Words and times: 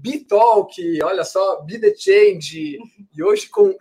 Bitalk, 0.00 0.76
olha 1.02 1.24
só, 1.24 1.62
Be 1.62 1.78
the 1.78 1.94
Change, 1.94 2.78
e 3.14 3.22
hoje 3.22 3.48
com 3.48 3.74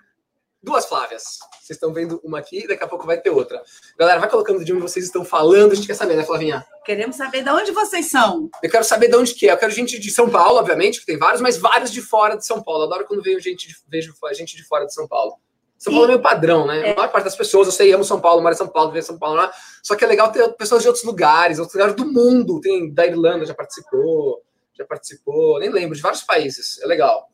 duas 0.62 0.86
Flávias. 0.86 1.40
Vocês 1.62 1.76
estão 1.78 1.94
vendo 1.94 2.20
uma 2.24 2.40
aqui, 2.40 2.68
daqui 2.68 2.84
a 2.84 2.88
pouco 2.88 3.06
vai 3.06 3.20
ter 3.20 3.30
outra. 3.30 3.62
Galera, 3.98 4.20
vai 4.20 4.30
colocando 4.30 4.64
de 4.64 4.74
onde 4.74 4.82
vocês 4.82 5.06
estão 5.06 5.24
falando, 5.24 5.72
a 5.72 5.76
gente 5.76 5.88
quer 5.88 5.94
saber, 5.94 6.16
né, 6.16 6.24
Flavinha? 6.24 6.66
Queremos 6.86 7.16
saber 7.16 7.44
de 7.44 7.50
onde 7.50 7.72
vocês 7.72 8.10
são. 8.10 8.50
Eu 8.62 8.70
quero 8.70 8.84
saber 8.84 9.08
de 9.10 9.16
onde 9.16 9.34
que 9.34 9.50
é. 9.50 9.54
Eu 9.54 9.58
quero 9.58 9.72
gente 9.72 10.00
de 10.00 10.12
São 10.12 10.30
Paulo, 10.30 10.60
obviamente, 10.60 11.00
que 11.00 11.06
tem 11.06 11.18
vários, 11.18 11.42
mas 11.42 11.58
vários 11.58 11.92
de 11.92 12.02
fora 12.02 12.36
de 12.36 12.46
São 12.46 12.62
Paulo. 12.62 12.84
Adoro 12.84 13.06
quando 13.06 13.22
vejo 13.22 13.40
gente 13.40 13.68
de, 13.68 13.76
vejo 13.88 14.14
gente 14.34 14.56
de 14.56 14.64
fora 14.64 14.86
de 14.86 14.94
São 14.94 15.08
Paulo. 15.08 15.36
São 15.78 15.94
Paulo 15.94 16.06
é 16.06 16.10
meio 16.10 16.22
padrão, 16.22 16.66
né? 16.66 16.90
É. 16.90 16.92
A 16.94 16.96
maior 16.96 17.12
parte 17.12 17.26
das 17.26 17.36
pessoas, 17.36 17.68
eu 17.68 17.72
sei, 17.72 17.94
amo 17.94 18.04
São 18.04 18.20
Paulo, 18.20 18.42
moro 18.42 18.54
em 18.54 18.58
São 18.58 18.68
Paulo, 18.68 18.90
vivo 18.90 19.04
em 19.04 19.06
São 19.06 19.20
Paulo 19.20 19.36
lá. 19.36 19.52
Só 19.84 19.96
que 19.96 20.04
é 20.04 20.08
legal 20.08 20.32
ter 20.32 20.48
pessoas 20.54 20.82
de 20.82 20.88
outros 20.88 21.06
lugares, 21.06 21.60
outros 21.60 21.76
lugares 21.76 21.96
do 21.96 22.12
mundo. 22.12 22.60
Tem 22.60 22.92
da 22.92 23.06
Irlanda, 23.06 23.46
já 23.46 23.54
participou, 23.54 24.42
já 24.78 24.86
participou, 24.86 25.60
nem 25.60 25.70
lembro, 25.70 25.96
de 25.96 26.02
vários 26.02 26.24
países. 26.24 26.80
É 26.82 26.86
legal. 26.86 27.28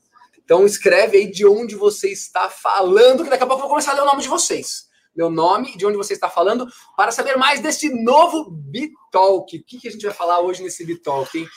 Então 0.43 0.65
escreve 0.65 1.18
aí 1.18 1.32
de 1.32 1.46
onde 1.46 1.75
você 1.75 2.10
está 2.10 2.50
falando, 2.50 3.24
que 3.24 3.29
daqui 3.29 3.43
a 3.43 3.47
pouco 3.47 3.61
eu 3.61 3.68
vou 3.68 3.69
começar 3.69 3.92
a 3.92 3.96
ler 3.96 4.02
o 4.02 4.06
nome 4.06 4.21
de 4.21 4.28
vocês. 4.28 4.88
Meu 5.16 5.29
nome 5.29 5.71
e 5.74 5.78
de 5.78 5.86
onde 5.86 5.96
você 5.96 6.14
está 6.14 6.29
falando, 6.29 6.68
para 6.97 7.11
saber 7.11 7.38
mais 7.38 7.60
deste 7.60 7.89
novo 7.89 8.50
Bitalk. 8.50 9.57
O 9.57 9.64
que, 9.64 9.79
que 9.79 9.88
a 9.88 9.92
gente 9.92 10.06
vai 10.06 10.14
falar 10.14 10.42
hoje 10.42 10.64
nesse 10.64 10.83
Bitalk, 10.86 11.38
hein? 11.38 11.47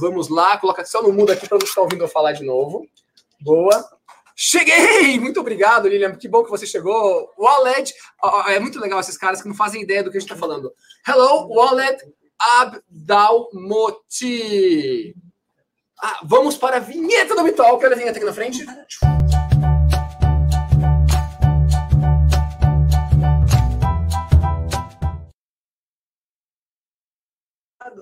Vamos 0.00 0.28
lá, 0.28 0.58
coloca 0.58 0.84
só 0.84 1.00
no 1.00 1.12
mudo 1.12 1.30
aqui 1.30 1.48
para 1.48 1.58
você 1.58 1.66
estar 1.66 1.80
ouvindo 1.80 2.02
eu 2.02 2.08
falar 2.08 2.32
de 2.32 2.44
novo. 2.44 2.86
Boa. 3.40 3.88
Cheguei! 4.34 5.18
Muito 5.18 5.40
obrigado, 5.40 5.88
Lilian. 5.88 6.14
Que 6.14 6.28
bom 6.28 6.44
que 6.44 6.50
você 6.50 6.66
chegou. 6.66 7.32
Wallet. 7.38 7.92
É 8.48 8.58
muito 8.58 8.78
legal 8.80 9.00
esses 9.00 9.16
caras 9.16 9.40
que 9.40 9.48
não 9.48 9.54
fazem 9.54 9.82
ideia 9.82 10.02
do 10.02 10.10
que 10.10 10.16
a 10.16 10.20
gente 10.20 10.30
está 10.30 10.38
falando. 10.38 10.72
Hello, 11.06 11.48
Wallet 11.48 12.04
Abdalmoti. 12.38 13.52
Ah, 16.00 16.20
vamos 16.22 16.56
para 16.56 16.76
a 16.76 16.80
vinheta 16.80 17.34
do 17.34 17.42
Bital. 17.42 17.78
Quero 17.78 17.94
a 17.94 17.96
vinheta 17.96 18.18
aqui 18.18 18.26
na 18.26 18.32
frente. 18.32 18.64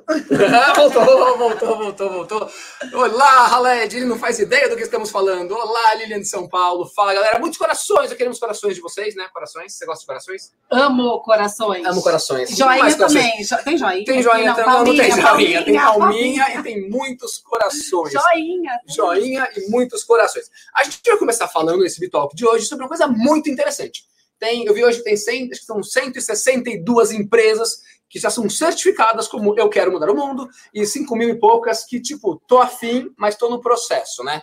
voltou, 0.76 1.04
voltou, 1.38 1.76
voltou, 1.78 2.10
voltou. 2.10 2.50
Olá, 2.92 3.46
Haled, 3.46 3.96
ele 3.96 4.06
não 4.06 4.18
faz 4.18 4.38
ideia 4.38 4.68
do 4.68 4.76
que 4.76 4.82
estamos 4.82 5.10
falando. 5.10 5.52
Olá, 5.52 5.94
Lilian 5.94 6.20
de 6.20 6.28
São 6.28 6.48
Paulo. 6.48 6.86
Fala, 6.94 7.14
galera. 7.14 7.38
Muitos 7.38 7.58
corações, 7.58 8.10
eu 8.10 8.16
queremos 8.16 8.38
corações 8.38 8.74
de 8.74 8.80
vocês, 8.80 9.14
né? 9.14 9.26
Corações. 9.32 9.72
Você 9.72 9.86
gosta 9.86 10.00
de 10.00 10.06
corações? 10.06 10.52
Amo 10.70 11.20
corações. 11.22 11.86
Amo 11.86 12.02
corações. 12.02 12.50
Joinha 12.50 12.96
também. 12.96 13.32
Tem 13.64 13.78
joinha? 13.78 14.04
Tem 14.04 14.22
joinha 14.22 14.54
também. 14.54 14.72
Não, 14.72 14.84
não 14.84 14.96
tem 14.96 15.10
joinha. 15.10 15.64
Tem 15.64 15.74
palminha 15.74 16.58
e 16.58 16.62
tem 16.62 16.90
muitos 16.90 17.38
corações. 17.38 18.12
Joinha. 18.12 18.80
Joinha 18.88 19.48
e 19.56 19.70
muitos 19.70 20.04
corações. 20.04 20.50
A 20.74 20.84
gente 20.84 21.00
vai 21.04 21.16
começar 21.16 21.48
falando 21.48 21.82
nesse 21.82 22.00
Bitalk 22.00 22.34
de 22.36 22.46
hoje 22.46 22.66
sobre 22.66 22.84
uma 22.84 22.88
coisa 22.88 23.06
muito 23.06 23.48
interessante. 23.48 24.04
Tem, 24.38 24.66
eu 24.66 24.74
vi 24.74 24.84
hoje 24.84 24.98
que 24.98 25.04
tem 25.04 25.16
100, 25.16 25.50
acho 25.50 25.60
que 25.60 25.66
são 25.66 25.82
162 25.82 27.10
empresas 27.10 27.78
que 28.08 28.18
já 28.18 28.30
são 28.30 28.48
certificadas 28.48 29.28
como 29.28 29.58
eu 29.58 29.68
quero 29.68 29.92
mudar 29.92 30.10
o 30.10 30.16
mundo, 30.16 30.48
e 30.72 30.86
5 30.86 31.14
mil 31.16 31.28
e 31.28 31.38
poucas 31.38 31.84
que, 31.84 32.00
tipo, 32.00 32.40
tô 32.46 32.58
afim, 32.58 33.12
mas 33.16 33.36
tô 33.36 33.48
no 33.50 33.60
processo, 33.60 34.22
né? 34.24 34.42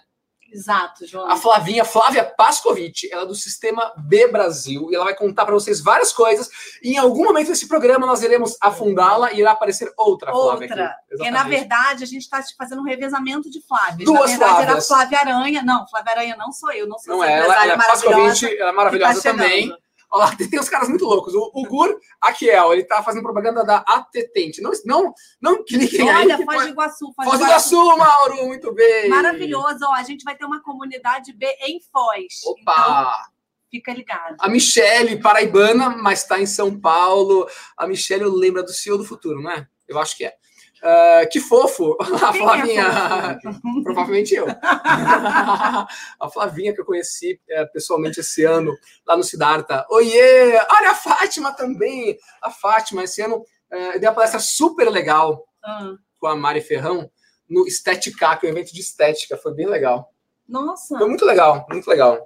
Exato, 0.54 1.08
João. 1.08 1.28
A 1.30 1.36
Flavinha, 1.36 1.84
Flávia 1.84 2.24
Pascovitch, 2.24 3.06
ela 3.12 3.24
é 3.24 3.26
do 3.26 3.34
Sistema 3.34 3.92
B 3.98 4.28
Brasil, 4.28 4.88
e 4.92 4.96
ela 4.96 5.06
vai 5.06 5.16
contar 5.16 5.46
para 5.46 5.54
vocês 5.56 5.82
várias 5.82 6.14
coisas, 6.14 6.48
e 6.84 6.94
em 6.94 6.98
algum 6.98 7.24
momento 7.24 7.48
desse 7.48 7.68
programa 7.68 8.06
nós 8.06 8.22
iremos 8.22 8.56
afundá-la 8.62 9.34
e 9.34 9.40
irá 9.40 9.52
aparecer 9.52 9.92
outra, 9.98 10.32
Flávia. 10.32 10.70
Outra. 10.70 10.96
Porque, 11.10 11.32
na 11.32 11.44
verdade, 11.44 12.04
a 12.04 12.08
gente 12.08 12.22
está 12.22 12.40
fazendo 12.56 12.82
um 12.82 12.86
revezamento 12.86 13.50
de 13.50 13.62
Flávias. 13.62 14.06
Duas 14.06 14.20
na 14.20 14.28
verdade, 14.28 14.52
Flávias. 14.52 14.70
era 14.70 14.82
Flávia 14.82 15.20
Aranha. 15.20 15.64
Não, 15.64 15.88
Flávia 15.88 16.12
Aranha 16.12 16.36
não 16.38 16.52
sou 16.52 16.72
eu, 16.72 16.88
não 16.88 17.00
sou 17.00 17.16
não 17.16 17.24
é, 17.24 17.40
ela, 17.40 17.64
ela 17.64 17.74
é 17.74 17.78
Pascovitch, 17.78 18.44
ela 18.44 18.70
é 18.70 18.74
maravilhosa 18.74 19.24
tá 19.24 19.32
também. 19.32 19.76
Olha 20.14 20.26
lá, 20.26 20.36
tem, 20.36 20.48
tem 20.48 20.60
uns 20.60 20.70
caras 20.70 20.88
muito 20.88 21.06
loucos. 21.06 21.34
O, 21.34 21.52
o 21.56 21.64
Gur 21.64 22.00
Akiel, 22.22 22.72
ele 22.72 22.84
tá 22.84 23.02
fazendo 23.02 23.24
propaganda 23.24 23.66
da 23.66 23.78
Atetente. 23.78 24.62
Não, 24.62 24.72
não, 24.86 25.12
não 25.42 25.66
cliquem 25.66 26.04
Olha, 26.04 26.18
aí. 26.18 26.26
Olha, 26.26 26.46
Foz 26.46 26.64
de 26.64 26.70
Iguaçu. 26.70 27.14
Foz 27.16 27.40
de 27.40 27.46
Iguaçu, 27.46 27.98
Mauro, 27.98 28.46
muito 28.46 28.72
bem. 28.76 29.10
Maravilhoso. 29.10 29.80
Ó, 29.86 29.94
a 29.96 30.04
gente 30.04 30.24
vai 30.24 30.38
ter 30.38 30.46
uma 30.46 30.62
comunidade 30.62 31.34
B 31.34 31.48
em 31.66 31.80
Foz. 31.92 32.42
Opa! 32.46 32.62
Então, 32.62 33.34
fica 33.72 33.92
ligado. 33.92 34.36
A 34.38 34.48
Michele, 34.48 35.20
paraibana, 35.20 35.90
mas 35.90 36.22
está 36.22 36.40
em 36.40 36.46
São 36.46 36.80
Paulo. 36.80 37.50
A 37.76 37.88
Michele 37.88 38.26
lembra 38.26 38.62
do 38.62 38.72
CEO 38.72 39.00
do 39.00 39.04
futuro, 39.04 39.42
não 39.42 39.50
é? 39.50 39.68
Eu 39.88 39.98
acho 39.98 40.16
que 40.16 40.26
é. 40.26 40.36
Uh, 40.84 41.30
que 41.32 41.40
fofo! 41.40 41.96
A 42.22 42.34
Flavinha. 42.34 42.84
É 42.84 43.84
provavelmente 43.84 44.36
eu. 44.36 44.46
a 44.60 46.30
Flavinha 46.30 46.74
que 46.74 46.82
eu 46.82 46.86
conheci 46.86 47.40
é, 47.50 47.66
pessoalmente 47.66 48.20
esse 48.20 48.44
ano, 48.44 48.78
lá 49.08 49.16
no 49.16 49.24
Siddhartha. 49.24 49.86
Oiê! 49.90 50.58
Olha 50.70 50.92
a 50.92 50.96
Fátima 50.96 51.54
também! 51.54 52.18
A 52.42 52.52
Fátima, 52.52 53.06
esse 53.06 53.22
ano, 53.22 53.38
uh, 53.38 53.98
deu 53.98 54.10
uma 54.10 54.16
palestra 54.16 54.42
super 54.42 54.90
legal 54.90 55.46
uhum. 55.66 55.98
com 56.20 56.28
a 56.28 56.36
Mari 56.36 56.60
Ferrão 56.60 57.10
no 57.50 57.66
Estética, 57.66 58.36
que 58.36 58.46
é 58.46 58.50
um 58.50 58.52
evento 58.52 58.74
de 58.74 58.82
estética. 58.82 59.38
Foi 59.38 59.54
bem 59.54 59.68
legal. 59.68 60.12
Nossa! 60.46 60.98
Foi 60.98 61.08
muito 61.08 61.24
legal, 61.24 61.66
muito 61.70 61.90
legal. 61.90 62.22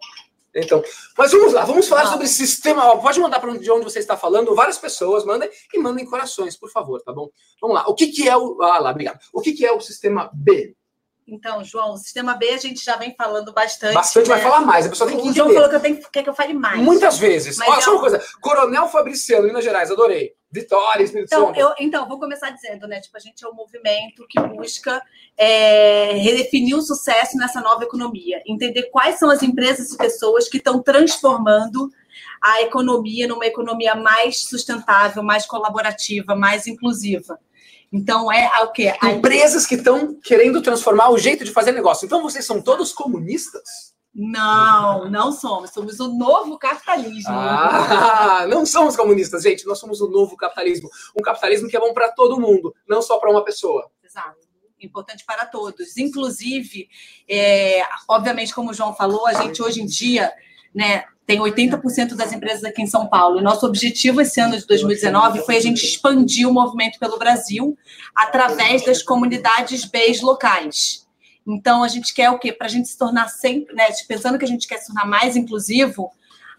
Então, 0.59 0.83
mas 1.17 1.31
vamos 1.31 1.53
lá, 1.53 1.63
vamos 1.65 1.87
falar 1.87 2.07
sobre 2.07 2.27
sistema. 2.27 2.99
Pode 2.99 3.19
mandar 3.19 3.39
para 3.39 3.57
de 3.57 3.71
onde 3.71 3.83
você 3.83 3.99
está 3.99 4.17
falando, 4.17 4.55
várias 4.55 4.77
pessoas, 4.77 5.23
mandem 5.23 5.49
e 5.73 5.79
mandem 5.79 6.05
corações, 6.05 6.57
por 6.57 6.71
favor, 6.71 7.01
tá 7.01 7.13
bom? 7.13 7.29
Vamos 7.61 7.75
lá. 7.75 7.85
O 7.87 7.93
que, 7.93 8.07
que 8.07 8.27
é 8.27 8.35
o. 8.35 8.61
Ah, 8.61 8.79
lá, 8.79 8.91
obrigado. 8.91 9.19
O 9.31 9.41
que, 9.41 9.53
que 9.53 9.65
é 9.65 9.71
o 9.71 9.79
sistema 9.79 10.31
B? 10.33 10.75
Então, 11.27 11.61
João, 11.61 11.93
o 11.93 11.97
sistema 11.97 12.35
B 12.35 12.49
a 12.51 12.57
gente 12.57 12.83
já 12.83 12.95
vem 12.95 13.13
falando 13.17 13.51
bastante. 13.51 13.93
Bastante, 13.93 14.29
né? 14.29 14.35
vai 14.35 14.43
falar 14.43 14.61
mais. 14.61 14.85
A 14.85 14.89
pessoa 14.89 15.09
tem 15.09 15.19
que 15.19 15.29
O 15.29 15.33
João 15.33 15.53
falou 15.53 15.67
que 15.69 15.75
eu 15.75 15.79
tenho, 15.81 15.99
quer 16.11 16.23
que 16.23 16.29
eu 16.29 16.33
fale 16.33 16.53
mais. 16.53 16.79
Muitas 16.79 17.17
vezes. 17.17 17.57
Mas 17.57 17.67
Olha 17.67 17.81
só 17.81 17.89
eu- 17.91 17.95
uma 17.95 18.01
coisa. 18.01 18.23
Coronel 18.39 18.87
Fabriciano, 18.87 19.45
Minas 19.45 19.63
Gerais, 19.63 19.91
adorei. 19.91 20.31
Vitória, 20.49 21.03
Espírito 21.03 21.27
Então, 21.27 21.47
Santo. 21.47 21.59
eu, 21.59 21.73
então, 21.77 22.07
vou 22.07 22.17
começar 22.17 22.49
dizendo, 22.51 22.87
né? 22.87 23.01
Tipo, 23.01 23.17
a 23.17 23.19
gente 23.19 23.43
é 23.43 23.49
um 23.49 23.53
movimento 23.53 24.25
que 24.29 24.39
busca 24.39 25.01
é, 25.37 26.13
redefinir 26.13 26.77
o 26.77 26.81
sucesso 26.81 27.35
nessa 27.37 27.59
nova 27.59 27.83
economia, 27.83 28.41
entender 28.47 28.83
quais 28.83 29.19
são 29.19 29.29
as 29.29 29.43
empresas 29.43 29.91
e 29.91 29.97
pessoas 29.97 30.47
que 30.47 30.57
estão 30.57 30.81
transformando 30.81 31.89
a 32.41 32.61
economia 32.61 33.27
numa 33.27 33.45
economia 33.45 33.93
mais 33.95 34.45
sustentável, 34.45 35.21
mais 35.21 35.45
colaborativa, 35.45 36.33
mais 36.35 36.65
inclusiva. 36.67 37.37
Então, 37.91 38.31
é 38.31 38.63
o 38.63 38.71
quê? 38.71 38.93
A 39.01 39.11
Empresas 39.11 39.65
que 39.65 39.75
estão 39.75 40.19
querendo 40.21 40.61
transformar 40.61 41.09
o 41.09 41.17
jeito 41.17 41.43
de 41.43 41.51
fazer 41.51 41.71
negócio. 41.71 42.05
Então, 42.05 42.21
vocês 42.21 42.45
são 42.45 42.61
todos 42.61 42.91
comunistas? 42.91 43.93
Não, 44.13 45.09
não 45.09 45.31
somos. 45.31 45.69
Somos 45.69 45.99
o 45.99 46.07
novo 46.07 46.57
capitalismo. 46.57 47.31
Ah, 47.31 48.45
não 48.49 48.65
somos 48.65 48.95
comunistas, 48.95 49.43
gente. 49.43 49.65
Nós 49.65 49.77
somos 49.77 50.01
o 50.01 50.07
novo 50.07 50.35
capitalismo. 50.35 50.89
Um 51.15 51.21
capitalismo 51.21 51.69
que 51.69 51.77
é 51.77 51.79
bom 51.79 51.93
para 51.93 52.11
todo 52.11 52.39
mundo, 52.39 52.75
não 52.87 53.01
só 53.01 53.19
para 53.19 53.29
uma 53.29 53.43
pessoa. 53.43 53.89
Exato. 54.03 54.47
Importante 54.79 55.23
para 55.25 55.45
todos. 55.45 55.97
Inclusive, 55.97 56.89
é, 57.29 57.83
obviamente, 58.07 58.53
como 58.53 58.71
o 58.71 58.73
João 58.73 58.93
falou, 58.93 59.27
a 59.27 59.33
gente 59.33 59.61
hoje 59.61 59.81
em 59.81 59.85
dia 59.85 60.33
né, 60.73 61.05
tem 61.27 61.39
80% 61.39 62.15
das 62.15 62.31
empresas 62.31 62.63
aqui 62.63 62.81
em 62.81 62.87
São 62.87 63.05
Paulo. 63.05 63.37
E 63.37 63.43
nosso 63.43 63.65
objetivo 63.65 64.21
esse 64.21 64.39
ano 64.39 64.57
de 64.57 64.65
2019 64.65 65.41
foi 65.45 65.57
a 65.57 65.59
gente 65.59 65.85
expandir 65.85 66.47
o 66.47 66.53
movimento 66.53 66.97
pelo 66.97 67.19
Brasil 67.19 67.77
através 68.15 68.85
das 68.85 69.03
comunidades 69.03 69.83
Bs 69.83 70.21
locais. 70.21 71.05
Então, 71.45 71.83
a 71.83 71.89
gente 71.89 72.13
quer 72.13 72.29
o 72.29 72.39
quê? 72.39 72.53
Para 72.53 72.67
a 72.67 72.69
gente 72.69 72.87
se 72.87 72.97
tornar 72.97 73.27
sempre, 73.27 73.75
né, 73.75 73.87
pensando 74.07 74.39
que 74.39 74.45
a 74.45 74.47
gente 74.47 74.67
quer 74.67 74.77
se 74.77 74.87
tornar 74.87 75.05
mais 75.05 75.35
inclusivo, 75.35 76.09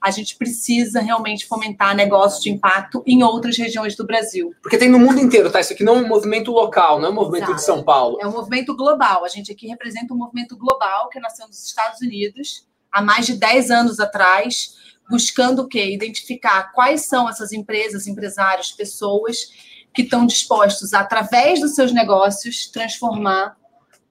a 0.02 0.10
gente 0.10 0.36
precisa 0.36 1.00
realmente 1.00 1.46
fomentar 1.46 1.96
negócios 1.96 2.42
de 2.42 2.50
impacto 2.50 3.02
em 3.06 3.22
outras 3.22 3.56
regiões 3.56 3.96
do 3.96 4.06
Brasil. 4.06 4.54
Porque 4.62 4.76
tem 4.76 4.90
no 4.90 4.98
mundo 4.98 5.18
inteiro, 5.18 5.50
tá? 5.50 5.60
Isso 5.60 5.72
aqui 5.72 5.82
não 5.82 5.96
é 5.96 6.00
um 6.00 6.08
movimento 6.08 6.52
local, 6.52 7.00
não 7.00 7.08
é 7.08 7.10
um 7.10 7.14
movimento 7.14 7.44
Exato. 7.44 7.56
de 7.56 7.64
São 7.64 7.82
Paulo. 7.82 8.18
É 8.20 8.26
um 8.26 8.32
movimento 8.32 8.76
global. 8.76 9.24
A 9.24 9.28
gente 9.28 9.50
aqui 9.50 9.66
representa 9.66 10.12
um 10.12 10.16
movimento 10.16 10.56
global 10.56 11.09
que 11.09 11.18
nasceu 11.18 11.47
nos 11.47 11.64
Estados 11.64 12.00
Unidos 12.00 12.67
há 12.98 13.03
mais 13.03 13.27
de 13.27 13.34
10 13.34 13.71
anos 13.71 14.00
atrás, 14.00 14.74
buscando 15.09 15.62
o 15.62 15.68
quê? 15.68 15.92
Identificar 15.92 16.72
quais 16.72 17.06
são 17.06 17.28
essas 17.28 17.53
empresas, 17.53 18.06
empresários, 18.06 18.72
pessoas 18.72 19.53
que 19.95 20.03
estão 20.03 20.27
dispostos, 20.27 20.92
através 20.92 21.60
dos 21.60 21.74
seus 21.74 21.92
negócios, 21.92 22.66
transformar 22.66 23.56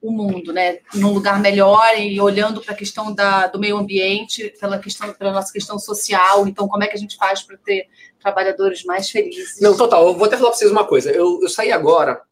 o 0.00 0.12
mundo, 0.12 0.52
né, 0.52 0.78
num 0.94 1.12
lugar 1.12 1.40
melhor 1.40 1.98
e 1.98 2.20
olhando 2.20 2.60
para 2.60 2.72
a 2.72 2.76
questão 2.76 3.12
da, 3.12 3.48
do 3.48 3.58
meio 3.58 3.76
ambiente, 3.76 4.54
pela 4.60 4.78
questão, 4.78 5.12
pela 5.12 5.32
nossa 5.32 5.52
questão 5.52 5.78
social. 5.78 6.46
Então, 6.46 6.68
como 6.68 6.84
é 6.84 6.86
que 6.86 6.96
a 6.96 6.98
gente 6.98 7.16
faz 7.16 7.42
para 7.42 7.56
ter 7.56 7.88
trabalhadores 8.20 8.84
mais 8.84 9.10
felizes? 9.10 9.60
Não, 9.60 9.76
total. 9.76 10.06
Eu 10.06 10.14
vou 10.14 10.26
até 10.26 10.36
falar 10.36 10.50
para 10.50 10.58
vocês 10.58 10.70
uma 10.70 10.86
coisa. 10.86 11.10
Eu, 11.10 11.40
eu 11.42 11.48
saí 11.48 11.72
agora, 11.72 12.22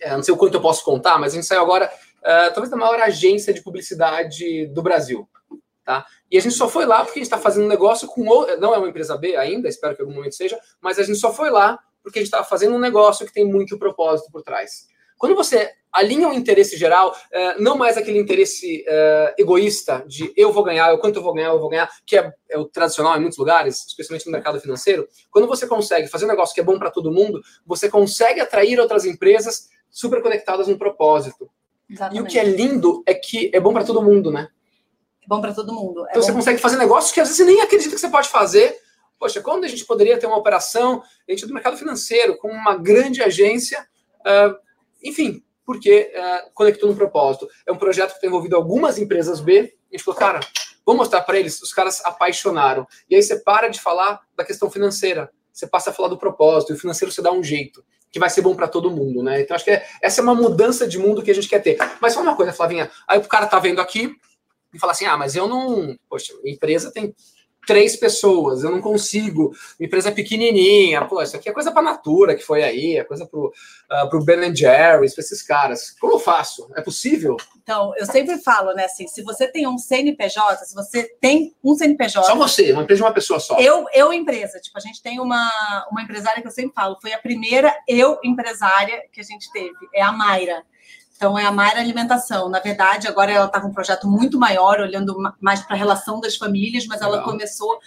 é, 0.00 0.12
não 0.12 0.22
sei 0.22 0.32
o 0.32 0.36
quanto 0.36 0.54
eu 0.54 0.60
posso 0.60 0.84
contar, 0.84 1.18
mas 1.18 1.32
a 1.32 1.36
gente 1.36 1.46
saiu 1.46 1.62
agora, 1.62 1.90
é, 2.22 2.50
talvez 2.50 2.70
da 2.70 2.76
maior 2.76 3.00
agência 3.00 3.52
de 3.52 3.60
publicidade 3.60 4.66
do 4.68 4.82
Brasil. 4.82 5.28
Tá? 5.84 6.06
E 6.30 6.38
a 6.38 6.40
gente 6.40 6.54
só 6.54 6.66
foi 6.66 6.86
lá 6.86 7.04
porque 7.04 7.18
a 7.18 7.22
gente 7.22 7.26
está 7.26 7.38
fazendo 7.38 7.64
um 7.64 7.68
negócio 7.68 8.08
com. 8.08 8.24
Não 8.58 8.74
é 8.74 8.78
uma 8.78 8.88
empresa 8.88 9.18
B 9.18 9.36
ainda, 9.36 9.68
espero 9.68 9.94
que 9.94 10.02
em 10.02 10.04
algum 10.04 10.16
momento 10.16 10.34
seja, 10.34 10.58
mas 10.80 10.98
a 10.98 11.02
gente 11.02 11.18
só 11.18 11.32
foi 11.32 11.50
lá 11.50 11.78
porque 12.02 12.18
a 12.18 12.22
gente 12.22 12.28
estava 12.28 12.44
fazendo 12.44 12.74
um 12.74 12.78
negócio 12.78 13.26
que 13.26 13.32
tem 13.32 13.44
muito 13.44 13.78
propósito 13.78 14.30
por 14.30 14.42
trás. 14.42 14.86
Quando 15.16 15.34
você 15.34 15.70
alinha 15.92 16.28
o 16.28 16.34
interesse 16.34 16.76
geral, 16.76 17.16
é, 17.30 17.58
não 17.58 17.76
mais 17.76 17.96
aquele 17.96 18.18
interesse 18.18 18.84
é, 18.86 19.34
egoísta 19.38 20.04
de 20.06 20.32
eu 20.36 20.52
vou 20.52 20.64
ganhar, 20.64 20.90
eu 20.90 20.98
quanto 20.98 21.16
eu 21.16 21.22
vou 21.22 21.32
ganhar, 21.32 21.48
eu 21.48 21.60
vou 21.60 21.68
ganhar, 21.68 21.88
que 22.04 22.16
é, 22.16 22.32
é, 22.50 22.58
o 22.58 22.64
tradicional 22.64 23.16
em 23.16 23.20
muitos 23.20 23.38
lugares, 23.38 23.86
especialmente 23.86 24.26
no 24.26 24.32
mercado 24.32 24.60
financeiro. 24.60 25.06
Quando 25.30 25.46
você 25.46 25.66
consegue 25.66 26.08
fazer 26.08 26.24
um 26.24 26.28
negócio 26.28 26.54
que 26.54 26.60
é 26.60 26.64
bom 26.64 26.78
para 26.78 26.90
todo 26.90 27.12
mundo, 27.12 27.40
você 27.64 27.88
consegue 27.88 28.40
atrair 28.40 28.78
outras 28.80 29.04
empresas 29.04 29.68
super 29.88 30.20
conectadas 30.20 30.66
no 30.66 30.76
propósito. 30.76 31.48
Exatamente. 31.88 32.18
E 32.18 32.22
o 32.22 32.26
que 32.26 32.38
é 32.38 32.44
lindo 32.44 33.02
é 33.06 33.14
que 33.14 33.50
é 33.54 33.60
bom 33.60 33.72
para 33.72 33.84
todo 33.84 34.02
mundo, 34.02 34.32
né? 34.32 34.48
É 35.24 35.28
bom 35.28 35.40
para 35.40 35.54
todo 35.54 35.72
mundo. 35.72 36.06
É 36.06 36.10
então 36.10 36.22
você 36.22 36.32
consegue 36.32 36.60
fazer 36.60 36.76
negócios 36.76 37.12
que 37.12 37.20
às 37.20 37.28
vezes 37.28 37.38
você 37.38 37.44
nem 37.44 37.62
acredita 37.62 37.94
que 37.94 38.00
você 38.00 38.08
pode 38.08 38.28
fazer. 38.28 38.76
Poxa, 39.18 39.40
quando 39.40 39.64
a 39.64 39.68
gente 39.68 39.84
poderia 39.86 40.18
ter 40.18 40.26
uma 40.26 40.36
operação, 40.36 41.02
a 41.26 41.32
gente 41.32 41.44
é 41.44 41.46
do 41.46 41.54
mercado 41.54 41.76
financeiro, 41.76 42.36
com 42.36 42.48
uma 42.48 42.76
grande 42.76 43.22
agência, 43.22 43.86
uh, 44.20 44.54
enfim, 45.02 45.42
porque 45.64 46.12
uh, 46.14 46.50
conectou 46.52 46.90
no 46.90 46.96
propósito. 46.96 47.48
É 47.66 47.72
um 47.72 47.76
projeto 47.76 48.14
que 48.14 48.20
tem 48.20 48.28
envolvido 48.28 48.54
algumas 48.56 48.98
empresas 48.98 49.40
B. 49.40 49.74
A 49.90 49.96
gente 49.96 50.04
falou, 50.04 50.18
cara, 50.18 50.40
vamos 50.84 51.00
mostrar 51.00 51.22
para 51.22 51.38
eles. 51.38 51.60
Os 51.62 51.72
caras 51.72 52.04
apaixonaram. 52.04 52.86
E 53.08 53.14
aí 53.14 53.22
você 53.22 53.36
para 53.36 53.68
de 53.68 53.80
falar 53.80 54.20
da 54.36 54.44
questão 54.44 54.70
financeira. 54.70 55.30
Você 55.52 55.66
passa 55.66 55.90
a 55.90 55.92
falar 55.92 56.08
do 56.08 56.18
propósito. 56.18 56.72
E 56.72 56.76
o 56.76 56.78
financeiro 56.78 57.12
você 57.12 57.22
dá 57.22 57.32
um 57.32 57.42
jeito 57.42 57.84
que 58.10 58.18
vai 58.20 58.30
ser 58.30 58.42
bom 58.42 58.54
para 58.54 58.68
todo 58.68 58.92
mundo, 58.92 59.24
né? 59.24 59.40
Então 59.40 59.56
acho 59.56 59.64
que 59.64 59.72
é, 59.72 59.84
essa 60.00 60.20
é 60.20 60.22
uma 60.22 60.36
mudança 60.36 60.86
de 60.86 60.98
mundo 60.98 61.20
que 61.20 61.32
a 61.32 61.34
gente 61.34 61.48
quer 61.48 61.60
ter. 61.60 61.76
Mas 62.00 62.12
só 62.12 62.22
uma 62.22 62.36
coisa, 62.36 62.52
Flavinha. 62.52 62.88
Aí 63.08 63.18
o 63.18 63.22
cara 63.22 63.46
tá 63.46 63.58
vendo 63.58 63.80
aqui 63.80 64.14
e 64.74 64.78
fala 64.78 64.92
assim: 64.92 65.06
ah, 65.06 65.16
mas 65.16 65.34
eu 65.36 65.46
não. 65.48 65.96
Poxa, 66.08 66.34
minha 66.42 66.54
empresa 66.54 66.92
tem 66.92 67.14
três 67.66 67.96
pessoas, 67.96 68.62
eu 68.62 68.70
não 68.70 68.80
consigo. 68.80 69.54
Uma 69.78 69.86
empresa 69.86 70.12
pequenininha, 70.12 71.04
pô, 71.06 71.22
isso 71.22 71.36
aqui 71.36 71.48
é 71.48 71.52
coisa 71.52 71.72
para 71.72 71.82
Natura 71.82 72.34
que 72.34 72.42
foi 72.42 72.62
aí, 72.62 72.96
é 72.96 73.04
coisa 73.04 73.26
para 73.26 73.38
o 73.38 73.52
uh, 74.18 74.24
Ben 74.24 74.54
Jerry's, 74.54 75.14
para 75.14 75.22
esses 75.22 75.42
caras. 75.42 75.90
Como 76.00 76.14
eu 76.14 76.18
faço? 76.18 76.70
É 76.76 76.82
possível? 76.82 77.36
Então, 77.62 77.92
eu 77.96 78.06
sempre 78.06 78.38
falo, 78.38 78.74
né, 78.74 78.84
assim, 78.84 79.06
se 79.08 79.22
você 79.22 79.48
tem 79.48 79.66
um 79.66 79.78
CNPJ, 79.78 80.64
se 80.64 80.74
você 80.74 81.04
tem 81.20 81.54
um 81.64 81.74
CNPJ... 81.74 82.26
Só 82.26 82.36
você, 82.36 82.72
uma 82.72 82.82
empresa 82.82 82.98
de 82.98 83.06
uma 83.06 83.14
pessoa 83.14 83.40
só. 83.40 83.58
Eu, 83.58 83.86
eu 83.94 84.12
empresa, 84.12 84.60
tipo, 84.60 84.76
a 84.76 84.80
gente 84.80 85.02
tem 85.02 85.18
uma, 85.18 85.86
uma 85.90 86.02
empresária 86.02 86.42
que 86.42 86.48
eu 86.48 86.52
sempre 86.52 86.74
falo, 86.74 86.98
foi 87.00 87.12
a 87.12 87.18
primeira 87.18 87.74
eu 87.88 88.18
empresária 88.22 89.02
que 89.10 89.20
a 89.20 89.24
gente 89.24 89.50
teve, 89.52 89.74
é 89.94 90.02
a 90.02 90.12
Mayra. 90.12 90.62
Então, 91.16 91.38
é 91.38 91.44
a 91.44 91.52
Mayra 91.52 91.80
Alimentação. 91.80 92.48
Na 92.48 92.60
verdade, 92.60 93.06
agora 93.06 93.32
ela 93.32 93.46
está 93.46 93.60
com 93.60 93.68
um 93.68 93.72
projeto 93.72 94.08
muito 94.08 94.38
maior, 94.38 94.80
olhando 94.80 95.16
mais 95.40 95.60
para 95.60 95.76
a 95.76 95.78
relação 95.78 96.20
das 96.20 96.36
famílias, 96.36 96.86
mas 96.86 97.00
ela 97.00 97.22
começou 97.22 97.78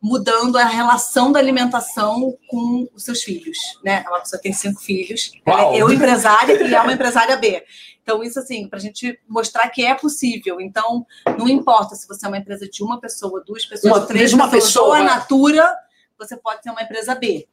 mudando 0.00 0.56
a 0.56 0.64
relação 0.64 1.32
da 1.32 1.38
alimentação 1.38 2.36
com 2.46 2.86
os 2.94 3.02
seus 3.02 3.22
filhos, 3.22 3.58
né? 3.82 4.04
Ela 4.06 4.24
só 4.24 4.38
tem 4.38 4.52
cinco 4.52 4.80
filhos. 4.80 5.32
Ela 5.44 5.74
é 5.74 5.80
eu 5.80 5.90
empresária 5.90 6.62
e 6.62 6.74
é 6.74 6.80
uma 6.80 6.92
empresária 6.92 7.36
B. 7.36 7.64
Então, 8.02 8.22
isso 8.22 8.38
assim, 8.38 8.68
para 8.68 8.78
a 8.78 8.82
gente 8.82 9.18
mostrar 9.28 9.68
que 9.68 9.84
é 9.84 9.94
possível. 9.94 10.60
Então, 10.60 11.04
não 11.38 11.48
importa 11.48 11.96
se 11.96 12.06
você 12.06 12.26
é 12.26 12.28
uma 12.28 12.38
empresa 12.38 12.68
de 12.68 12.84
uma 12.84 13.00
pessoa, 13.00 13.42
duas 13.44 13.64
pessoas, 13.64 13.96
uma, 13.96 14.06
três 14.06 14.32
uma 14.32 14.48
pessoas, 14.48 14.66
pessoa, 14.68 14.98
a 14.98 15.02
Natura, 15.02 15.74
você 16.16 16.36
pode 16.36 16.62
ser 16.62 16.70
uma 16.70 16.82
empresa 16.82 17.14
B. 17.14 17.48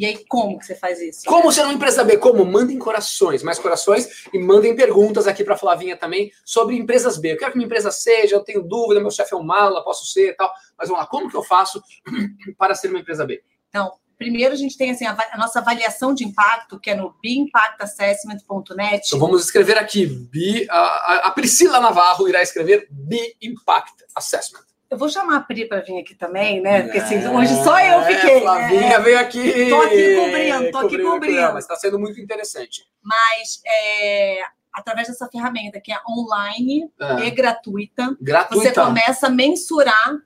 E 0.00 0.06
aí, 0.06 0.24
como 0.26 0.58
que 0.58 0.64
você 0.64 0.74
faz 0.74 0.98
isso? 0.98 1.26
Como 1.26 1.52
ser 1.52 1.60
uma 1.60 1.74
empresa 1.74 2.02
B? 2.02 2.16
Como? 2.16 2.42
Mandem 2.42 2.78
corações, 2.78 3.42
mais 3.42 3.58
corações 3.58 4.24
e 4.32 4.38
mandem 4.38 4.74
perguntas 4.74 5.26
aqui 5.26 5.44
para 5.44 5.58
Flavinha 5.58 5.94
também 5.94 6.32
sobre 6.42 6.74
empresas 6.74 7.18
B. 7.18 7.34
Eu 7.34 7.36
quero 7.36 7.52
que 7.52 7.58
minha 7.58 7.66
empresa 7.66 7.90
seja, 7.90 8.34
eu 8.34 8.42
tenho 8.42 8.62
dúvida, 8.62 8.98
meu 8.98 9.10
chefe 9.10 9.34
é 9.34 9.36
um 9.36 9.42
mala, 9.42 9.84
posso 9.84 10.06
ser 10.06 10.30
e 10.30 10.32
tal. 10.32 10.50
Mas 10.78 10.88
vamos 10.88 11.02
lá, 11.02 11.06
como 11.06 11.28
que 11.28 11.36
eu 11.36 11.42
faço 11.42 11.82
para 12.56 12.74
ser 12.74 12.88
uma 12.88 12.98
empresa 12.98 13.26
B? 13.26 13.42
Então, 13.68 13.92
primeiro 14.16 14.54
a 14.54 14.56
gente 14.56 14.74
tem 14.74 14.90
assim, 14.90 15.04
a, 15.04 15.14
a 15.32 15.36
nossa 15.36 15.58
avaliação 15.58 16.14
de 16.14 16.24
impacto, 16.24 16.80
que 16.80 16.88
é 16.88 16.94
no 16.94 17.14
bimpactassessment.net. 17.22 19.06
Então 19.06 19.18
vamos 19.18 19.44
escrever 19.44 19.76
aqui, 19.76 20.06
B, 20.06 20.66
a, 20.70 21.26
a 21.26 21.30
Priscila 21.30 21.78
Navarro 21.78 22.26
irá 22.26 22.40
escrever 22.40 22.88
B 22.90 23.36
Impact 23.42 24.02
Assessment. 24.16 24.69
Eu 24.90 24.98
vou 24.98 25.08
chamar 25.08 25.36
a 25.36 25.40
Pri 25.40 25.68
para 25.68 25.82
vir 25.82 26.00
aqui 26.00 26.16
também, 26.16 26.60
né? 26.60 26.82
Porque 26.82 26.98
assim, 26.98 27.24
hoje 27.28 27.54
só 27.62 27.78
eu 27.78 28.00
é, 28.00 28.12
fiquei. 28.12 28.38
É, 28.38 28.40
Flavinha 28.40 28.98
né? 28.98 28.98
veio 28.98 29.18
aqui. 29.20 29.68
Tô 29.68 29.82
aqui 29.82 30.16
cobrindo, 30.16 30.70
tô 30.72 30.78
aqui 30.78 30.98
cobrindo. 30.98 31.52
Mas 31.52 31.64
está 31.64 31.76
sendo 31.76 31.98
muito 31.98 32.20
interessante. 32.20 32.82
Mas 33.00 33.60
é, 33.64 34.40
através 34.72 35.06
dessa 35.06 35.28
ferramenta 35.28 35.80
que 35.80 35.92
é 35.92 35.98
online 36.08 36.90
é. 37.00 37.26
e 37.26 37.30
gratuita, 37.30 38.16
gratuita, 38.20 38.64
você 38.64 38.72
começa 38.72 39.28
a 39.28 39.30
mensurar 39.30 40.16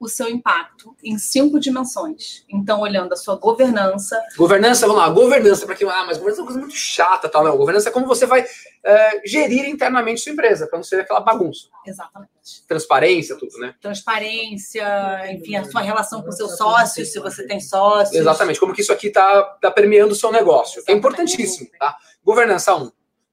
o 0.00 0.08
seu 0.08 0.28
impacto 0.28 0.96
em 1.02 1.18
cinco 1.18 1.58
dimensões. 1.58 2.44
Então, 2.48 2.80
olhando 2.80 3.12
a 3.12 3.16
sua 3.16 3.36
governança. 3.36 4.20
Governança, 4.36 4.86
vamos 4.86 5.02
lá, 5.02 5.08
governança, 5.08 5.66
para 5.66 5.74
quem. 5.74 5.88
Ah, 5.88 6.04
mas 6.06 6.18
governança 6.18 6.40
é 6.40 6.42
uma 6.42 6.46
coisa 6.46 6.60
muito 6.60 6.74
chata, 6.74 7.28
tal. 7.28 7.42
Não, 7.42 7.56
governança 7.56 7.88
é 7.88 7.92
como 7.92 8.06
você 8.06 8.24
vai 8.24 8.46
é, 8.84 9.26
gerir 9.26 9.68
internamente 9.68 10.20
sua 10.20 10.32
empresa, 10.32 10.66
para 10.66 10.78
não 10.78 10.84
ser 10.84 11.00
aquela 11.00 11.20
bagunça. 11.20 11.68
Exatamente. 11.84 12.30
Transparência, 12.66 13.36
tudo, 13.36 13.58
né? 13.58 13.74
Transparência, 13.80 15.32
enfim, 15.32 15.56
a 15.56 15.64
sua 15.64 15.80
relação 15.80 16.22
com 16.22 16.30
seus 16.30 16.56
sócios, 16.56 17.12
se 17.12 17.18
você 17.18 17.46
tem 17.46 17.60
sócios. 17.60 18.16
Exatamente, 18.16 18.60
como 18.60 18.72
que 18.72 18.82
isso 18.82 18.92
aqui 18.92 19.08
está 19.08 19.42
tá 19.60 19.70
permeando 19.70 20.12
o 20.12 20.16
seu 20.16 20.30
negócio. 20.30 20.82
É 20.86 20.92
importantíssimo, 20.92 21.68
tá? 21.78 21.96
Governança 22.24 22.74
1. 22.74 22.84
Um. 22.84 22.90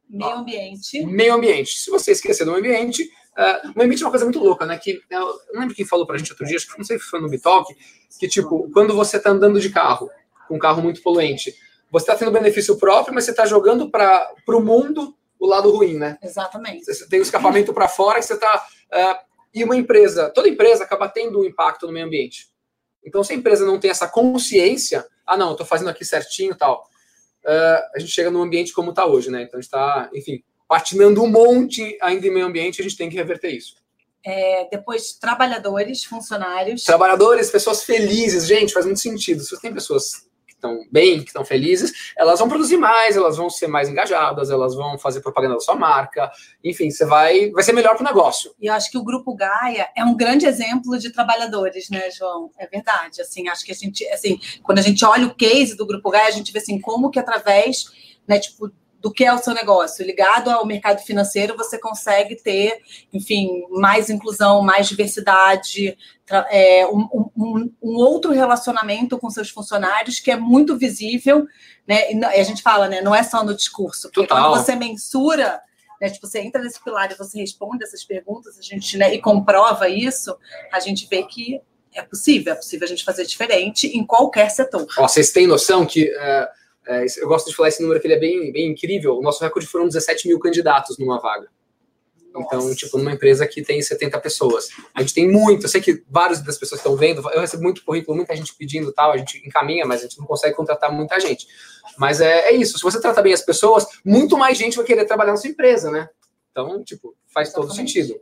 Meio 0.08 0.36
ambiente. 0.36 1.06
Meio 1.06 1.34
ambiente. 1.34 1.80
Se 1.80 1.90
você 1.90 2.12
esquecer 2.12 2.46
do 2.46 2.52
meio 2.52 2.64
ambiente, 2.64 3.10
Uh, 3.38 3.74
o 3.76 3.82
limite 3.82 4.02
é 4.02 4.06
uma 4.06 4.12
coisa 4.12 4.26
muito 4.26 4.40
louca, 4.40 4.66
né? 4.66 4.78
Que 4.78 5.02
eu 5.10 5.40
não 5.54 5.62
lembro 5.62 5.76
quem 5.76 5.86
falou 5.86 6.08
pra 6.08 6.18
gente 6.18 6.32
outro 6.32 6.46
dia, 6.46 6.56
acho 6.56 6.72
que 6.72 6.78
não 6.78 6.86
sei 6.86 6.98
se 6.98 7.06
foi 7.06 7.20
no 7.20 7.30
Bitalk, 7.30 7.76
que 8.20 8.28
tipo, 8.28 8.70
quando 8.72 8.96
você 8.96 9.20
tá 9.20 9.32
andando 9.32 9.60
de 9.60 9.70
carro, 9.70 10.10
com 10.48 10.56
um 10.56 10.60
carro 10.60 10.82
muito 10.82 11.02
poluente, 11.02 11.54
você 11.92 12.06
tá 12.06 12.16
tendo 12.16 12.32
benefício 12.32 12.78
próprio, 12.78 13.14
mas 13.14 13.26
você 13.26 13.34
tá 13.34 13.46
jogando 13.46 13.90
para 13.90 14.34
o 14.48 14.62
mundo 14.62 15.16
o 15.40 15.46
lado 15.48 15.70
ruim, 15.70 15.98
né? 15.98 16.18
Exatamente. 16.24 16.86
Você 16.86 17.08
tem 17.08 17.20
o 17.20 17.24
escapamento 17.24 17.74
para 17.74 17.88
fora 17.88 18.20
que 18.20 18.26
você 18.26 18.38
tá. 18.38 18.66
Uh, 18.92 19.26
e 19.54 19.64
uma 19.64 19.76
empresa, 19.76 20.30
toda 20.30 20.50
empresa 20.50 20.84
acaba 20.84 21.08
tendo 21.08 21.40
um 21.40 21.46
impacto 21.46 21.86
no 21.86 21.94
meio 21.94 22.06
ambiente. 22.06 22.50
Então, 23.06 23.24
se 23.24 23.34
a 23.34 23.36
empresa 23.36 23.66
não 23.66 23.80
tem 23.80 23.92
essa 23.92 24.08
consciência, 24.08 25.06
ah, 25.26 25.38
não, 25.38 25.52
eu 25.52 25.56
tô 25.56 25.66
fazendo 25.66 25.90
aqui 25.90 26.04
certinho 26.04 26.54
e 26.54 26.58
tal, 26.58 26.88
uh, 27.46 27.96
a 27.96 28.00
gente 28.00 28.12
chega 28.12 28.32
num 28.32 28.42
ambiente 28.42 28.74
como 28.74 28.94
tá 28.94 29.06
hoje, 29.06 29.30
né? 29.30 29.44
Então 29.44 29.60
a 29.60 29.62
gente 29.62 29.72
tá, 29.72 30.10
enfim, 30.14 30.44
patinando 30.68 31.24
um 31.24 31.28
monte 31.28 31.98
ainda 32.02 32.28
em 32.28 32.32
meio 32.32 32.46
ambiente, 32.46 32.82
a 32.82 32.84
gente 32.84 32.98
tem 32.98 33.10
que 33.10 33.16
reverter 33.16 33.50
isso. 33.50 33.76
É, 34.26 34.68
depois, 34.72 35.14
trabalhadores, 35.14 36.04
funcionários. 36.04 36.84
Trabalhadores, 36.84 37.52
pessoas 37.52 37.84
felizes. 37.84 38.48
Gente, 38.48 38.74
faz 38.74 38.84
muito 38.84 39.00
sentido. 39.00 39.44
Se 39.44 39.50
você 39.50 39.62
tem 39.62 39.72
pessoas 39.72 40.26
que 40.48 40.54
estão 40.54 40.84
bem, 40.92 41.22
que 41.22 41.28
estão 41.28 41.46
felizes, 41.46 42.12
elas 42.18 42.40
vão 42.40 42.50
produzir 42.50 42.78
mais, 42.78 43.16
elas 43.16 43.38
vão 43.38 43.52
ser 43.52 43.68
mais 43.68 43.88
engajadas, 43.88 44.50
elas 44.50 44.74
vão 44.74 44.98
fazer 44.98 45.22
propaganda 45.22 45.54
da 45.54 45.60
sua 45.60 45.76
marca. 45.76 46.32
Enfim, 46.64 46.90
você 46.90 47.06
vai, 47.06 47.52
vai 47.52 47.64
ser 47.64 47.74
melhor 47.74 47.96
para 47.96 48.02
o 48.02 48.06
negócio. 48.06 48.52
E 48.60 48.66
eu 48.66 48.74
acho 48.74 48.90
que 48.90 48.98
o 48.98 49.04
Grupo 49.04 49.36
Gaia 49.36 49.90
é 49.96 50.04
um 50.04 50.18
grande 50.18 50.48
exemplo 50.48 50.98
de 50.98 51.12
trabalhadores, 51.12 51.88
né, 51.92 52.10
João? 52.10 52.50
É 52.58 52.66
verdade. 52.66 53.22
Assim, 53.22 53.48
acho 53.48 53.64
que 53.64 53.72
a 53.72 53.76
gente, 53.76 54.04
assim, 54.08 54.40
quando 54.64 54.80
a 54.80 54.82
gente 54.84 55.06
olha 55.06 55.28
o 55.28 55.36
case 55.36 55.78
do 55.78 55.86
Grupo 55.86 56.10
Gaia, 56.10 56.30
a 56.30 56.32
gente 56.32 56.52
vê 56.52 56.58
assim, 56.58 56.82
como 56.82 57.12
que 57.12 57.20
através, 57.20 57.86
né, 58.28 58.40
tipo, 58.40 58.72
do 59.06 59.12
que 59.12 59.24
é 59.24 59.32
o 59.32 59.38
seu 59.38 59.54
negócio. 59.54 60.04
Ligado 60.04 60.50
ao 60.50 60.66
mercado 60.66 61.00
financeiro, 61.00 61.56
você 61.56 61.78
consegue 61.78 62.36
ter, 62.36 62.82
enfim, 63.14 63.64
mais 63.70 64.10
inclusão, 64.10 64.64
mais 64.64 64.88
diversidade, 64.88 65.96
é, 66.50 66.88
um, 66.88 67.30
um, 67.38 67.72
um, 67.84 67.96
outro 67.98 68.32
relacionamento 68.32 69.20
com 69.20 69.30
seus 69.30 69.52
funcionários 69.52 70.20
que 70.20 70.32
é 70.32 70.36
muito 70.36 70.76
visível, 70.76 71.46
né? 71.88 72.12
E 72.14 72.26
a 72.26 72.44
gente 72.44 72.64
fala, 72.64 72.88
né? 72.88 73.00
Não 73.00 73.14
é 73.14 73.22
só 73.22 73.44
no 73.44 73.54
discurso. 73.54 74.10
Porque 74.10 74.26
Total. 74.26 74.50
quando 74.50 74.66
você 74.66 74.76
mensura, 74.76 75.62
né? 76.02 76.10
Tipo, 76.10 76.26
você 76.26 76.40
entra 76.40 76.60
nesse 76.60 76.84
pilar 76.84 77.12
e 77.12 77.16
você 77.16 77.38
responde 77.38 77.84
essas 77.84 78.04
perguntas, 78.04 78.58
a 78.58 78.62
gente, 78.64 78.98
né, 78.98 79.14
e 79.14 79.22
comprova 79.22 79.88
isso, 79.88 80.36
a 80.74 80.80
gente 80.80 81.08
vê 81.08 81.22
que 81.22 81.62
é 81.94 82.02
possível, 82.02 82.54
é 82.54 82.56
possível 82.56 82.86
a 82.86 82.90
gente 82.90 83.06
fazer 83.06 83.24
diferente 83.28 83.86
em 83.86 84.04
qualquer 84.04 84.50
setor. 84.50 84.88
Ó, 84.98 85.08
vocês 85.08 85.30
têm 85.32 85.46
noção 85.46 85.86
que. 85.86 86.06
Uh 86.06 86.65
é, 86.88 87.06
eu 87.18 87.28
gosto 87.28 87.50
de 87.50 87.56
falar 87.56 87.70
esse 87.70 87.82
número 87.82 88.00
que 88.00 88.08
ele 88.08 88.14
é 88.14 88.20
bem, 88.20 88.52
bem 88.52 88.72
incrível. 88.72 89.18
O 89.18 89.22
nosso 89.22 89.44
recorde 89.44 89.68
foram 89.68 89.88
17 89.88 90.28
mil 90.28 90.40
candidatos 90.40 90.98
numa 90.98 91.20
vaga. 91.20 91.50
Então, 92.38 92.60
Nossa. 92.60 92.76
Tipo, 92.76 92.98
numa 92.98 93.14
empresa 93.14 93.48
que 93.48 93.62
tem 93.62 93.82
70 93.82 94.20
pessoas. 94.20 94.68
A 94.94 95.02
gente 95.02 95.14
tem 95.14 95.30
muito, 95.30 95.64
eu 95.64 95.70
sei 95.70 95.80
que 95.80 96.04
várias 96.10 96.42
das 96.42 96.58
pessoas 96.58 96.80
estão 96.80 96.96
vendo, 96.98 97.28
eu 97.32 97.40
recebo 97.40 97.64
muito 97.64 97.84
currículo, 97.84 98.18
muita 98.18 98.36
gente 98.36 98.54
pedindo 98.56 98.92
tal, 98.92 99.12
a 99.12 99.18
gente 99.18 99.42
encaminha, 99.48 99.86
mas 99.86 100.02
a 100.02 100.04
gente 100.04 100.20
não 100.20 100.26
consegue 100.26 100.54
contratar 100.54 100.92
muita 100.92 101.18
gente. 101.20 101.48
Mas 101.98 102.20
é, 102.20 102.50
é 102.50 102.52
isso, 102.54 102.78
se 102.78 102.84
você 102.84 103.00
trata 103.00 103.22
bem 103.22 103.34
as 103.34 103.42
pessoas, 103.42 103.88
muito 104.04 104.38
mais 104.38 104.58
gente 104.58 104.76
vai 104.76 104.86
querer 104.86 105.06
trabalhar 105.06 105.32
na 105.32 105.38
sua 105.38 105.50
empresa, 105.50 105.90
né? 105.90 106.10
Então, 106.52 106.84
tipo, 106.84 107.16
faz 107.28 107.48
Exatamente. 107.48 107.70
todo 107.70 107.78
sentido. 107.78 108.20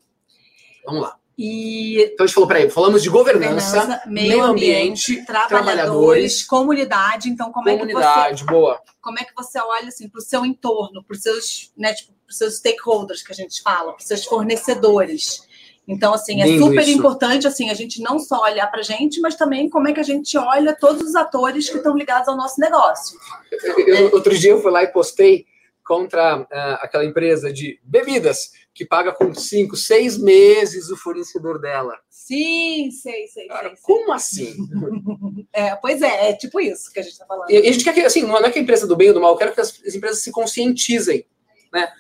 Vamos 0.86 1.02
lá. 1.02 1.18
E 1.38 2.00
então 2.14 2.24
a 2.24 2.28
gente 2.28 2.36
falou, 2.36 2.48
peraí, 2.48 2.70
falamos 2.70 3.02
de 3.02 3.10
governança, 3.10 3.80
governança 3.80 4.10
meio, 4.10 4.28
meio 4.30 4.44
ambiente, 4.44 5.12
ambiente 5.12 5.26
trabalhadores, 5.26 5.50
trabalhadores, 5.50 6.44
comunidade. 6.44 7.30
Então, 7.30 7.52
como 7.52 7.70
comunidade, 7.70 8.28
é 8.28 8.32
que 8.32 8.40
você, 8.40 8.46
boa. 8.46 8.82
Como 9.02 9.20
é 9.20 9.24
que 9.24 9.34
você 9.36 9.60
olha 9.60 9.88
assim 9.88 10.08
para 10.08 10.20
o 10.20 10.22
seu 10.22 10.46
entorno, 10.46 11.04
para 11.04 11.16
os 11.16 11.22
seus, 11.22 11.72
né, 11.76 11.94
tipo, 11.94 12.14
seus 12.30 12.58
stakeholders 12.58 13.24
que 13.24 13.32
a 13.32 13.36
gente 13.36 13.62
fala, 13.62 13.94
para 13.94 14.02
os 14.02 14.08
seus 14.08 14.26
fornecedores? 14.26 15.48
Então, 15.88 16.14
assim, 16.14 16.42
é 16.42 16.46
Lindo 16.46 16.66
super 16.66 16.82
isso. 16.82 16.98
importante 16.98 17.46
assim 17.46 17.70
a 17.70 17.74
gente 17.74 18.02
não 18.02 18.18
só 18.18 18.44
olhar 18.44 18.68
para 18.68 18.80
a 18.80 18.84
gente, 18.84 19.20
mas 19.20 19.36
também 19.36 19.70
como 19.70 19.88
é 19.88 19.94
que 19.94 20.00
a 20.00 20.04
gente 20.04 20.38
olha 20.38 20.74
todos 20.80 21.02
os 21.02 21.16
atores 21.16 21.70
que 21.70 21.78
estão 21.78 21.98
ligados 21.98 22.28
ao 22.30 22.38
nosso 22.38 22.60
negócio. 22.60 23.20
Eu, 23.52 23.88
eu, 23.88 24.14
outro 24.14 24.38
dia 24.38 24.52
eu 24.52 24.62
fui 24.62 24.72
lá 24.72 24.84
e 24.84 24.88
postei 24.88 25.46
contra 25.84 26.42
uh, 26.42 26.48
aquela 26.80 27.06
empresa 27.06 27.52
de 27.52 27.80
bebidas 27.84 28.52
que 28.74 28.86
paga 28.86 29.12
com 29.12 29.34
cinco, 29.34 29.76
seis 29.76 30.18
meses 30.18 30.90
o 30.90 30.98
fornecedor 30.98 31.60
dela. 31.60 32.00
Sim, 32.10 32.90
sei, 32.92 33.28
sei, 33.28 33.48
Cara, 33.48 33.70
sei, 33.70 33.76
sei. 33.76 33.84
como 33.84 34.14
assim? 34.14 34.56
É, 35.56 35.76
pois 35.76 36.02
é, 36.02 36.30
é 36.30 36.34
tipo 36.34 36.60
isso 36.60 36.92
que 36.92 37.00
a 37.00 37.04
gente 37.04 37.12
está 37.12 37.28
falando. 37.28 37.52
E 37.52 37.58
a 37.58 37.72
gente 37.72 37.84
quer 37.84 37.94
que, 37.94 38.00
assim, 38.02 38.24
não 38.24 38.38
é 38.38 38.50
que 38.50 38.58
a 38.58 38.62
empresa 38.62 38.88
do 38.88 38.96
bem 38.96 39.10
ou 39.10 39.14
do 39.14 39.22
mal, 39.22 39.34
eu 39.34 39.38
quero 39.38 39.54
que 39.54 39.62
as, 39.62 39.80
as 39.86 39.94
empresas 39.94 40.24
se 40.24 40.32
conscientizem, 40.32 41.28
né? 41.72 41.92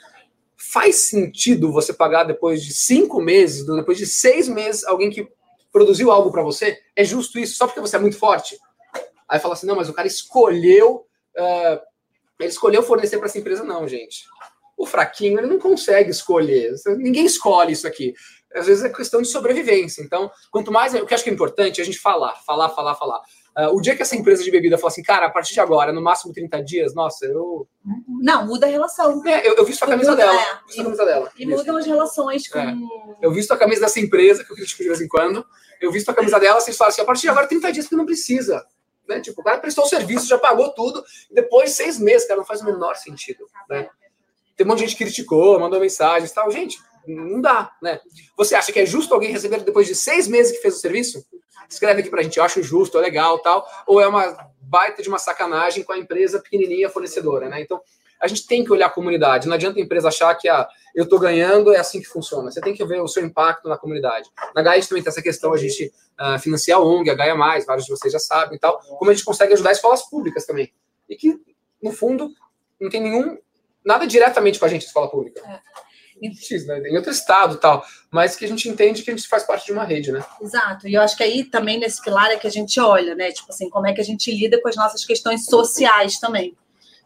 Faz 0.57 0.95
sentido 0.95 1.71
você 1.71 1.93
pagar 1.93 2.23
depois 2.23 2.63
de 2.63 2.73
cinco 2.73 3.21
meses, 3.21 3.63
depois 3.63 3.97
de 3.97 4.07
seis 4.07 4.47
meses, 4.47 4.83
alguém 4.85 5.11
que 5.11 5.27
produziu 5.71 6.11
algo 6.11 6.31
para 6.31 6.41
você? 6.41 6.79
É 6.95 7.03
justo 7.03 7.37
isso? 7.37 7.57
Só 7.57 7.67
porque 7.67 7.79
você 7.79 7.95
é 7.95 7.99
muito 7.99 8.17
forte? 8.17 8.57
Aí 9.27 9.39
fala 9.39 9.53
assim, 9.53 9.67
não, 9.67 9.75
mas 9.75 9.89
o 9.89 9.93
cara 9.93 10.07
escolheu, 10.07 11.05
uh, 11.37 11.79
ele 12.43 12.51
escolheu 12.51 12.83
fornecer 12.83 13.17
para 13.17 13.27
essa 13.27 13.37
empresa, 13.37 13.63
não, 13.63 13.87
gente. 13.87 14.25
O 14.77 14.85
fraquinho 14.85 15.39
ele 15.39 15.47
não 15.47 15.59
consegue 15.59 16.09
escolher. 16.09 16.73
Ninguém 16.97 17.25
escolhe 17.25 17.73
isso 17.73 17.87
aqui. 17.87 18.13
Às 18.53 18.67
vezes 18.67 18.83
é 18.83 18.89
questão 18.89 19.21
de 19.21 19.27
sobrevivência. 19.27 20.01
Então, 20.01 20.29
quanto 20.51 20.71
mais 20.71 20.93
o 20.93 21.05
que 21.05 21.13
eu 21.13 21.15
acho 21.15 21.23
que 21.23 21.29
é 21.29 21.33
importante 21.33 21.79
é 21.79 21.83
a 21.83 21.85
gente 21.85 21.99
falar, 21.99 22.35
falar, 22.45 22.69
falar, 22.69 22.95
falar. 22.95 23.21
Uh, 23.55 23.75
o 23.75 23.81
dia 23.81 23.95
que 23.95 24.01
essa 24.01 24.15
empresa 24.15 24.43
de 24.43 24.49
bebida 24.49 24.79
fala 24.79 24.91
assim, 24.91 25.03
cara, 25.03 25.27
a 25.27 25.29
partir 25.29 25.53
de 25.53 25.59
agora, 25.59 25.93
no 25.93 26.01
máximo 26.01 26.33
30 26.33 26.63
dias, 26.63 26.95
nossa, 26.95 27.25
eu. 27.25 27.67
Não, 28.07 28.47
muda 28.47 28.65
a 28.65 28.69
relação. 28.69 29.25
É, 29.27 29.47
eu, 29.47 29.55
eu 29.55 29.65
visto 29.65 29.83
a 29.83 29.87
camisa 29.87 30.11
Muda, 30.11 30.25
dela. 30.25 30.41
é. 30.41 30.57
Visto 30.65 30.81
a 30.81 30.83
camisa 30.83 31.05
dela. 31.05 31.31
E 31.37 31.43
Isso. 31.43 31.51
mudam 31.51 31.77
as 31.77 31.85
relações 31.85 32.47
com. 32.47 32.59
É. 32.59 32.75
Eu 33.21 33.31
visto 33.31 33.51
a 33.51 33.57
camisa 33.57 33.81
dessa 33.81 33.99
empresa, 33.99 34.43
que 34.43 34.51
eu 34.51 34.55
critico 34.55 34.81
de 34.81 34.89
vez 34.89 35.01
em 35.01 35.07
quando. 35.07 35.45
Eu 35.79 35.91
visto 35.91 36.09
a 36.09 36.13
camisa 36.13 36.39
dela, 36.39 36.59
vocês 36.59 36.75
falam 36.75 36.89
assim, 36.89 37.01
a 37.01 37.05
partir 37.05 37.21
de 37.21 37.29
agora 37.29 37.47
30 37.47 37.71
dias 37.71 37.85
porque 37.85 37.95
não 37.95 38.05
precisa. 38.05 38.65
Né? 39.07 39.19
Tipo, 39.19 39.41
o 39.41 39.43
cara 39.43 39.57
prestou 39.57 39.85
o 39.85 39.87
serviço, 39.87 40.27
já 40.27 40.37
pagou 40.37 40.69
tudo, 40.71 41.03
e 41.29 41.35
depois 41.35 41.71
seis 41.71 41.99
meses, 41.99 42.27
cara, 42.27 42.39
não 42.39 42.45
faz 42.45 42.61
o 42.61 42.65
menor 42.65 42.95
sentido. 42.95 43.45
Né? 43.69 43.89
Tem 44.55 44.65
um 44.65 44.69
monte 44.69 44.79
de 44.79 44.85
gente 44.87 44.97
que 44.97 45.03
criticou, 45.03 45.59
mandou 45.59 45.79
mensagens 45.79 46.31
e 46.31 46.33
tal. 46.33 46.49
Gente, 46.51 46.77
não 47.07 47.41
dá, 47.41 47.71
né? 47.81 47.99
Você 48.37 48.55
acha 48.55 48.71
que 48.71 48.79
é 48.79 48.85
justo 48.85 49.13
alguém 49.13 49.31
receber 49.31 49.59
depois 49.59 49.87
de 49.87 49.95
seis 49.95 50.27
meses 50.27 50.53
que 50.53 50.61
fez 50.61 50.75
o 50.75 50.79
serviço? 50.79 51.25
Escreve 51.69 52.01
aqui 52.01 52.09
pra 52.09 52.21
gente, 52.21 52.37
eu 52.37 52.43
acho 52.43 52.61
justo, 52.61 52.97
é 52.97 53.01
legal 53.01 53.39
tal. 53.39 53.67
Ou 53.87 53.99
é 53.99 54.07
uma 54.07 54.51
baita 54.61 55.01
de 55.01 55.09
uma 55.09 55.17
sacanagem 55.17 55.83
com 55.83 55.91
a 55.91 55.97
empresa 55.97 56.39
pequenininha 56.39 56.89
fornecedora, 56.89 57.49
né? 57.49 57.61
Então, 57.61 57.81
a 58.23 58.27
gente 58.27 58.47
tem 58.47 58.63
que 58.63 58.71
olhar 58.71 58.87
a 58.87 58.89
comunidade. 58.89 59.47
Não 59.49 59.55
adianta 59.55 59.77
a 59.77 59.81
empresa 59.81 60.07
achar 60.07 60.33
que 60.35 60.47
ah, 60.47 60.65
eu 60.95 61.03
estou 61.03 61.19
ganhando, 61.19 61.73
é 61.73 61.77
assim 61.77 61.99
que 61.99 62.07
funciona. 62.07 62.49
Você 62.49 62.61
tem 62.61 62.73
que 62.73 62.85
ver 62.85 63.01
o 63.01 63.07
seu 63.07 63.23
impacto 63.25 63.67
na 63.67 63.77
comunidade. 63.77 64.29
Na 64.55 64.61
Gaia 64.61 64.81
também 64.81 65.03
tem 65.03 65.09
essa 65.09 65.21
questão, 65.21 65.53
a 65.53 65.57
gente 65.57 65.91
uh, 66.21 66.39
financia 66.39 66.75
a 66.75 66.79
ONG, 66.79 67.09
a 67.09 67.15
Gaia 67.15 67.35
Mais, 67.35 67.65
vários 67.65 67.85
de 67.85 67.91
vocês 67.91 68.13
já 68.13 68.19
sabem 68.19 68.55
e 68.55 68.59
tal. 68.59 68.79
Como 68.79 69.11
a 69.11 69.13
gente 69.13 69.25
consegue 69.25 69.51
ajudar 69.53 69.73
escolas 69.73 70.09
públicas 70.09 70.45
também. 70.45 70.73
E 71.09 71.17
que, 71.17 71.37
no 71.81 71.91
fundo, 71.91 72.31
não 72.79 72.89
tem 72.89 73.01
nenhum. 73.01 73.37
nada 73.83 74.07
diretamente 74.07 74.57
com 74.57 74.65
a 74.65 74.69
gente, 74.69 74.85
escola 74.85 75.11
pública. 75.11 75.41
Né? 75.41 75.59
Em 76.21 76.95
outro 76.95 77.11
estado 77.11 77.57
tal. 77.57 77.85
Mas 78.09 78.37
que 78.37 78.45
a 78.45 78.47
gente 78.47 78.69
entende 78.69 79.03
que 79.03 79.11
a 79.11 79.15
gente 79.15 79.27
faz 79.27 79.43
parte 79.43 79.65
de 79.65 79.73
uma 79.73 79.83
rede, 79.83 80.13
né? 80.13 80.23
Exato. 80.41 80.87
E 80.87 80.93
eu 80.93 81.01
acho 81.01 81.17
que 81.17 81.23
aí 81.23 81.43
também 81.43 81.77
nesse 81.77 82.01
pilar 82.01 82.31
é 82.31 82.37
que 82.37 82.47
a 82.47 82.51
gente 82.51 82.79
olha, 82.79 83.13
né? 83.15 83.33
Tipo 83.33 83.51
assim, 83.51 83.69
como 83.69 83.85
é 83.85 83.93
que 83.93 83.99
a 83.99 84.05
gente 84.05 84.31
lida 84.31 84.61
com 84.61 84.69
as 84.69 84.77
nossas 84.77 85.03
questões 85.03 85.43
sociais 85.45 86.19
também. 86.19 86.55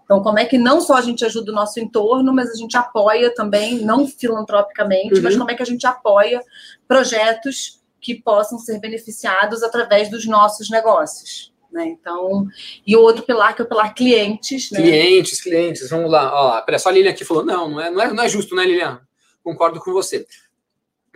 Então, 0.08 0.24
como 0.24 0.40
é 0.40 0.46
que 0.46 0.58
não 0.58 0.80
só 0.80 0.94
a 0.94 1.02
gente 1.02 1.26
ajuda 1.26 1.52
o 1.52 1.56
nosso 1.56 1.82
entorno, 1.82 2.34
mas 2.34 2.50
a 2.50 2.56
gente 2.56 2.78
apoia 2.78 3.30
também, 3.36 3.80
não 3.84 4.08
filantropicamente, 4.08 5.16
Uhum. 5.16 5.22
mas 5.22 5.36
como 5.36 5.52
é 5.52 5.54
que 5.54 5.62
a 5.62 5.66
gente 5.66 5.86
apoia 5.86 6.42
projetos 6.88 7.82
que 8.00 8.16
possam 8.16 8.58
ser 8.58 8.80
beneficiados 8.80 9.64
através 9.64 10.10
dos 10.10 10.26
nossos 10.26 10.70
negócios. 10.70 11.54
Né? 11.70 11.88
Então, 11.88 12.48
e 12.86 12.96
o 12.96 13.02
outro 13.02 13.24
pilar 13.24 13.54
que 13.54 13.62
é 13.62 13.66
o 13.66 13.68
pilar 13.68 13.94
clientes, 13.94 14.72
né? 14.72 14.82
Clientes, 14.82 15.42
clientes, 15.42 15.90
vamos 15.90 16.10
lá. 16.10 16.32
Ó. 16.34 16.62
Pera, 16.62 16.80
só 16.80 16.88
a 16.88 16.92
Lilian 16.94 17.12
aqui 17.12 17.26
falou: 17.26 17.44
não, 17.44 17.70
não 17.70 17.82
é, 17.82 17.92
não 17.92 18.02
é, 18.02 18.14
não 18.14 18.24
é 18.24 18.30
justo, 18.30 18.56
né, 18.56 18.64
Lilian? 18.64 19.02
Concordo 19.44 19.82
com 19.82 19.92
você. 19.92 20.26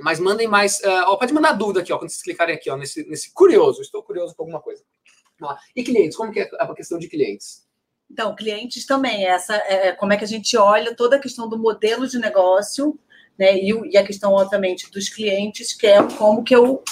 Mas 0.01 0.19
mandem 0.19 0.47
mais. 0.47 0.81
eh, 0.83 1.01
ó, 1.03 1.15
pode 1.15 1.33
mandar 1.33 1.53
dúvida 1.53 1.79
aqui, 1.79 1.93
ó, 1.93 1.97
quando 1.97 2.09
vocês 2.09 2.21
clicarem 2.23 2.55
aqui, 2.55 2.69
ó, 2.69 2.75
nesse, 2.75 3.07
nesse 3.07 3.33
curioso. 3.33 3.81
Estou 3.81 4.03
curioso 4.03 4.35
com 4.35 4.43
alguma 4.43 4.59
coisa. 4.59 4.83
Lá. 5.39 5.57
E 5.75 5.83
clientes, 5.83 6.17
como 6.17 6.31
que 6.31 6.41
é 6.41 6.49
a 6.59 6.73
questão 6.73 6.99
de 6.99 7.07
clientes? 7.07 7.60
Então, 8.11 8.35
clientes 8.35 8.85
também, 8.85 9.25
essa 9.25 9.55
é, 9.55 9.93
como 9.93 10.11
é 10.11 10.17
que 10.17 10.25
a 10.25 10.27
gente 10.27 10.57
olha 10.57 10.93
toda 10.93 11.15
a 11.15 11.19
questão 11.19 11.47
do 11.47 11.57
modelo 11.57 12.05
de 12.05 12.19
negócio, 12.19 12.99
né? 13.39 13.57
E, 13.57 13.71
e 13.89 13.97
a 13.97 14.03
questão, 14.03 14.33
obviamente, 14.33 14.91
dos 14.91 15.07
clientes, 15.07 15.71
que 15.71 15.87
é 15.87 16.03
como 16.17 16.43
que 16.43 16.53
eu 16.53 16.83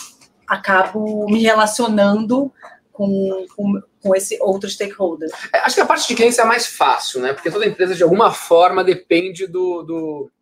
acabo 0.48 1.26
me 1.30 1.44
relacionando 1.44 2.52
com, 2.94 3.46
com, 3.56 3.82
com 4.02 4.16
esse 4.16 4.38
outro 4.42 4.70
stakeholder. 4.70 5.30
É, 5.54 5.60
acho 5.60 5.76
que 5.76 5.82
a 5.82 5.86
parte 5.86 6.08
de 6.08 6.16
clientes 6.16 6.40
é 6.40 6.46
mais 6.46 6.66
fácil, 6.66 7.20
né? 7.20 7.34
Porque 7.34 7.52
toda 7.52 7.68
empresa, 7.68 7.94
de 7.94 8.04
alguma 8.04 8.32
forma, 8.32 8.82
depende 8.82 9.46
do, 9.46 9.84
do, 9.84 10.32
É. 10.32 10.39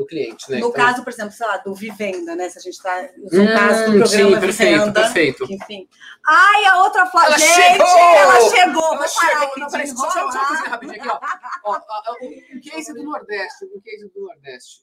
do 0.00 0.06
cliente, 0.06 0.50
né? 0.50 0.58
No 0.58 0.68
Então- 0.68 0.72
caso, 0.84 1.04
por 1.04 1.12
exemplo, 1.12 1.32
sei 1.32 1.46
lá, 1.46 1.58
do 1.58 1.74
Vivenda, 1.74 2.34
né? 2.34 2.48
Se 2.48 2.58
a 2.58 2.62
gente 2.62 2.72
está. 2.74 3.02
No 3.30 3.42
Hum, 3.42 3.46
caso 3.46 3.84
do 3.92 3.98
programa 3.98 4.06
sim, 4.06 4.40
perfeito, 4.40 4.72
Vivenda. 4.78 4.92
perfeito. 5.02 5.46
que, 5.46 5.54
Enfim. 5.54 5.88
Ai, 6.26 6.64
a 6.64 6.82
outra 6.82 7.02
Ela 7.02 7.38
gente, 7.38 7.52
chegou! 7.52 7.86
ela 7.86 8.40
chegou! 8.50 8.94
Ela 8.94 9.08
chegou, 9.08 9.42
aqui 9.46 9.60
não, 9.60 9.70
peraí, 9.70 9.86
só, 9.88 10.10
só, 10.10 10.24
uma 10.26 10.68
rapidinho 10.68 10.98
aqui, 11.00 11.08
ó. 11.08 11.20
Ó, 11.64 11.72
ó, 11.76 12.02
ó, 12.06 12.14
um 12.24 12.60
case 12.62 12.94
do 12.94 13.02
Nordeste, 13.02 13.64
um 13.66 13.80
case 13.80 14.10
do 14.14 14.20
Nordeste. 14.22 14.80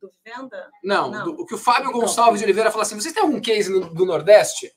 Do 0.00 0.10
Vivenda? 0.24 0.70
Não, 0.82 1.10
Não. 1.10 1.24
do- 1.24 1.42
o 1.42 1.46
que 1.46 1.54
o 1.54 1.58
Fábio 1.58 1.88
Então. 1.90 2.00
Gonçalves 2.00 2.40
de 2.40 2.44
Oliveira 2.46 2.70
falou 2.70 2.82
assim: 2.82 2.94
vocês 2.98 3.12
têm 3.12 3.22
algum 3.22 3.40
case 3.40 3.70
no- 3.70 3.92
do 3.92 4.06
Nordeste? 4.06 4.72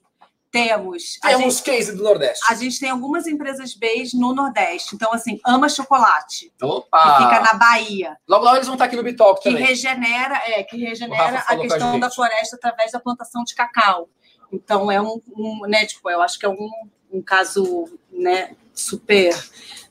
Temos. 0.52 1.18
A 1.24 1.30
Temos 1.30 1.58
gente, 1.58 1.64
case 1.64 1.96
do 1.96 2.04
Nordeste. 2.04 2.44
a 2.50 2.56
gente 2.56 2.80
tem 2.80 2.90
algumas 2.90 3.28
empresas 3.28 3.74
Bs 3.76 4.14
no 4.14 4.34
Nordeste. 4.34 4.96
Então, 4.96 5.12
assim, 5.14 5.40
ama 5.46 5.68
chocolate, 5.68 6.52
que 6.58 6.66
Opa! 6.66 7.18
fica 7.18 7.40
na 7.42 7.54
Bahia. 7.54 8.18
Logo 8.28 8.46
lá 8.46 8.56
eles 8.56 8.66
vão 8.66 8.76
estar 8.76 8.86
aqui 8.86 8.96
no 8.96 9.04
Bitalk 9.04 9.42
que 9.42 9.50
também. 9.50 9.66
regenera, 9.66 10.36
é, 10.46 10.64
que 10.64 10.78
regenera 10.78 11.40
a 11.40 11.54
a 11.54 11.58
questão 11.58 11.92
gente. 11.92 12.02
da 12.02 12.10
floresta 12.10 12.56
através 12.56 12.92
da 12.92 13.00
plantação 13.00 13.44
de 13.44 13.54
cacau. 13.54 14.10
Então 14.52 14.90
é 14.92 15.02
um, 15.02 15.22
um, 15.36 15.62
né, 15.68 15.86
tipo, 15.86 16.10
eu 16.10 16.22
acho 16.22 16.40
que 16.40 16.46
é 16.46 16.50
um, 16.50 16.70
um 17.12 17.22
caso, 17.22 17.86
né, 18.12 18.56
super 18.74 19.36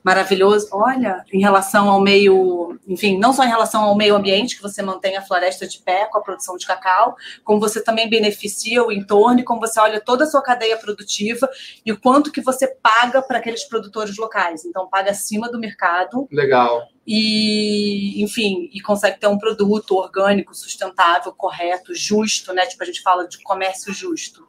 maravilhoso. 0.06 0.68
Olha, 0.70 1.25
em 1.32 1.40
relação 1.40 1.90
ao 1.90 2.00
meio, 2.00 2.78
enfim, 2.86 3.18
não 3.18 3.32
só 3.32 3.42
em 3.42 3.48
relação 3.48 3.82
ao 3.82 3.96
meio 3.96 4.14
ambiente, 4.14 4.54
que 4.54 4.62
você 4.62 4.80
mantém 4.80 5.16
a 5.16 5.22
floresta 5.22 5.66
de 5.66 5.80
pé 5.80 6.04
com 6.04 6.18
a 6.18 6.22
produção 6.22 6.56
de 6.56 6.64
cacau, 6.64 7.16
como 7.42 7.58
você 7.58 7.82
também 7.82 8.08
beneficia 8.08 8.84
o 8.84 8.92
entorno, 8.92 9.40
e 9.40 9.42
como 9.42 9.58
você 9.58 9.80
olha 9.80 10.00
toda 10.00 10.22
a 10.22 10.26
sua 10.28 10.40
cadeia 10.40 10.76
produtiva 10.76 11.50
e 11.84 11.90
o 11.90 12.00
quanto 12.00 12.30
que 12.30 12.40
você 12.40 12.68
paga 12.68 13.20
para 13.20 13.38
aqueles 13.38 13.64
produtores 13.64 14.16
locais. 14.16 14.64
Então 14.64 14.88
paga 14.88 15.10
acima 15.10 15.50
do 15.50 15.58
mercado 15.58 16.28
Legal. 16.30 16.86
e, 17.04 18.22
enfim, 18.22 18.70
e 18.72 18.80
consegue 18.80 19.18
ter 19.18 19.26
um 19.26 19.38
produto 19.38 19.96
orgânico, 19.96 20.54
sustentável, 20.54 21.32
correto, 21.32 21.92
justo, 21.92 22.52
né? 22.52 22.64
Tipo, 22.64 22.84
a 22.84 22.86
gente 22.86 23.02
fala 23.02 23.26
de 23.26 23.42
comércio 23.42 23.92
justo. 23.92 24.46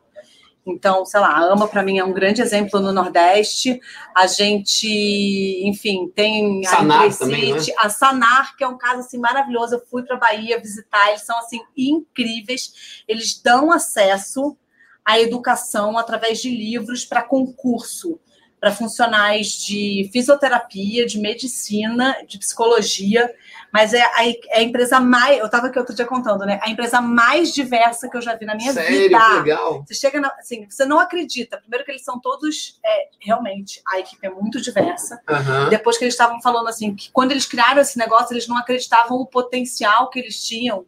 Então, 0.67 1.05
sei 1.05 1.21
lá, 1.21 1.29
a 1.29 1.51
AMA 1.53 1.67
para 1.67 1.81
mim 1.81 1.97
é 1.97 2.03
um 2.03 2.11
grande 2.11 2.41
exemplo 2.41 2.81
no 2.81 2.91
Nordeste. 2.91 3.79
A 4.13 4.27
gente, 4.27 5.61
enfim, 5.63 6.11
tem 6.13 6.65
a 6.65 6.69
Sanar 6.69 7.05
Intercity, 7.05 7.19
também, 7.19 7.53
né? 7.53 7.59
a 7.77 7.89
Sanar, 7.89 8.57
que 8.57 8.63
é 8.63 8.67
um 8.67 8.77
caso 8.77 8.99
assim 8.99 9.17
maravilhoso. 9.17 9.75
Eu 9.75 9.85
fui 9.89 10.03
para 10.03 10.17
Bahia 10.17 10.59
visitar, 10.59 11.09
eles 11.09 11.21
são 11.21 11.39
assim 11.39 11.61
incríveis. 11.75 13.03
Eles 13.07 13.41
dão 13.41 13.71
acesso 13.71 14.57
à 15.05 15.19
educação 15.19 15.97
através 15.97 16.41
de 16.41 16.49
livros 16.49 17.05
para 17.05 17.23
concurso 17.23 18.19
para 18.59 18.71
funcionais 18.71 19.51
de 19.51 20.09
fisioterapia, 20.11 21.05
de 21.05 21.19
medicina, 21.19 22.17
de 22.27 22.39
psicologia, 22.39 23.31
mas 23.71 23.93
é 23.93 24.01
a, 24.01 24.27
é 24.27 24.59
a 24.59 24.61
empresa 24.63 24.99
mais. 24.99 25.37
Eu 25.37 25.45
estava 25.45 25.67
aqui 25.67 25.77
outro 25.77 25.95
dia 25.95 26.05
contando, 26.05 26.45
né? 26.45 26.59
A 26.63 26.69
empresa 26.69 27.01
mais 27.01 27.53
diversa 27.53 28.09
que 28.09 28.17
eu 28.17 28.21
já 28.21 28.35
vi 28.35 28.45
na 28.45 28.55
minha 28.55 28.73
Sério, 28.73 28.97
vida. 28.97 29.19
que 29.19 29.33
legal. 29.35 29.83
Você 29.85 29.93
chega 29.93 30.19
na, 30.19 30.29
assim, 30.39 30.65
você 30.69 30.85
não 30.85 30.99
acredita. 30.99 31.57
Primeiro 31.57 31.85
que 31.85 31.91
eles 31.91 32.03
são 32.03 32.19
todos 32.19 32.79
é, 32.83 33.09
realmente 33.19 33.81
a 33.87 33.99
equipe 33.99 34.25
é 34.25 34.29
muito 34.29 34.61
diversa. 34.61 35.21
Aham. 35.29 35.69
Depois 35.69 35.97
que 35.97 36.03
eles 36.03 36.13
estavam 36.13 36.41
falando 36.41 36.67
assim 36.67 36.95
que 36.95 37.11
quando 37.11 37.31
eles 37.31 37.45
criaram 37.45 37.81
esse 37.81 37.97
negócio 37.97 38.33
eles 38.33 38.47
não 38.47 38.57
acreditavam 38.57 39.17
o 39.17 39.25
potencial 39.25 40.09
que 40.09 40.19
eles 40.19 40.43
tinham 40.43 40.85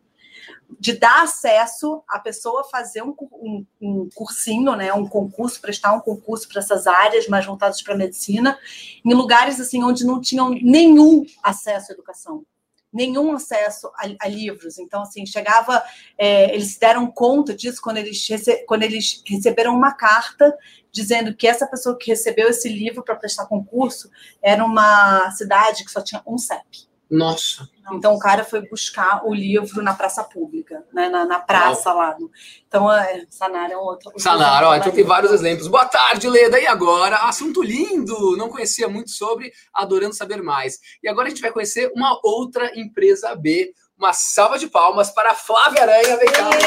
de 0.79 0.93
dar 0.93 1.23
acesso 1.23 2.03
à 2.07 2.19
pessoa 2.19 2.63
fazer 2.63 3.01
um, 3.01 3.15
um, 3.31 3.65
um 3.81 4.09
cursinho, 4.13 4.75
né, 4.75 4.93
um 4.93 5.07
concurso, 5.07 5.59
prestar 5.59 5.93
um 5.93 5.99
concurso 5.99 6.47
para 6.47 6.59
essas 6.59 6.85
áreas 6.85 7.27
mais 7.27 7.45
voltadas 7.45 7.81
para 7.81 7.93
a 7.93 7.97
medicina, 7.97 8.57
em 9.03 9.13
lugares 9.13 9.59
assim 9.59 9.83
onde 9.83 10.05
não 10.05 10.21
tinham 10.21 10.49
nenhum 10.49 11.25
acesso 11.41 11.91
à 11.91 11.93
educação, 11.93 12.43
nenhum 12.91 13.33
acesso 13.33 13.87
a, 13.95 14.25
a 14.25 14.27
livros. 14.27 14.77
Então, 14.77 15.03
assim, 15.03 15.25
chegava, 15.25 15.81
é, 16.17 16.53
eles 16.53 16.73
se 16.73 16.79
deram 16.79 17.07
conta 17.07 17.55
disso 17.55 17.81
quando 17.81 17.97
eles, 17.97 18.27
rece- 18.27 18.65
quando 18.67 18.83
eles 18.83 19.21
receberam 19.25 19.75
uma 19.75 19.93
carta 19.93 20.55
dizendo 20.91 21.35
que 21.35 21.47
essa 21.47 21.67
pessoa 21.67 21.97
que 21.97 22.09
recebeu 22.09 22.49
esse 22.49 22.67
livro 22.67 23.03
para 23.03 23.15
prestar 23.15 23.45
concurso 23.45 24.09
era 24.41 24.65
uma 24.65 25.29
cidade 25.31 25.85
que 25.85 25.91
só 25.91 26.01
tinha 26.01 26.21
um 26.25 26.37
CEP. 26.37 26.88
Nossa. 27.09 27.67
Então 27.91 28.13
o 28.13 28.19
cara 28.19 28.43
foi 28.43 28.61
buscar 28.67 29.25
o 29.25 29.33
livro 29.33 29.81
na 29.81 29.95
praça 29.95 30.23
pública, 30.23 30.85
né? 30.93 31.09
Na, 31.09 31.25
na 31.25 31.39
praça 31.39 31.91
lá. 31.91 32.15
No... 32.19 32.29
Então, 32.67 32.91
é, 32.91 33.25
Sanara 33.29 33.73
é 33.73 33.77
um 33.77 33.81
outro. 33.81 34.11
Sanara, 34.17 34.69
ó, 34.69 34.75
então 34.75 34.91
tem 34.91 35.03
vários 35.03 35.31
exemplos. 35.31 35.67
Boa 35.67 35.85
tarde, 35.85 36.29
Leda. 36.29 36.59
E 36.59 36.67
agora, 36.67 37.15
assunto 37.27 37.63
lindo! 37.63 38.37
Não 38.37 38.49
conhecia 38.49 38.87
muito 38.87 39.09
sobre, 39.09 39.51
adorando 39.73 40.13
saber 40.13 40.43
mais. 40.43 40.79
E 41.01 41.09
agora 41.09 41.27
a 41.27 41.29
gente 41.29 41.41
vai 41.41 41.51
conhecer 41.51 41.91
uma 41.95 42.19
outra 42.23 42.71
empresa 42.79 43.35
B. 43.35 43.73
Uma 43.97 44.13
salva 44.13 44.57
de 44.57 44.67
palmas 44.67 45.09
para 45.09 45.31
a 45.31 45.35
Flávia 45.35 45.81
Aranha. 45.81 46.15
Vem 46.15 46.31
cá, 46.31 46.49
vem 46.49 46.59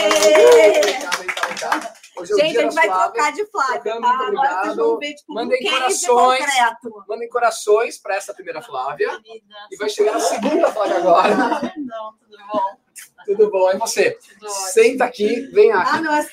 cá, 1.00 1.11
vem 1.16 1.26
cá, 1.26 1.46
vem 1.46 1.56
cá. 1.56 1.94
Hoje 2.16 2.33
é 2.33 2.37
gente, 2.37 2.59
a 2.59 2.62
gente 2.62 2.75
vai 2.75 2.87
Flávia. 2.87 3.12
trocar 3.12 3.33
de 3.33 3.47
Flávia. 3.47 4.00
Tá? 4.00 4.26
Agora 4.26 4.62
vocês 4.62 4.76
vão 4.76 4.99
ver, 4.99 5.14
tipo, 5.14 5.33
Mandem 5.35 5.62
corações. 5.62 6.45
Mandem 7.09 7.28
corações 7.28 7.99
para 7.99 8.16
essa 8.16 8.35
primeira 8.35 8.61
Flávia. 8.61 9.21
E 9.71 9.76
vai 9.76 9.88
chegar 9.88 10.16
a 10.16 10.21
segunda 10.21 10.71
Flávia 10.71 10.97
agora. 10.99 11.35
Não, 11.76 12.14
tudo 12.19 12.38
bom. 12.52 12.83
Tudo 13.25 13.50
bom, 13.50 13.71
e 13.71 13.78
você? 13.78 14.19
Senta 14.73 15.04
aqui, 15.04 15.42
vem 15.52 15.71
aqui. 15.73 15.90
Ah, 15.97 16.00
não, 16.00 16.14
é, 16.14 16.26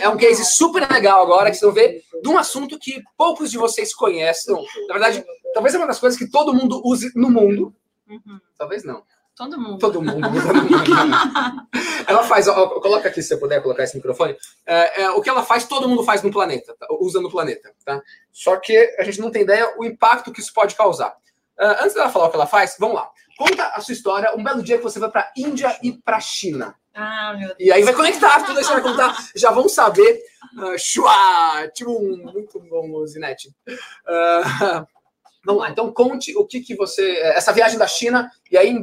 é 0.00 0.08
um 0.08 0.16
case 0.16 0.44
super 0.44 0.90
legal 0.90 1.22
agora, 1.22 1.50
que 1.50 1.56
vocês 1.56 1.72
vão 1.72 1.72
ver, 1.72 2.02
de 2.22 2.28
um 2.28 2.38
assunto 2.38 2.78
que 2.78 3.02
poucos 3.16 3.50
de 3.50 3.58
vocês 3.58 3.94
conhecem. 3.94 4.54
Na 4.88 4.94
verdade, 4.94 5.24
talvez 5.52 5.74
é 5.74 5.78
uma 5.78 5.86
das 5.86 6.00
coisas 6.00 6.18
que 6.18 6.28
todo 6.28 6.54
mundo 6.54 6.80
use 6.84 7.12
no 7.14 7.30
mundo. 7.30 7.74
Uhum. 8.08 8.40
Talvez 8.56 8.82
não. 8.82 9.04
Todo 9.34 9.58
mundo. 9.58 9.78
Todo 9.78 10.02
mundo. 10.02 10.28
Todo 10.42 10.62
mundo. 10.62 11.68
ela 12.06 12.22
faz, 12.22 12.46
ó, 12.48 12.68
coloca 12.80 13.08
aqui 13.08 13.22
se 13.22 13.28
você 13.28 13.36
puder 13.36 13.62
colocar 13.62 13.82
esse 13.82 13.96
microfone. 13.96 14.36
É, 14.66 15.02
é, 15.02 15.10
o 15.10 15.22
que 15.22 15.30
ela 15.30 15.42
faz, 15.42 15.66
todo 15.66 15.88
mundo 15.88 16.04
faz 16.04 16.22
no 16.22 16.30
planeta, 16.30 16.74
tá? 16.78 16.86
usa 17.00 17.20
no 17.20 17.30
planeta, 17.30 17.74
tá? 17.84 18.02
Só 18.30 18.56
que 18.56 18.94
a 18.98 19.04
gente 19.04 19.20
não 19.20 19.30
tem 19.30 19.42
ideia 19.42 19.74
o 19.78 19.84
impacto 19.84 20.32
que 20.32 20.40
isso 20.40 20.52
pode 20.52 20.74
causar. 20.74 21.10
Uh, 21.58 21.82
antes 21.82 21.94
dela 21.94 22.10
falar 22.10 22.26
o 22.26 22.30
que 22.30 22.36
ela 22.36 22.46
faz, 22.46 22.76
vamos 22.78 22.96
lá. 22.96 23.08
Conta 23.38 23.68
a 23.68 23.80
sua 23.80 23.92
história, 23.92 24.34
um 24.36 24.44
belo 24.44 24.62
dia 24.62 24.76
que 24.76 24.84
você 24.84 24.98
vai 24.98 25.10
para 25.10 25.32
Índia 25.36 25.78
e 25.82 25.92
para 25.92 26.20
China. 26.20 26.74
Ah, 26.94 27.34
meu 27.38 27.48
Deus. 27.48 27.58
E 27.58 27.72
aí 27.72 27.82
vai 27.82 27.94
conectar 27.94 28.44
tudo 28.44 28.60
isso, 28.60 28.70
vai 28.70 28.82
contar. 28.82 29.16
Já 29.34 29.50
vão 29.50 29.68
saber. 29.68 30.22
Uh, 30.58 30.78
shua, 30.78 31.68
tipo 31.72 31.90
um 31.90 32.30
muito 32.32 32.60
bom, 32.60 33.06
Zinete. 33.06 33.48
Uh, 33.66 34.86
vamos 35.44 35.62
lá, 35.62 35.70
então 35.70 35.90
conte 35.90 36.36
o 36.36 36.44
que, 36.44 36.60
que 36.60 36.76
você. 36.76 37.16
Essa 37.34 37.52
viagem 37.52 37.78
da 37.78 37.86
China, 37.86 38.30
e 38.50 38.58
aí 38.58 38.74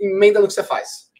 emenda 0.00 0.40
no 0.40 0.48
que 0.48 0.54
você 0.54 0.64
faz. 0.64 1.10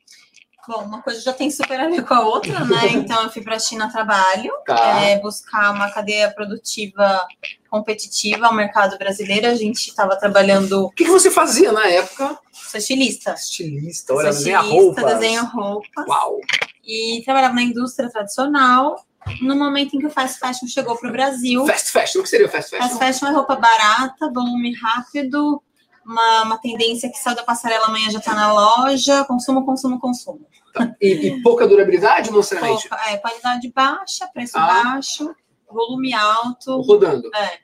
Bom, 0.69 0.85
uma 0.85 1.03
coisa 1.03 1.21
já 1.21 1.33
tem 1.33 1.51
super 1.51 1.81
a 1.81 1.89
ver 1.89 2.05
com 2.05 2.15
a 2.15 2.21
outra, 2.21 2.65
né? 2.65 2.89
Então, 2.95 3.25
eu 3.25 3.31
fui 3.31 3.43
para 3.43 3.57
a 3.57 3.59
China 3.59 3.91
trabalho, 3.91 4.53
tá. 4.65 5.01
é, 5.03 5.19
buscar 5.19 5.73
uma 5.73 5.91
cadeia 5.91 6.31
produtiva 6.31 7.27
competitiva 7.69 8.47
ao 8.47 8.55
mercado 8.55 8.97
brasileiro. 8.99 9.47
A 9.47 9.55
gente 9.55 9.89
estava 9.89 10.17
trabalhando. 10.17 10.85
O 10.85 10.91
que, 10.91 11.05
que, 11.05 11.11
você 11.11 11.31
fazia 11.31 11.73
na 11.73 11.87
época? 11.89 12.39
Sou 12.53 12.79
estilista. 12.79 13.33
Estilista, 13.33 14.15
olha, 14.15 14.31
desenha 14.31 14.61
roupas. 14.61 15.05
Desenho 15.05 15.45
roupas. 15.47 16.07
Uau! 16.07 16.41
E 16.85 17.23
trabalhava 17.25 17.55
na 17.55 17.63
indústria 17.63 18.11
tradicional. 18.11 19.05
No 19.43 19.55
momento 19.57 19.97
em 19.97 19.99
que 19.99 20.07
o 20.07 20.11
fast 20.11 20.39
fashion 20.39 20.67
chegou 20.67 20.97
para 20.97 21.09
o 21.09 21.13
Brasil. 21.13 21.67
Fast 21.67 21.91
fashion, 21.91 22.21
o 22.21 22.23
que 22.23 22.29
seria 22.29 22.47
o 22.47 22.51
fast 22.51 22.71
fashion? 22.71 22.89
Fast 22.89 22.99
fashion 22.99 23.27
é 23.27 23.33
roupa 23.33 23.57
barata, 23.57 24.31
volume 24.33 24.75
rápido, 24.75 25.63
uma, 26.04 26.42
uma 26.42 26.59
tendência 26.59 27.11
que 27.11 27.19
saiu 27.19 27.37
da 27.37 27.42
passarela 27.42 27.87
amanhã 27.87 28.11
já 28.11 28.19
está 28.19 28.35
na 28.35 28.52
loja, 28.52 29.25
consumo, 29.25 29.64
consumo, 29.64 30.00
consumo. 30.00 30.47
Tá. 30.73 30.95
E, 31.00 31.09
e, 31.09 31.42
pouca 31.42 31.66
durabilidade, 31.66 32.30
não 32.30 32.38
necessariamente? 32.38 32.88
Pouca, 32.88 33.11
é, 33.11 33.16
qualidade 33.16 33.73
baixa, 33.75 34.26
preço 34.33 34.57
ah. 34.57 34.66
baixo, 34.66 35.35
volume 35.71 36.12
alto. 36.14 36.80
Rodando. 36.80 37.30
É. 37.35 37.59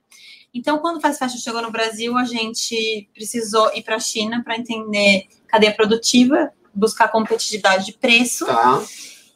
Então, 0.52 0.78
quando 0.78 0.96
o 0.96 1.00
Fast 1.00 1.18
Fashion 1.18 1.38
chegou 1.38 1.60
no 1.60 1.70
Brasil, 1.70 2.16
a 2.16 2.24
gente 2.24 3.08
precisou 3.12 3.70
ir 3.74 3.82
para 3.82 3.96
a 3.96 4.00
China 4.00 4.42
para 4.42 4.56
entender 4.56 5.26
cadeia 5.46 5.74
produtiva, 5.74 6.50
buscar 6.74 7.08
competitividade 7.08 7.86
de 7.86 7.92
preço. 7.92 8.46
Tá. 8.46 8.82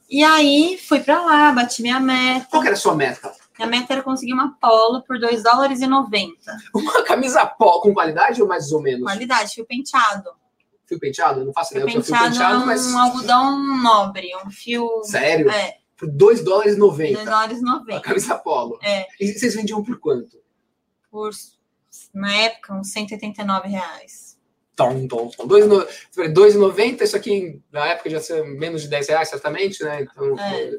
E 0.08 0.24
aí, 0.24 0.78
fui 0.88 1.00
para 1.00 1.20
lá, 1.22 1.52
bati 1.52 1.82
minha 1.82 2.00
meta. 2.00 2.46
Qual 2.50 2.64
era 2.64 2.72
a 2.72 2.76
sua 2.76 2.94
meta? 2.94 3.32
Minha 3.60 3.66
meta 3.66 3.92
era 3.92 4.02
conseguir 4.02 4.32
uma 4.32 4.56
polo 4.58 5.02
por 5.02 5.18
2 5.18 5.42
dólares 5.42 5.82
e 5.82 5.86
90. 5.86 6.56
Uma 6.74 7.02
camisa 7.04 7.44
polo 7.44 7.82
com 7.82 7.92
qualidade 7.92 8.40
ou 8.40 8.48
mais 8.48 8.72
ou 8.72 8.80
menos? 8.80 9.02
Qualidade, 9.02 9.54
fio 9.54 9.66
penteado. 9.66 10.30
Fio 10.86 10.98
penteado? 10.98 11.44
Não 11.44 11.52
faço 11.52 11.74
ideia 11.74 11.86
fio 11.86 12.00
penteado, 12.00 12.24
fio 12.24 12.32
penteado, 12.32 12.62
é 12.62 12.66
mas... 12.66 12.86
um 12.86 12.98
algodão 12.98 13.82
nobre, 13.82 14.30
um 14.46 14.50
fio... 14.50 15.02
Sério? 15.04 15.50
É. 15.50 15.76
Por 15.94 16.08
2 16.08 16.42
dólares 16.42 16.76
e 16.76 16.78
90. 16.78 17.12
2 17.12 17.24
dólares 17.26 17.58
e 17.58 17.62
90. 17.62 17.96
A 17.98 18.00
camisa 18.00 18.38
polo. 18.38 18.78
É. 18.82 19.06
E 19.20 19.30
vocês 19.30 19.54
vendiam 19.54 19.84
por 19.84 20.00
quanto? 20.00 20.38
Por, 21.10 21.30
na 22.14 22.34
época, 22.34 22.72
uns 22.72 22.90
189 22.92 23.68
reais. 23.68 24.38
Tom, 24.74 25.06
tom, 25.06 25.28
tom. 25.28 25.46
2,90, 25.46 27.02
isso 27.02 27.14
aqui 27.14 27.60
na 27.70 27.88
época 27.88 28.08
já 28.08 28.20
ser 28.20 28.42
menos 28.42 28.80
de 28.80 28.88
10 28.88 29.08
reais, 29.08 29.28
certamente, 29.28 29.84
né? 29.84 30.00
Então, 30.00 30.38
é. 30.38 30.70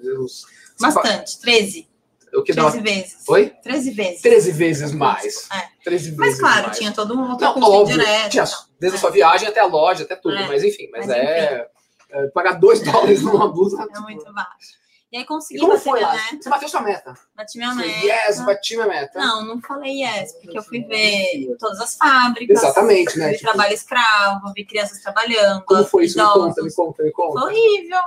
Bastante, 0.79 1.39
13. 1.39 1.90
O 2.33 2.43
que 2.43 2.53
13 2.53 2.77
dá... 2.77 2.83
vezes. 2.83 3.17
Oi? 3.27 3.53
13 3.61 3.91
vezes. 3.91 4.21
13 4.21 4.51
vezes 4.51 4.91
mais. 4.93 5.49
É. 5.51 5.67
13 5.83 6.15
mas 6.15 6.39
claro, 6.39 6.67
mais. 6.67 6.77
tinha 6.77 6.91
todo 6.91 7.13
um 7.13 7.31
outro 7.31 7.59
Não, 7.59 7.69
óbvio, 7.69 7.97
direto. 7.97 8.31
Tinha, 8.31 8.45
desde 8.79 8.95
é. 8.95 8.97
a 8.97 9.01
sua 9.01 9.11
viagem 9.11 9.47
até 9.47 9.59
a 9.59 9.65
loja, 9.65 10.03
até 10.03 10.15
tudo. 10.15 10.35
É. 10.35 10.47
Mas 10.47 10.63
enfim, 10.63 10.89
mas, 10.91 11.07
mas 11.07 11.17
é, 11.17 11.67
é, 12.11 12.27
Pagar 12.27 12.53
2 12.53 12.81
dólares 12.83 13.21
numa 13.21 13.47
blusa. 13.47 13.81
É 13.81 13.87
tipo... 13.87 14.01
muito 14.01 14.33
baixo. 14.33 14.80
E 15.11 15.17
aí 15.17 15.25
consegui 15.25 15.59
e 15.59 15.59
como 15.59 15.73
bater 15.73 15.83
foi 15.83 15.99
minha 15.99 16.13
meta. 16.13 16.37
Você 16.41 16.49
bateu 16.49 16.69
sua 16.69 16.81
meta? 16.81 17.13
Bati 17.35 17.57
minha 17.57 17.75
meta. 17.75 18.05
Yes, 18.05 18.39
bati 18.45 18.75
minha 18.75 18.87
meta. 18.87 19.19
Não, 19.19 19.45
não 19.45 19.61
falei 19.61 20.01
yes, 20.01 20.33
porque 20.41 20.57
eu 20.57 20.63
fui 20.63 20.83
ver 20.83 21.53
todas 21.59 21.81
as 21.81 21.97
fábricas. 21.97 22.57
Exatamente, 22.57 23.19
né? 23.19 23.27
Vi 23.27 23.33
tipo... 23.33 23.51
trabalho 23.51 23.73
escravo, 23.73 24.53
vi 24.55 24.63
crianças 24.63 25.01
trabalhando. 25.01 25.65
Como 25.65 25.83
foi 25.83 26.05
isso? 26.05 26.17
Me 26.17 26.23
conta, 26.23 26.63
me 26.63 26.73
conta, 26.73 27.03
me 27.03 27.11
conta. 27.11 27.41
Foi 27.41 27.49
horrível. 27.49 27.99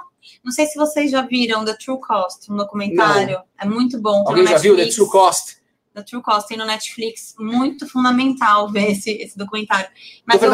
Não 0.42 0.50
sei 0.50 0.64
se 0.64 0.78
vocês 0.78 1.10
já 1.10 1.20
viram 1.20 1.62
The 1.66 1.74
True 1.74 2.00
Cost, 2.00 2.50
um 2.50 2.56
documentário. 2.56 3.36
Não. 3.36 3.44
É 3.60 3.66
muito 3.66 4.00
bom. 4.00 4.24
Alguém 4.26 4.46
já 4.46 4.56
viu 4.56 4.74
The 4.74 4.86
True 4.86 5.10
Cost? 5.10 5.58
The 5.92 6.02
True 6.04 6.22
Cost 6.22 6.48
tem 6.48 6.56
no 6.56 6.64
Netflix. 6.64 7.34
Muito 7.38 7.86
fundamental 7.86 8.66
ver 8.72 8.92
esse, 8.92 9.10
esse 9.10 9.36
documentário. 9.36 9.90
Mas 10.24 10.42
eu... 10.42 10.50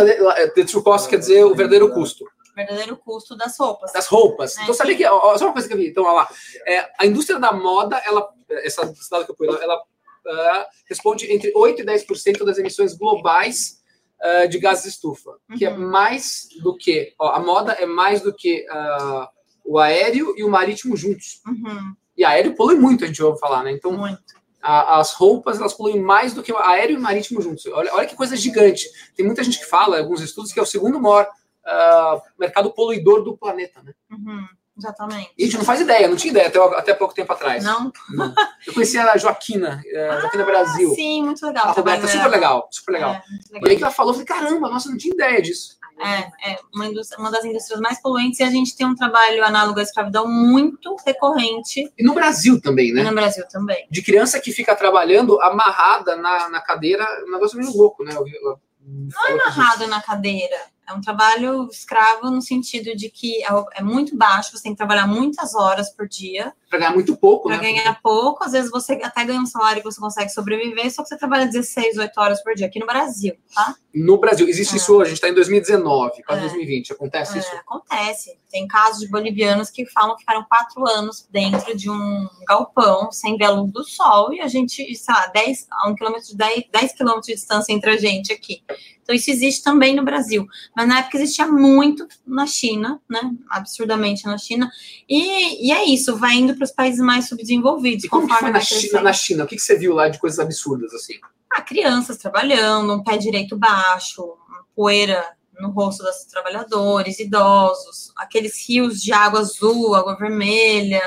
The 0.54 0.64
True 0.64 0.82
Cost 0.82 1.08
quer 1.08 1.18
dizer 1.18 1.44
o 1.44 1.54
verdadeiro 1.54 1.94
custo 1.94 2.24
verdadeiro 2.64 2.96
custo 2.96 3.37
das 3.37 3.59
roupas. 3.59 3.92
Das 3.92 4.07
roupas. 4.07 4.57
Né? 4.57 4.62
Então, 4.62 4.75
sabe 4.75 4.96
que, 4.96 5.05
ó, 5.07 5.37
só 5.38 5.46
uma 5.46 5.53
coisa 5.53 5.68
que 5.68 5.75
eu 5.75 5.79
vi, 5.79 5.88
então, 5.88 6.05
olha 6.05 6.12
lá, 6.12 6.29
é, 6.66 6.88
a 6.99 7.07
indústria 7.07 7.38
da 7.38 7.53
moda, 7.53 7.96
ela, 8.05 8.29
essa 8.49 8.85
dado 9.11 9.25
que 9.25 9.31
eu 9.31 9.37
pus, 9.37 9.49
ela, 9.49 9.62
ela 9.62 9.77
uh, 9.77 10.66
responde 10.87 11.31
entre 11.33 11.53
8% 11.53 11.81
e 11.81 11.85
10% 11.85 12.44
das 12.44 12.59
emissões 12.59 12.94
globais 12.94 13.81
uh, 14.20 14.49
de 14.49 14.59
gases 14.59 14.85
de 14.85 14.90
estufa, 14.90 15.31
uhum. 15.49 15.57
que 15.57 15.64
é 15.64 15.70
uhum. 15.70 15.90
mais 15.90 16.49
do 16.62 16.77
que, 16.77 17.14
ó, 17.18 17.31
a 17.31 17.40
moda 17.40 17.73
é 17.73 17.87
mais 17.87 18.20
do 18.20 18.35
que 18.35 18.66
uh, 18.70 19.27
o 19.64 19.79
aéreo 19.79 20.35
e 20.37 20.44
o 20.44 20.49
marítimo 20.49 20.96
juntos. 20.96 21.40
Uhum. 21.46 21.94
E 22.16 22.25
aéreo 22.25 22.55
polui 22.55 22.75
muito, 22.75 23.05
a 23.05 23.07
gente 23.07 23.23
ouve 23.23 23.38
falar, 23.38 23.62
né? 23.62 23.73
Então, 23.73 23.92
muito. 23.92 24.40
As 24.62 25.14
roupas, 25.14 25.59
elas 25.59 25.73
poluem 25.73 25.99
mais 25.99 26.35
do 26.35 26.42
que 26.42 26.53
o 26.53 26.59
aéreo 26.59 26.94
e 26.94 26.99
o 26.99 27.01
marítimo 27.01 27.40
juntos. 27.40 27.64
Olha, 27.64 27.94
olha 27.94 28.07
que 28.07 28.14
coisa 28.14 28.37
gigante. 28.37 28.85
Tem 29.16 29.25
muita 29.25 29.42
gente 29.42 29.59
que 29.59 29.64
fala, 29.64 29.99
alguns 29.99 30.20
estudos, 30.20 30.53
que 30.53 30.61
é 30.61 30.62
o 30.62 30.66
segundo 30.66 31.01
maior 31.01 31.27
uh, 31.70 32.20
mercado 32.38 32.70
poluidor 32.72 33.22
do 33.22 33.37
planeta, 33.37 33.83
né? 33.83 33.92
Uhum, 34.11 34.46
exatamente. 34.76 35.30
E 35.38 35.42
a 35.42 35.46
gente 35.46 35.59
não 35.59 35.64
faz 35.64 35.80
ideia, 35.80 36.09
não 36.09 36.16
tinha 36.16 36.30
ideia 36.33 36.48
até, 36.48 36.59
até 36.59 36.94
pouco 36.94 37.14
tempo 37.14 37.33
atrás. 37.33 37.64
Não? 37.64 37.92
não. 38.11 38.35
Eu 38.66 38.74
conhecia 38.74 39.04
a 39.04 39.16
Joaquina, 39.16 39.80
uh, 39.87 40.20
Joaquina 40.20 40.42
ah, 40.42 40.46
Brasil. 40.46 40.94
Sim, 40.94 41.24
muito 41.24 41.44
legal. 41.46 41.68
A 41.68 41.72
Roberta, 41.72 42.06
super 42.06 42.28
legal, 42.28 42.68
super 42.70 42.92
legal. 42.92 43.11
É, 43.11 43.22
legal. 43.52 43.68
E 43.68 43.70
aí 43.70 43.76
que 43.76 43.83
ela 43.83 43.92
falou, 43.92 44.12
eu 44.12 44.24
falei, 44.24 44.26
caramba, 44.26 44.68
nossa, 44.68 44.90
não 44.90 44.98
tinha 44.98 45.14
ideia 45.14 45.40
disso. 45.40 45.80
É, 46.02 46.52
é 46.52 46.59
uma, 46.74 46.87
uma, 47.18 47.30
das 47.30 47.44
indústrias 47.44 47.78
mais 47.78 48.00
poluentes 48.00 48.40
e 48.40 48.42
a 48.42 48.50
gente 48.50 48.74
tem 48.74 48.87
um 48.87 48.94
trabalho 48.94 49.44
análogo 49.44 49.78
à 49.78 49.83
escravidão 49.83 50.26
muito 50.26 50.96
recorrente. 51.04 51.92
E 51.98 52.02
no 52.02 52.14
Brasil 52.14 52.59
também, 52.61 52.90
né? 52.92 53.02
E 53.02 53.04
no 53.04 53.12
Brasil 53.12 53.46
também. 53.48 53.87
De 53.90 54.00
criança 54.00 54.40
que 54.40 54.50
fica 54.50 54.74
trabalhando 54.74 55.38
amarrada 55.42 56.16
na, 56.16 56.48
na 56.48 56.61
cadeira, 56.61 57.06
um 57.28 57.33
negócio 57.33 57.59
meio 57.59 57.70
louco, 57.76 58.02
né? 58.02 58.14
Eu, 58.14 58.26
eu, 58.26 58.59
não 58.83 59.26
é 59.26 59.33
amarrado 59.33 59.87
na 59.88 60.00
cadeira. 60.00 60.56
É 60.90 60.94
um 60.94 61.00
trabalho 61.00 61.68
escravo 61.70 62.31
no 62.31 62.42
sentido 62.42 62.96
de 62.96 63.09
que 63.09 63.44
é, 63.44 63.48
é 63.76 63.83
muito 63.83 64.16
baixo, 64.16 64.50
você 64.57 64.64
tem 64.64 64.72
que 64.72 64.79
trabalhar 64.79 65.07
muitas 65.07 65.55
horas 65.55 65.88
por 65.90 66.09
dia. 66.09 66.53
Para 66.68 66.81
ganhar 66.81 66.92
muito 66.92 67.16
pouco, 67.16 67.48
pra 67.48 67.57
né? 67.57 67.62
Para 67.62 67.72
ganhar 67.72 68.03
pouco, 68.03 68.42
às 68.42 68.53
vezes 68.53 68.70
você 68.70 68.94
até 69.03 69.24
ganha 69.24 69.40
um 69.40 69.46
salário 69.46 69.83
que 69.83 69.90
você 69.90 70.00
consegue 70.00 70.31
sobreviver, 70.31 70.92
só 70.92 71.03
que 71.03 71.09
você 71.09 71.16
trabalha 71.16 71.46
16, 71.46 71.96
8 71.96 72.20
horas 72.20 72.42
por 72.42 72.55
dia, 72.55 72.66
aqui 72.66 72.81
no 72.81 72.87
Brasil, 72.87 73.35
tá? 73.55 73.76
No 73.94 74.18
Brasil, 74.18 74.48
existe 74.48 74.74
é. 74.74 74.76
isso 74.76 74.92
hoje, 74.94 75.03
a 75.03 75.09
gente 75.09 75.16
está 75.16 75.29
em 75.29 75.35
2019, 75.35 76.22
quase 76.24 76.40
é. 76.40 76.44
2020, 76.44 76.92
acontece 76.92 77.37
é, 77.37 77.40
isso? 77.40 77.55
Acontece. 77.57 78.38
Tem 78.50 78.66
casos 78.66 79.00
de 79.00 79.09
bolivianos 79.09 79.70
que 79.70 79.87
falam 79.87 80.14
que 80.14 80.20
ficaram 80.20 80.44
quatro 80.44 80.88
anos 80.88 81.26
dentro 81.31 81.76
de 81.76 81.88
um 81.88 82.29
galpão, 82.48 83.12
sem 83.12 83.37
ver 83.37 83.44
a 83.44 83.50
luz 83.50 83.70
do 83.72 83.85
sol, 83.85 84.33
e 84.33 84.40
a 84.40 84.48
gente, 84.48 84.94
sei 84.94 85.14
lá, 85.14 85.26
10, 85.26 85.66
a 85.70 85.88
um 85.88 85.94
quilômetro 85.94 86.29
de 86.29 86.37
10, 86.37 86.64
10 86.72 86.92
quilômetros 86.94 87.26
de 87.26 87.35
distância 87.35 87.72
entre 87.72 87.90
a 87.90 87.96
gente 87.96 88.33
aqui. 88.33 88.62
Então, 89.11 89.16
isso 89.16 89.31
existe 89.31 89.64
também 89.64 89.96
no 89.96 90.05
Brasil. 90.05 90.46
Mas 90.75 90.87
na 90.87 91.01
época 91.01 91.16
existia 91.16 91.44
muito 91.44 92.07
na 92.25 92.46
China, 92.46 93.01
né? 93.09 93.20
Absurdamente 93.49 94.25
na 94.25 94.38
China. 94.38 94.70
E, 95.09 95.66
e 95.66 95.73
é 95.73 95.85
isso, 95.85 96.16
vai 96.16 96.37
indo 96.37 96.55
para 96.55 96.62
os 96.62 96.70
países 96.70 97.01
mais 97.01 97.29
subdesenvolvidos. 97.29 98.05
E 98.05 98.09
como 98.09 98.29
que 98.29 98.35
foi 98.35 98.51
na 98.51 98.61
China, 98.61 99.01
na 99.01 99.12
China? 99.12 99.44
O 99.44 99.46
que, 99.49 99.57
que 99.57 99.62
você 99.62 99.77
viu 99.77 99.94
lá 99.94 100.09
de 100.09 100.20
coisas 100.20 100.38
absurdas 100.38 100.94
assim? 100.94 101.14
Ah, 101.53 101.61
crianças 101.61 102.18
trabalhando, 102.18 102.94
um 102.94 103.03
pé 103.03 103.16
direito 103.16 103.59
baixo, 103.59 104.37
poeira 104.77 105.25
no 105.59 105.70
rosto 105.70 106.05
dos 106.05 106.25
trabalhadores, 106.27 107.18
idosos, 107.18 108.12
aqueles 108.16 108.64
rios 108.68 109.03
de 109.03 109.12
água 109.12 109.40
azul, 109.40 109.92
água 109.96 110.16
vermelha. 110.16 111.03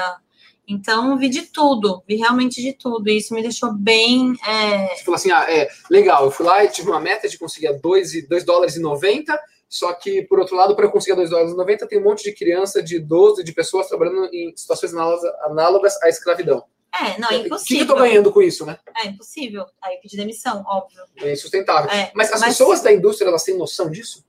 Então, 0.74 1.18
vi 1.18 1.30
de 1.30 1.44
tudo, 1.44 2.04
vi 2.08 2.16
realmente 2.16 2.62
de 2.62 2.74
tudo. 2.74 3.08
E 3.10 3.18
isso 3.18 3.34
me 3.34 3.42
deixou 3.42 3.72
bem. 3.74 4.34
É... 4.46 4.96
Você 4.96 5.04
falou 5.04 5.16
assim: 5.16 5.32
ah, 5.32 5.46
é 5.50 5.70
legal, 5.90 6.26
eu 6.26 6.32
fui 6.32 6.46
lá 6.46 6.64
e 6.64 6.70
tive 6.70 6.90
uma 6.90 7.00
meta 7.00 7.30
de 7.30 7.38
conseguir 7.38 7.72
2, 7.80 8.28
2 8.28 8.44
dólares 8.44 8.76
e 8.76 8.80
90. 8.80 9.40
Só 9.70 9.92
que, 9.94 10.22
por 10.24 10.40
outro 10.40 10.56
lado, 10.56 10.76
para 10.76 10.86
eu 10.86 10.92
conseguir 10.92 11.16
2 11.16 11.30
dólares 11.30 11.54
e 11.54 11.58
90, 11.58 11.88
tem 11.88 12.00
um 12.00 12.04
monte 12.04 12.24
de 12.24 12.34
criança, 12.34 12.82
de 12.82 12.98
idoso, 12.98 13.44
de 13.44 13.52
pessoas 13.52 13.88
trabalhando 13.88 14.30
em 14.34 14.56
situações 14.56 14.94
análogas 14.94 16.00
à 16.02 16.10
escravidão. 16.10 16.64
É, 16.94 17.20
não, 17.20 17.30
é 17.30 17.38
impossível. 17.38 17.58
O 17.58 17.66
que, 17.66 17.92
eu 17.92 17.96
tô 17.96 17.96
ganhando 17.96 18.32
com 18.32 18.42
isso, 18.42 18.66
né? 18.66 18.78
É 18.96 19.08
impossível. 19.08 19.66
Aí 19.82 19.98
pedir 19.98 20.16
demissão, 20.16 20.64
óbvio. 20.68 21.04
É 21.18 21.34
insustentável. 21.34 21.90
É, 21.90 22.12
mas 22.14 22.32
as 22.32 22.40
mas... 22.40 22.50
pessoas 22.50 22.82
da 22.82 22.94
indústria, 22.94 23.28
elas 23.28 23.44
têm 23.44 23.58
noção 23.58 23.90
disso? 23.90 24.24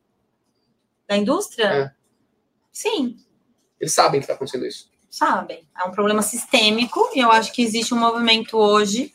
Da 1.06 1.16
indústria? 1.16 1.66
É. 1.66 1.92
Sim. 2.72 3.18
Eles 3.78 3.92
sabem 3.92 4.20
que 4.20 4.24
está 4.24 4.32
acontecendo 4.32 4.64
isso. 4.64 4.93
Sabem. 5.14 5.64
É 5.80 5.84
um 5.84 5.92
problema 5.92 6.22
sistêmico 6.22 7.08
e 7.14 7.20
eu 7.20 7.30
acho 7.30 7.52
que 7.52 7.62
existe 7.62 7.94
um 7.94 8.00
movimento 8.00 8.56
hoje 8.56 9.12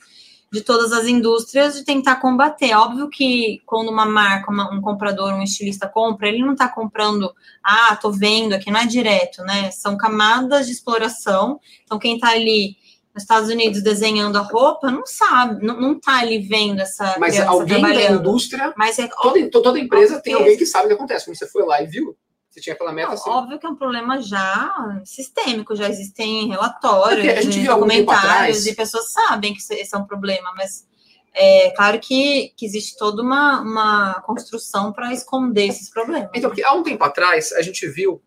de 0.50 0.62
todas 0.62 0.94
as 0.94 1.06
indústrias 1.06 1.74
de 1.74 1.84
tentar 1.84 2.22
combater. 2.22 2.74
Óbvio 2.74 3.10
que 3.10 3.62
quando 3.66 3.90
uma 3.90 4.06
marca, 4.06 4.50
uma, 4.50 4.74
um 4.74 4.80
comprador, 4.80 5.34
um 5.34 5.44
estilista 5.44 5.90
compra, 5.90 6.30
ele 6.30 6.40
não 6.40 6.54
está 6.54 6.70
comprando, 6.70 7.30
ah, 7.62 7.98
tô 7.98 8.14
vendo 8.14 8.54
aqui, 8.54 8.72
não 8.72 8.80
é 8.80 8.86
direto, 8.86 9.44
né? 9.44 9.72
São 9.72 9.98
camadas 9.98 10.68
de 10.68 10.72
exploração. 10.72 11.60
Então, 11.84 12.00
quem 12.00 12.16
está 12.16 12.30
ali 12.30 12.78
nos 13.14 13.24
Estados 13.24 13.50
Unidos 13.50 13.84
desenhando 13.84 14.38
a 14.38 14.42
roupa, 14.42 14.90
não 14.90 15.06
sabe, 15.06 15.66
não, 15.66 15.82
não 15.82 16.00
tá 16.00 16.20
ali 16.20 16.40
vendo 16.40 16.80
essa 16.80 17.18
Mas 17.20 17.38
alguém 17.42 17.82
da 17.82 18.12
indústria, 18.12 18.74
Mas 18.78 18.98
é, 19.00 19.10
toda, 19.22 19.52
toda 19.52 19.78
empresa 19.78 20.22
tem 20.22 20.34
alguém 20.34 20.56
que 20.56 20.66
sabe 20.66 20.86
o 20.86 20.88
que 20.88 20.94
acontece. 20.94 21.26
Quando 21.26 21.38
você 21.38 21.48
foi 21.48 21.66
lá 21.66 21.84
e 21.84 21.88
viu, 21.88 22.16
você 22.50 22.60
tinha 22.60 22.74
aquela 22.74 22.92
meta. 22.92 23.10
Não, 23.10 23.14
assim. 23.14 23.30
Óbvio 23.30 23.60
que 23.60 23.66
é 23.66 23.70
um 23.70 23.76
problema 23.76 24.22
já 24.22 25.02
sistêmico, 25.06 25.76
já 25.76 25.88
existem 25.88 26.48
relatórios, 26.48 27.26
é 27.26 27.38
a 27.38 27.42
gente 27.42 27.64
documentários 27.64 28.66
e 28.66 28.76
pessoas 28.76 29.12
sabem 29.12 29.54
que 29.54 29.60
esse 29.60 29.96
é 29.96 29.98
um 29.98 30.06
problema, 30.06 30.52
mas 30.56 30.88
é 31.34 31.70
claro 31.72 32.00
que, 32.00 32.54
que 32.58 32.66
existe 32.66 32.98
toda 32.98 33.22
uma, 33.22 33.62
uma 33.62 34.22
construção 34.22 34.92
para 34.92 35.14
esconder 35.14 35.68
esses 35.68 35.90
problemas. 35.90 36.30
Então, 36.34 36.50
porque 36.50 36.64
há 36.64 36.74
um 36.74 36.84
tempo 36.84 37.04
atrás 37.04 37.52
a 37.54 37.62
gente 37.62 37.88
viu 37.88 38.22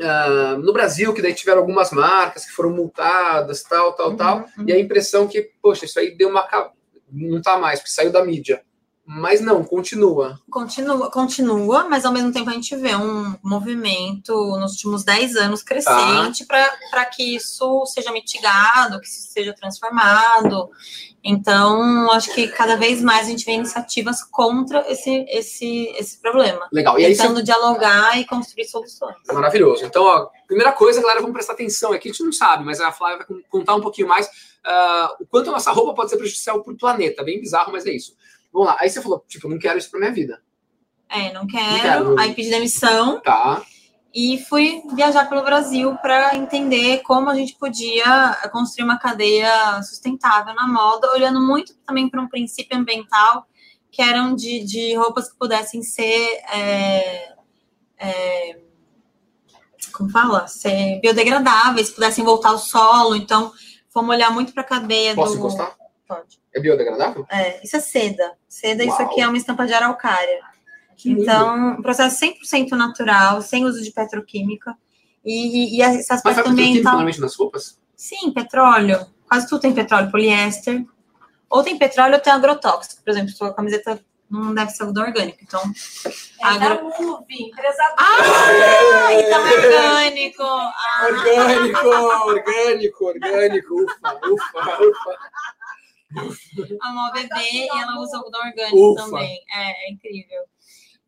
Uh, 0.00 0.56
no 0.58 0.72
Brasil, 0.72 1.12
que 1.12 1.20
daí 1.20 1.34
tiveram 1.34 1.58
algumas 1.58 1.90
marcas 1.90 2.44
que 2.44 2.52
foram 2.52 2.70
multadas, 2.70 3.64
tal, 3.64 3.94
tal, 3.94 4.10
uhum, 4.10 4.16
tal, 4.16 4.38
uhum. 4.56 4.64
e 4.68 4.72
a 4.72 4.78
impressão 4.78 5.26
que, 5.26 5.50
poxa, 5.60 5.86
isso 5.86 5.98
aí 5.98 6.16
deu 6.16 6.28
uma. 6.28 6.46
Não 7.10 7.42
tá 7.42 7.58
mais, 7.58 7.80
porque 7.80 7.90
saiu 7.90 8.12
da 8.12 8.24
mídia. 8.24 8.62
Mas 9.10 9.40
não, 9.40 9.64
continua. 9.64 10.38
Continua, 10.50 11.10
continua, 11.10 11.88
mas 11.88 12.04
ao 12.04 12.12
mesmo 12.12 12.30
tempo 12.30 12.50
a 12.50 12.52
gente 12.52 12.76
vê 12.76 12.94
um 12.94 13.34
movimento 13.42 14.34
nos 14.60 14.72
últimos 14.72 15.02
10 15.02 15.34
anos 15.36 15.62
crescente 15.62 16.46
tá. 16.46 16.70
para 16.90 17.06
que 17.06 17.36
isso 17.36 17.86
seja 17.86 18.12
mitigado, 18.12 19.00
que 19.00 19.06
isso 19.06 19.32
seja 19.32 19.54
transformado. 19.54 20.68
Então, 21.24 22.12
acho 22.12 22.34
que 22.34 22.48
cada 22.48 22.76
vez 22.76 23.02
mais 23.02 23.26
a 23.26 23.30
gente 23.30 23.46
vê 23.46 23.52
iniciativas 23.52 24.22
contra 24.22 24.84
esse, 24.92 25.24
esse, 25.30 25.86
esse 25.96 26.20
problema. 26.20 26.68
Legal. 26.70 27.00
E 27.00 27.06
tentando 27.06 27.36
você... 27.36 27.44
dialogar 27.44 28.18
e 28.20 28.26
construir 28.26 28.66
soluções. 28.66 29.16
Maravilhoso. 29.32 29.86
Então, 29.86 30.04
ó, 30.04 30.28
primeira 30.46 30.72
coisa, 30.72 31.00
galera, 31.00 31.20
vamos 31.20 31.32
prestar 31.32 31.54
atenção 31.54 31.94
aqui. 31.94 32.10
A 32.10 32.12
gente 32.12 32.24
não 32.24 32.32
sabe, 32.32 32.62
mas 32.62 32.78
a 32.78 32.92
Flávia 32.92 33.24
vai 33.26 33.38
contar 33.48 33.74
um 33.74 33.80
pouquinho 33.80 34.06
mais 34.06 34.26
uh, 34.26 35.16
o 35.18 35.26
quanto 35.26 35.48
a 35.48 35.52
nossa 35.54 35.72
roupa 35.72 35.94
pode 35.94 36.10
ser 36.10 36.18
prejudicial 36.18 36.62
para 36.62 36.74
o 36.74 36.76
planeta. 36.76 37.24
Bem 37.24 37.40
bizarro, 37.40 37.72
mas 37.72 37.86
é 37.86 37.90
isso. 37.90 38.12
Vamos 38.58 38.72
lá. 38.72 38.76
Aí 38.80 38.90
você 38.90 39.00
falou, 39.00 39.24
tipo, 39.28 39.48
não 39.48 39.56
quero 39.56 39.78
isso 39.78 39.88
pra 39.88 40.00
minha 40.00 40.12
vida. 40.12 40.42
É, 41.08 41.32
não 41.32 41.46
quero. 41.46 41.70
Não 41.70 41.80
quero. 41.80 42.18
Aí 42.18 42.34
pedi 42.34 42.50
demissão. 42.50 43.20
Tá. 43.20 43.62
E 44.12 44.44
fui 44.48 44.82
viajar 44.96 45.28
pelo 45.28 45.44
Brasil 45.44 45.94
para 45.98 46.34
entender 46.34 47.02
como 47.02 47.30
a 47.30 47.36
gente 47.36 47.54
podia 47.54 48.36
construir 48.50 48.84
uma 48.84 48.98
cadeia 48.98 49.80
sustentável 49.82 50.54
na 50.54 50.66
moda, 50.66 51.12
olhando 51.12 51.40
muito 51.40 51.72
também 51.86 52.08
para 52.08 52.20
um 52.20 52.26
princípio 52.26 52.76
ambiental, 52.76 53.46
que 53.92 54.02
eram 54.02 54.34
de, 54.34 54.64
de 54.64 54.96
roupas 54.96 55.30
que 55.30 55.38
pudessem 55.38 55.82
ser. 55.82 56.40
É, 56.52 57.34
é, 57.96 58.58
como 59.92 60.10
fala? 60.10 60.48
Ser 60.48 61.00
biodegradáveis, 61.00 61.90
pudessem 61.90 62.24
voltar 62.24 62.48
ao 62.48 62.58
solo. 62.58 63.14
Então, 63.14 63.52
fomos 63.88 64.16
olhar 64.16 64.32
muito 64.32 64.52
para 64.52 64.64
a 64.64 64.66
cadeia 64.66 65.14
Posso 65.14 65.36
do. 65.36 65.42
Posso 65.42 65.54
encostar? 65.54 65.78
Pode. 66.08 66.40
É 66.58 66.60
biodegradável? 66.60 67.24
É, 67.30 67.64
isso 67.64 67.76
é 67.76 67.80
seda. 67.80 68.32
Seda, 68.48 68.84
Uau. 68.84 68.92
isso 68.92 69.02
aqui 69.02 69.20
é 69.20 69.28
uma 69.28 69.36
estampa 69.36 69.64
de 69.64 69.72
araucária. 69.72 70.40
Que 70.96 71.12
então, 71.12 71.54
lindo. 71.54 71.78
um 71.78 71.82
processo 71.82 72.20
100% 72.20 72.70
natural, 72.72 73.40
sem 73.40 73.64
uso 73.64 73.82
de 73.82 73.92
petroquímica. 73.92 74.76
E, 75.24 75.76
e, 75.76 75.78
e 75.78 75.82
aspecto 75.82 76.24
Mas 76.24 76.38
ambiental... 76.38 77.00
Mas 77.04 77.18
nas 77.18 77.36
roupas? 77.36 77.78
Sim, 77.94 78.32
petróleo. 78.32 79.06
Quase 79.28 79.48
tudo 79.48 79.60
tem 79.60 79.72
petróleo, 79.72 80.10
poliéster. 80.10 80.84
Ou 81.48 81.62
tem 81.62 81.78
petróleo 81.78 82.14
ou 82.14 82.20
tem 82.20 82.32
agrotóxico. 82.32 83.02
Por 83.02 83.10
exemplo, 83.10 83.30
sua 83.30 83.54
camiseta 83.54 84.00
não 84.28 84.52
deve 84.52 84.70
ser 84.72 84.82
algodão 84.82 85.04
orgânico. 85.04 85.38
Então, 85.42 85.62
é 86.04 86.44
agro... 86.44 86.90
da 86.90 87.34
empresa 87.34 87.82
Ah, 87.96 89.12
então 89.12 89.46
é 89.46 89.52
orgânico. 89.52 90.42
Ah. 90.42 91.06
Orgânico, 91.06 91.88
orgânico, 91.88 93.04
orgânico. 93.04 93.74
Ufa, 93.84 94.14
ufa, 94.26 94.82
ufa. 94.82 95.18
A 96.82 96.92
Mó 96.92 97.12
bebê 97.12 97.50
e 97.52 97.68
ela 97.68 98.00
usa 98.00 98.16
algodão 98.16 98.40
orgânico 98.40 98.92
Ufa. 98.92 99.04
também. 99.04 99.40
É, 99.54 99.88
é, 99.88 99.92
incrível. 99.92 100.42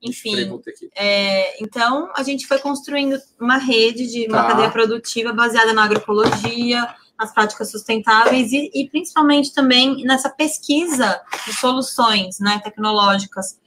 Enfim, 0.03 0.63
é, 0.97 1.63
então 1.63 2.11
a 2.17 2.23
gente 2.23 2.47
foi 2.47 2.59
construindo 2.59 3.21
uma 3.39 3.59
rede 3.59 4.07
de 4.07 4.27
uma 4.29 4.43
tá. 4.43 4.49
cadeia 4.49 4.71
produtiva 4.71 5.31
baseada 5.31 5.75
na 5.75 5.85
agroecologia, 5.85 6.89
nas 7.19 7.35
práticas 7.35 7.71
sustentáveis 7.71 8.51
e, 8.51 8.71
e, 8.73 8.89
principalmente 8.89 9.53
também 9.53 10.03
nessa 10.05 10.31
pesquisa 10.31 11.21
de 11.47 11.53
soluções 11.53 12.41
né, 12.41 12.59
tecnológicas 12.65 13.60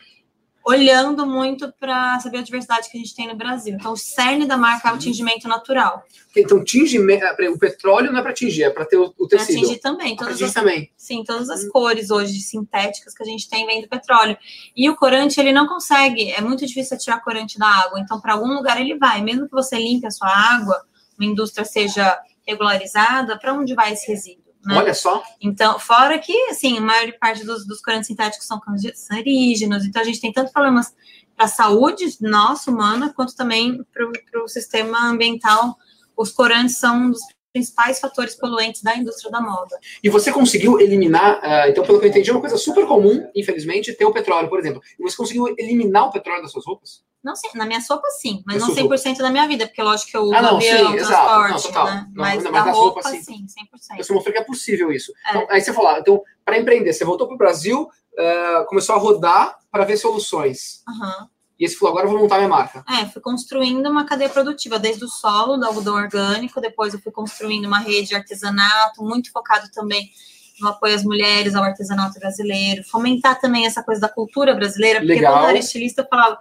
olhando 0.66 1.26
muito 1.26 1.72
para 1.78 2.16
essa 2.16 2.30
biodiversidade 2.30 2.90
que 2.90 2.98
a 2.98 3.00
gente 3.00 3.14
tem 3.14 3.28
no 3.28 3.36
Brasil. 3.36 3.76
Então, 3.76 3.92
o 3.92 3.98
cerne 3.98 4.46
da 4.46 4.58
marca 4.58 4.90
é 4.90 4.94
o 4.94 4.98
tingimento 4.98 5.48
natural. 5.48 6.06
Então, 6.36 6.64
tingimento, 6.64 7.26
é, 7.26 7.50
o 7.50 7.58
petróleo 7.58 8.12
não 8.12 8.20
é 8.20 8.24
para 8.24 8.34
tingir, 8.34 8.64
é 8.64 8.70
para 8.70 8.86
ter 8.86 8.98
o, 8.98 9.14
o 9.18 9.28
tecido. 9.28 9.48
Para 9.48 9.68
tingir 9.68 9.80
também. 9.80 10.16
Todas 10.16 10.42
as, 10.42 10.54
também. 10.54 10.90
Sim, 10.96 11.24
todas 11.26 11.50
as 11.50 11.66
hum. 11.66 11.70
cores 11.70 12.10
hoje 12.10 12.40
sintéticas 12.40 13.14
que 13.14 13.22
a 13.22 13.26
gente 13.26 13.50
tem 13.50 13.66
vem 13.66 13.82
do 13.82 13.90
petróleo. 13.90 14.38
E 14.76 14.90
o 14.90 14.96
corante, 14.96 15.40
ele 15.40 15.52
não 15.52 15.68
consegue, 15.68 16.32
é 16.32 16.40
muito 16.40 16.66
difícil 16.66 16.98
tirar 16.98 17.20
corante 17.20 17.60
da 17.60 17.68
água. 17.68 18.00
Então, 18.00 18.22
para 18.22 18.34
algum 18.34 18.54
lugar 18.54 18.80
ele 18.80 18.98
vai. 18.98 19.22
Mesmo 19.22 19.48
que 19.48 19.54
você 19.54 19.78
limpe 19.78 20.08
a 20.08 20.12
sua 20.12 20.30
água, 20.30 20.82
uma 21.20 21.30
indústria 21.30 21.66
seja 21.66 22.18
regularizada, 22.48 23.38
para 23.38 23.54
onde 23.54 23.74
vai 23.76 23.94
esse 23.94 24.10
resíduo? 24.10 24.43
Né? 24.66 24.76
Olha 24.78 24.94
só. 24.94 25.24
Então, 25.42 25.78
fora 25.78 26.18
que, 26.18 26.50
assim, 26.50 26.78
a 26.78 26.82
maior 26.82 27.12
parte 27.20 27.46
dos, 27.46 27.66
dos 27.66 27.82
corantes 27.82 28.08
sintéticos 28.08 28.48
são 28.48 28.60
cancerígenos, 28.60 29.86
então 29.86 30.02
a 30.02 30.06
gente 30.06 30.22
tem 30.22 30.32
tanto 30.32 30.52
problemas 30.54 30.94
para 31.36 31.46
a 31.46 31.50
saúde 31.50 32.06
nossa, 32.22 32.72
humana, 32.72 33.12
quanto 33.14 33.36
também 33.36 33.84
para 33.94 34.44
o 34.44 34.48
sistema 34.48 35.10
ambiental. 35.10 35.78
Os 36.16 36.32
corantes 36.32 36.78
são 36.78 36.96
um 36.96 37.12
dos 37.12 37.22
principais 37.54 38.00
fatores 38.00 38.36
poluentes 38.36 38.82
da 38.82 38.98
indústria 38.98 39.32
da 39.32 39.40
moda. 39.40 39.80
E 40.04 40.10
você 40.10 40.32
conseguiu 40.32 40.80
eliminar, 40.80 41.38
uh, 41.38 41.70
então, 41.70 41.86
pelo 41.86 42.00
que 42.00 42.06
eu 42.06 42.10
entendi, 42.10 42.30
é 42.30 42.34
uma 42.34 42.42
coisa 42.42 42.58
super 42.58 42.86
comum, 42.88 43.30
infelizmente, 43.36 43.94
ter 43.94 44.06
o 44.06 44.12
petróleo, 44.12 44.50
por 44.50 44.60
exemplo. 44.60 44.82
E 45.00 45.04
você 45.04 45.16
conseguiu 45.16 45.48
eliminar 45.58 46.08
o 46.08 46.12
petróleo 46.12 46.42
das 46.42 46.52
suas 46.52 46.66
roupas? 46.66 47.04
Não 47.24 47.38
sei, 47.38 47.52
na 47.56 47.66
minha 47.66 47.80
sopa 47.80 48.10
sim, 48.10 48.44
mas 48.46 48.62
não 48.62 48.76
100% 48.76 49.20
da 49.20 49.30
minha 49.30 49.48
vida, 49.48 49.66
porque 49.66 49.82
lógico 49.82 50.12
que 50.12 50.18
eu 50.18 50.24
uso 50.24 50.36
ah, 50.36 50.42
não, 50.42 50.58
avião, 50.58 50.92
sim, 50.92 50.98
transporte, 50.98 51.72
não, 51.74 51.86
né? 51.86 52.08
Não, 52.14 52.24
mas, 52.24 52.44
não, 52.44 52.52
mas 52.52 52.66
da 52.66 52.72
roupa, 52.72 53.02
roupa 53.02 53.10
sim, 53.10 53.46
100%. 53.46 53.98
Você 53.98 54.14
mostrou 54.14 54.34
que 54.34 54.40
é 54.40 54.44
possível 54.44 54.92
isso. 54.92 55.14
É. 55.26 55.30
Então, 55.30 55.48
aí 55.50 55.62
você 55.62 55.72
falou, 55.72 55.92
ah, 55.92 56.00
então, 56.00 56.22
para 56.44 56.58
empreender, 56.58 56.92
você 56.92 57.06
voltou 57.06 57.26
para 57.26 57.36
o 57.36 57.38
Brasil, 57.38 57.84
uh, 57.84 58.66
começou 58.66 58.94
a 58.96 58.98
rodar 58.98 59.58
para 59.72 59.86
ver 59.86 59.96
soluções. 59.96 60.84
Uhum. 60.86 61.28
E 61.64 61.66
esse 61.66 61.78
falou, 61.78 61.94
agora 61.94 62.08
eu 62.08 62.12
vou 62.12 62.20
montar 62.20 62.36
minha 62.40 62.50
marca. 62.50 62.84
É, 62.90 63.06
fui 63.06 63.22
construindo 63.22 63.90
uma 63.90 64.04
cadeia 64.04 64.30
produtiva, 64.30 64.78
desde 64.78 65.06
o 65.06 65.08
solo, 65.08 65.56
do 65.56 65.66
algodão 65.66 65.96
orgânico, 65.96 66.60
depois 66.60 66.94
eu 66.94 67.00
fui 67.00 67.10
construindo 67.10 67.66
uma 67.66 67.80
rede 67.80 68.10
de 68.10 68.16
artesanato, 68.16 69.02
muito 69.02 69.32
focado 69.32 69.72
também 69.72 70.12
no 70.60 70.68
apoio 70.68 70.94
às 70.94 71.06
mulheres, 71.06 71.56
ao 71.56 71.64
artesanato 71.64 72.20
brasileiro, 72.20 72.84
fomentar 72.84 73.40
também 73.40 73.66
essa 73.66 73.82
coisa 73.82 74.02
da 74.02 74.10
cultura 74.10 74.54
brasileira, 74.54 75.00
porque 75.00 75.14
Legal. 75.14 75.36
quando 75.36 75.44
eu 75.46 75.50
era 75.52 75.60
estilista 75.60 76.02
eu 76.02 76.08
falava 76.10 76.38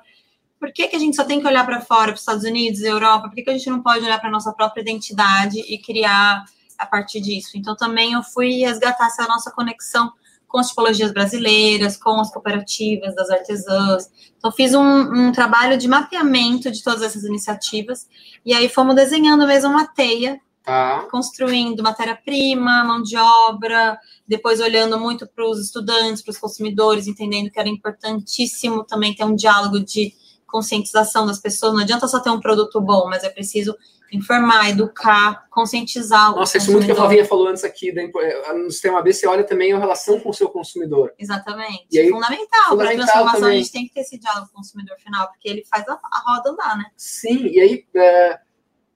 por 0.59 0.73
que, 0.73 0.89
que 0.89 0.97
a 0.97 0.99
gente 0.99 1.15
só 1.15 1.25
tem 1.25 1.41
que 1.41 1.47
olhar 1.47 1.65
para 1.65 1.81
fora, 1.81 2.07
para 2.07 2.15
os 2.15 2.21
Estados 2.21 2.45
Unidos, 2.45 2.83
Europa? 2.83 3.29
Por 3.29 3.35
que, 3.37 3.43
que 3.43 3.51
a 3.51 3.53
gente 3.53 3.71
não 3.71 3.81
pode 3.81 4.05
olhar 4.05 4.19
para 4.19 4.29
a 4.29 4.33
nossa 4.33 4.53
própria 4.53 4.81
identidade 4.81 5.59
e 5.59 5.79
criar 5.79 6.45
a 6.79 6.87
partir 6.87 7.21
disso? 7.21 7.57
Então, 7.57 7.77
também 7.77 8.13
eu 8.13 8.23
fui 8.25 8.61
resgatar 8.61 9.07
essa 9.07 9.27
nossa 9.27 9.53
conexão 9.53 10.13
com 10.53 10.59
as 10.59 10.69
tipologias 10.69 11.11
brasileiras, 11.11 11.97
com 11.97 12.21
as 12.21 12.31
cooperativas 12.31 13.15
das 13.15 13.31
artesãs. 13.31 14.11
Então, 14.37 14.53
fiz 14.53 14.75
um, 14.75 14.83
um 14.83 15.33
trabalho 15.33 15.79
de 15.79 15.89
mapeamento 15.89 16.71
de 16.71 16.83
todas 16.85 17.01
essas 17.01 17.25
iniciativas 17.25 18.07
e 18.45 18.53
aí 18.53 18.69
fomos 18.69 18.95
desenhando 18.95 19.47
mesmo 19.47 19.71
uma 19.71 19.87
teia 19.87 20.39
Tá. 20.65 21.09
construindo 21.11 21.83
matéria-prima, 21.83 22.85
mão 22.85 23.03
de 23.03 23.17
obra, 23.17 23.99
depois 24.29 24.61
olhando 24.61 24.97
muito 24.97 25.27
para 25.27 25.45
os 25.45 25.59
estudantes, 25.59 26.23
para 26.23 26.31
os 26.31 26.39
consumidores, 26.39 27.09
entendendo 27.09 27.51
que 27.51 27.59
era 27.59 27.69
importantíssimo 27.69 28.85
também 28.85 29.13
ter 29.13 29.25
um 29.25 29.35
diálogo 29.35 29.81
de 29.81 30.15
conscientização 30.47 31.27
das 31.27 31.41
pessoas. 31.41 31.73
Não 31.73 31.81
adianta 31.81 32.07
só 32.07 32.21
ter 32.21 32.31
um 32.31 32.39
produto 32.39 32.81
bom, 32.81 33.09
mas 33.09 33.25
é 33.25 33.29
preciso 33.29 33.75
informar, 34.13 34.69
educar, 34.69 35.49
conscientizar. 35.51 36.35
Nossa, 36.35 36.59
isso 36.59 36.71
muito 36.71 36.85
que 36.85 36.93
a 36.93 36.95
Flavinha 36.95 37.25
falou 37.25 37.49
antes 37.49 37.65
aqui. 37.65 37.91
Eh, 37.91 38.53
no 38.53 38.71
sistema 38.71 39.01
B, 39.03 39.13
você 39.13 39.27
olha 39.27 39.43
também 39.43 39.73
a 39.73 39.79
relação 39.79 40.21
com 40.21 40.29
o 40.29 40.35
seu 40.35 40.51
consumidor. 40.51 41.15
Exatamente. 41.19 41.87
E 41.91 41.99
aí, 41.99 42.11
fundamental. 42.11 42.77
Para 42.77 42.91
a 42.91 42.95
transformação, 42.95 43.41
também. 43.41 43.57
a 43.57 43.59
gente 43.59 43.73
tem 43.73 43.87
que 43.87 43.95
ter 43.95 44.01
esse 44.01 44.19
diálogo 44.19 44.49
com 44.49 44.53
o 44.53 44.57
consumidor 44.57 44.97
final, 44.99 45.29
porque 45.29 45.49
ele 45.49 45.65
faz 45.65 45.89
a, 45.89 45.95
a 45.95 46.23
roda 46.27 46.51
andar, 46.51 46.77
né? 46.77 46.85
Sim, 46.97 47.47
e 47.47 47.61
aí. 47.61 47.87
É, 47.97 48.39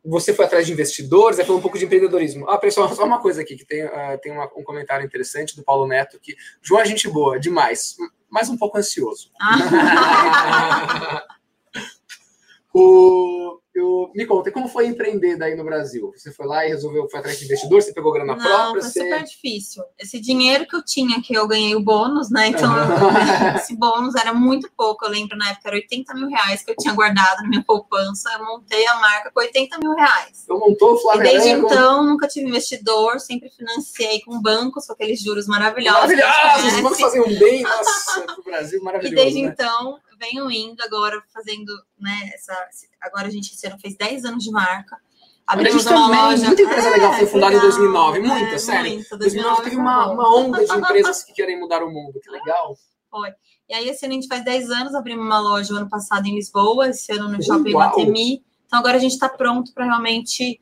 você 0.09 0.33
foi 0.33 0.45
atrás 0.45 0.65
de 0.65 0.73
investidores, 0.73 1.41
é 1.41 1.45
falou 1.45 1.59
um 1.59 1.63
pouco 1.63 1.77
de 1.77 1.85
empreendedorismo. 1.85 2.49
Ah, 2.49 2.59
pessoal, 2.59 2.89
só 2.95 3.05
uma 3.05 3.21
coisa 3.21 3.43
aqui, 3.43 3.57
que 3.57 3.65
tem, 3.65 3.85
uh, 3.85 4.17
tem 4.23 4.31
uma, 4.31 4.45
um 4.57 4.63
comentário 4.63 5.05
interessante 5.05 5.57
do 5.57 5.65
Paulo 5.65 5.85
Neto, 5.85 6.21
que 6.21 6.37
João 6.63 6.81
é 6.81 6.85
gente 6.85 7.09
boa, 7.09 7.41
demais, 7.41 7.97
mas 8.31 8.49
um 8.49 8.57
pouco 8.57 8.79
ansioso. 8.79 9.33
Ah. 9.41 11.25
o, 12.73 13.59
eu, 13.77 14.11
me 14.15 14.25
conta, 14.25 14.51
como 14.51 14.69
foi 14.69 14.87
empreender 14.87 15.37
daí 15.37 15.55
no 15.55 15.65
Brasil? 15.65 16.13
Você 16.17 16.33
foi 16.33 16.47
lá 16.47 16.65
e 16.65 16.71
resolveu, 16.71 17.09
foi 17.11 17.21
atrás 17.21 17.39
de 17.39 17.45
investidor, 17.45 17.83
você 17.83 17.93
pegou 17.93 18.13
grana 18.13 18.35
Não, 18.35 18.43
própria? 18.43 18.81
Foi 18.81 18.91
você... 18.91 19.01
super 19.03 19.23
difícil. 19.23 19.85
Esse 19.99 20.19
dinheiro 20.19 20.67
que 20.67 20.75
eu 20.75 20.83
tinha, 20.83 21.21
que 21.21 21.35
eu 21.35 21.47
ganhei 21.47 21.75
o 21.75 21.81
bônus, 21.81 22.31
né? 22.31 22.49
Então, 22.49 22.73
esse 23.57 23.77
bônus 23.77 24.15
era 24.15 24.33
muito 24.33 24.71
pouco. 24.77 25.05
Eu 25.05 25.11
lembro 25.11 25.37
na 25.37 25.51
época 25.51 25.69
era 25.69 25.77
80 25.77 26.15
mil 26.15 26.29
reais 26.29 26.63
que 26.63 26.71
eu 26.71 26.77
tinha 26.77 26.95
guardado 26.95 27.43
na 27.43 27.49
minha 27.49 27.63
poupança. 27.63 28.31
Eu 28.33 28.47
montei 28.47 28.87
a 28.87 28.97
marca 28.97 29.31
com 29.31 29.41
80 29.41 29.79
mil 29.79 29.93
reais. 29.93 30.47
Eu 30.49 30.59
montou 30.59 30.95
o 30.95 30.99
Flávio 30.99 31.27
E 31.27 31.31
desde 31.31 31.51
então, 31.51 32.03
nunca 32.03 32.27
tive 32.27 32.49
investidor, 32.49 33.21
sempre 33.21 33.51
financiei 33.51 34.23
com 34.23 34.41
bancos, 34.41 34.87
com 34.87 34.93
aqueles 34.95 35.21
juros 35.21 35.47
maravilhosos. 35.47 36.15
Maravilhosos! 36.15 36.75
Os 36.75 36.81
bancos 36.81 37.01
faziam 37.01 37.27
um 37.27 37.39
bem, 37.39 37.61
nossa, 37.63 38.23
pro 38.23 38.43
Brasil, 38.43 38.83
maravilhoso. 38.83 39.13
E 39.13 39.17
desde 39.17 39.43
né? 39.43 39.49
então, 39.49 39.99
venho 40.19 40.51
indo 40.51 40.83
agora 40.83 41.23
fazendo, 41.33 41.73
né, 41.99 42.31
essa, 42.35 42.55
agora 43.01 43.27
a 43.27 43.31
gente 43.31 43.53
esse 43.53 43.67
ano 43.67 43.79
fez 43.79 43.97
10 43.97 44.25
anos 44.25 44.45
de 44.45 44.51
marca. 44.51 44.99
Abrimos 45.47 45.87
uma 45.87 46.07
também, 46.07 46.21
loja. 46.21 46.47
Muita 46.47 46.63
empresa 46.63 46.89
é, 46.89 46.91
legal 46.91 47.13
foi 47.13 47.27
fundada 47.27 47.55
legal, 47.55 47.69
em 47.69 47.71
2009, 47.71 48.19
muita, 48.21 48.55
é, 48.55 48.59
sério. 48.59 48.95
Muita, 48.95 49.17
2009 49.17 49.63
teve 49.63 49.77
uma, 49.77 50.11
uma 50.11 50.37
onda 50.37 50.65
de 50.65 50.73
empresas 50.73 51.23
que 51.23 51.33
querem 51.33 51.61
mudar 51.61 51.85
o 51.85 51.91
mundo, 51.91 52.19
que 52.21 52.31
legal. 52.31 52.77
Foi. 53.09 53.31
E 53.69 53.75
aí, 53.75 53.89
esse 53.89 54.05
ano 54.05 54.15
a 54.15 54.17
gente 54.17 54.29
faz 54.29 54.45
10 54.45 54.71
anos, 54.71 54.95
abrimos 54.95 55.25
uma 55.25 55.39
loja 55.39 55.73
o 55.73 55.77
ano 55.77 55.89
passado 55.89 56.27
em 56.27 56.35
Lisboa, 56.35 56.89
esse 56.89 57.13
ano 57.13 57.29
no 57.29 57.43
Shopping 57.43 57.73
Guatemi. 57.73 58.45
Então, 58.67 58.79
agora 58.79 58.97
a 58.97 59.01
gente 59.01 59.13
está 59.13 59.29
pronto 59.29 59.73
para 59.73 59.85
realmente 59.85 60.61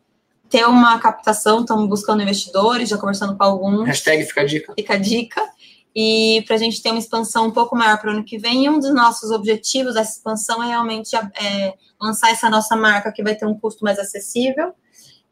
ter 0.50 0.66
uma 0.66 0.98
captação, 0.98 1.60
estamos 1.60 1.88
buscando 1.88 2.22
investidores, 2.22 2.88
já 2.88 2.98
conversando 2.98 3.36
com 3.36 3.42
alguns. 3.42 3.86
Hashtag 3.86 4.24
fica 4.24 4.42
a 4.42 4.44
dica. 4.44 4.74
Fica 4.74 4.94
a 4.94 4.98
dica 4.98 5.53
e 5.94 6.42
para 6.46 6.56
a 6.56 6.58
gente 6.58 6.82
ter 6.82 6.90
uma 6.90 6.98
expansão 6.98 7.46
um 7.46 7.50
pouco 7.50 7.76
maior 7.76 7.98
para 7.98 8.10
o 8.10 8.12
ano 8.12 8.24
que 8.24 8.36
vem. 8.36 8.64
E 8.64 8.70
um 8.70 8.78
dos 8.78 8.92
nossos 8.92 9.30
objetivos 9.30 9.94
dessa 9.94 10.18
expansão 10.18 10.62
é 10.62 10.66
realmente 10.66 11.14
é, 11.14 11.74
lançar 12.00 12.30
essa 12.30 12.50
nossa 12.50 12.74
marca 12.74 13.12
que 13.12 13.22
vai 13.22 13.34
ter 13.34 13.46
um 13.46 13.58
custo 13.58 13.84
mais 13.84 13.98
acessível 13.98 14.74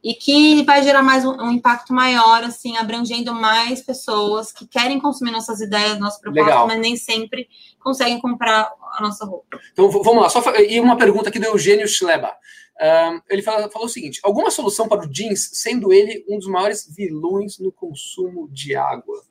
e 0.02 0.14
que 0.14 0.64
vai 0.64 0.82
gerar 0.82 1.02
mais 1.02 1.24
um, 1.24 1.30
um, 1.30 1.52
impacto 1.52 1.92
maior, 1.92 2.42
assim, 2.42 2.76
abrangendo 2.76 3.32
mais 3.32 3.80
pessoas 3.80 4.50
que 4.50 4.66
querem 4.66 4.98
consumir 4.98 5.30
nossas 5.30 5.60
ideias, 5.60 5.98
nossa 5.98 6.20
proposta, 6.20 6.48
Legal. 6.48 6.66
mas 6.66 6.80
nem 6.80 6.96
sempre 6.96 7.48
conseguem 7.78 8.20
comprar 8.20 8.72
a 8.94 9.00
nossa 9.00 9.24
roupa. 9.24 9.60
Então 9.72 9.88
vamos 9.88 10.22
lá, 10.22 10.28
só 10.28 10.42
e 10.56 10.80
uma 10.80 10.96
pergunta 10.96 11.28
aqui 11.28 11.38
do 11.38 11.46
Eugênio 11.46 11.86
Schleba. 11.86 12.32
Um, 12.80 13.20
ele 13.28 13.42
fala, 13.42 13.70
falou 13.70 13.86
o 13.86 13.90
seguinte: 13.90 14.18
alguma 14.24 14.50
solução 14.50 14.88
para 14.88 15.04
o 15.04 15.08
jeans, 15.08 15.50
sendo 15.52 15.92
ele 15.92 16.24
um 16.28 16.36
dos 16.36 16.48
maiores 16.48 16.92
vilões 16.92 17.58
no 17.60 17.70
consumo 17.70 18.48
de 18.50 18.74
água? 18.74 19.22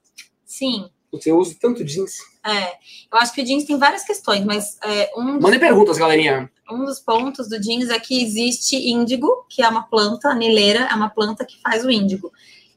Sim, 0.46 0.89
você 1.12 1.32
usa 1.32 1.56
tanto 1.60 1.84
jeans. 1.84 2.17
É, 2.45 2.74
eu 3.12 3.19
acho 3.19 3.34
que 3.34 3.41
o 3.41 3.45
jeans 3.45 3.65
tem 3.65 3.78
várias 3.78 4.04
questões, 4.04 4.45
mas 4.45 4.78
é, 4.84 5.12
um. 5.15 5.39
Mandem 5.39 5.60
perguntas, 5.60 5.97
galerinha. 5.97 6.50
Um 6.71 6.86
dos 6.86 7.00
pontos 7.00 7.50
do 7.50 7.60
jeans 7.60 7.89
é 7.89 8.00
que 8.00 8.24
existe 8.24 8.78
índigo, 8.78 9.45
que 9.50 9.62
é 9.62 9.67
uma 9.67 9.84
planta, 9.84 10.30
a 10.30 10.36
nileira 10.36 10.88
é 10.89 10.95
uma 10.95 11.10
planta 11.10 11.45
que 11.45 11.60
faz 11.62 11.84
o 11.84 11.91
índigo. 11.91 12.32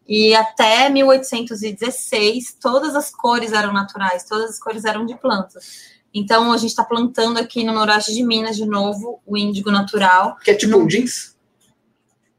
E 0.07 0.35
até 0.35 0.91
1816, 0.91 2.59
todas 2.61 2.95
as 2.95 3.11
cores 3.11 3.53
eram 3.53 3.73
naturais, 3.73 4.25
todas 4.25 4.51
as 4.51 4.59
cores 4.59 4.85
eram 4.85 5.07
de 5.07 5.15
plantas. 5.15 5.95
Então, 6.13 6.53
a 6.53 6.57
gente 6.57 6.71
está 6.71 6.85
plantando 6.85 7.39
aqui 7.39 7.65
no 7.65 7.73
noroeste 7.73 8.15
de 8.15 8.23
Minas, 8.23 8.57
de 8.57 8.67
novo, 8.67 9.21
o 9.27 9.37
índigo 9.37 9.71
natural. 9.71 10.37
Que 10.45 10.51
é 10.51 10.55
tipo 10.55 10.77
um 10.77 10.87
jeans? 10.87 11.34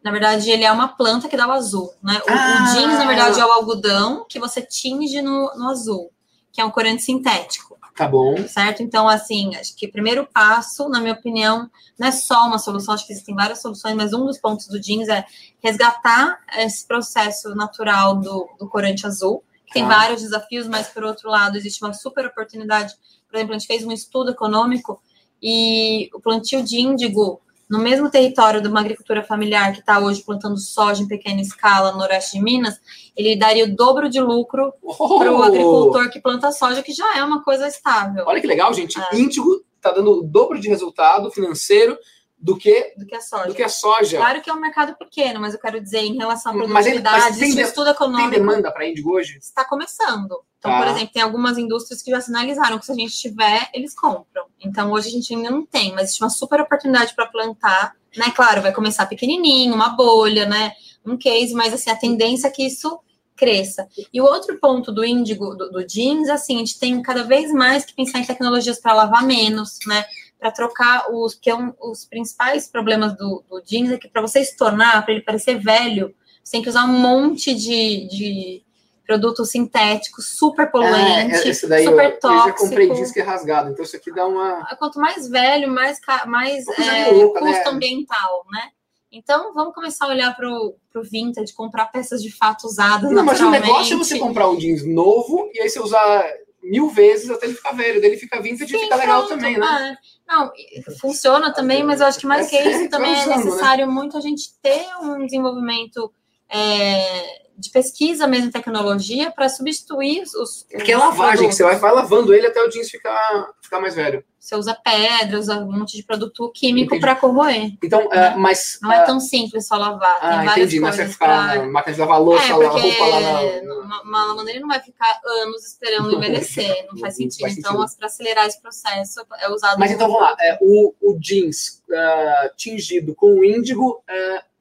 Na 0.06 0.12
verdade, 0.12 0.52
ele 0.52 0.64
é 0.64 0.72
uma 0.72 0.88
planta 0.88 1.28
que 1.28 1.36
dá 1.36 1.48
o 1.48 1.52
azul, 1.52 1.92
né? 2.04 2.22
O, 2.28 2.32
ah. 2.32 2.62
o 2.62 2.74
jeans, 2.76 2.94
na 2.94 3.08
verdade, 3.08 3.40
é 3.40 3.46
o 3.46 3.52
algodão 3.52 4.24
que 4.30 4.38
você 4.38 4.62
tinge 4.62 5.20
no, 5.20 5.52
no 5.56 5.68
azul, 5.68 6.12
que 6.52 6.62
é 6.62 6.66
um 6.66 6.70
corante 6.70 7.02
sintético. 7.02 7.76
Tá 7.96 8.08
bom. 8.08 8.38
Certo? 8.48 8.84
Então, 8.84 9.10
assim, 9.10 9.56
acho 9.56 9.76
que 9.76 9.88
o 9.88 9.92
primeiro 9.92 10.28
passo, 10.32 10.88
na 10.90 11.00
minha 11.00 11.16
opinião, 11.16 11.68
não 11.98 12.08
é 12.08 12.12
só 12.12 12.46
uma 12.46 12.60
solução, 12.60 12.94
acho 12.94 13.08
que 13.08 13.14
existem 13.14 13.34
várias 13.34 13.64
soluções, 13.64 13.96
mas 13.96 14.14
um 14.14 14.28
dos 14.28 14.38
pontos 14.38 14.68
do 14.68 14.80
jeans 14.80 15.10
é 15.10 15.26
resgatar 15.60 16.38
esse 16.58 16.86
processo 16.86 17.56
natural 17.56 18.16
do, 18.20 18.48
do 18.60 18.70
corante 18.70 19.08
azul, 19.08 19.44
que 19.66 19.74
tem 19.74 19.88
tá. 19.88 19.90
vários 19.90 20.22
desafios, 20.22 20.68
mas, 20.68 20.88
por 20.88 21.04
outro 21.04 21.32
lado, 21.32 21.58
existe 21.58 21.84
uma 21.84 21.94
super 21.96 22.28
oportunidade. 22.28 22.94
Por 23.28 23.38
exemplo, 23.38 23.56
a 23.56 23.58
gente 23.58 23.68
fez 23.68 23.84
um 23.84 23.92
estudo 23.92 24.30
econômico 24.30 25.02
e 25.42 26.12
o 26.14 26.20
plantio 26.20 26.62
de 26.62 26.80
índigo 26.80 27.42
no 27.70 27.80
mesmo 27.80 28.10
território 28.10 28.62
de 28.62 28.68
uma 28.68 28.80
agricultura 28.80 29.24
familiar 29.24 29.74
que 29.74 29.80
está 29.80 30.00
hoje 30.00 30.24
plantando 30.24 30.58
soja 30.58 31.02
em 31.02 31.08
pequena 31.08 31.42
escala 31.42 31.92
no 31.92 32.02
oeste 32.02 32.38
de 32.38 32.44
Minas, 32.44 32.80
ele 33.16 33.36
daria 33.36 33.66
o 33.66 33.76
dobro 33.76 34.10
de 34.10 34.20
lucro 34.22 34.74
oh! 34.82 35.18
para 35.18 35.32
o 35.32 35.42
agricultor 35.42 36.10
que 36.10 36.20
planta 36.20 36.52
soja, 36.52 36.84
que 36.84 36.94
já 36.94 37.18
é 37.18 37.24
uma 37.24 37.44
coisa 37.44 37.68
estável. 37.68 38.24
Olha 38.28 38.40
que 38.40 38.48
legal, 38.48 38.74
gente. 38.74 39.00
É. 39.00 39.16
Índigo 39.16 39.64
está 39.76 39.92
dando 39.92 40.20
o 40.20 40.24
dobro 40.24 40.60
de 40.60 40.68
resultado 40.68 41.32
financeiro 41.32 41.98
do 42.38 42.56
que, 42.56 42.94
do 42.98 43.06
que 43.06 43.16
a 43.16 43.22
soja. 43.22 43.48
Do 43.48 43.56
que 43.56 43.64
a 43.64 43.70
soja. 43.70 44.18
Claro 44.18 44.42
que 44.42 44.50
é 44.50 44.54
um 44.54 44.60
mercado 44.60 44.96
pequeno, 44.98 45.40
mas 45.40 45.54
eu 45.54 45.60
quero 45.60 45.82
dizer, 45.82 46.00
em 46.00 46.16
relação 46.16 46.52
à 46.52 46.56
produtividade, 46.56 47.20
mas, 47.20 47.40
mas 47.40 47.56
tem, 47.56 47.62
estudo 47.62 47.90
econômico. 47.90 48.30
Tem 48.30 48.40
demanda 48.40 48.72
para 48.72 48.88
índigo 48.88 49.14
hoje? 49.14 49.38
Está 49.40 49.66
começando. 49.66 50.44
Então, 50.66 50.80
por 50.80 50.88
exemplo, 50.88 51.14
tem 51.14 51.22
algumas 51.22 51.58
indústrias 51.58 52.02
que 52.02 52.10
já 52.10 52.20
sinalizaram 52.20 52.80
que 52.80 52.86
se 52.86 52.92
a 52.92 52.96
gente 52.96 53.16
tiver, 53.16 53.70
eles 53.74 53.94
compram. 53.94 54.46
Então, 54.60 54.92
hoje 54.92 55.10
a 55.10 55.12
gente 55.12 55.34
ainda 55.34 55.52
não 55.52 55.66
tem, 55.66 55.92
mas 55.94 56.06
existe 56.06 56.24
uma 56.24 56.30
super 56.30 56.60
oportunidade 56.60 57.14
para 57.14 57.28
plantar, 57.28 57.96
né? 58.18 58.32
Claro, 58.36 58.62
vai 58.62 58.74
começar 58.74 59.06
pequenininho, 59.06 59.76
uma 59.76 59.90
bolha, 59.90 60.46
né? 60.46 60.72
Um 61.06 61.16
case, 61.16 61.54
mas 61.54 61.74
assim, 61.74 61.92
a 61.92 61.96
tendência 61.96 62.48
é 62.48 62.52
que 62.52 62.66
isso 62.66 63.00
cresça. 63.36 63.88
E 64.12 64.20
o 64.20 64.24
outro 64.24 64.58
ponto 64.60 64.92
do 64.92 65.06
índigo, 65.06 65.56
do, 65.56 65.70
do 65.70 65.86
jeans, 65.86 66.30
assim, 66.30 66.56
a 66.56 66.60
gente 66.60 66.80
tem 66.80 67.02
cada 67.02 67.24
vez 67.24 67.52
mais 67.52 67.86
que 67.86 67.94
pensar 67.94 68.20
em 68.20 68.26
tecnologias 68.26 68.80
para 68.80 68.94
lavar 68.94 69.24
menos, 69.24 69.78
né? 69.86 70.06
Para 70.40 70.52
trocar 70.52 71.12
os, 71.12 71.36
que 71.36 71.50
é 71.50 71.56
um, 71.56 71.74
os 71.80 72.06
principais 72.06 72.68
problemas 72.68 73.16
do, 73.16 73.44
do 73.50 73.62
jeans 73.62 73.92
é 73.92 73.98
que 73.98 74.08
para 74.08 74.22
você 74.22 74.44
se 74.44 74.56
tornar, 74.56 75.04
para 75.04 75.14
ele 75.14 75.24
parecer 75.24 75.60
velho, 75.60 76.16
você 76.44 76.54
tem 76.54 76.62
que 76.62 76.70
usar 76.70 76.86
um 76.86 77.00
monte 77.00 77.54
de, 77.54 78.08
de 78.08 78.64
produto 79.06 79.46
sintético, 79.46 80.22
super 80.22 80.70
poluente, 80.72 81.36
é, 81.36 81.48
esse 81.48 81.68
daí 81.68 81.86
super 81.86 82.06
eu, 82.06 82.20
tóxico. 82.20 82.50
Eu 82.50 82.52
já 82.52 82.54
comprei 82.54 82.90
disco 82.90 83.20
é 83.20 83.22
rasgado, 83.22 83.72
então 83.72 83.86
isso 83.86 83.96
aqui 83.96 84.12
dá 84.12 84.26
uma... 84.26 84.66
Quanto 84.78 85.00
mais 85.00 85.28
velho, 85.28 85.72
mais, 85.72 86.00
mais 86.26 86.68
é, 86.68 87.12
louca, 87.12 87.40
custo 87.40 87.64
né? 87.64 87.70
ambiental, 87.70 88.46
né? 88.52 88.70
Então, 89.12 89.54
vamos 89.54 89.74
começar 89.74 90.06
a 90.06 90.10
olhar 90.10 90.36
para 90.36 90.50
o 90.50 90.76
vintage, 91.04 91.54
comprar 91.54 91.86
peças 91.86 92.22
de 92.22 92.30
fato 92.30 92.66
usadas 92.66 93.10
Não, 93.12 93.24
mas 93.24 93.40
o 93.40 93.50
negócio 93.50 93.94
é 93.94 93.98
você 93.98 94.20
comprar 94.20 94.50
um 94.50 94.58
jeans 94.58 94.86
novo 94.86 95.50
e 95.54 95.62
aí 95.62 95.70
você 95.70 95.80
usar 95.80 96.26
mil 96.62 96.90
vezes 96.90 97.30
até 97.30 97.46
ele 97.46 97.56
ficar 97.56 97.72
velho. 97.72 98.02
Daí 98.02 98.10
ele 98.10 98.20
fica 98.20 98.42
vintage 98.42 98.72
Sim, 98.72 98.78
e 98.78 98.82
fica 98.82 98.96
legal 98.96 99.26
também, 99.28 99.58
né? 99.58 99.98
É. 100.02 100.34
Não, 100.34 100.52
funciona 101.00 101.54
também, 101.54 101.84
mas 101.84 102.02
eu 102.02 102.08
acho 102.08 102.20
que 102.20 102.28
mais 102.28 102.48
é, 102.48 102.50
que 102.50 102.70
isso 102.70 102.90
também 102.90 103.14
é 103.14 103.20
usando, 103.20 103.32
é 103.32 103.38
necessário 103.38 103.88
né? 103.88 103.94
muito 103.94 104.18
a 104.18 104.22
gente 104.22 104.50
ter 104.62 104.86
um 105.02 105.26
desenvolvimento 105.26 106.12
é, 106.50 107.46
de 107.58 107.70
pesquisa 107.70 108.28
mesmo, 108.28 108.52
tecnologia, 108.52 109.32
para 109.32 109.48
substituir 109.48 110.24
os. 110.24 110.66
Porque 110.70 110.92
é 110.92 110.98
lavagem, 110.98 111.48
que 111.48 111.56
você 111.56 111.64
vai, 111.64 111.78
vai 111.78 111.94
lavando 111.94 112.34
ele 112.34 112.48
até 112.48 112.62
o 112.62 112.70
jeans 112.70 112.90
ficar, 112.90 113.50
ficar 113.62 113.80
mais 113.80 113.96
velho. 113.96 114.24
Você 114.38 114.56
usa 114.56 114.76
pedra, 114.76 115.40
usa 115.40 115.58
um 115.58 115.72
monte 115.72 115.98
de 115.98 116.04
produto 116.04 116.52
químico 116.54 117.00
para 117.00 117.16
corroer. 117.16 117.74
Então, 117.82 118.08
né? 118.10 118.36
uh, 118.36 118.40
mas. 118.40 118.78
Não 118.82 118.90
uh, 118.90 118.94
é 118.94 119.06
tão 119.06 119.20
simples 119.20 119.68
só 119.68 119.76
lavar. 119.78 120.20
Tem 120.20 120.30
ah, 120.30 120.44
várias 120.44 120.68
entendi. 120.68 120.80
Coisas 120.82 120.98
não 120.98 121.06
é 121.06 121.08
ficar 121.08 121.26
pra... 121.26 121.56
na 121.56 121.72
máquina 121.72 121.94
de 121.96 122.00
lavar 122.02 122.22
louça, 122.22 122.46
é, 122.46 122.56
lavar 122.56 122.82
roupa 122.82 123.06
lá 123.06 123.20
na. 123.22 123.74
Uma, 123.74 124.02
uma 124.02 124.26
lavanderia 124.28 124.62
não 124.62 124.68
vai 124.68 124.82
ficar 124.82 125.20
anos 125.26 125.66
esperando 125.66 126.14
envelhecer. 126.14 126.88
Não 126.92 127.00
faz 127.00 127.16
sentido. 127.16 127.42
Faz 127.42 127.58
então, 127.58 127.86
para 127.98 128.06
acelerar 128.06 128.46
esse 128.46 128.62
processo, 128.62 129.26
é 129.40 129.50
usado. 129.50 129.80
Mas 129.80 129.92
então, 129.92 130.08
vamos 130.08 130.22
lá. 130.22 130.36
É, 130.40 130.60
o, 130.62 130.94
o 131.02 131.18
jeans 131.20 131.82
uh, 131.90 132.56
tingido 132.56 133.16
com 133.16 133.40
o 133.40 133.44
índigo, 133.44 134.04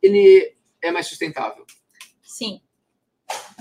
ele 0.00 0.54
é 0.80 0.90
mais 0.90 1.08
sustentável. 1.08 1.63
Sim. 2.34 2.60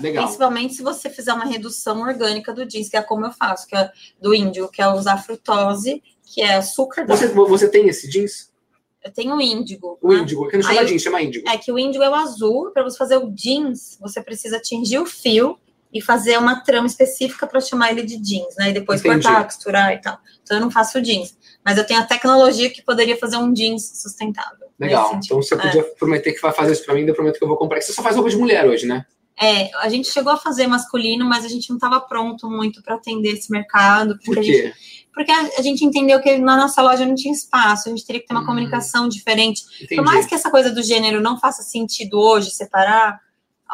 Legal. 0.00 0.24
Principalmente 0.24 0.74
se 0.74 0.82
você 0.82 1.08
fizer 1.08 1.32
uma 1.32 1.44
redução 1.44 2.00
orgânica 2.02 2.52
do 2.52 2.66
jeans, 2.66 2.88
que 2.88 2.96
é 2.96 3.02
como 3.02 3.24
eu 3.24 3.30
faço, 3.30 3.68
que 3.68 3.76
é 3.76 3.88
do 4.20 4.34
índio, 4.34 4.68
que 4.68 4.82
é 4.82 4.88
usar 4.88 5.16
frutose, 5.18 6.02
que 6.24 6.42
é 6.42 6.56
açúcar. 6.56 7.06
Você, 7.06 7.28
você 7.28 7.68
tem 7.68 7.88
esse 7.88 8.10
jeans? 8.10 8.52
Eu 9.04 9.12
tenho 9.12 9.36
o 9.36 9.40
índigo. 9.40 9.96
O 10.02 10.12
né? 10.12 10.22
índigo, 10.22 10.48
que 10.48 10.56
não 10.56 10.64
chama 10.64 10.80
Aí, 10.80 10.86
jeans, 10.86 11.02
chama 11.02 11.22
índigo. 11.22 11.48
É 11.48 11.56
que 11.56 11.70
o 11.70 11.78
índigo 11.78 12.02
é 12.02 12.10
o 12.10 12.14
azul. 12.14 12.72
Para 12.72 12.82
você 12.82 12.98
fazer 12.98 13.16
o 13.16 13.30
jeans, 13.30 13.96
você 14.00 14.20
precisa 14.20 14.56
atingir 14.56 14.98
o 14.98 15.06
fio 15.06 15.56
e 15.92 16.00
fazer 16.00 16.36
uma 16.36 16.64
trama 16.64 16.88
específica 16.88 17.46
para 17.46 17.60
chamar 17.60 17.92
ele 17.92 18.02
de 18.02 18.16
jeans, 18.16 18.56
né? 18.58 18.70
E 18.70 18.72
depois 18.72 18.98
Entendi. 18.98 19.22
cortar, 19.22 19.44
costurar 19.44 19.92
e 19.92 20.00
tal. 20.00 20.18
Então 20.42 20.56
eu 20.56 20.60
não 20.60 20.70
faço 20.70 21.00
jeans. 21.00 21.38
Mas 21.64 21.78
eu 21.78 21.86
tenho 21.86 22.00
a 22.00 22.04
tecnologia 22.04 22.68
que 22.70 22.82
poderia 22.82 23.16
fazer 23.16 23.36
um 23.36 23.52
jeans 23.52 24.00
sustentável. 24.02 24.63
Legal. 24.78 25.20
Então 25.22 25.40
você 25.40 25.56
podia 25.56 25.80
é. 25.80 25.84
prometer 25.84 26.32
que 26.32 26.40
vai 26.40 26.52
fazer 26.52 26.72
isso 26.72 26.84
para 26.84 26.94
mim, 26.94 27.02
eu 27.02 27.14
prometo 27.14 27.38
que 27.38 27.44
eu 27.44 27.48
vou 27.48 27.56
comprar. 27.56 27.80
Você 27.80 27.92
só 27.92 28.02
faz 28.02 28.16
roupa 28.16 28.30
de 28.30 28.36
mulher 28.36 28.66
hoje, 28.66 28.86
né? 28.86 29.04
É, 29.40 29.70
a 29.78 29.88
gente 29.88 30.08
chegou 30.08 30.32
a 30.32 30.36
fazer 30.36 30.66
masculino, 30.66 31.24
mas 31.24 31.44
a 31.44 31.48
gente 31.48 31.68
não 31.68 31.76
estava 31.76 32.00
pronto 32.00 32.48
muito 32.48 32.82
para 32.82 32.94
atender 32.94 33.32
esse 33.32 33.50
mercado. 33.50 34.16
Por 34.24 34.36
quê? 34.36 34.42
Gente, 34.42 34.74
porque 35.12 35.30
a, 35.30 35.62
gente 35.62 35.84
entendeu 35.84 36.20
que 36.20 36.38
na 36.38 36.56
nossa 36.56 36.82
loja 36.82 37.06
não 37.06 37.14
tinha 37.14 37.32
espaço, 37.32 37.88
a 37.88 37.90
gente 37.90 38.04
teria 38.04 38.20
que 38.20 38.26
ter 38.26 38.34
uma 38.34 38.42
hum, 38.42 38.46
comunicação 38.46 39.08
diferente. 39.08 39.62
Entendi. 39.76 39.96
Por 39.96 40.04
mais 40.04 40.26
que 40.26 40.34
essa 40.34 40.50
coisa 40.50 40.70
do 40.70 40.82
gênero 40.82 41.20
não 41.20 41.38
faça 41.38 41.62
sentido 41.62 42.18
hoje, 42.18 42.50
separar, 42.50 43.20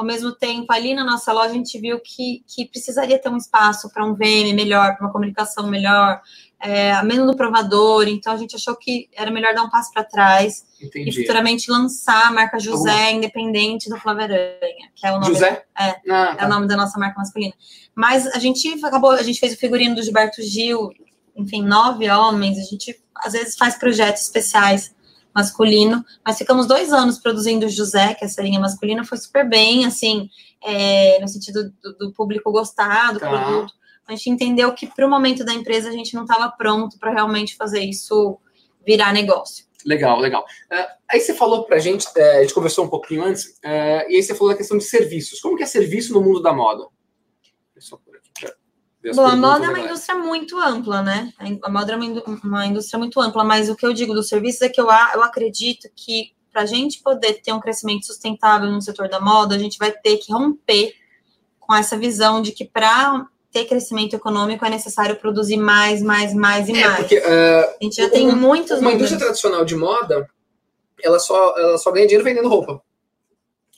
ao 0.00 0.06
mesmo 0.06 0.32
tempo, 0.32 0.72
ali 0.72 0.94
na 0.94 1.04
nossa 1.04 1.30
loja, 1.30 1.50
a 1.50 1.52
gente 1.52 1.78
viu 1.78 2.00
que, 2.00 2.42
que 2.46 2.64
precisaria 2.64 3.18
ter 3.18 3.28
um 3.28 3.36
espaço 3.36 3.92
para 3.92 4.02
um 4.02 4.14
VM 4.14 4.54
melhor, 4.54 4.96
para 4.96 5.04
uma 5.04 5.12
comunicação 5.12 5.68
melhor, 5.68 6.22
é, 6.58 7.02
menos 7.02 7.26
no 7.26 7.36
provador. 7.36 8.08
Então, 8.08 8.32
a 8.32 8.36
gente 8.38 8.56
achou 8.56 8.74
que 8.74 9.10
era 9.12 9.30
melhor 9.30 9.52
dar 9.54 9.62
um 9.62 9.68
passo 9.68 9.92
para 9.92 10.02
trás 10.02 10.64
Entendi. 10.80 11.10
e 11.10 11.12
futuramente 11.12 11.70
lançar 11.70 12.28
a 12.28 12.32
marca 12.32 12.58
José, 12.58 13.12
independente 13.12 13.90
do 13.90 13.98
Flávio 13.98 14.22
Aranha, 14.22 14.88
que 14.96 15.06
é 15.06 15.10
o 15.12 15.20
nome. 15.20 15.34
José? 15.34 15.64
Da, 15.78 15.84
é, 15.84 15.90
ah, 16.08 16.34
tá. 16.34 16.36
é 16.38 16.46
o 16.46 16.48
nome 16.48 16.66
da 16.66 16.78
nossa 16.78 16.98
marca 16.98 17.18
masculina. 17.18 17.52
Mas 17.94 18.26
a 18.28 18.38
gente 18.38 18.82
acabou, 18.82 19.10
a 19.10 19.22
gente 19.22 19.38
fez 19.38 19.52
o 19.52 19.58
figurino 19.58 19.94
do 19.94 20.02
Gilberto 20.02 20.40
Gil, 20.40 20.94
enfim, 21.36 21.62
nove 21.62 22.08
homens. 22.08 22.56
A 22.56 22.62
gente 22.62 22.98
às 23.16 23.34
vezes 23.34 23.54
faz 23.54 23.76
projetos 23.76 24.22
especiais 24.22 24.94
masculino, 25.34 26.04
mas 26.24 26.38
ficamos 26.38 26.66
dois 26.66 26.92
anos 26.92 27.18
produzindo 27.18 27.66
o 27.66 27.68
José, 27.68 28.14
que 28.14 28.24
é 28.24 28.26
essa 28.26 28.42
linha 28.42 28.60
masculina, 28.60 29.04
foi 29.04 29.18
super 29.18 29.48
bem, 29.48 29.86
assim, 29.86 30.28
é, 30.62 31.18
no 31.20 31.28
sentido 31.28 31.72
do, 31.82 31.96
do, 31.96 32.12
público 32.12 32.50
gostar 32.50 33.12
do 33.12 33.20
tá. 33.20 33.28
produto. 33.28 33.72
A 34.06 34.12
gente 34.12 34.30
entendeu 34.30 34.72
que 34.74 34.86
para 34.86 35.06
o 35.06 35.10
momento 35.10 35.44
da 35.44 35.52
empresa 35.52 35.88
a 35.88 35.92
gente 35.92 36.14
não 36.14 36.22
estava 36.22 36.50
pronto 36.50 36.98
para 36.98 37.12
realmente 37.12 37.56
fazer 37.56 37.80
isso 37.80 38.38
virar 38.84 39.12
negócio. 39.12 39.66
Legal, 39.84 40.18
legal. 40.18 40.44
Uh, 40.70 40.86
aí 41.10 41.20
você 41.20 41.32
falou 41.32 41.64
para 41.64 41.76
a 41.76 41.78
gente, 41.78 42.06
uh, 42.06 42.38
a 42.38 42.42
gente 42.42 42.52
conversou 42.52 42.84
um 42.84 42.88
pouquinho 42.88 43.24
antes, 43.24 43.44
uh, 43.64 44.08
e 44.08 44.16
aí 44.16 44.22
você 44.22 44.34
falou 44.34 44.52
da 44.52 44.58
questão 44.58 44.76
de 44.76 44.84
serviços. 44.84 45.40
Como 45.40 45.56
que 45.56 45.62
é 45.62 45.66
serviço 45.66 46.12
no 46.12 46.20
mundo 46.20 46.42
da 46.42 46.52
moda? 46.52 46.84
Aqui, 47.38 47.80
Bom, 49.14 49.26
a 49.26 49.34
moda 49.34 49.64
é 49.64 49.68
uma 49.70 49.80
indústria 49.80 50.18
muito 50.18 50.58
ampla, 50.58 51.02
né? 51.02 51.32
A 51.62 51.70
moda 51.70 51.92
é 51.92 51.96
uma 51.96 52.66
indústria 52.66 52.98
muito 52.98 53.18
ampla, 53.18 53.42
mas 53.42 53.70
o 53.70 53.74
que 53.74 53.86
eu 53.86 53.94
digo 53.94 54.12
dos 54.12 54.28
serviços 54.28 54.60
é 54.60 54.68
que 54.68 54.80
eu, 54.80 54.86
eu 54.86 55.22
acredito 55.22 55.88
que 55.96 56.32
para 56.52 56.62
a 56.62 56.66
gente 56.66 57.00
poder 57.00 57.40
ter 57.40 57.52
um 57.52 57.60
crescimento 57.60 58.06
sustentável 58.06 58.70
no 58.70 58.82
setor 58.82 59.08
da 59.08 59.20
moda, 59.20 59.54
a 59.54 59.58
gente 59.58 59.78
vai 59.78 59.90
ter 59.90 60.18
que 60.18 60.32
romper 60.32 60.94
com 61.58 61.74
essa 61.74 61.96
visão 61.96 62.42
de 62.42 62.52
que 62.52 62.64
para 62.64 63.26
ter 63.50 63.64
crescimento 63.64 64.14
econômico 64.14 64.64
é 64.64 64.70
necessário 64.70 65.16
produzir 65.16 65.56
mais, 65.56 66.02
mais, 66.02 66.34
mais 66.34 66.68
e 66.68 66.72
é, 66.72 66.86
mais. 66.86 66.96
Porque, 66.98 67.18
uh, 67.18 67.20
a 67.22 67.84
gente 67.84 67.96
já 67.96 68.04
uma, 68.04 68.10
tem 68.10 68.34
muitos. 68.34 68.80
Uma 68.80 68.92
indústria 68.92 69.18
tradicional 69.18 69.64
de 69.64 69.76
moda, 69.76 70.28
ela 71.02 71.18
só, 71.18 71.56
ela 71.58 71.78
só 71.78 71.90
ganha 71.90 72.06
dinheiro 72.06 72.24
vendendo 72.24 72.48
roupa. 72.48 72.82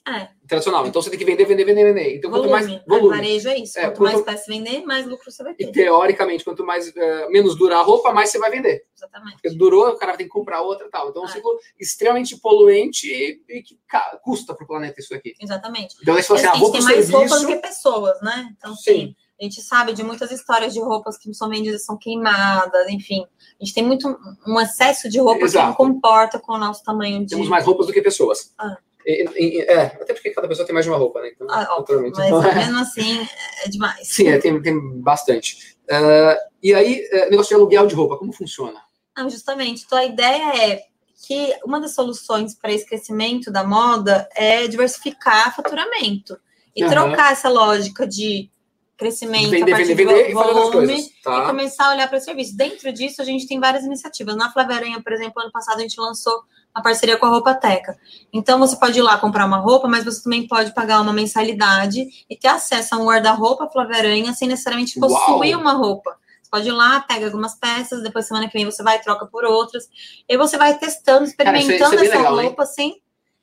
É. 0.09 0.29
Tradicional. 0.53 0.87
Então 0.87 1.01
você 1.01 1.09
tem 1.09 1.19
que 1.19 1.25
vender, 1.25 1.47
vender, 1.47 1.65
vender, 1.65 1.95
vender. 1.95 2.17
Então, 2.17 2.31
volume. 2.31 2.51
quanto 2.51 2.69
mais 2.69 2.85
volume. 2.87 3.17
Varejo 3.17 3.49
é 3.49 3.59
isso. 3.59 3.79
É, 3.79 3.85
quanto, 3.85 3.99
quanto, 3.99 4.13
mais 4.13 4.23
peça 4.23 4.45
vender, 4.49 4.85
mais 4.85 5.07
lucro 5.07 5.31
você 5.31 5.43
vai 5.43 5.55
ter. 5.55 5.65
E 5.65 5.73
teoricamente, 5.73 6.45
quanto 6.45 6.63
mais 6.63 6.89
uh, 6.89 7.31
menos 7.31 7.57
durar 7.57 7.81
a 7.81 7.83
roupa, 7.83 8.13
mais 8.13 8.31
você 8.31 8.39
vai 8.39 8.51
vender. 8.51 8.85
Exatamente. 8.95 9.33
Porque 9.41 9.57
durou, 9.57 9.89
o 9.89 9.97
cara 9.97 10.15
tem 10.15 10.27
que 10.27 10.33
comprar 10.33 10.61
outra 10.61 10.91
tal. 10.91 11.09
Então 11.09 11.23
é 11.23 11.25
um 11.25 11.29
ciclo 11.29 11.59
extremamente 11.81 12.39
poluente 12.39 13.07
e, 13.07 13.43
e 13.49 13.63
que 13.63 13.79
custa 14.23 14.55
para 14.55 14.65
o 14.65 14.67
planeta 14.67 15.01
isso 15.01 15.15
aqui. 15.15 15.35
Exatamente. 15.41 15.97
Então, 16.03 16.15
se 16.17 16.29
você, 16.29 16.47
assim, 16.47 16.47
a 16.47 16.53
roupa 16.53 16.79
tem 16.79 16.83
mais 16.87 17.09
roupas 17.09 17.41
do 17.41 17.47
que 17.47 17.57
pessoas, 17.57 18.21
né? 18.21 18.51
Então, 18.59 18.77
sim. 18.77 18.93
sim. 18.93 19.17
A 19.41 19.45
gente 19.45 19.61
sabe 19.61 19.93
de 19.93 20.05
muitas 20.05 20.31
histórias 20.31 20.73
de 20.73 20.81
roupas 20.81 21.19
que 21.19 21.33
são 21.35 21.49
vendidas, 21.49 21.85
são 21.85 21.97
queimadas, 21.97 22.89
enfim. 22.89 23.27
A 23.61 23.65
gente 23.65 23.75
tem 23.75 23.83
muito 23.83 24.07
um 24.47 24.61
excesso 24.61 25.09
de 25.09 25.19
roupa 25.19 25.47
Exato. 25.47 25.75
que 25.75 25.83
não 25.83 25.93
comporta 25.93 26.39
com 26.39 26.53
o 26.53 26.59
nosso 26.59 26.85
tamanho 26.85 27.21
de. 27.21 27.31
Temos 27.31 27.49
mais 27.49 27.65
roupas 27.65 27.87
do 27.87 27.93
que 27.93 28.03
pessoas. 28.03 28.53
Ah. 28.59 28.77
É, 29.07 29.83
até 30.01 30.15
porque 30.15 30.31
cada 30.31 30.49
pessoa 30.49 30.67
tem 30.67 30.73
mais 30.73 30.85
de 30.85 30.91
uma 30.91 30.99
roupa, 30.99 31.21
né? 31.21 31.33
Então, 31.35 31.47
ah, 31.51 31.77
óbvio, 31.77 32.03
mas 32.03 32.19
então, 32.19 32.43
mesmo 32.43 32.79
assim 32.79 33.29
é 33.65 33.69
demais. 33.69 34.09
Sim, 34.09 34.29
é, 34.29 34.39
tem, 34.39 34.61
tem 34.63 35.01
bastante. 35.01 35.77
Uh, 35.85 36.39
e 36.63 36.73
aí, 36.73 37.09
uh, 37.13 37.31
negócio 37.31 37.49
de 37.49 37.55
aluguel 37.55 37.87
de 37.87 37.95
roupa, 37.95 38.17
como 38.17 38.33
funciona? 38.33 38.81
Não, 39.17 39.29
justamente. 39.29 39.85
Então, 39.85 39.99
a 39.99 40.05
ideia 40.05 40.73
é 40.73 40.83
que 41.27 41.55
uma 41.65 41.81
das 41.81 41.95
soluções 41.95 42.55
para 42.55 42.73
esse 42.73 42.87
crescimento 42.87 43.51
da 43.51 43.65
moda 43.65 44.29
é 44.35 44.67
diversificar 44.67 45.55
faturamento 45.55 46.39
e 46.75 46.83
uhum. 46.83 46.91
trocar 46.91 47.33
essa 47.33 47.49
lógica 47.49 48.07
de 48.07 48.51
crescimento 48.97 49.51
vender, 49.51 49.73
a 49.73 49.77
partir 49.77 49.95
vender, 49.95 50.15
vender, 50.15 50.33
volume 50.35 51.01
e, 51.01 51.23
tá. 51.23 51.39
e, 51.39 51.47
começar 51.47 51.87
a 51.87 51.93
olhar 51.93 52.09
para 52.09 52.19
o 52.19 52.21
serviço. 52.21 52.57
Dentro 52.57 52.93
disso, 52.93 53.21
a 53.21 53.25
gente 53.25 53.47
tem 53.47 53.59
várias 53.59 53.85
iniciativas. 53.85 54.37
Na 54.37 54.53
Flavaranha, 54.53 55.03
por 55.03 55.13
exemplo, 55.13 55.43
ano 55.43 55.51
passado 55.51 55.79
a 55.79 55.83
gente 55.83 56.01
lançou 56.01 56.45
uma 56.75 56.83
parceria 56.83 57.17
com 57.17 57.27
a 57.27 57.29
Roupa 57.29 57.55
Teca. 57.55 57.97
Então, 58.33 58.59
você 58.59 58.77
pode 58.77 58.99
ir 58.99 59.03
lá 59.03 59.19
comprar 59.19 59.45
uma 59.45 59.59
roupa, 59.59 59.89
mas 59.89 60.05
você 60.05 60.23
também 60.23 60.47
pode 60.47 60.75
pagar 60.75 61.01
uma 61.01 61.13
mensalidade 61.13 62.07
e 62.29 62.37
ter 62.37 62.49
acesso 62.49 62.95
a 62.95 62.99
um 62.99 63.07
guarda-roupa 63.07 63.69
Flavaranha 63.69 64.33
sem 64.33 64.49
necessariamente 64.49 64.99
possuir 64.99 65.55
Uau. 65.55 65.61
uma 65.61 65.73
roupa. 65.73 66.17
Você 66.43 66.51
pode 66.51 66.69
ir 66.69 66.73
lá, 66.73 67.01
pega 67.01 67.27
algumas 67.27 67.55
peças, 67.55 68.03
depois 68.03 68.27
semana 68.27 68.47
que 68.47 68.55
vem 68.55 68.65
você 68.65 68.83
vai 68.83 68.97
e 68.97 69.03
troca 69.03 69.27
por 69.27 69.45
outras. 69.45 69.89
E 70.29 70.37
você 70.37 70.57
vai 70.57 70.77
testando, 70.79 71.25
experimentando 71.25 71.79
Cara, 71.79 71.95
isso, 71.95 72.05
isso 72.05 72.05
é 72.05 72.07
essa 72.07 72.19
legal, 72.19 72.37
roupa 72.37 72.63
hein? 72.63 72.69
sem 72.69 73.02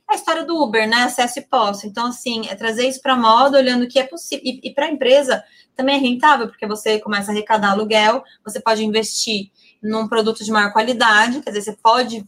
a 0.10 0.16
história 0.16 0.44
do 0.44 0.62
Uber, 0.62 0.90
né? 0.90 1.04
Acesso 1.04 1.40
e 1.40 1.44
posse. 1.44 1.88
Então, 1.88 2.08
assim, 2.08 2.48
é 2.48 2.56
trazer 2.56 2.88
isso 2.88 3.02
para 3.02 3.14
a 3.14 3.18
moda, 3.18 3.58
olhando 3.58 3.84
o 3.84 3.88
que 3.88 4.00
é 4.00 4.08
possível. 4.08 4.44
E, 4.44 4.60
e 4.64 4.74
para 4.74 4.86
a 4.86 4.90
empresa 4.90 5.44
também 5.76 5.96
é 5.96 6.00
rentável, 6.00 6.48
porque 6.48 6.68
você 6.68 7.00
começa 7.00 7.32
a 7.32 7.34
arrecadar 7.34 7.72
aluguel, 7.72 8.24
você 8.44 8.60
pode 8.60 8.84
investir 8.84 9.52
num 9.82 10.08
produto 10.08 10.44
de 10.44 10.52
maior 10.52 10.74
qualidade, 10.74 11.42
quer 11.42 11.52
dizer, 11.52 11.62
você 11.62 11.78
pode 11.82 12.26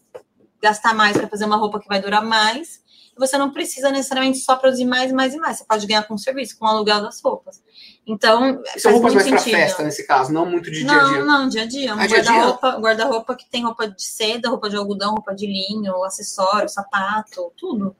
gastar 0.61 0.93
mais 0.93 1.17
para 1.17 1.27
fazer 1.27 1.45
uma 1.45 1.57
roupa 1.57 1.79
que 1.79 1.87
vai 1.87 1.99
durar 1.99 2.23
mais. 2.23 2.81
E 3.15 3.19
você 3.19 3.37
não 3.37 3.51
precisa 3.51 3.89
necessariamente 3.89 4.37
só 4.37 4.55
produzir 4.55 4.85
mais 4.85 5.11
mais 5.11 5.33
e 5.33 5.37
mais. 5.37 5.57
Você 5.57 5.65
pode 5.65 5.85
ganhar 5.87 6.03
com 6.03 6.17
serviço, 6.17 6.57
com 6.57 6.65
o 6.65 6.69
aluguel 6.69 7.01
das 7.01 7.19
roupas. 7.21 7.60
Então, 8.05 8.61
são 8.77 8.93
roupas 8.93 9.13
mais 9.13 9.27
para 9.27 9.39
festa 9.39 9.83
nesse 9.83 10.05
caso, 10.07 10.33
não 10.33 10.45
muito 10.45 10.71
de 10.71 10.83
dia 10.83 10.91
a 10.91 11.03
dia. 11.03 11.19
Não, 11.19 11.25
não, 11.25 11.49
dia 11.49 11.61
a 11.61 11.65
dia. 11.65 11.95
Um 11.95 11.99
ah, 11.99 12.07
guarda-roupa 12.07 12.79
guarda 12.79 13.35
que 13.35 13.49
tem 13.49 13.63
roupa 13.63 13.87
de 13.87 14.03
seda, 14.03 14.49
roupa 14.49 14.69
de 14.69 14.75
algodão, 14.75 15.11
roupa 15.11 15.35
de 15.35 15.45
linho, 15.45 16.03
acessório, 16.03 16.67
sapato, 16.67 17.51
tudo. 17.55 17.95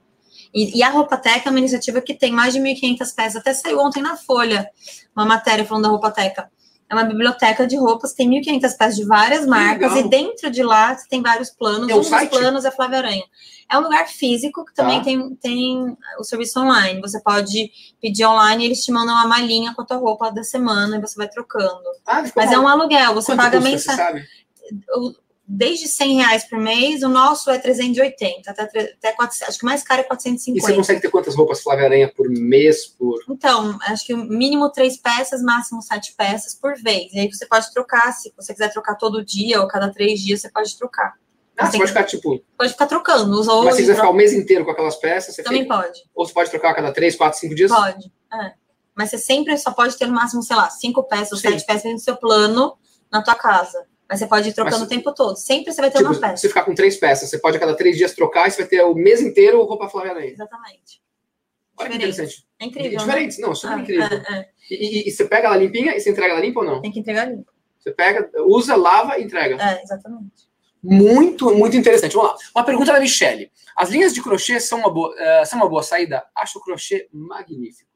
E, 0.53 0.79
e, 0.79 0.83
a 0.83 0.89
Roupa 0.89 1.17
Teca 1.17 1.47
é 1.47 1.49
uma 1.49 1.59
iniciativa 1.59 2.01
que 2.01 2.13
tem 2.13 2.31
mais 2.31 2.53
de 2.53 2.59
1.500 2.59 2.97
peças. 3.15 3.35
Até 3.37 3.53
saiu 3.53 3.79
ontem 3.79 4.01
na 4.01 4.17
Folha 4.17 4.69
uma 5.15 5.25
matéria 5.25 5.63
falando 5.63 5.83
da 5.83 5.89
Roupa 5.89 6.11
Teca. 6.11 6.51
É 6.91 6.93
uma 6.93 7.06
biblioteca 7.06 7.65
de 7.65 7.77
roupas, 7.77 8.12
tem 8.13 8.30
1.500 8.30 8.60
peças 8.77 8.95
de 8.97 9.06
várias 9.06 9.45
marcas, 9.45 9.95
e 9.95 10.04
dentro 10.10 10.51
de 10.51 10.62
lá 10.62 10.93
tem 11.10 11.21
vários 11.21 11.49
planos. 11.49 11.88
É 11.88 11.95
um, 11.95 11.99
um 11.99 12.01
dos 12.01 12.10
planos 12.27 12.65
é 12.65 12.71
Flávia 12.71 12.97
Aranha. 12.97 13.23
É 13.69 13.77
um 13.77 13.82
lugar 13.82 14.10
físico 14.10 14.65
que 14.65 14.73
também 14.73 14.97
tá. 14.97 15.06
tem, 15.06 15.36
tem 15.36 15.97
o 16.19 16.23
serviço 16.25 16.60
online. 16.60 16.99
Você 16.99 17.21
pode 17.21 17.71
pedir 18.01 18.25
online 18.25 18.63
e 18.63 18.67
eles 18.67 18.84
te 18.84 18.91
mandam 18.91 19.15
uma 19.15 19.25
malinha 19.25 19.73
com 19.73 19.82
a 19.82 19.86
tua 19.86 19.95
roupa 19.95 20.30
da 20.30 20.43
semana 20.43 20.97
e 20.97 20.99
você 20.99 21.15
vai 21.15 21.30
trocando. 21.30 21.82
Ah, 22.06 22.25
Mas 22.36 22.51
é 22.51 22.60
um 22.60 22.67
aluguel, 22.67 23.13
você 23.13 23.32
Quanto 23.32 23.38
paga 23.38 23.62
mensal 23.62 23.95
desde 25.53 25.87
100 25.87 26.15
reais 26.15 26.43
por 26.45 26.57
mês, 26.57 27.03
o 27.03 27.09
nosso 27.09 27.51
é 27.51 27.57
380, 27.59 28.49
até, 28.49 28.63
até 28.63 29.11
400, 29.11 29.49
acho 29.49 29.59
que 29.59 29.65
o 29.65 29.67
mais 29.67 29.83
caro 29.83 29.99
é 29.99 30.03
450. 30.05 30.57
E 30.57 30.61
você 30.61 30.73
consegue 30.73 31.01
ter 31.01 31.09
quantas 31.09 31.35
roupas 31.35 31.61
Flávia 31.61 31.85
Aranha 31.85 32.11
por 32.15 32.29
mês? 32.29 32.85
Por... 32.85 33.19
Então, 33.29 33.77
acho 33.83 34.05
que 34.05 34.15
mínimo 34.15 34.71
três 34.71 34.97
peças, 34.97 35.41
máximo 35.41 35.81
sete 35.81 36.13
peças 36.15 36.55
por 36.55 36.75
vez. 36.81 37.11
E 37.13 37.19
aí 37.19 37.27
você 37.27 37.45
pode 37.45 37.71
trocar, 37.73 38.13
se 38.13 38.33
você 38.35 38.53
quiser 38.53 38.71
trocar 38.71 38.95
todo 38.95 39.25
dia 39.25 39.59
ou 39.59 39.67
cada 39.67 39.91
três 39.91 40.21
dias, 40.21 40.39
você 40.39 40.49
pode 40.49 40.77
trocar. 40.77 41.15
Ah, 41.57 41.65
você, 41.65 41.71
você 41.71 41.77
pode 41.79 41.89
ficar 41.89 42.03
tipo. 42.05 42.43
Pode 42.57 42.71
ficar 42.71 42.87
trocando. 42.87 43.39
Os 43.39 43.47
Mas 43.47 43.75
se 43.75 43.81
quiser 43.81 43.95
ficar 43.95 44.09
o 44.09 44.13
mês 44.13 44.31
inteiro 44.31 44.63
com 44.63 44.71
aquelas 44.71 44.95
peças, 44.95 45.35
você 45.35 45.43
Também 45.43 45.63
fica... 45.63 45.75
pode. 45.75 46.01
Ou 46.15 46.25
você 46.25 46.33
pode 46.33 46.49
trocar 46.49 46.71
a 46.71 46.75
cada 46.75 46.93
três, 46.93 47.15
quatro, 47.15 47.37
cinco 47.37 47.53
dias? 47.53 47.69
Pode. 47.69 48.11
É. 48.33 48.53
Mas 48.95 49.09
você 49.09 49.17
sempre 49.17 49.57
só 49.57 49.71
pode 49.71 49.97
ter 49.97 50.07
no 50.07 50.13
máximo, 50.13 50.41
sei 50.41 50.55
lá, 50.55 50.69
cinco 50.69 51.03
peças 51.03 51.33
ou 51.33 51.37
sete 51.37 51.65
peças 51.65 51.91
no 51.91 51.99
seu 51.99 52.15
plano 52.15 52.77
na 53.11 53.21
tua 53.21 53.35
casa. 53.35 53.85
Mas 54.12 54.19
você 54.19 54.28
pode 54.28 54.50
ir 54.50 54.54
trocando 54.54 54.80
Mas, 54.80 54.88
o 54.88 54.89
tempo 54.89 55.13
todo. 55.13 55.38
Sempre 55.38 55.71
você 55.71 55.80
vai 55.80 55.89
ter 55.89 56.00
tipo, 56.00 56.10
uma 56.10 56.19
peça. 56.19 56.36
Se 56.36 56.50
ficar 56.50 56.65
com 56.65 56.76
três 56.76 56.97
peças, 56.97 57.30
você 57.30 57.39
pode 57.39 57.56
a 57.56 57.60
cada 57.62 57.74
três 57.74 57.95
dias 57.95 58.13
trocar 58.13 58.45
e 58.45 58.52
você 58.52 58.58
vai 58.63 58.67
ter 58.67 58.82
o 58.82 58.93
mês 58.93 59.21
inteiro 59.21 59.63
roupa 59.63 59.88
Flávia 59.88 60.12
aí. 60.12 60.32
Exatamente. 60.32 61.02
Olha 61.80 61.89
que 61.89 61.95
interessante. 61.95 62.45
É 62.60 62.65
incrível. 62.65 62.91
É 62.91 62.95
diferente, 62.97 63.39
né? 63.39 63.47
não, 63.47 63.56
super 63.56 63.74
ah, 63.74 63.80
incrível. 63.80 64.04
É, 64.04 64.34
é. 64.34 64.50
E, 64.69 64.76
e, 64.76 65.08
e, 65.08 65.12
você 65.12 65.24
pega 65.24 65.47
ela 65.47 65.56
limpinha 65.56 65.95
e 65.95 66.02
você 66.02 66.12
entrega 66.12 66.34
ela 66.34 66.41
limpa 66.41 66.60
ou 66.60 66.65
não? 66.65 66.82
Tem 66.82 66.91
que 66.91 67.00
entregar 67.00 67.24
limpa. 67.24 67.54
Você 67.80 67.91
pega, 67.91 68.30
usa, 68.47 68.76
lava 68.76 69.18
e 69.18 69.24
entrega. 69.24 69.55
É, 69.64 69.82
exatamente. 69.82 70.51
Muito, 70.84 71.55
muito 71.55 71.78
interessante. 71.78 72.14
Vamos 72.14 72.32
lá. 72.32 72.38
Uma 72.53 72.66
pergunta 72.66 72.91
da 72.91 72.99
Michelle. 72.99 73.49
As 73.78 73.89
linhas 73.89 74.14
de 74.14 74.22
crochê 74.22 74.59
são 74.59 74.80
uma 74.80 74.89
boa, 74.89 75.16
uh, 75.16 75.45
são 75.45 75.57
uma 75.57 75.70
boa 75.70 75.84
saída? 75.84 76.26
Acho 76.36 76.59
o 76.59 76.62
crochê 76.62 77.07
magnífico. 77.14 77.89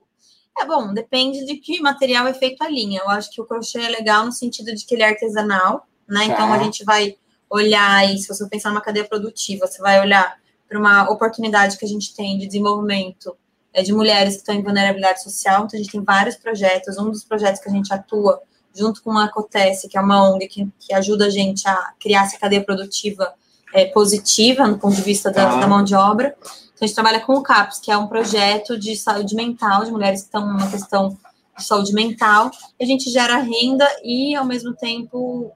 É 0.57 0.66
bom, 0.66 0.93
depende 0.93 1.45
de 1.45 1.57
que 1.57 1.82
material 1.82 2.26
é 2.26 2.34
feito 2.34 2.63
a 2.63 2.70
linha. 2.70 3.01
Eu 3.01 3.09
acho 3.09 3.30
que 3.32 3.41
o 3.41 3.45
crochê 3.45 3.80
é 3.80 3.89
legal 3.89 4.26
no 4.26 4.32
sentido 4.32 4.74
de 4.74 4.86
que 4.86 4.95
ele 4.95 5.03
é 5.03 5.09
artesanal 5.09 5.86
né? 6.08 6.26
Então 6.26 6.51
a 6.51 6.58
tá. 6.58 6.64
gente 6.64 6.84
vai 6.84 7.16
olhar 7.49 7.89
aí, 7.97 8.18
se 8.18 8.28
você 8.28 8.47
pensar 8.47 8.70
numa 8.70 8.82
cadeia 8.82 9.06
produtiva, 9.06 9.68
você 9.68 9.82
vai 9.82 9.99
olhar 9.99 10.38
para 10.68 10.80
uma 10.80 11.10
oportunidade 11.10 11.78
que 11.78 11.86
a 11.86 11.88
gente 11.88 12.16
tem 12.16 12.38
de 12.38 12.47
desenvolvimento 12.47 13.36
é, 13.74 13.84
de 13.84 13.93
mulheres 13.93 14.36
que 14.36 14.39
estão 14.39 14.56
em 14.56 14.64
vulnerabilidade 14.64 15.22
social. 15.22 15.66
Então 15.66 15.80
a 15.80 15.82
gente 15.82 15.91
tem 15.91 16.03
vários 16.03 16.36
projetos. 16.36 16.97
Um 16.97 17.12
dos 17.12 17.24
projetos 17.24 17.62
que 17.62 17.70
a 17.70 17.72
gente 17.72 17.93
atua 17.93 18.41
junto 18.74 19.01
com 19.01 19.18
a 19.18 19.26
Acontece, 19.26 19.88
que 19.88 19.97
é 19.97 20.01
uma 20.01 20.30
ONG 20.30 20.47
que, 20.47 20.68
que 20.80 20.93
ajuda 20.93 21.28
a 21.28 21.30
gente 21.30 21.68
a 21.68 21.93
criar 21.99 22.26
essa 22.26 22.38
cadeia 22.38 22.64
produtiva 22.64 23.34
é, 23.74 23.86
positiva 23.86 24.68
no 24.68 24.78
ponto 24.78 24.95
de 24.95 25.01
vista 25.01 25.32
da, 25.32 25.49
Tá. 25.49 25.60
da 25.60 25.68
mão 25.68 25.84
de 25.84 25.95
obra. 25.95 26.36
Então, 26.41 26.84
a 26.84 26.86
gente 26.86 26.95
trabalha 26.95 27.20
com 27.22 27.36
o 27.36 27.41
CAPS, 27.41 27.80
que 27.80 27.91
é 27.91 27.97
um 27.97 28.08
projeto 28.08 28.78
de 28.78 28.95
saúde 28.95 29.34
mental, 29.36 29.86
de 29.86 29.91
mulheres 29.91 30.22
que 30.22 30.28
estão 30.28 30.45
numa 30.45 30.70
questão 30.70 31.18
de 31.58 31.64
saúde 31.64 31.93
mental. 31.93 32.51
A 32.80 32.86
gente 32.86 33.10
gera 33.10 33.38
renda 33.38 33.88
e, 34.03 34.36
ao 34.36 34.45
mesmo 34.45 34.74
tempo, 34.74 35.51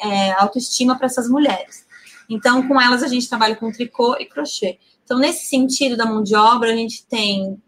é, 0.00 0.32
autoestima 0.32 0.96
para 0.96 1.06
essas 1.06 1.28
mulheres. 1.28 1.86
Então, 2.28 2.66
com 2.66 2.80
elas, 2.80 3.02
a 3.02 3.08
gente 3.08 3.28
trabalha 3.28 3.56
com 3.56 3.70
tricô 3.72 4.16
e 4.18 4.24
crochê. 4.26 4.78
Então, 5.04 5.18
nesse 5.18 5.46
sentido 5.46 5.96
da 5.96 6.06
mão 6.06 6.22
de 6.22 6.34
obra, 6.36 6.72
a 6.72 6.76
gente 6.76 7.04
tem 7.06 7.60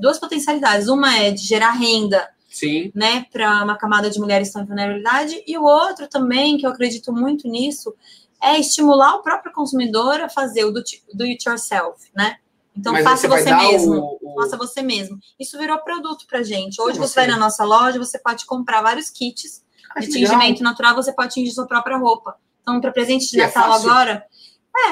duas 0.00 0.18
potencialidades. 0.18 0.88
Uma 0.88 1.14
é 1.16 1.30
de 1.30 1.42
gerar 1.44 1.72
renda 1.72 2.26
Sim. 2.48 2.90
né, 2.94 3.26
para 3.30 3.62
uma 3.62 3.76
camada 3.76 4.08
de 4.08 4.18
mulheres 4.18 4.48
que 4.48 4.50
estão 4.50 4.62
em 4.62 4.66
vulnerabilidade, 4.66 5.42
e 5.46 5.58
o 5.58 5.62
outro 5.64 6.08
também, 6.08 6.56
que 6.56 6.66
eu 6.66 6.70
acredito 6.70 7.12
muito 7.12 7.46
nisso, 7.46 7.94
é 8.42 8.58
estimular 8.58 9.16
o 9.16 9.22
próprio 9.22 9.52
consumidor 9.52 10.20
a 10.20 10.28
fazer 10.28 10.64
o 10.64 10.70
do, 10.70 10.82
do 11.12 11.24
it 11.24 11.46
yourself, 11.48 12.08
né? 12.14 12.36
Então 12.76 12.92
Mas 12.92 13.02
faça 13.04 13.26
você 13.28 13.44
dar 13.44 13.58
mesmo. 13.58 13.92
o- 13.94 14.18
o- 14.22 14.34
Faça 14.40 14.56
você 14.56 14.80
mesmo. 14.82 15.18
Isso 15.38 15.58
virou 15.58 15.76
produto 15.80 16.24
pra 16.28 16.44
gente. 16.44 16.80
Hoje 16.80 16.94
Como 16.96 17.08
você 17.08 17.16
vai 17.16 17.26
na 17.26 17.36
nossa 17.36 17.64
loja, 17.64 17.98
você 17.98 18.16
pode 18.20 18.46
comprar 18.46 18.80
vários 18.82 19.10
kits 19.10 19.64
Ah, 19.94 20.00
de 20.00 20.06
que 20.06 20.12
legal. 20.14 20.30
tingimento 20.38 20.62
natural, 20.62 20.94
você 20.94 21.12
pode 21.12 21.34
tingir 21.34 21.50
sua 21.52 21.66
própria 21.66 21.96
roupa. 21.96 22.36
Então, 22.62 22.80
para 22.80 22.92
presente 22.92 23.30
de 23.30 23.38
E 23.38 23.40
é 23.40 23.46
Natal 23.46 23.72
fácil? 23.72 23.90
agora, 23.90 24.24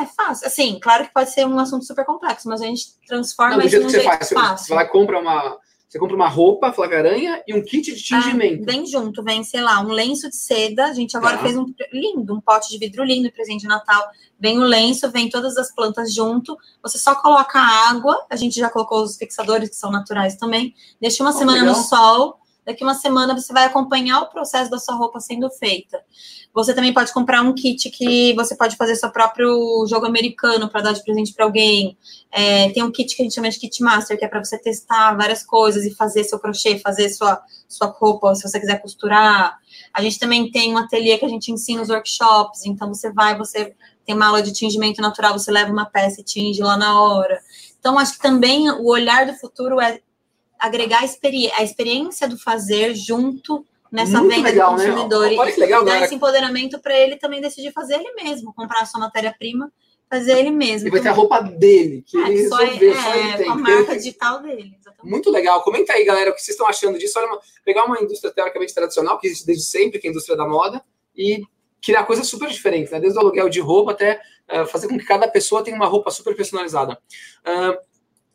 é 0.00 0.06
fácil. 0.06 0.46
Assim, 0.46 0.78
claro 0.80 1.04
que 1.04 1.12
pode 1.12 1.30
ser 1.30 1.46
um 1.46 1.58
assunto 1.58 1.84
super 1.84 2.04
complexo, 2.04 2.48
mas 2.48 2.60
a 2.62 2.66
gente 2.66 2.86
transforma 3.06 3.56
Não, 3.58 3.64
isso 3.64 3.80
num 3.80 3.88
jeito 3.88 4.04
faz. 4.04 4.26
Você, 4.28 4.34
fácil. 4.34 4.66
você 4.66 4.74
vai 4.74 4.88
compra 4.88 5.18
uma. 5.20 5.58
Você 5.88 6.00
compra 6.00 6.16
uma 6.16 6.28
roupa, 6.28 6.72
Flávia 6.72 6.98
Aranha, 6.98 7.42
e 7.46 7.54
um 7.54 7.62
kit 7.62 7.94
de 7.94 8.02
tingimento. 8.02 8.64
Vem 8.64 8.84
junto, 8.86 9.22
vem, 9.22 9.44
sei 9.44 9.60
lá, 9.62 9.80
um 9.80 9.86
lenço 9.88 10.28
de 10.28 10.34
seda. 10.34 10.86
A 10.86 10.92
gente 10.92 11.16
agora 11.16 11.36
Tá. 11.36 11.44
fez 11.44 11.56
um 11.56 11.64
lindo, 11.92 12.34
um 12.34 12.40
pote 12.40 12.68
de 12.70 12.76
vidro 12.78 13.04
lindo, 13.04 13.30
presente 13.30 13.60
de 13.62 13.68
Natal. 13.68 14.04
Vem 14.38 14.58
o 14.58 14.64
lenço, 14.64 15.08
vem 15.12 15.30
todas 15.30 15.56
as 15.56 15.72
plantas 15.72 16.12
junto. 16.12 16.58
Você 16.82 16.98
só 16.98 17.14
coloca 17.14 17.56
a 17.60 17.88
água. 17.90 18.26
A 18.28 18.34
gente 18.34 18.56
já 18.58 18.68
colocou 18.68 19.00
os 19.04 19.16
fixadores, 19.16 19.68
que 19.70 19.76
são 19.76 19.92
naturais 19.92 20.34
também. 20.36 20.74
Deixa 21.00 21.22
uma 21.22 21.30
Oh, 21.30 21.38
semana 21.38 21.60
legal. 21.60 21.76
no 21.76 21.80
sol. 21.82 22.40
Daqui 22.66 22.82
uma 22.82 22.94
semana 22.94 23.32
você 23.32 23.52
vai 23.52 23.64
acompanhar 23.64 24.22
o 24.22 24.26
processo 24.26 24.68
da 24.68 24.78
sua 24.78 24.96
roupa 24.96 25.20
sendo 25.20 25.48
feita. 25.48 26.02
Você 26.52 26.74
também 26.74 26.92
pode 26.92 27.12
comprar 27.12 27.40
um 27.42 27.54
kit 27.54 27.88
que 27.90 28.34
você 28.34 28.56
pode 28.56 28.76
fazer 28.76 28.96
seu 28.96 29.10
próprio 29.10 29.86
jogo 29.88 30.04
americano 30.04 30.68
para 30.68 30.80
dar 30.80 30.92
de 30.92 31.04
presente 31.04 31.32
para 31.32 31.44
alguém. 31.44 31.96
É, 32.32 32.70
tem 32.70 32.82
um 32.82 32.90
kit 32.90 33.14
que 33.14 33.22
a 33.22 33.24
gente 33.24 33.36
chama 33.36 33.48
de 33.48 33.58
kit 33.58 33.80
master, 33.82 34.18
que 34.18 34.24
é 34.24 34.28
para 34.28 34.42
você 34.44 34.58
testar 34.58 35.14
várias 35.14 35.44
coisas 35.44 35.84
e 35.84 35.94
fazer 35.94 36.24
seu 36.24 36.40
crochê, 36.40 36.76
fazer 36.80 37.08
sua, 37.10 37.40
sua 37.68 37.86
roupa, 37.86 38.34
se 38.34 38.42
você 38.42 38.58
quiser 38.58 38.82
costurar. 38.82 39.58
A 39.94 40.02
gente 40.02 40.18
também 40.18 40.50
tem 40.50 40.74
um 40.74 40.78
ateliê 40.78 41.18
que 41.18 41.24
a 41.24 41.28
gente 41.28 41.52
ensina 41.52 41.82
os 41.82 41.88
workshops, 41.88 42.66
então 42.66 42.88
você 42.88 43.12
vai, 43.12 43.38
você 43.38 43.76
tem 44.04 44.16
uma 44.16 44.26
aula 44.26 44.42
de 44.42 44.52
tingimento 44.52 45.00
natural, 45.00 45.38
você 45.38 45.52
leva 45.52 45.70
uma 45.70 45.86
peça 45.86 46.20
e 46.20 46.24
tinge 46.24 46.60
lá 46.62 46.76
na 46.76 47.00
hora. 47.00 47.40
Então, 47.78 47.98
acho 47.98 48.14
que 48.14 48.18
também 48.18 48.68
o 48.70 48.86
olhar 48.86 49.26
do 49.26 49.34
futuro 49.34 49.80
é 49.80 50.00
agregar 50.58 51.00
a, 51.00 51.04
experi 51.04 51.50
a 51.52 51.62
experiência 51.62 52.28
do 52.28 52.38
fazer 52.38 52.94
junto 52.94 53.64
nessa 53.90 54.18
Muito 54.18 54.34
venda 54.34 54.48
legal, 54.48 54.74
do 54.74 54.78
né? 54.78 54.86
consumidor. 54.86 55.32
Olha 55.38 55.52
que 55.52 55.60
legal, 55.60 55.82
e 55.82 55.84
dar 55.84 55.90
galera. 55.90 56.06
esse 56.06 56.14
empoderamento 56.14 56.78
para 56.80 56.96
ele 56.98 57.16
também 57.16 57.40
decidir 57.40 57.72
fazer 57.72 57.94
ele 57.94 58.12
mesmo, 58.14 58.52
comprar 58.52 58.80
a 58.80 58.86
sua 58.86 59.00
matéria-prima, 59.00 59.72
fazer 60.08 60.38
ele 60.38 60.50
mesmo. 60.50 60.88
E 60.88 60.90
vai 60.90 61.00
ter 61.00 61.08
a 61.08 61.12
roupa 61.12 61.40
dele, 61.40 62.04
que 62.06 62.16
é, 62.16 62.28
ele 62.28 62.48
só 62.48 62.56
resolveu, 62.56 62.92
é, 62.92 63.02
só 63.02 63.14
ele 63.14 63.28
é, 63.28 63.36
tem. 63.36 63.46
com 63.46 63.52
a 63.52 63.56
marca 63.56 63.96
digital 63.96 64.42
dele. 64.42 64.76
Exatamente. 64.78 65.10
Muito 65.10 65.30
legal. 65.30 65.62
Comenta 65.62 65.92
aí, 65.92 66.04
galera, 66.04 66.30
o 66.30 66.34
que 66.34 66.40
vocês 66.40 66.54
estão 66.54 66.66
achando 66.66 66.98
disso. 66.98 67.18
Olha, 67.18 67.28
uma- 67.28 67.40
pegar 67.64 67.84
uma 67.84 68.00
indústria 68.00 68.32
teoricamente 68.32 68.74
tradicional, 68.74 69.18
que 69.18 69.26
existe 69.26 69.46
desde 69.46 69.64
sempre, 69.64 69.98
que 69.98 70.06
é 70.06 70.10
a 70.10 70.12
indústria 70.12 70.36
da 70.36 70.46
moda, 70.46 70.82
e 71.16 71.42
criar 71.82 72.04
coisas 72.04 72.26
super 72.26 72.48
diferentes, 72.48 72.90
né? 72.90 73.00
Desde 73.00 73.18
o 73.18 73.20
aluguel 73.20 73.48
de 73.48 73.60
roupa 73.60 73.92
até 73.92 74.20
ah, 74.48 74.66
fazer 74.66 74.88
com 74.88 74.98
que 74.98 75.04
cada 75.04 75.28
pessoa 75.28 75.62
tenha 75.62 75.76
uma 75.76 75.86
roupa 75.86 76.10
super 76.10 76.34
personalizada. 76.36 76.98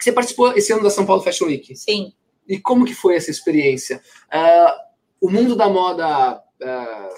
Ah, 0.01 0.03
você 0.03 0.11
participou 0.11 0.51
esse 0.53 0.73
ano 0.73 0.83
da 0.83 0.89
São 0.89 1.05
Paulo 1.05 1.21
Fashion 1.21 1.45
Week. 1.45 1.75
Sim. 1.75 2.13
E 2.47 2.59
como 2.59 2.85
que 2.85 2.93
foi 2.93 3.15
essa 3.15 3.29
experiência? 3.29 4.01
Ah, 4.31 4.75
o 5.21 5.29
mundo 5.29 5.55
da 5.55 5.69
moda 5.69 6.41
ah, 6.63 7.09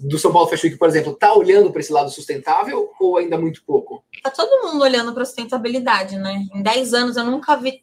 do 0.00 0.18
São 0.18 0.32
Paulo 0.32 0.48
Fashion 0.48 0.68
Week, 0.68 0.78
por 0.78 0.88
exemplo, 0.88 1.14
tá 1.14 1.34
olhando 1.34 1.72
para 1.72 1.80
esse 1.80 1.92
lado 1.92 2.10
sustentável 2.10 2.90
ou 3.00 3.16
ainda 3.18 3.36
muito 3.36 3.64
pouco? 3.64 4.04
Tá 4.22 4.30
todo 4.30 4.66
mundo 4.66 4.82
olhando 4.82 5.12
para 5.12 5.24
a 5.24 5.26
sustentabilidade, 5.26 6.16
né? 6.16 6.46
Em 6.54 6.62
10 6.62 6.94
anos 6.94 7.16
eu 7.16 7.24
nunca 7.24 7.56
vi 7.56 7.82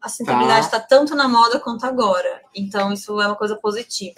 a 0.00 0.08
sustentabilidade 0.08 0.66
estar 0.66 0.80
tanto 0.80 1.14
na 1.14 1.26
moda 1.26 1.58
quanto 1.58 1.86
agora. 1.86 2.42
Então, 2.54 2.92
isso 2.92 3.18
é 3.20 3.26
uma 3.26 3.36
coisa 3.36 3.56
positiva. 3.56 4.14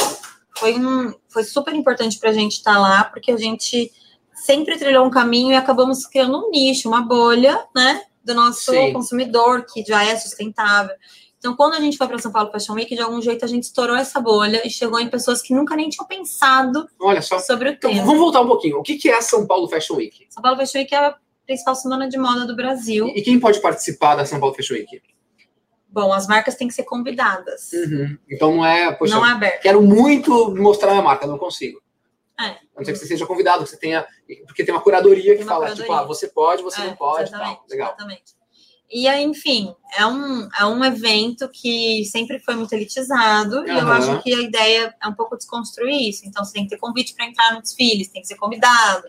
Foi, 0.59 0.75
um, 0.75 1.15
foi 1.29 1.45
super 1.45 1.75
importante 1.75 2.19
para 2.19 2.31
a 2.31 2.33
gente 2.33 2.55
estar 2.55 2.79
lá, 2.79 3.05
porque 3.05 3.31
a 3.31 3.37
gente 3.37 3.93
sempre 4.35 4.77
trilhou 4.77 5.07
um 5.07 5.11
caminho 5.11 5.53
e 5.53 5.57
acabamos 5.57 6.07
criando 6.07 6.39
um 6.39 6.51
nicho, 6.51 6.89
uma 6.89 7.03
bolha, 7.03 7.65
né? 7.75 8.03
Do 8.27 8.35
nosso 8.35 8.73
Sim. 8.73 8.93
consumidor, 8.93 9.65
que 9.73 9.85
já 9.85 10.05
é 10.05 10.17
sustentável. 10.17 10.95
Então, 11.39 11.55
quando 11.55 11.75
a 11.75 11.81
gente 11.81 11.97
foi 11.97 12.09
para 12.09 12.19
São 12.19 12.33
Paulo 12.33 12.51
Fashion 12.51 12.75
Week, 12.75 12.93
de 12.93 13.01
algum 13.01 13.23
jeito 13.23 13.45
a 13.45 13.49
gente 13.49 13.63
estourou 13.65 13.95
essa 13.95 14.21
bolha 14.21 14.67
e 14.67 14.71
chegou 14.71 14.99
em 14.99 15.09
pessoas 15.09 15.41
que 15.41 15.55
nunca 15.55 15.77
nem 15.77 15.89
tinham 15.89 16.07
pensado 16.07 16.89
sobre 17.47 17.69
o 17.69 17.73
Então, 17.73 17.91
tema. 17.91 18.05
vamos 18.05 18.19
voltar 18.21 18.41
um 18.41 18.49
pouquinho. 18.49 18.79
O 18.79 18.83
que 18.83 18.99
é 19.09 19.17
a 19.17 19.23
São 19.23 19.47
Paulo 19.47 19.69
Fashion 19.69 19.95
Week? 19.97 20.27
São 20.29 20.43
Paulo 20.43 20.59
Fashion 20.59 20.79
Week 20.81 20.93
é 20.95 20.99
a 20.99 21.17
principal 21.47 21.77
semana 21.77 22.09
de 22.09 22.19
moda 22.19 22.45
do 22.47 22.57
Brasil. 22.57 23.07
E 23.15 23.23
quem 23.23 23.39
pode 23.39 23.61
participar 23.61 24.17
da 24.17 24.25
São 24.27 24.41
Paulo 24.41 24.55
Fashion 24.57 24.75
Week? 24.75 25.01
Bom, 25.89 26.13
as 26.13 26.27
marcas 26.27 26.57
têm 26.57 26.67
que 26.69 26.75
ser 26.75 26.83
convidadas. 26.83 27.71
Uhum. 27.73 28.19
Então 28.29 28.57
não 28.57 28.67
é, 28.67 28.93
poxa, 28.93 29.15
não 29.15 29.25
é 29.25 29.31
aberto. 29.31 29.63
quero 29.63 29.81
muito 29.81 30.55
mostrar 30.57 30.91
minha 30.91 31.03
marca, 31.03 31.27
não 31.27 31.39
consigo. 31.39 31.81
É. 32.39 32.45
A 32.45 32.59
não 32.77 32.85
ser 32.85 32.93
que 32.93 32.99
você 32.99 33.07
seja 33.07 33.27
convidado, 33.27 33.65
que 33.65 33.71
você 33.71 33.79
tenha. 33.79 34.07
Porque 34.47 34.65
tem 34.65 34.75
uma 34.75 34.83
curadoria 34.83 35.33
que 35.33 35.39
Tem 35.39 35.45
uma 35.45 35.53
fala, 35.53 35.65
curadoria. 35.67 35.85
tipo, 35.85 35.93
ah, 35.99 36.05
você 36.05 36.29
pode, 36.29 36.63
você 36.63 36.83
É, 36.83 36.87
não 36.87 36.97
pode. 36.97 37.29
Exatamente, 37.31 37.57
Tal. 37.57 37.67
Legal. 37.71 37.89
exatamente. 37.89 38.37
E 38.89 39.09
aí, 39.09 39.25
enfim, 39.25 39.75
é 39.99 40.07
um, 40.07 40.49
é 40.57 40.65
um 40.65 40.85
evento 40.85 41.49
que 41.49 42.05
sempre 42.05 42.39
foi 42.39 42.55
muito 42.55 42.73
elitizado 42.73 43.67
e 43.67 43.71
eu 43.71 43.89
acho 43.91 44.23
que 44.23 44.33
a 44.33 44.39
ideia 44.41 44.95
é 45.03 45.09
um 45.09 45.13
pouco 45.13 45.37
desconstruir 45.37 46.09
isso. 46.09 46.23
Então, 46.25 46.45
você 46.45 46.53
tem 46.53 46.63
que 46.65 46.71
ter 46.71 46.77
convite 46.79 47.13
para 47.15 47.27
entrar 47.27 47.53
no 47.53 47.61
desfile, 47.63 48.05
você 48.05 48.13
tem 48.13 48.23
que 48.23 48.29
ser 48.29 48.37
convidado. 48.37 49.03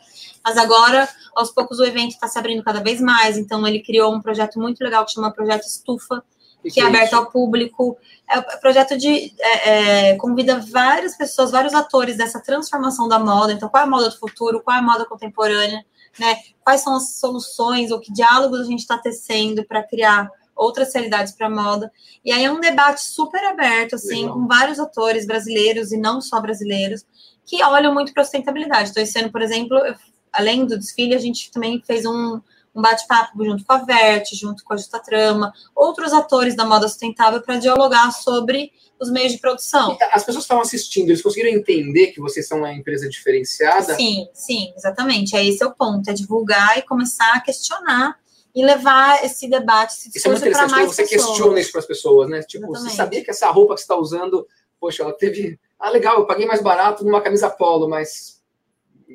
Mas 0.43 0.57
agora, 0.57 1.07
aos 1.35 1.51
poucos, 1.51 1.77
o 1.79 1.85
evento 1.85 2.11
está 2.13 2.27
se 2.27 2.39
abrindo 2.39 2.63
cada 2.63 2.81
vez 2.81 2.99
mais. 2.99 3.37
Então, 3.37 3.67
ele 3.67 3.83
criou 3.83 4.11
um 4.15 4.19
projeto 4.19 4.59
muito 4.59 4.83
legal 4.83 5.05
que 5.05 5.11
chama 5.11 5.29
Projeto 5.31 5.67
Estufa, 5.67 6.23
Que 6.61 6.71
que 6.71 6.81
é 6.81 6.85
aberto 6.85 7.13
ao 7.13 7.29
público. 7.29 7.97
É 8.29 8.39
um 8.39 8.59
projeto 8.59 8.97
de 8.97 9.33
é, 9.39 10.09
é, 10.11 10.15
convida 10.15 10.59
várias 10.59 11.15
pessoas, 11.15 11.51
vários 11.51 11.73
atores 11.73 12.17
dessa 12.17 12.41
transformação 12.41 13.07
da 13.07 13.19
moda. 13.19 13.53
Então, 13.53 13.69
qual 13.69 13.81
é 13.81 13.85
a 13.85 13.89
moda 13.89 14.09
do 14.09 14.17
futuro? 14.17 14.61
Qual 14.61 14.75
é 14.75 14.79
a 14.79 14.83
moda 14.83 15.05
contemporânea? 15.05 15.85
Né? 16.19 16.37
Quais 16.63 16.81
são 16.81 16.95
as 16.95 17.15
soluções 17.19 17.91
ou 17.91 17.99
que 17.99 18.11
diálogos 18.11 18.61
a 18.61 18.63
gente 18.65 18.79
está 18.79 18.97
tecendo 18.97 19.63
para 19.63 19.83
criar 19.83 20.29
outras 20.55 20.93
realidades 20.93 21.33
para 21.33 21.47
a 21.47 21.49
moda? 21.49 21.91
E 22.25 22.31
aí 22.31 22.43
é 22.43 22.51
um 22.51 22.59
debate 22.59 23.03
super 23.03 23.43
aberto, 23.45 23.95
assim, 23.95 24.21
Legal. 24.23 24.33
com 24.33 24.47
vários 24.47 24.79
atores 24.79 25.27
brasileiros 25.27 25.91
e 25.91 25.97
não 25.97 26.19
só 26.19 26.41
brasileiros 26.41 27.05
que 27.45 27.63
olham 27.63 27.93
muito 27.93 28.11
para 28.13 28.23
a 28.23 28.25
sustentabilidade. 28.25 28.89
Então, 28.89 29.01
esse 29.01 29.17
ano, 29.17 29.31
por 29.31 29.41
exemplo, 29.41 29.77
eu- 29.77 29.95
além 30.33 30.65
do 30.65 30.77
desfile, 30.77 31.15
a 31.15 31.19
gente 31.19 31.49
também 31.51 31.81
fez 31.85 32.05
um, 32.05 32.41
um 32.77 32.81
bate-papo 32.81 33.43
junto 33.43 33.65
com 33.65 33.73
a 33.73 33.79
Verte, 33.79 34.35
junto 34.35 34.63
com 34.63 34.73
a 34.73 34.77
Justa 34.77 34.99
Trama, 34.99 35.51
outros 35.75 36.13
atores 36.13 36.55
da 36.55 36.63
moda 36.63 36.87
sustentável 36.87 37.41
para 37.41 37.57
dialogar 37.57 38.11
sobre 38.11 38.71
os 38.99 39.09
meios 39.09 39.31
de 39.31 39.39
produção. 39.39 39.97
As 40.11 40.23
pessoas 40.23 40.43
estavam 40.43 40.61
assistindo, 40.61 41.09
eles 41.09 41.21
conseguiram 41.21 41.57
entender 41.57 42.07
que 42.07 42.21
vocês 42.21 42.47
são 42.47 42.59
uma 42.59 42.71
empresa 42.71 43.09
diferenciada? 43.09 43.95
Sim, 43.95 44.27
sim, 44.31 44.73
exatamente. 44.75 45.35
É 45.35 45.43
esse 45.43 45.63
é 45.63 45.65
o 45.65 45.71
ponto, 45.73 46.07
é 46.07 46.13
divulgar 46.13 46.77
e 46.77 46.83
começar 46.83 47.33
a 47.33 47.39
questionar 47.39 48.15
e 48.53 48.63
levar 48.63 49.23
esse 49.23 49.47
debate, 49.49 49.93
esse 49.93 50.17
Isso 50.17 50.27
é 50.27 50.31
muito 50.31 50.43
discurso 50.43 50.57
para 50.57 50.65
interessante, 50.67 50.71
mais 50.71 50.85
quando 50.85 50.95
você 50.95 51.03
pessoas. 51.03 51.25
questiona 51.27 51.59
isso 51.59 51.71
para 51.71 51.79
as 51.79 51.85
pessoas, 51.87 52.29
né? 52.29 52.41
Tipo, 52.41 52.65
Exatamente. 52.65 52.91
você 52.91 52.95
sabia 52.95 53.23
que 53.23 53.31
essa 53.31 53.49
roupa 53.49 53.73
que 53.73 53.81
você 53.81 53.83
está 53.83 53.95
usando, 53.95 54.47
poxa, 54.79 55.03
ela 55.03 55.13
teve. 55.13 55.59
Ah, 55.79 55.89
legal, 55.89 56.19
eu 56.19 56.25
paguei 56.25 56.45
mais 56.45 56.61
barato 56.61 57.03
numa 57.03 57.21
camisa 57.21 57.49
polo, 57.49 57.87
mas 57.87 58.36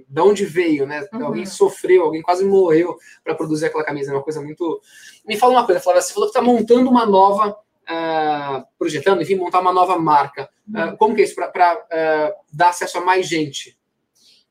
de 0.08 0.20
onde 0.20 0.44
veio, 0.44 0.86
né? 0.86 1.06
Uhum. 1.12 1.26
Alguém 1.26 1.46
sofreu, 1.46 2.04
alguém 2.04 2.22
quase 2.22 2.44
morreu 2.44 2.96
para 3.22 3.34
produzir 3.34 3.66
aquela 3.66 3.84
camisa, 3.84 4.10
é 4.10 4.14
uma 4.14 4.22
coisa 4.22 4.40
muito. 4.40 4.80
Me 5.26 5.36
fala 5.36 5.52
uma 5.52 5.66
coisa, 5.66 5.80
Flávia, 5.80 6.00
você 6.02 6.12
falou 6.14 6.30
que 6.30 6.38
está 6.38 6.42
montando 6.42 6.88
uma 6.90 7.04
nova. 7.06 7.56
ah, 7.88 8.64
projetando, 8.78 9.22
enfim, 9.22 9.34
montar 9.34 9.60
uma 9.60 9.72
nova 9.72 9.98
marca. 9.98 10.48
Uhum. 10.68 10.80
Ah, 10.80 10.96
como 10.96 11.14
que 11.14 11.20
é 11.20 11.24
isso? 11.24 11.34
Para 11.34 12.32
dar 12.52 12.68
acesso 12.68 12.98
a 12.98 13.00
mais 13.00 13.26
gente? 13.28 13.76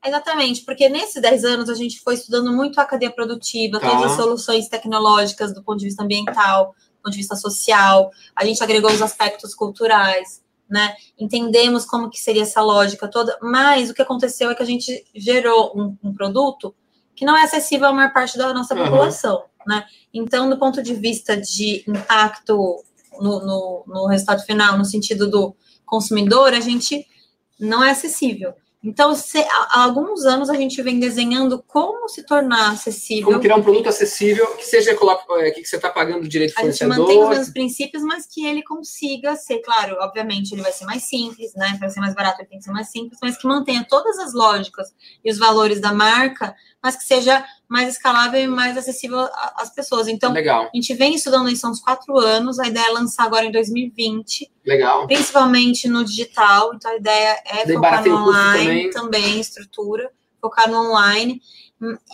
Exatamente, 0.04 0.64
porque 0.64 0.88
nesses 0.88 1.22
10 1.22 1.44
anos 1.44 1.70
a 1.70 1.74
gente 1.74 2.00
foi 2.00 2.14
estudando 2.14 2.52
muito 2.52 2.80
a 2.80 2.84
cadeia 2.84 3.10
produtiva, 3.10 3.78
Tá. 3.80 3.88
todas 3.88 4.10
as 4.10 4.16
soluções 4.16 4.68
tecnológicas 4.68 5.54
do 5.54 5.62
ponto 5.62 5.78
de 5.78 5.86
vista 5.86 6.02
ambiental, 6.02 6.74
do 6.96 7.02
ponto 7.04 7.12
de 7.12 7.18
vista 7.18 7.36
social, 7.36 8.10
a 8.36 8.44
gente 8.44 8.62
agregou 8.62 8.90
os 8.90 9.00
aspectos 9.00 9.54
culturais, 9.54 10.41
né? 10.72 10.96
Entendemos 11.18 11.84
como 11.84 12.08
que 12.08 12.18
seria 12.18 12.42
essa 12.42 12.62
lógica 12.62 13.06
toda, 13.06 13.38
mas 13.42 13.90
o 13.90 13.94
que 13.94 14.00
aconteceu 14.00 14.50
é 14.50 14.54
que 14.54 14.62
a 14.62 14.66
gente 14.66 15.04
gerou 15.14 15.70
um, 15.78 15.96
um 16.02 16.14
produto 16.14 16.74
que 17.14 17.26
não 17.26 17.36
é 17.36 17.42
acessível 17.42 17.88
à 17.88 17.92
maior 17.92 18.10
parte 18.10 18.38
da 18.38 18.54
nossa 18.54 18.74
Aham. 18.74 18.84
população, 18.84 19.44
né? 19.66 19.84
Então, 20.14 20.48
do 20.48 20.58
ponto 20.58 20.82
de 20.82 20.94
vista 20.94 21.36
de 21.36 21.84
impacto 21.86 22.82
no, 23.20 23.44
no, 23.44 23.84
no 23.86 24.06
resultado 24.06 24.42
final, 24.44 24.78
no 24.78 24.84
sentido 24.86 25.28
do 25.30 25.54
consumidor, 25.84 26.54
a 26.54 26.60
gente 26.60 27.06
não 27.60 27.84
é 27.84 27.90
acessível. 27.90 28.54
Então, 28.84 29.14
se, 29.14 29.38
há 29.38 29.84
alguns 29.84 30.24
anos 30.24 30.50
a 30.50 30.54
gente 30.54 30.82
vem 30.82 30.98
desenhando 30.98 31.62
como 31.62 32.08
se 32.08 32.24
tornar 32.24 32.72
acessível. 32.72 33.26
Como 33.26 33.38
criar 33.38 33.54
um 33.54 33.62
produto 33.62 33.88
acessível 33.88 34.44
que 34.56 34.64
seja 34.64 34.90
é, 34.90 35.50
que 35.52 35.64
você 35.64 35.76
está 35.76 35.88
pagando 35.88 36.26
direito 36.26 36.52
a 36.56 36.60
fornecedor. 36.60 36.92
A 36.92 36.96
gente 36.96 37.06
mantém 37.06 37.22
os 37.22 37.28
mesmos 37.28 37.50
princípios, 37.50 38.02
mas 38.02 38.26
que 38.26 38.44
ele 38.44 38.62
consiga 38.64 39.36
ser, 39.36 39.60
claro, 39.60 39.96
obviamente 40.00 40.52
ele 40.52 40.62
vai 40.62 40.72
ser 40.72 40.84
mais 40.84 41.04
simples, 41.04 41.54
né? 41.54 41.76
Para 41.78 41.90
ser 41.90 42.00
mais 42.00 42.12
barato 42.12 42.40
ele 42.40 42.48
tem 42.48 42.58
que 42.58 42.64
ser 42.64 42.72
mais 42.72 42.90
simples, 42.90 43.20
mas 43.22 43.38
que 43.38 43.46
mantenha 43.46 43.86
todas 43.88 44.18
as 44.18 44.34
lógicas 44.34 44.92
e 45.24 45.30
os 45.30 45.38
valores 45.38 45.80
da 45.80 45.92
marca, 45.92 46.52
mas 46.82 46.96
que 46.96 47.04
seja 47.04 47.44
mais 47.68 47.88
escalável 47.88 48.40
e 48.40 48.46
mais 48.46 48.76
acessível 48.76 49.28
às 49.56 49.72
pessoas. 49.72 50.08
Então, 50.08 50.32
Legal. 50.32 50.64
a 50.64 50.76
gente 50.76 50.92
vem 50.94 51.14
estudando 51.14 51.48
isso 51.48 51.66
há 51.66 51.70
uns 51.70 51.80
quatro 51.80 52.18
anos, 52.18 52.58
a 52.58 52.66
ideia 52.66 52.86
é 52.88 52.92
lançar 52.92 53.24
agora 53.24 53.46
em 53.46 53.52
2020. 53.52 54.50
Legal. 54.66 55.06
Principalmente 55.06 55.88
no 55.88 56.04
digital, 56.04 56.74
então 56.74 56.90
a 56.90 56.96
ideia 56.96 57.42
é 57.46 57.72
focar 57.72 57.98
no 57.98 58.04
também. 58.04 58.12
online, 58.12 58.90
também, 58.90 59.40
estrutura, 59.40 60.10
focar 60.40 60.68
no 60.68 60.90
online. 60.90 61.40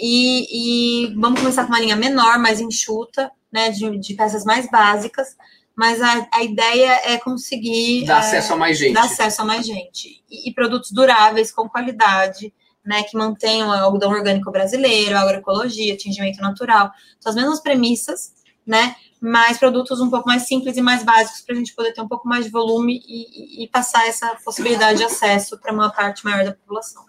E, 0.01 1.07
e, 1.11 1.15
vamos 1.17 1.41
começar 1.41 1.65
com 1.65 1.73
uma 1.73 1.81
linha 1.81 1.97
menor, 1.97 2.39
mais 2.39 2.61
enxuta, 2.61 3.31
né, 3.53 3.71
de, 3.71 3.99
de 3.99 4.15
peças 4.15 4.45
mais 4.45 4.71
básicas, 4.71 5.37
mas 5.77 6.01
a, 6.03 6.27
a 6.33 6.43
ideia 6.43 7.01
é 7.05 7.19
conseguir 7.19 8.05
dar 8.05 8.17
é, 8.17 8.19
acesso 8.19 8.53
a 8.53 8.57
mais 8.57 8.79
gente. 8.79 8.95
Dar 8.95 9.05
acesso 9.05 9.43
a 9.43 9.45
mais 9.45 9.67
gente. 9.67 10.23
E, 10.31 10.49
e 10.49 10.55
produtos 10.55 10.91
duráveis, 10.91 11.53
com 11.53 11.69
qualidade, 11.69 12.53
né, 12.89 13.03
que 13.03 13.15
mantenham 13.15 13.69
o 13.69 13.73
algodão 13.73 14.11
orgânico 14.11 14.51
brasileiro, 14.51 15.15
agroecologia, 15.15 15.93
atingimento 15.93 16.41
natural. 16.41 16.91
São 17.21 17.29
as 17.29 17.37
mesmas 17.37 17.61
premissas, 17.61 18.33
né? 18.67 18.97
Mas 19.21 19.59
produtos 19.59 20.01
um 20.01 20.09
pouco 20.09 20.27
mais 20.27 20.47
simples 20.47 20.79
e 20.79 20.81
mais 20.81 21.03
básicos 21.05 21.43
para 21.43 21.55
a 21.55 21.59
gente 21.59 21.75
poder 21.75 21.93
ter 21.93 22.01
um 22.01 22.09
pouco 22.09 22.27
mais 22.27 22.47
de 22.47 22.51
volume 22.51 22.99
e, 23.07 23.65
e 23.65 23.69
passar 23.69 24.09
essa 24.09 24.35
possibilidade 24.43 24.99
de 24.99 25.05
acesso 25.05 25.59
para 25.59 25.71
uma 25.71 25.91
parte 25.91 26.25
maior 26.25 26.47
da 26.47 26.55
população. 26.55 27.05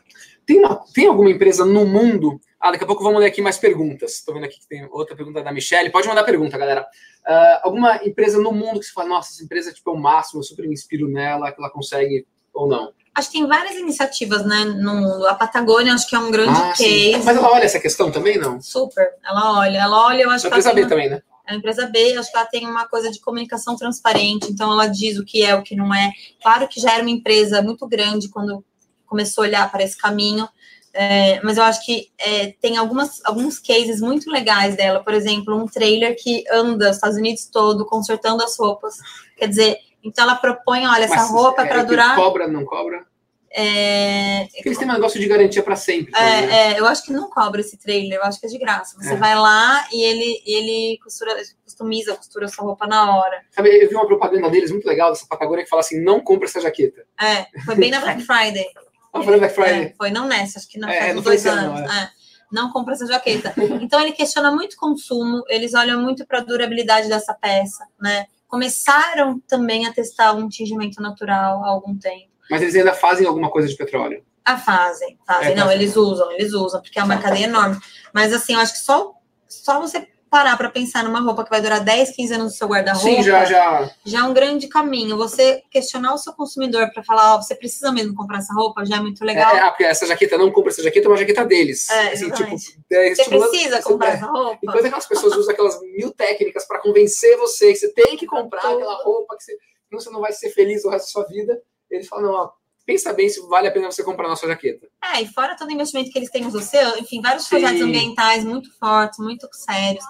Tem, 0.45 0.59
uma, 0.59 0.83
tem 0.93 1.07
alguma 1.07 1.29
empresa 1.29 1.63
no 1.63 1.85
mundo? 1.85 2.41
Ah, 2.59 2.71
daqui 2.71 2.83
a 2.83 2.87
pouco 2.87 3.01
vamos 3.01 3.21
ler 3.21 3.27
aqui 3.27 3.41
mais 3.41 3.57
perguntas. 3.57 4.15
Estou 4.15 4.33
vendo 4.33 4.43
aqui 4.45 4.59
que 4.59 4.67
tem 4.67 4.85
outra 4.91 5.15
pergunta 5.15 5.41
da 5.41 5.53
Michelle. 5.53 5.91
Pode 5.91 6.09
mandar 6.09 6.25
pergunta, 6.25 6.57
galera. 6.57 6.81
Uh, 7.25 7.59
alguma 7.63 8.03
empresa 8.03 8.37
no 8.41 8.51
mundo 8.51 8.79
que 8.79 8.85
você 8.87 8.91
fala, 8.91 9.07
nossa, 9.07 9.31
essa 9.31 9.43
empresa 9.43 9.71
tipo, 9.71 9.89
é 9.89 9.93
o 9.93 9.97
máximo, 9.97 10.39
eu 10.39 10.43
super 10.43 10.67
me 10.67 10.73
inspiro 10.73 11.07
nela, 11.07 11.51
que 11.53 11.61
ela 11.61 11.69
consegue 11.69 12.25
ou 12.53 12.67
não? 12.67 12.91
Acho 13.19 13.31
que 13.31 13.37
tem 13.37 13.47
várias 13.47 13.75
iniciativas, 13.75 14.45
né, 14.45 14.63
no. 14.63 15.25
A 15.27 15.35
Patagônia 15.35 15.93
acho 15.93 16.07
que 16.07 16.15
é 16.15 16.19
um 16.19 16.31
grande 16.31 16.57
ah, 16.57 16.73
case. 16.73 17.21
Mas 17.23 17.35
ela 17.35 17.51
olha 17.51 17.65
essa 17.65 17.79
questão 17.79 18.09
também, 18.09 18.37
não? 18.37 18.61
Super. 18.61 19.09
Ela 19.23 19.59
olha. 19.59 19.77
Ela 19.77 20.07
olha, 20.07 20.23
eu 20.23 20.29
acho 20.29 20.47
a 20.47 20.49
que 20.49 20.55
empresa 20.55 20.73
B 20.73 20.81
uma... 20.81 20.89
também, 20.89 21.09
né? 21.09 21.21
A 21.45 21.55
empresa 21.55 21.87
B, 21.87 22.15
acho 22.15 22.31
que 22.31 22.37
ela 22.37 22.45
tem 22.45 22.65
uma 22.65 22.87
coisa 22.87 23.11
de 23.11 23.19
comunicação 23.19 23.75
transparente, 23.75 24.51
então 24.51 24.71
ela 24.71 24.85
diz 24.85 25.17
o 25.17 25.25
que 25.25 25.43
é, 25.43 25.55
o 25.55 25.63
que 25.63 25.75
não 25.75 25.93
é. 25.93 26.11
Claro 26.41 26.67
que 26.67 26.79
já 26.79 26.93
era 26.93 27.01
uma 27.01 27.09
empresa 27.09 27.61
muito 27.61 27.87
grande 27.87 28.29
quando 28.29 28.63
começou 29.05 29.43
a 29.43 29.47
olhar 29.47 29.71
para 29.71 29.83
esse 29.83 29.97
caminho, 29.97 30.47
é, 30.93 31.41
mas 31.41 31.57
eu 31.57 31.63
acho 31.63 31.83
que 31.83 32.09
é, 32.19 32.53
tem 32.61 32.77
algumas, 32.77 33.19
alguns 33.25 33.57
cases 33.57 33.99
muito 33.99 34.29
legais 34.29 34.75
dela. 34.75 35.03
Por 35.03 35.13
exemplo, 35.13 35.55
um 35.55 35.65
trailer 35.65 36.15
que 36.17 36.43
anda 36.51 36.89
os 36.89 36.97
Estados 36.97 37.17
Unidos 37.17 37.45
todo 37.45 37.85
consertando 37.85 38.43
as 38.43 38.57
roupas. 38.57 38.95
Quer 39.35 39.47
dizer, 39.47 39.77
então 40.03 40.23
ela 40.23 40.35
propõe, 40.35 40.85
olha, 40.87 41.05
essa 41.05 41.15
Mas, 41.15 41.31
roupa 41.31 41.63
é 41.63 41.65
para 41.65 41.83
durar. 41.83 42.15
Cobra, 42.15 42.47
não 42.47 42.63
cobra? 42.63 43.05
É... 43.51 44.47
Porque 44.53 44.69
eles 44.69 44.77
têm 44.77 44.87
um 44.87 44.93
negócio 44.93 45.19
de 45.19 45.27
garantia 45.27 45.63
para 45.63 45.75
sempre. 45.75 46.13
É, 46.15 46.19
né? 46.19 46.73
é, 46.73 46.79
eu 46.79 46.85
acho 46.85 47.03
que 47.03 47.11
não 47.11 47.29
cobra 47.29 47.61
esse 47.61 47.77
trailer, 47.77 48.19
eu 48.19 48.23
acho 48.23 48.39
que 48.39 48.45
é 48.45 48.49
de 48.49 48.57
graça. 48.57 48.95
Você 48.97 49.13
É. 49.13 49.15
vai 49.15 49.35
lá 49.35 49.87
e 49.91 50.03
ele, 50.03 50.41
ele 50.45 50.99
costura, 51.03 51.35
customiza, 51.63 52.15
costura 52.15 52.47
sua 52.47 52.65
roupa 52.65 52.85
na 52.85 53.15
hora. 53.17 53.41
Sabe, 53.51 53.69
eu 53.69 53.89
vi 53.89 53.95
uma 53.95 54.07
propaganda 54.07 54.49
deles 54.49 54.71
muito 54.71 54.85
legal 54.87 55.11
dessa 55.11 55.25
Patagônia 55.27 55.63
que 55.63 55.69
fala 55.69 55.81
assim: 55.81 56.01
não 56.03 56.19
compra 56.19 56.47
essa 56.47 56.61
jaqueta. 56.61 57.03
É, 57.19 57.47
foi 57.65 57.75
bem 57.75 57.91
na 57.91 57.99
Black 57.99 58.21
Friday. 58.21 58.65
Ah, 59.11 59.23
foi 59.23 59.31
na 59.31 59.37
Black 59.39 59.55
Friday. 59.55 59.85
É, 59.85 59.93
foi 59.97 60.11
não 60.11 60.27
nessa, 60.27 60.59
acho 60.59 60.69
que 60.69 60.77
não 60.77 60.87
É, 60.87 61.11
não 61.15 61.23
dois 61.23 61.43
ano, 61.47 61.75
anos. 61.77 61.91
É. 61.91 62.09
Não 62.51 62.71
compra 62.71 62.93
essa 62.93 63.07
jaqueta. 63.07 63.55
Então 63.81 63.99
ele 63.99 64.11
questiona 64.11 64.51
muito 64.51 64.77
consumo, 64.77 65.43
eles 65.47 65.73
olham 65.73 65.99
muito 65.99 66.27
para 66.27 66.37
a 66.37 66.43
durabilidade 66.43 67.09
dessa 67.09 67.33
peça, 67.33 67.87
né? 67.99 68.27
Começaram 68.47 69.39
também 69.47 69.87
a 69.87 69.93
testar 69.93 70.33
um 70.33 70.47
tingimento 70.47 71.01
natural 71.01 71.63
há 71.63 71.69
algum 71.69 71.97
tempo. 71.97 72.28
Mas 72.49 72.61
eles 72.61 72.75
ainda 72.75 72.93
fazem 72.93 73.27
alguma 73.27 73.49
coisa 73.49 73.67
de 73.67 73.75
petróleo. 73.75 74.23
Ah, 74.45 74.57
fazem, 74.57 75.17
fazem. 75.27 75.51
É, 75.51 75.55
não, 75.55 75.65
fazem. 75.67 75.81
eles 75.81 75.95
usam, 75.95 76.31
eles 76.31 76.53
usam, 76.53 76.81
porque 76.81 76.99
é 76.99 77.03
uma 77.03 77.17
cadeia 77.21 77.45
enorme. 77.45 77.77
Mas 78.13 78.33
assim, 78.33 78.53
eu 78.53 78.59
acho 78.59 78.73
que 78.73 78.79
só, 78.79 79.13
só 79.47 79.79
você 79.79 80.07
parar 80.31 80.55
para 80.57 80.69
pensar 80.69 81.03
numa 81.03 81.19
roupa 81.21 81.43
que 81.43 81.49
vai 81.49 81.59
durar 81.59 81.79
10, 81.83 82.11
15 82.15 82.33
anos 82.35 82.45
no 82.45 82.51
seu 82.51 82.67
guarda-roupa, 82.67 83.09
Sim, 83.09 83.23
já, 83.23 83.45
já. 83.45 83.89
já 84.05 84.19
é 84.19 84.23
um 84.23 84.33
grande 84.33 84.67
caminho. 84.67 85.17
Você 85.17 85.63
questionar 85.71 86.13
o 86.13 86.19
seu 86.19 86.33
consumidor 86.33 86.91
para 86.93 87.03
falar, 87.03 87.33
ó, 87.35 87.41
você 87.41 87.55
precisa 87.55 87.91
mesmo 87.91 88.13
comprar 88.15 88.37
essa 88.37 88.53
roupa, 88.53 88.85
já 88.85 88.97
é 88.97 88.99
muito 88.99 89.23
legal. 89.25 89.55
é, 89.55 89.67
porque 89.69 89.83
essa 89.85 90.05
jaqueta 90.05 90.37
não 90.37 90.51
compra 90.51 90.71
essa 90.71 90.83
jaqueta, 90.83 91.07
é 91.07 91.09
uma 91.09 91.17
jaqueta 91.17 91.43
deles. 91.45 91.89
É, 91.89 92.13
assim, 92.13 92.29
tipo, 92.29 92.43
é, 92.43 92.55
Você 92.57 93.21
estimulando- 93.21 93.49
precisa 93.49 93.77
você- 93.77 93.83
comprar 93.89 94.09
é. 94.09 94.13
essa 94.13 94.25
roupa? 94.27 94.59
Enquanto 94.63 94.85
aquelas 94.85 95.07
pessoas 95.07 95.35
usam 95.35 95.51
aquelas 95.51 95.81
mil 95.81 96.11
técnicas 96.11 96.67
para 96.67 96.79
convencer 96.79 97.35
você 97.37 97.73
que 97.73 97.79
você 97.79 97.91
tem 97.93 98.15
que 98.15 98.27
comprar 98.27 98.59
aquela 98.61 99.03
roupa, 99.03 99.35
que 99.35 99.43
você, 99.43 99.57
senão 99.89 99.99
você 100.01 100.09
não 100.11 100.21
vai 100.21 100.31
ser 100.31 100.51
feliz 100.51 100.85
o 100.85 100.89
resto 100.89 101.05
da 101.05 101.11
sua 101.11 101.25
vida, 101.25 101.59
eles 101.89 102.07
falam, 102.07 102.25
não, 102.25 102.33
ó, 102.33 102.49
pensa 102.85 103.13
bem 103.13 103.29
se 103.29 103.39
vale 103.47 103.67
a 103.67 103.71
pena 103.71 103.91
você 103.91 104.03
comprar 104.03 104.25
a 104.25 104.29
nossa 104.29 104.47
jaqueta. 104.47 104.87
É, 105.13 105.21
e 105.21 105.27
fora 105.27 105.55
todo 105.55 105.69
o 105.69 105.73
investimento 105.73 106.11
que 106.11 106.17
eles 106.19 106.31
têm 106.31 106.43
nos 106.43 106.55
oceanos, 106.55 106.97
enfim, 106.97 107.21
vários 107.21 107.43
Sim. 107.43 107.49
projetos 107.59 107.81
ambientais 107.81 108.43
muito 108.43 108.71
fortes, 108.77 109.19
muito 109.19 109.47
sérios. 109.51 110.03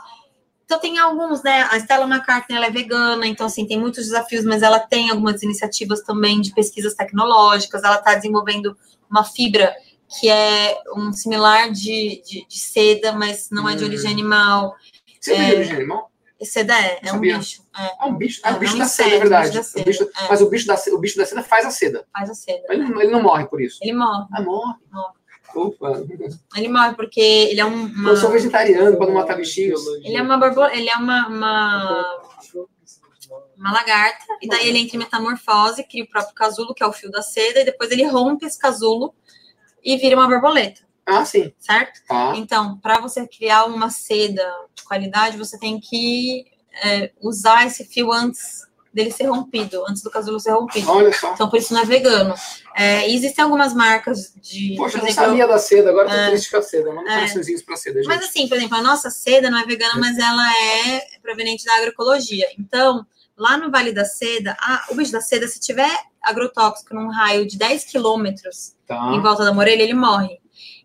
Então 0.65 0.80
tem 0.80 0.99
alguns, 0.99 1.41
né? 1.41 1.63
A 1.71 1.77
Stella 1.80 2.05
McCartney 2.05 2.55
ela 2.55 2.67
é 2.67 2.71
vegana, 2.71 3.25
então 3.25 3.47
assim, 3.47 3.65
tem 3.65 3.80
muitos 3.80 4.03
desafios, 4.05 4.45
mas 4.45 4.61
ela 4.61 4.80
tem 4.80 5.09
algumas 5.09 5.41
iniciativas 5.41 6.01
também 6.03 6.39
de 6.41 6.53
pesquisas 6.53 6.93
tecnológicas, 6.93 7.84
ela 7.84 7.95
está 7.95 8.13
desenvolvendo 8.13 8.77
uma 9.09 9.23
fibra 9.23 9.75
que 10.19 10.30
é 10.30 10.80
um 10.95 11.11
similar 11.11 11.71
de, 11.71 12.21
de, 12.25 12.45
de 12.47 12.59
seda, 12.59 13.11
mas 13.13 13.49
não 13.51 13.67
é 13.67 13.75
de 13.75 13.84
Hum. 13.84 13.88
origem 13.88 14.11
animal. 14.11 14.75
Você 15.19 15.32
tem 15.36 15.41
É. 15.51 15.55
origem 15.55 15.75
animal? 15.75 16.11
E 16.39 16.45
seda 16.45 16.73
é, 16.79 16.99
é 17.03 17.11
um 17.11 17.19
bicho. 17.19 17.63
É, 17.77 17.91
Ah, 17.99 18.05
um 18.07 18.15
bicho, 18.15 18.41
É, 18.45 18.51
o 18.51 18.57
bicho 18.59 18.73
é 18.73 18.75
um 18.75 18.79
da 18.79 18.85
seda, 18.85 19.09
é 19.15 19.19
verdade. 19.19 19.47
bicho 19.49 19.57
da 19.57 19.63
seda, 19.63 19.81
O 19.81 19.85
bicho- 19.85 20.03
é. 20.03 20.27
Mas 20.29 20.41
o 20.41 20.49
bicho, 20.49 20.67
da, 20.67 20.77
ce- 20.77 20.91
o 20.91 20.97
bicho 20.97 21.17
da 21.17 21.25
seda 21.25 21.43
faz 21.43 21.65
a 21.65 21.71
seda. 21.71 22.05
faz 22.13 22.29
a 22.29 22.33
seda. 22.33 22.63
Ele, 22.69 22.83
não- 22.87 23.01
ele 23.01 23.11
não 23.11 23.21
morre 23.21 23.45
por 23.47 23.61
isso. 23.61 23.77
Ele 23.81 23.93
morre. 23.93 24.25
Ah, 24.33 24.41
morre. 24.41 24.75
Morre. 24.91 25.13
Opa. 25.55 26.03
Ele 26.55 26.67
morre 26.69 26.93
porque 26.95 27.19
ele 27.19 27.59
é 27.59 27.65
um. 27.65 27.85
Uma, 27.85 28.11
Eu 28.11 28.17
sou 28.17 28.29
vegetariano 28.29 28.95
para 28.97 29.07
não 29.07 29.15
matar 29.15 29.35
bichinhos. 29.35 29.85
ele 30.03 30.15
é 30.15 30.21
uma 30.21 30.37
borboleta, 30.37 30.75
ele 30.77 30.89
é 30.89 30.95
uma, 30.95 31.27
uma 31.27 32.19
uma 33.57 33.71
lagarta, 33.73 34.23
e 34.41 34.47
daí 34.47 34.69
ele 34.69 34.79
entra 34.79 34.95
em 34.95 34.99
metamorfose, 34.99 35.83
cria 35.83 36.03
o 36.03 36.09
próprio 36.09 36.33
casulo, 36.33 36.73
que 36.73 36.81
é 36.81 36.87
o 36.87 36.93
fio 36.93 37.11
da 37.11 37.21
seda, 37.21 37.59
e 37.59 37.65
depois 37.65 37.91
ele 37.91 38.05
rompe 38.05 38.45
esse 38.45 38.57
casulo 38.57 39.13
e 39.83 39.97
vira 39.97 40.15
uma 40.15 40.27
borboleta, 40.27 40.81
Ah, 41.10 41.26
sim. 41.26 41.51
certo? 41.60 42.01
Tá. 42.07 42.34
Então, 42.36 42.78
para 42.78 42.99
você 42.99 43.28
criar 43.28 43.66
uma 43.66 43.89
seda 43.89 44.45
de 44.76 44.84
qualidade, 44.84 45.38
você 45.38 45.57
tem 45.60 45.80
que 45.80 46.45
é, 46.84 47.12
usar 47.22 47.66
esse 47.68 47.84
fio 47.86 48.12
antes 48.12 48.68
dele 48.93 49.12
ser 49.12 49.26
rompido, 49.26 49.84
antes 49.88 50.01
do 50.01 50.10
casulo 50.10 50.39
ser 50.39 50.51
rompido. 50.51 50.89
Olha 50.89 51.14
só. 51.14 51.34
Então, 51.34 51.47
por 51.49 51.60
isso 51.60 51.74
não 51.74 51.82
é 51.82 51.86
vegano. 51.86 52.34
É, 52.76 53.10
existem 53.12 53.43
algumas 53.43 53.74
marcas 53.74 54.34
de. 54.41 54.76
Poxa, 54.78 54.97
por 54.97 55.03
não 55.03 55.10
exemplo, 55.10 55.30
sabia 55.30 55.47
da 55.47 55.60
seda, 55.60 55.89
agora 55.91 56.10
tô 56.10 56.16
É. 56.16 56.30
triste 56.30 56.49
com 56.49 56.57
a 56.57 56.62
seda. 56.62 56.91
Manda 56.93 57.10
É. 57.12 57.16
coraçõezinhos 57.16 57.62
pra 57.62 57.76
seda, 57.76 57.99
gente. 58.01 58.07
Mas 58.07 58.24
assim, 58.24 58.47
por 58.47 58.57
exemplo, 58.57 58.78
a 58.78 58.82
nossa 58.82 59.10
seda 59.12 59.49
não 59.51 59.60
é 59.60 59.66
vegana, 59.66 59.93
mas 59.99 60.18
ela 60.18 60.43
é 60.88 61.01
proveniente 61.22 61.66
da 61.66 61.76
agroecologia. 61.76 62.47
Então, 62.57 63.05
lá 63.38 63.57
no 63.57 63.70
Vale 63.70 63.91
da 63.93 64.05
Seda, 64.05 64.57
a- 64.60 64.86
o 64.89 64.95
bicho 64.95 65.12
da 65.12 65.22
seda, 65.22 65.47
se 65.47 65.60
tiver 65.60 65.89
agrotóxico 66.22 66.93
num 66.93 67.10
raio 67.10 67.45
de 67.47 67.57
10 67.57 67.84
quilômetros 67.86 68.74
Tá. 68.88 69.12
em 69.14 69.22
volta 69.22 69.45
da 69.45 69.51
orelha, 69.55 69.84
ele 69.84 69.93
morre. 69.93 70.39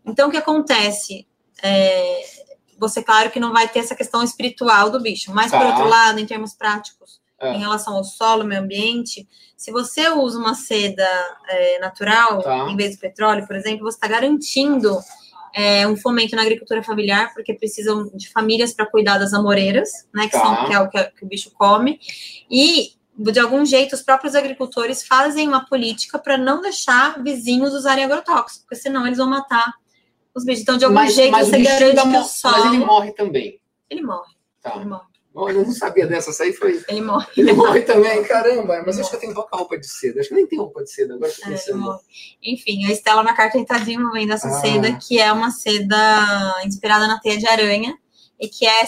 Então, 0.05 0.29
o 0.29 0.31
que 0.31 0.37
acontece? 0.37 1.27
É, 1.63 2.21
você, 2.79 3.03
claro, 3.03 3.31
que 3.31 3.41
não 3.41 3.53
vai 3.53 3.69
ter 3.69 3.79
essa 3.81 3.95
questão 3.95 4.23
espiritual 4.23 4.91
do 4.91 5.01
bicho, 5.01 5.33
mas, 5.33 5.51
por 5.51 5.61
Tá. 5.61 5.69
outro 5.69 5.89
lado, 5.89 6.19
em 6.19 6.27
termos 6.27 6.53
práticos, 6.55 7.21
É. 7.41 7.53
em 7.55 7.59
relação 7.59 7.95
ao 7.97 8.05
solo, 8.05 8.45
meio 8.45 8.61
ambiente, 8.61 9.27
se 9.57 9.71
você 9.71 10.09
usa 10.11 10.39
uma 10.39 10.55
seda 10.55 11.09
é, 11.49 11.79
natural, 11.79 12.43
Tá. 12.43 12.67
em 12.71 12.77
vez 12.77 12.97
do 12.97 13.01
petróleo, 13.01 13.47
por 13.47 13.57
exemplo, 13.57 13.85
você 13.85 13.97
está 13.97 14.09
garantindo 14.09 14.99
é, 15.57 15.87
um 15.87 15.97
fomento 15.97 16.35
na 16.35 16.43
agricultura 16.43 16.83
familiar, 16.83 17.33
porque 17.33 17.55
precisam 17.55 18.11
de 18.13 18.29
famílias 18.29 18.73
para 18.75 18.87
cuidar 18.87 19.19
das 19.19 19.33
amoreiras, 19.33 19.89
né, 20.13 20.25
que, 20.27 20.33
Tá. 20.33 20.41
são, 20.41 20.67
que 20.67 20.75
é 20.75 20.81
o 20.81 20.89
que, 20.91 21.05
que 21.17 21.25
o 21.25 21.29
bicho 21.29 21.53
come, 21.53 22.01
e 22.51 22.95
de 23.17 23.39
algum 23.39 23.65
jeito 23.65 23.95
os 23.95 24.03
próprios 24.03 24.35
agricultores 24.35 25.07
fazem 25.07 25.47
uma 25.47 25.65
política 25.65 26.19
para 26.19 26.37
não 26.37 26.61
deixar 26.61 27.23
vizinhos 27.23 27.73
usarem 27.73 28.05
agrotóxicos, 28.05 28.63
porque 28.65 28.75
senão 28.75 29.07
eles 29.07 29.19
vão 29.19 29.29
matar 29.31 29.73
os 30.35 30.45
bichos. 30.45 30.63
Então, 30.63 30.77
de 30.77 30.85
algum 30.85 30.95
mas, 30.95 31.15
jeito, 31.15 31.33
mas 31.33 31.49
você 31.49 31.63
garante 31.63 32.01
que 32.03 32.17
o 32.17 32.25
solo... 32.25 32.55
Mas 32.57 32.65
ele 32.75 32.85
morre 32.85 33.13
também. 33.13 33.61
Ele 33.91 34.03
morre, 34.03 34.33
Tá. 34.63 34.77
ele 34.77 34.87
morre, 34.87 35.05
Olha, 35.37 35.57
eu 35.59 35.65
não 35.65 35.73
sabia 35.73 36.07
dessa, 36.07 36.31
essa 36.31 36.45
aí 36.45 36.53
foi. 36.53 36.81
ele 36.89 37.01
morre. 37.01 37.27
Ele 37.37 37.53
morre 37.53 37.83
também, 37.83 38.23
caramba. 38.23 38.83
Mas 38.87 39.01
acho 39.01 39.11
que 39.11 39.17
eu 39.17 39.21
tenho 39.21 39.35
pouca 39.35 39.57
roupa 39.57 39.77
de 39.77 39.87
seda. 39.89 40.21
Acho 40.21 40.29
que 40.29 40.35
nem 40.37 40.47
tem 40.47 40.59
roupa 40.61 40.83
de 40.85 40.91
seda, 40.93 41.15
agora 41.15 41.29
eu 41.31 41.35
tô 41.37 41.43
É, 41.43 41.51
pensando. 41.51 41.79
morre. 41.81 41.99
Enfim, 42.43 42.87
a 42.87 42.93
Stella 42.93 43.23
McCartney 43.23 43.63
está 43.65 43.79
desenvolvendo 43.79 44.33
essa 44.33 44.47
Ah. 44.49 44.61
seda, 44.61 44.93
que 44.97 45.19
é 45.19 45.33
uma 45.33 45.51
seda 45.51 46.63
inspirada 46.65 47.09
na 47.09 47.19
teia 47.21 47.37
de 47.37 47.49
aranha. 47.49 47.99
E 48.39 48.49
que 48.49 48.67
é 48.67 48.83
é 48.83 48.87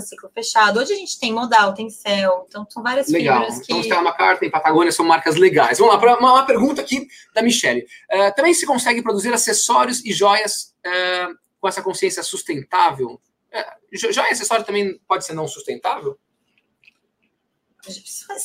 ciclo 0.00 0.30
fechado. 0.32 0.78
Hoje 0.78 0.92
a 0.92 0.96
gente 0.96 1.18
tem 1.18 1.32
modal, 1.32 1.74
tem 1.74 1.90
céu, 1.90 2.46
então 2.48 2.66
são 2.70 2.82
várias 2.82 3.08
Legal. 3.08 3.40
fibras 3.40 3.58
que. 3.58 3.72
Então, 3.72 3.82
Stella 3.82 4.08
McCartney, 4.08 4.50
Patagônia 4.50 4.92
são 4.92 5.04
marcas 5.04 5.36
legais. 5.36 5.78
Vamos 5.78 5.94
lá, 5.94 6.00
pra 6.00 6.18
uma, 6.18 6.32
uma 6.32 6.46
pergunta 6.46 6.80
aqui 6.80 7.06
da 7.34 7.42
Michelle. 7.42 7.82
Uh, 7.82 8.34
também 8.34 8.54
se 8.54 8.66
consegue 8.66 9.02
produzir 9.02 9.32
acessórios 9.32 10.04
e 10.04 10.12
joias 10.12 10.74
uh, 10.86 11.34
com 11.60 11.68
essa 11.68 11.82
consciência 11.82 12.22
sustentável? 12.22 13.20
Uh, 13.52 13.96
joia 14.12 14.28
e 14.28 14.32
acessório 14.32 14.64
também 14.64 14.98
pode 15.06 15.24
ser 15.24 15.34
não 15.34 15.48
sustentável? 15.48 16.18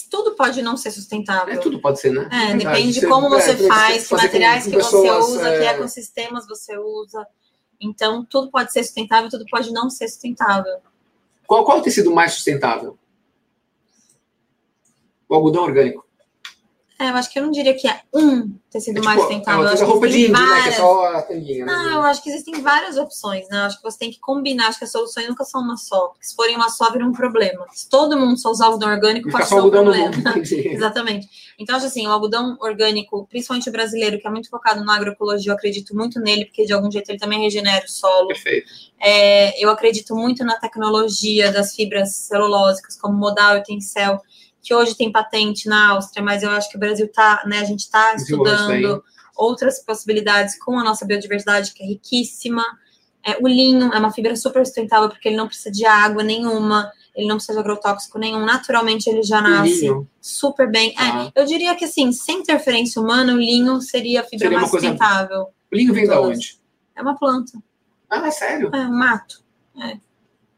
Tudo 0.09 0.35
pode 0.35 0.61
não 0.61 0.77
ser 0.77 0.91
sustentável. 0.91 1.53
É, 1.53 1.57
tudo 1.57 1.81
pode 1.81 1.99
ser, 1.99 2.11
né? 2.11 2.29
É, 2.31 2.55
depende 2.55 2.99
de 2.99 3.07
como 3.07 3.29
você 3.29 3.55
faz, 3.67 4.07
que 4.07 4.13
materiais 4.13 4.65
que 4.65 4.71
você 4.71 5.09
usa, 5.09 5.57
que 5.57 5.65
ecossistemas 5.65 6.47
você 6.47 6.77
usa. 6.77 7.25
Então, 7.81 8.23
tudo 8.23 8.51
pode 8.51 8.71
ser 8.71 8.83
sustentável, 8.83 9.29
tudo 9.29 9.45
pode 9.49 9.71
não 9.71 9.89
ser 9.89 10.07
sustentável. 10.07 10.79
Qual, 11.47 11.65
qual 11.65 11.79
o 11.79 11.81
tecido 11.81 12.13
mais 12.13 12.33
sustentável? 12.33 12.97
O 15.27 15.33
algodão 15.33 15.63
orgânico. 15.63 16.05
É, 17.01 17.09
eu 17.09 17.15
acho 17.15 17.31
que 17.31 17.39
eu 17.39 17.43
não 17.43 17.49
diria 17.49 17.73
que 17.73 17.87
é 17.87 17.99
um 18.13 18.53
tecido 18.69 18.97
é, 18.97 19.01
tipo, 19.01 19.05
mais 19.05 19.19
sustentável. 19.19 19.67
É, 19.67 19.73
uma 19.73 19.85
roupa 19.85 20.07
de 20.07 20.19
índio, 20.19 20.33
várias... 20.33 20.55
né? 20.55 20.61
Que 20.61 20.69
é 20.69 20.71
só 20.73 21.05
a 21.15 21.21
tanguinha. 21.23 21.65
Né? 21.65 21.73
Não, 21.73 21.89
eu 21.93 22.01
acho 22.03 22.21
que 22.21 22.29
existem 22.29 22.61
várias 22.61 22.95
opções, 22.95 23.49
né? 23.49 23.57
Eu 23.57 23.63
acho 23.63 23.77
que 23.77 23.83
você 23.83 23.97
tem 23.97 24.11
que 24.11 24.19
combinar, 24.19 24.67
acho 24.67 24.77
que 24.77 24.83
as 24.83 24.91
soluções 24.91 25.27
nunca 25.27 25.43
são 25.43 25.61
uma 25.61 25.77
só. 25.77 26.09
Porque 26.09 26.27
se 26.27 26.35
forem 26.35 26.55
uma 26.55 26.69
só, 26.69 26.91
vira 26.91 27.03
um 27.03 27.11
problema. 27.11 27.65
Se 27.73 27.89
todo 27.89 28.15
mundo 28.15 28.37
só 28.37 28.51
usar 28.51 28.65
algodão 28.65 28.91
orgânico, 28.91 29.31
pode 29.31 29.47
ser 29.47 29.55
um 29.55 29.71
problema. 29.71 30.11
Exatamente. 30.45 31.27
Então, 31.57 31.75
acho 31.75 31.87
assim, 31.87 32.05
o 32.05 32.11
algodão 32.11 32.55
orgânico, 32.61 33.25
principalmente 33.27 33.67
o 33.67 33.71
brasileiro, 33.71 34.19
que 34.19 34.27
é 34.27 34.29
muito 34.29 34.47
focado 34.47 34.85
na 34.85 34.95
agroecologia, 34.95 35.51
eu 35.51 35.55
acredito 35.55 35.95
muito 35.95 36.19
nele, 36.19 36.45
porque 36.45 36.65
de 36.65 36.73
algum 36.73 36.91
jeito 36.91 37.09
ele 37.09 37.17
também 37.17 37.41
regenera 37.41 37.83
o 37.83 37.89
solo. 37.89 38.27
Perfeito. 38.27 38.71
É, 38.99 39.59
eu 39.63 39.71
acredito 39.71 40.15
muito 40.15 40.45
na 40.45 40.55
tecnologia 40.59 41.51
das 41.51 41.73
fibras 41.75 42.15
celulósicas, 42.15 42.95
como 42.95 43.17
modal 43.17 43.57
e 43.57 43.63
tencel 43.63 44.21
que 44.61 44.73
hoje 44.73 44.95
tem 44.95 45.11
patente 45.11 45.67
na 45.67 45.89
Áustria, 45.91 46.23
mas 46.23 46.43
eu 46.43 46.49
acho 46.51 46.69
que 46.69 46.77
o 46.77 46.79
Brasil 46.79 47.05
está, 47.05 47.43
né, 47.45 47.59
a 47.59 47.63
gente 47.63 47.81
está 47.81 48.13
estudando 48.15 49.03
outras 49.35 49.83
possibilidades 49.83 50.57
com 50.59 50.77
a 50.77 50.83
nossa 50.83 51.05
biodiversidade, 51.05 51.73
que 51.73 51.83
é 51.83 51.87
riquíssima. 51.87 52.63
É, 53.25 53.37
o 53.41 53.47
linho 53.47 53.91
é 53.93 53.97
uma 53.97 54.11
fibra 54.11 54.35
super 54.35 54.65
sustentável, 54.65 55.09
porque 55.09 55.27
ele 55.27 55.37
não 55.37 55.47
precisa 55.47 55.71
de 55.71 55.85
água 55.85 56.23
nenhuma, 56.23 56.91
ele 57.15 57.27
não 57.27 57.37
precisa 57.37 57.53
de 57.53 57.59
agrotóxico 57.59 58.19
nenhum, 58.19 58.45
naturalmente 58.45 59.09
ele 59.09 59.23
já 59.23 59.41
nasce 59.41 59.89
super 60.19 60.69
bem. 60.69 60.93
Ah. 60.97 61.31
É, 61.35 61.41
eu 61.41 61.45
diria 61.45 61.75
que 61.75 61.85
assim, 61.85 62.11
sem 62.11 62.39
interferência 62.39 63.01
humana, 63.01 63.33
o 63.33 63.37
linho 63.37 63.81
seria 63.81 64.21
a 64.21 64.23
fibra 64.23 64.45
seria 64.45 64.59
mais 64.59 64.69
sustentável. 64.69 65.45
Coisa... 65.45 65.51
O 65.71 65.75
linho 65.75 65.93
vem 65.93 66.07
da 66.07 66.21
onde? 66.21 66.59
É 66.95 67.01
uma 67.01 67.17
planta. 67.17 67.53
Ah, 68.09 68.27
é 68.27 68.31
sério? 68.31 68.69
É, 68.73 68.77
um 68.79 68.97
mato. 68.97 69.41
É. 69.81 69.97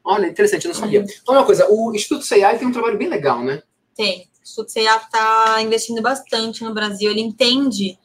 Olha, 0.04 0.28
interessante, 0.28 0.66
eu 0.66 0.74
não 0.74 0.80
sabia. 0.80 1.06
Então, 1.22 1.36
uma 1.36 1.46
coisa, 1.46 1.68
o 1.70 1.94
Instituto 1.94 2.26
CEI 2.26 2.58
tem 2.58 2.68
um 2.68 2.72
trabalho 2.72 2.98
bem 2.98 3.08
legal, 3.08 3.42
né? 3.42 3.62
Tem. 3.96 4.28
O 4.58 4.68
CEA 4.68 4.98
está 4.98 5.62
investindo 5.62 6.02
bastante 6.02 6.64
no 6.64 6.74
Brasil. 6.74 7.10
Ele 7.10 7.22
entende 7.22 7.98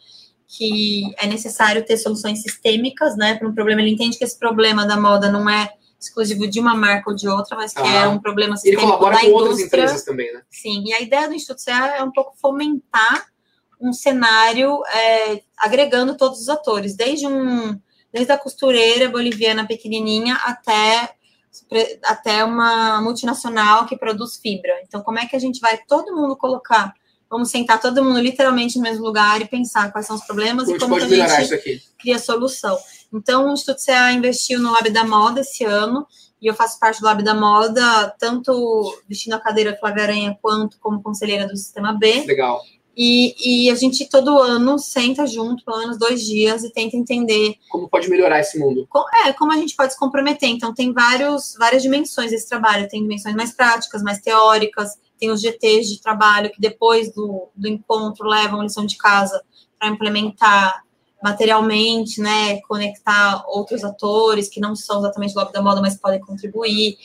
que 0.47 1.03
é 1.19 1.27
necessário 1.27 1.85
ter 1.85 1.97
soluções 1.97 2.43
sistêmicas, 2.43 3.17
né, 3.17 3.35
para 3.35 3.47
um 3.47 3.55
problema. 3.55 3.83
Ele 3.83 3.91
entende 3.91 4.17
que 4.17 4.25
esse 4.25 4.39
problema 4.39 4.87
da 4.87 4.99
moda 4.99 5.31
não 5.31 5.49
é 5.49 5.71
exclusivo 6.01 6.49
de 6.49 6.61
uma 6.61 6.75
marca 6.75 7.11
ou 7.11 7.17
de 7.17 7.29
outra, 7.29 7.57
mas 7.57 7.73
que 7.73 7.81
é 7.81 7.99
ah, 7.99 8.05
é 8.05 8.09
um 8.09 8.21
problema 8.21 8.57
sistêmico 8.57 8.83
Ele 8.83 8.91
colabora 8.93 9.17
da 9.17 9.21
com 9.21 9.27
indústria. 9.27 9.51
outras 9.51 9.67
empresas 9.67 10.05
também, 10.05 10.33
né? 10.33 10.43
Sim, 10.49 10.85
e 10.87 10.93
a 10.93 11.01
ideia 11.01 11.29
do 11.29 11.35
Instituto 11.35 11.61
CEA 11.61 11.97
é 11.99 12.03
um 12.03 12.13
pouco 12.13 12.37
fomentar 12.41 13.27
um 13.81 13.93
cenário 13.93 14.81
é, 14.87 15.43
agregando 15.57 16.17
todos 16.17 16.41
os 16.41 16.49
atores, 16.49 16.95
desde 16.95 17.27
um 17.27 17.79
desde 18.13 18.33
a 18.33 18.39
costureira 18.39 19.09
boliviana 19.11 19.67
pequenininha 19.67 20.35
até 20.37 21.11
até 22.05 22.45
uma 22.45 23.01
multinacional 23.01 23.87
que 23.87 23.97
produz 23.97 24.37
fibra. 24.37 24.81
Então, 24.87 25.03
como 25.03 25.19
é 25.19 25.27
que 25.27 25.37
a 25.37 25.39
gente 25.39 25.61
vai 25.61 25.79
todo 25.87 26.15
mundo 26.15 26.37
colocar? 26.37 26.93
Vamos 27.31 27.51
sentar 27.51 27.81
todo 27.81 28.03
mundo 28.03 28.21
literalmente 28.21 28.77
no 28.77 28.83
mesmo 28.83 29.05
lugar 29.05 29.41
e 29.41 29.47
pensar 29.47 29.93
quais 29.93 30.07
são 30.07 30.17
os 30.17 30.25
problemas 30.25 30.69
e 30.69 30.79
como 30.79 30.97
a 30.97 31.01
gente 31.01 31.83
cria 31.99 32.19
solução. 32.19 32.77
Então, 33.13 33.49
o 33.49 33.53
Instituto 33.53 33.85
CA 33.85 34.13
investiu 34.13 34.59
no 34.61 34.73
Lab 34.73 34.89
da 34.91 35.05
Moda 35.05 35.41
esse 35.41 35.65
ano, 35.65 36.07
e 36.41 36.47
eu 36.47 36.55
faço 36.55 36.79
parte 36.79 37.01
do 37.01 37.05
Lab 37.05 37.23
da 37.23 37.35
Moda, 37.35 38.15
tanto 38.19 38.99
vestindo 39.09 39.35
a 39.35 39.41
cadeira 39.41 39.77
Flávia 39.79 40.05
Aranha, 40.05 40.39
quanto 40.41 40.79
como 40.79 41.03
conselheira 41.03 41.47
do 41.47 41.57
Sistema 41.57 41.93
B. 41.93 42.25
Legal. 42.27 42.63
E, 43.01 43.67
e, 43.67 43.71
a 43.71 43.77
gente 43.77 44.09
todo 44.09 44.41
ano 44.41 44.77
senta 44.77 45.25
junto, 45.25 45.65
pelo 45.65 45.79
menos 45.79 45.97
dois 45.97 46.27
dias, 46.27 46.65
e 46.65 46.73
tenta 46.73 46.97
entender. 46.97 47.55
Como 47.69 47.89
pode 47.89 48.11
melhorar 48.11 48.41
esse 48.41 48.59
mundo? 48.59 48.89
Com, 48.91 49.05
é, 49.25 49.33
como 49.33 49.53
a 49.53 49.57
gente 49.57 49.77
pode 49.77 49.93
se 49.93 49.99
comprometer. 49.99 50.49
Então, 50.49 50.75
tem 50.75 50.93
vários, 50.93 51.55
várias 51.57 51.81
dimensões 51.81 52.33
desse 52.33 52.49
trabalho. 52.49 52.89
Tem 52.89 53.01
dimensões 53.01 53.37
mais 53.37 53.53
práticas, 53.53 54.03
mais 54.03 54.19
teóricas, 54.19 54.99
tem 55.17 55.31
os 55.31 55.41
GTs 55.41 55.89
de 55.89 56.03
trabalho 56.03 56.51
que 56.51 56.61
depois 56.61 57.15
do, 57.15 57.49
do 57.55 57.69
encontro 57.69 58.27
levam 58.27 58.63
lição 58.63 58.85
de 58.85 58.97
casa 58.97 59.45
para 59.79 59.89
implementar 59.89 60.83
materialmente, 61.23 62.21
né? 62.21 62.61
Conectar 62.63 63.45
outros 63.49 63.85
atores 63.85 64.49
que 64.49 64.61
não 64.61 64.75
são 64.77 64.99
exatamente 65.01 65.35
do 65.35 65.41
lobby 65.41 65.53
da 65.53 65.63
moda, 65.63 65.81
mas 65.81 65.97
podem 65.97 66.21
contribuir. 66.21 66.97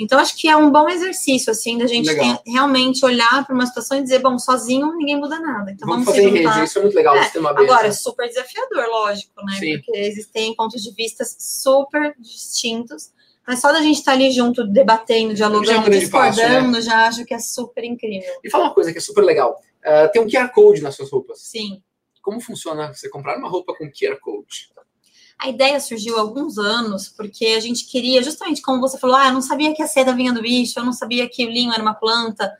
Então, 0.00 0.18
acho 0.18 0.34
que 0.34 0.48
é 0.48 0.56
um 0.56 0.70
bom 0.70 0.88
exercício, 0.88 1.50
assim, 1.50 1.76
da 1.76 1.86
gente 1.86 2.08
ter, 2.08 2.38
realmente 2.46 3.04
olhar 3.04 3.44
para 3.44 3.54
uma 3.54 3.66
situação 3.66 3.98
e 3.98 4.02
dizer, 4.02 4.20
bom, 4.20 4.38
sozinho 4.38 4.96
ninguém 4.96 5.20
muda 5.20 5.38
nada. 5.38 5.72
Então, 5.72 5.86
vamos, 5.86 6.06
vamos 6.06 6.18
fazer 6.18 6.28
em 6.28 6.42
rede, 6.42 6.64
isso 6.64 6.78
é 6.78 6.82
muito 6.82 6.94
legal 6.94 7.14
é, 7.16 7.24
sistema. 7.24 7.50
Agora, 7.50 7.86
é 7.86 7.92
super 7.92 8.26
desafiador, 8.26 8.86
lógico, 8.88 9.44
né? 9.44 9.58
Sim. 9.58 9.76
Porque 9.76 9.98
existem 9.98 10.54
pontos 10.54 10.82
de 10.82 10.90
vista 10.92 11.22
super 11.38 12.14
distintos, 12.18 13.10
mas 13.46 13.60
só 13.60 13.72
da 13.72 13.82
gente 13.82 13.98
estar 13.98 14.12
tá 14.12 14.16
ali 14.16 14.30
junto, 14.30 14.66
debatendo, 14.66 15.34
dialogando, 15.34 15.66
já 15.66 15.84
é 15.84 15.90
discordando, 15.90 16.38
passo, 16.38 16.70
né? 16.70 16.80
já 16.80 17.06
acho 17.06 17.24
que 17.26 17.34
é 17.34 17.38
super 17.38 17.84
incrível. 17.84 18.32
E 18.42 18.48
fala 18.48 18.64
uma 18.64 18.74
coisa 18.74 18.92
que 18.92 18.98
é 18.98 19.02
super 19.02 19.22
legal. 19.22 19.60
Uh, 19.84 20.10
tem 20.10 20.22
um 20.22 20.26
QR 20.26 20.50
Code 20.50 20.80
nas 20.80 20.94
suas 20.94 21.10
roupas. 21.10 21.40
Sim. 21.40 21.82
Como 22.20 22.40
funciona 22.40 22.92
você 22.92 23.08
comprar 23.08 23.38
uma 23.38 23.48
roupa 23.48 23.74
com 23.74 23.90
QR 23.90 24.18
Code? 24.20 24.70
A 25.38 25.48
ideia 25.48 25.80
surgiu 25.80 26.18
há 26.18 26.20
alguns 26.20 26.58
anos, 26.58 27.08
porque 27.08 27.46
a 27.46 27.60
gente 27.60 27.86
queria, 27.86 28.22
justamente 28.22 28.60
como 28.60 28.80
você 28.80 28.98
falou, 28.98 29.16
ah, 29.16 29.28
eu 29.28 29.32
não 29.32 29.40
sabia 29.40 29.74
que 29.74 29.82
a 29.82 29.86
seda 29.86 30.14
vinha 30.14 30.34
do 30.34 30.42
bicho, 30.42 30.78
eu 30.78 30.84
não 30.84 30.92
sabia 30.92 31.26
que 31.28 31.46
o 31.46 31.50
linho 31.50 31.72
era 31.72 31.82
uma 31.82 31.94
planta. 31.94 32.52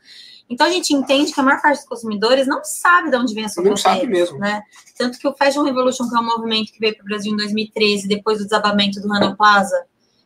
Então 0.49 0.67
a 0.67 0.69
gente 0.69 0.93
entende 0.93 1.31
que 1.31 1.39
a 1.39 1.43
maior 1.43 1.61
parte 1.61 1.77
dos 1.77 1.87
consumidores 1.87 2.45
não 2.45 2.61
sabe 2.63 3.09
de 3.09 3.15
onde 3.15 3.33
vem 3.33 3.45
a 3.45 3.49
sua 3.49 3.63
Não 3.63 3.77
sabe 3.77 4.05
mesmo. 4.07 4.37
Né? 4.37 4.61
Tanto 4.97 5.17
que 5.17 5.27
o 5.27 5.33
Fashion 5.33 5.63
Revolution, 5.63 6.09
que 6.09 6.15
é 6.15 6.19
um 6.19 6.25
movimento 6.25 6.73
que 6.73 6.79
veio 6.79 6.95
para 6.95 7.03
o 7.03 7.05
Brasil 7.05 7.31
em 7.31 7.37
2013, 7.37 8.07
depois 8.07 8.39
do 8.39 8.43
desabamento 8.43 8.99
do 8.99 9.07
Rana 9.07 9.35
Plaza, 9.35 9.85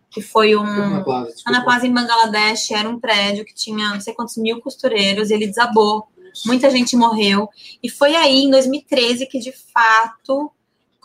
que 0.10 0.22
foi 0.22 0.56
um. 0.56 0.64
Rana 0.64 1.04
Plaza, 1.04 1.62
Plaza 1.64 1.88
em 1.88 1.94
Bangladesh 1.94 2.72
era 2.72 2.90
um 2.90 3.00
prédio 3.00 3.46
que 3.46 3.54
tinha 3.54 3.90
não 3.90 4.00
sei 4.00 4.14
quantos 4.14 4.38
mil 4.38 4.62
costureiros, 4.62 5.30
e 5.30 5.34
ele 5.34 5.46
desabou. 5.46 6.08
Muita 6.46 6.70
gente 6.70 6.96
morreu. 6.96 7.50
E 7.82 7.90
foi 7.90 8.16
aí, 8.16 8.44
em 8.44 8.50
2013, 8.50 9.26
que 9.28 9.40
de 9.40 9.52
fato 9.52 10.52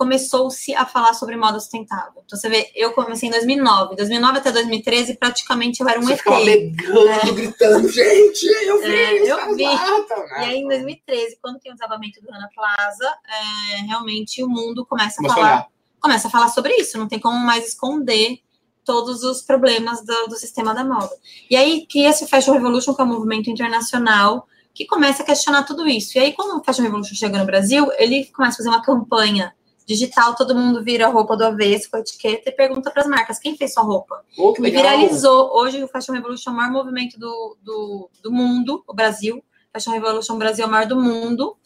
começou-se 0.00 0.74
a 0.74 0.86
falar 0.86 1.12
sobre 1.12 1.36
moda 1.36 1.60
sustentável. 1.60 2.22
Então 2.24 2.38
você 2.38 2.48
vê, 2.48 2.72
eu 2.74 2.94
comecei 2.94 3.28
em 3.28 3.32
2009, 3.32 3.96
2009 3.96 4.38
até 4.38 4.50
2013 4.50 5.14
praticamente 5.18 5.82
eu 5.82 5.88
era 5.90 6.00
um 6.00 6.02
você 6.02 6.14
ET. 6.14 6.18
Ficava 6.20 6.38
legando, 6.38 7.08
é. 7.08 7.32
gritando, 7.32 7.86
gente, 7.86 8.46
eu 8.46 8.80
vi, 8.80 8.94
é, 8.94 9.30
eu 9.30 9.54
vi. 9.54 9.64
Né? 9.66 10.06
E 10.38 10.44
aí 10.44 10.56
em 10.60 10.68
2013, 10.68 11.38
quando 11.42 11.60
tem 11.60 11.70
o 11.70 11.74
desabamento 11.74 12.18
do 12.22 12.30
Rana 12.30 12.48
Plaza, 12.54 13.14
é, 13.28 13.76
realmente 13.82 14.42
o 14.42 14.48
mundo 14.48 14.86
começa 14.86 15.20
a 15.20 15.28
falar, 15.28 15.66
começa 16.00 16.28
a 16.28 16.30
falar 16.30 16.48
sobre 16.48 16.74
isso. 16.76 16.96
Não 16.96 17.06
tem 17.06 17.20
como 17.20 17.36
mais 17.36 17.68
esconder 17.68 18.38
todos 18.86 19.22
os 19.22 19.42
problemas 19.42 20.02
do, 20.02 20.28
do 20.28 20.36
sistema 20.36 20.72
da 20.72 20.82
moda. 20.82 21.14
E 21.50 21.54
aí 21.54 21.86
cria-se 21.86 22.24
o 22.24 22.26
Fashion 22.26 22.54
Revolution, 22.54 22.94
que 22.94 23.02
é 23.02 23.04
um 23.04 23.08
movimento 23.08 23.50
internacional 23.50 24.48
que 24.74 24.86
começa 24.86 25.22
a 25.22 25.26
questionar 25.26 25.64
tudo 25.64 25.86
isso. 25.88 26.16
E 26.16 26.20
aí, 26.20 26.32
quando 26.32 26.58
o 26.58 26.64
Fashion 26.64 26.82
Revolution 26.82 27.14
chega 27.14 27.38
no 27.38 27.44
Brasil, 27.44 27.88
ele 27.98 28.26
começa 28.26 28.54
a 28.54 28.56
fazer 28.58 28.68
uma 28.68 28.82
campanha 28.82 29.54
digital, 29.86 30.36
todo 30.36 30.54
mundo 30.54 30.84
vira 30.84 31.06
a 31.06 31.10
roupa 31.10 31.36
do 31.36 31.44
avesso 31.44 31.90
com 31.90 31.96
a 31.96 32.00
etiqueta 32.00 32.48
e 32.48 32.52
pergunta 32.52 32.90
para 32.90 33.02
as 33.02 33.08
marcas 33.08 33.40
quem 33.40 33.56
fez 33.56 33.74
sua 33.74 33.82
roupa. 33.82 34.24
Oh, 34.38 34.54
e 34.56 34.70
viralizou. 34.70 35.50
Hoje 35.52 35.82
o 35.82 35.88
Fashion 35.88 36.12
Revolution 36.12 36.50
é 36.50 36.52
o 36.52 36.56
maior 36.56 36.72
movimento 36.72 37.18
do, 37.18 37.56
do, 37.60 38.10
do 38.22 38.32
mundo, 38.32 38.84
o 38.86 38.94
Brasil. 38.94 39.42
Fashion 39.72 39.92
Revolution 39.92 40.38
Brasil 40.38 40.64
é 40.64 40.68
o 40.68 40.70
maior 40.70 40.86
do 40.86 41.00
mundo 41.00 41.56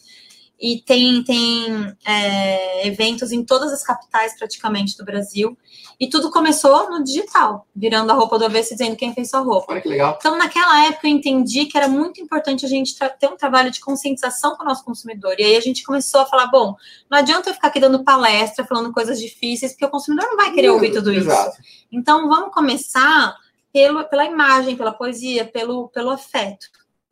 e 0.59 0.81
tem, 0.81 1.23
tem 1.23 1.95
é, 2.07 2.87
eventos 2.87 3.33
em 3.33 3.45
todas 3.45 3.73
as 3.73 3.83
capitais 3.83 4.37
praticamente 4.39 4.97
do 4.97 5.05
Brasil. 5.05 5.57
E 6.01 6.09
tudo 6.09 6.31
começou 6.31 6.91
no 6.91 7.05
digital, 7.05 7.67
virando 7.75 8.11
a 8.11 8.15
roupa 8.15 8.39
do 8.39 8.45
avesso 8.45 8.73
e 8.73 8.77
dizendo 8.77 8.97
quem 8.97 9.15
fez 9.15 9.31
sua 9.31 9.41
roupa. 9.41 9.73
Olha 9.73 9.81
que 9.81 9.89
legal. 9.89 10.17
Então, 10.19 10.37
naquela 10.37 10.87
época, 10.87 11.07
eu 11.07 11.13
entendi 11.13 11.67
que 11.67 11.77
era 11.77 11.89
muito 11.89 12.21
importante 12.21 12.65
a 12.65 12.69
gente 12.69 12.95
ter 13.19 13.29
um 13.29 13.37
trabalho 13.37 13.71
de 13.71 13.81
conscientização 13.81 14.57
com 14.57 14.63
o 14.63 14.67
nosso 14.67 14.85
consumidor. 14.85 15.37
E 15.39 15.45
aí 15.45 15.57
a 15.57 15.61
gente 15.61 15.85
começou 15.85 16.23
a 16.23 16.27
falar: 16.27 16.47
bom, 16.49 16.75
não 17.11 17.19
adianta 17.19 17.51
eu 17.51 17.55
ficar 17.55 17.69
aqui 17.69 17.81
dando 17.81 18.03
palestra, 18.03 18.65
falando 18.65 18.93
coisas 18.93 19.21
difíceis, 19.21 19.73
porque 19.73 19.85
o 19.85 19.91
consumidor 19.91 20.29
não 20.29 20.37
vai 20.37 20.53
querer 20.53 20.71
ouvir 20.71 20.93
tudo 20.93 21.13
Exato. 21.13 21.51
isso. 21.51 21.87
Então, 21.93 22.29
vamos 22.29 22.53
começar 22.53 23.37
pelo, 23.73 24.05
pela 24.05 24.25
imagem, 24.25 24.77
pela 24.77 24.93
poesia, 24.93 25.45
pelo, 25.45 25.89
pelo 25.89 26.11
afeto. 26.11 26.67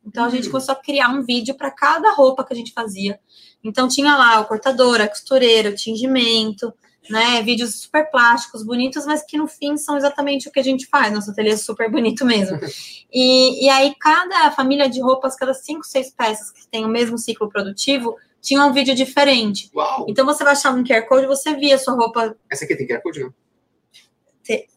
Então, 0.05 0.25
a 0.25 0.29
gente 0.29 0.45
uhum. 0.45 0.51
começou 0.51 0.73
a 0.73 0.75
criar 0.75 1.09
um 1.09 1.23
vídeo 1.23 1.55
para 1.55 1.71
cada 1.71 2.13
roupa 2.13 2.43
que 2.43 2.53
a 2.53 2.55
gente 2.55 2.73
fazia. 2.73 3.19
Então, 3.63 3.87
tinha 3.87 4.17
lá 4.17 4.41
o 4.41 4.45
cortador, 4.45 4.99
a 4.99 5.07
costureira, 5.07 5.69
o 5.69 5.75
tingimento, 5.75 6.73
né? 7.09 7.41
Vídeos 7.41 7.81
super 7.81 8.09
plásticos, 8.09 8.63
bonitos, 8.63 9.05
mas 9.05 9.21
que 9.23 9.37
no 9.37 9.47
fim 9.47 9.77
são 9.77 9.97
exatamente 9.97 10.47
o 10.47 10.51
que 10.51 10.59
a 10.59 10.63
gente 10.63 10.85
faz. 10.87 11.11
Nosso 11.13 11.31
ateliê 11.31 11.53
é 11.53 11.57
super 11.57 11.89
bonito 11.91 12.25
mesmo. 12.25 12.59
E, 13.15 13.65
e 13.65 13.69
aí, 13.69 13.93
cada 13.99 14.49
família 14.49 14.89
de 14.89 14.99
roupas, 14.99 15.35
cada 15.35 15.53
cinco, 15.53 15.83
seis 15.85 16.09
peças 16.09 16.49
que 16.49 16.67
tem 16.67 16.83
o 16.83 16.87
mesmo 16.87 17.15
ciclo 17.15 17.47
produtivo, 17.47 18.15
tinha 18.41 18.65
um 18.65 18.73
vídeo 18.73 18.95
diferente. 18.95 19.69
Uau! 19.75 20.07
Então 20.09 20.25
você 20.25 20.43
baixava 20.43 20.75
um 20.75 20.83
QR 20.83 21.03
Code, 21.07 21.27
você 21.27 21.53
via 21.53 21.75
a 21.75 21.77
sua 21.77 21.93
roupa. 21.93 22.35
Essa 22.49 22.65
aqui 22.65 22.75
tem 22.75 22.87
QR 22.87 23.01
Code, 23.03 23.19
não? 23.19 23.33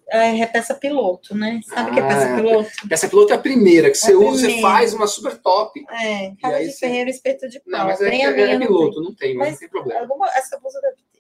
É, 0.09 0.41
é 0.41 0.47
peça 0.47 0.73
piloto, 0.75 1.35
né? 1.35 1.61
Sabe 1.67 1.91
o 1.91 1.95
que 1.95 1.99
é 2.01 2.03
Ah, 2.05 2.07
peça 2.09 2.37
piloto? 2.37 2.71
Essa 2.91 3.09
piloto 3.09 3.33
é 3.33 3.37
a 3.37 3.39
primeira 3.39 3.91
que 3.91 3.97
você 3.97 4.13
a 4.13 4.19
usa, 4.19 4.41
você 4.43 4.47
primeira. 4.47 4.69
faz 4.69 4.95
uma 4.95 5.07
super 5.09 5.37
top. 5.39 5.85
É, 5.91 6.27
E 6.29 6.37
casa 6.37 6.59
de 6.61 6.71
você- 6.73 6.79
ferreiro, 6.79 7.11
espeto 7.11 7.49
de 7.49 7.59
pau. 7.61 7.71
Não, 7.73 7.87
mas 7.87 8.01
é, 8.01 8.09
é, 8.17 8.23
é 8.53 8.59
piloto, 8.59 9.03
não 9.03 9.15
tem, 9.15 9.35
mas 9.35 9.47
Mas- 9.47 9.53
não 9.55 9.59
tem 9.61 9.69
problema. 9.69 10.01
Alguma, 10.03 10.29
essa 10.37 10.61
blusa 10.61 10.79
deve 10.81 10.97
ter. 11.13 11.16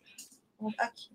Aqui. 0.78 1.08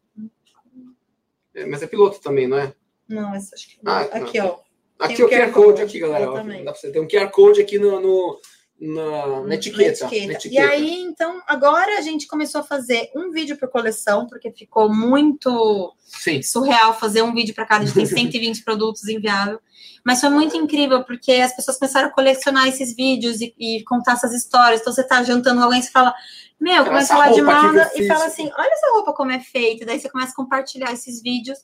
É, 1.53 1.65
mas 1.65 1.81
é 1.83 1.87
piloto 1.87 2.19
também, 2.21 2.47
não 2.47 2.57
é? 2.57 2.73
Não, 3.07 3.33
essa 3.35 3.55
acho 3.55 3.67
que 3.67 3.77
Ah, 3.85 4.01
Aqui, 4.01 4.37
não. 4.39 4.47
ó. 4.47 4.59
Aqui 4.99 5.21
é 5.21 5.25
o 5.25 5.29
QR 5.29 5.35
QR 5.47 5.51
Code, 5.51 5.65
Code, 5.67 5.81
aqui, 5.81 5.99
galera. 5.99 6.31
ó. 6.31 6.35
Dá 6.35 6.43
pra 6.43 6.75
você 6.75 6.91
ter 6.91 6.99
um 6.99 7.07
QR 7.07 7.29
Code 7.31 7.59
aqui 7.61 7.79
no, 7.79 7.99
no- 7.99 8.39
na, 8.79 9.41
na 9.41 9.55
etiqueta. 9.55 10.05
Na 10.05 10.09
na 10.11 10.15
E 10.15 10.31
etiqueta. 10.31 10.67
aí, 10.69 11.01
então, 11.01 11.41
agora 11.47 11.97
a 11.97 12.01
gente 12.01 12.27
começou 12.27 12.61
a 12.61 12.63
fazer 12.63 13.09
um 13.15 13.31
vídeo 13.31 13.57
por 13.57 13.67
coleção, 13.69 14.27
porque 14.27 14.51
ficou 14.51 14.93
muito 14.93 15.93
Sim. 16.05 16.41
surreal 16.41 16.97
fazer 16.97 17.21
um 17.23 17.33
vídeo 17.33 17.53
para 17.53 17.65
cada. 17.65 17.83
A 17.83 17.87
gente 17.87 17.95
tem 17.95 18.05
120 18.29 18.63
produtos 18.63 19.07
enviados. 19.07 19.59
Mas 20.03 20.19
foi 20.21 20.29
muito 20.29 20.55
incrível, 20.57 21.03
porque 21.03 21.31
as 21.33 21.55
pessoas 21.55 21.77
começaram 21.77 22.07
a 22.07 22.11
colecionar 22.11 22.67
esses 22.67 22.95
vídeos 22.95 23.39
e, 23.39 23.53
e 23.59 23.83
contar 23.83 24.13
essas 24.13 24.33
histórias. 24.33 24.81
Então, 24.81 24.91
você 24.93 25.03
tá 25.03 25.21
jantando 25.21 25.59
com 25.59 25.65
alguém, 25.65 25.81
você 25.81 25.91
fala, 25.91 26.13
meu, 26.61 26.85
começa 26.85 27.11
a 27.11 27.17
falar 27.17 27.31
de 27.33 27.41
moda 27.41 27.91
e 27.95 28.07
fala 28.07 28.25
assim, 28.25 28.51
olha 28.55 28.69
essa 28.71 28.93
roupa 28.93 29.13
como 29.13 29.31
é 29.31 29.39
feita. 29.39 29.83
Daí 29.83 29.99
você 29.99 30.07
começa 30.07 30.31
a 30.31 30.35
compartilhar 30.35 30.93
esses 30.93 31.19
vídeos. 31.19 31.57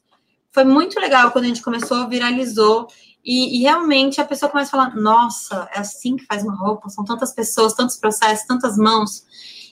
Foi 0.52 0.64
muito 0.64 1.00
legal 1.00 1.30
quando 1.30 1.46
a 1.46 1.48
gente 1.48 1.62
começou, 1.62 2.10
viralizou. 2.10 2.88
E, 3.24 3.60
e 3.60 3.62
realmente 3.62 4.20
a 4.20 4.26
pessoa 4.26 4.50
começa 4.50 4.70
a 4.70 4.72
falar, 4.72 4.96
nossa, 4.96 5.70
é 5.72 5.80
assim 5.80 6.16
que 6.16 6.26
faz 6.26 6.42
uma 6.44 6.56
roupa, 6.56 6.90
são 6.90 7.06
tantas 7.06 7.32
pessoas, 7.32 7.74
tantos 7.74 7.98
processos, 7.98 8.48
tantas 8.48 8.76
mãos. 8.76 9.24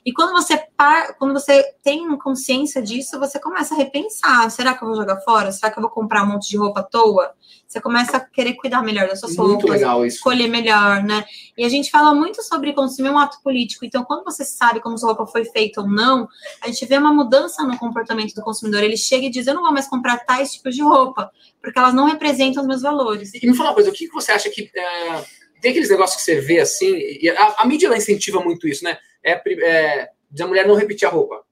E 0.06 0.14
quando 0.14 0.34
você 0.34 0.56
par, 0.78 1.16
quando 1.18 1.34
você 1.34 1.64
tem 1.84 2.16
consciência 2.20 2.80
disso, 2.80 3.20
você 3.20 3.40
começa 3.40 3.74
a 3.74 3.78
repensar: 3.78 4.52
será 4.52 4.76
que 4.76 4.84
eu 4.84 4.88
vou 4.88 4.96
jogar 4.96 5.20
fora? 5.22 5.52
Será 5.52 5.72
que 5.72 5.80
eu 5.80 5.82
vou 5.82 5.90
comprar 5.90 6.24
um 6.24 6.28
monte 6.28 6.48
de 6.48 6.58
roupa 6.58 6.82
à 6.82 6.84
toa? 6.84 7.34
Você 7.68 7.82
começa 7.82 8.18
a 8.18 8.20
querer 8.20 8.54
cuidar 8.54 8.84
melhor 8.84 9.08
das 9.08 9.20
suas 9.20 9.36
Muito 9.36 9.66
roupas, 9.66 10.14
escolher 10.14 10.48
melhor, 10.48 11.04
né? 11.04 11.26
E 11.58 11.66
a 11.66 11.70
gente 11.70 11.90
fala 11.90 12.14
muito 12.14 12.44
sobre 12.44 12.72
consumir 12.74 13.10
um 13.10 13.18
ato 13.18 13.42
político. 13.42 13.84
Então, 13.84 14.06
quando 14.06 14.24
você 14.24 14.46
sabe 14.46 14.80
como 14.80 14.96
sua 14.96 15.10
roupa 15.14 15.26
foi 15.26 15.44
feita 15.44 15.82
ou 15.82 15.90
não, 15.90 16.28
a 16.62 16.68
gente 16.68 16.86
vê 16.86 17.00
uma 17.00 17.12
mudança 17.12 17.64
no 17.64 17.76
comportamento 17.80 18.36
do 18.36 18.44
consumidor. 18.44 18.84
Ele 18.84 18.98
chega 18.98 19.26
e 19.26 19.30
diz: 19.32 19.48
eu 19.48 19.56
não 19.56 19.64
vou 19.64 19.74
mais 19.74 19.88
comprar 19.88 20.20
tais 20.20 20.54
tipos 20.54 20.76
de 20.76 20.84
roupa, 20.84 21.32
porque 21.60 21.80
elas 21.80 21.96
não 21.96 22.06
representam 22.06 22.62
os 22.62 22.68
meus 22.68 22.84
valores. 22.84 23.34
E 23.34 23.48
me 23.48 23.56
fala 23.56 23.70
uma 23.70 23.76
coisa, 23.76 23.90
o 23.90 23.94
que 23.94 24.08
que 24.08 24.14
você 24.14 24.32
acha 24.32 24.52
que. 24.52 24.70
é, 24.76 25.26
tem 25.60 25.72
aqueles 25.72 25.90
negócios 25.90 26.18
que 26.18 26.24
você 26.24 26.40
vê 26.40 26.60
assim, 26.60 26.96
e 26.96 27.28
a, 27.28 27.56
a 27.58 27.66
mídia 27.66 27.88
ela 27.88 27.98
incentiva 27.98 28.40
muito 28.40 28.68
isso, 28.68 28.84
né? 28.84 29.00
É, 29.26 29.42
é, 29.66 30.10
de 30.30 30.44
a 30.44 30.48
mulher 30.48 30.68
não 30.68 30.76
repetir 30.76 31.08
a 31.08 31.12
roupa. 31.12 31.44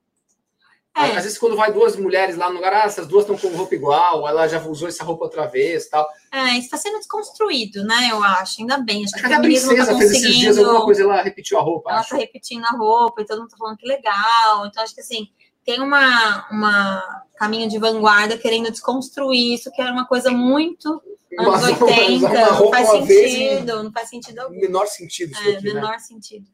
É. 0.96 1.16
Às 1.16 1.24
vezes, 1.24 1.38
quando 1.38 1.56
vai 1.56 1.72
duas 1.72 1.96
mulheres 1.96 2.36
lá 2.36 2.48
no 2.48 2.54
lugar, 2.54 2.72
ah, 2.72 2.84
essas 2.86 3.08
duas 3.08 3.24
estão 3.28 3.36
com 3.36 3.56
roupa 3.56 3.74
igual, 3.74 4.28
ela 4.28 4.46
já 4.46 4.64
usou 4.64 4.86
essa 4.86 5.02
roupa 5.02 5.24
outra 5.24 5.44
vez 5.46 5.88
tal. 5.88 6.08
É, 6.32 6.50
isso 6.52 6.66
está 6.66 6.76
sendo 6.76 6.98
desconstruído, 6.98 7.82
né? 7.84 8.10
Eu 8.12 8.22
acho. 8.22 8.60
Ainda 8.60 8.78
bem. 8.78 9.02
Acho 9.02 9.14
que 9.14 9.20
a 9.20 9.28
está 9.28 9.40
princesa 9.40 9.98
fez 9.98 10.10
esses 10.12 10.22
dias 10.22 10.34
conseguindo. 10.46 10.60
alguma 10.70 10.84
coisa, 10.84 11.02
ela 11.02 11.20
repetiu 11.20 11.58
a 11.58 11.62
roupa. 11.62 11.90
ela 11.90 11.98
acho. 11.98 12.10
tá 12.10 12.16
repetindo 12.16 12.64
a 12.64 12.76
roupa 12.76 13.22
e 13.22 13.26
todo 13.26 13.40
mundo 13.40 13.50
tá 13.50 13.56
falando 13.56 13.76
que 13.76 13.88
legal. 13.88 14.66
Então, 14.66 14.84
acho 14.84 14.94
que 14.94 15.00
assim, 15.00 15.26
tem 15.64 15.80
uma, 15.80 16.46
uma 16.52 17.24
caminho 17.36 17.68
de 17.68 17.76
vanguarda 17.76 18.38
querendo 18.38 18.70
desconstruir 18.70 19.54
isso, 19.54 19.72
que 19.72 19.82
era 19.82 19.90
uma 19.90 20.06
coisa 20.06 20.30
muito 20.30 21.02
anos 21.36 21.54
Uma- 21.60 21.64
80, 21.64 22.28
uma 22.28 22.60
não 22.60 22.70
faz 22.70 23.06
vez 23.06 23.32
sentido, 23.32 23.82
não 23.82 23.92
faz 23.92 24.08
sentido 24.10 24.38
algum. 24.38 24.60
menor 24.60 24.86
sentido 24.86 25.32
isso 25.32 25.42
É, 25.42 25.56
aqui, 25.56 25.66
né? 25.66 25.74
menor 25.74 25.98
sentido. 25.98 26.46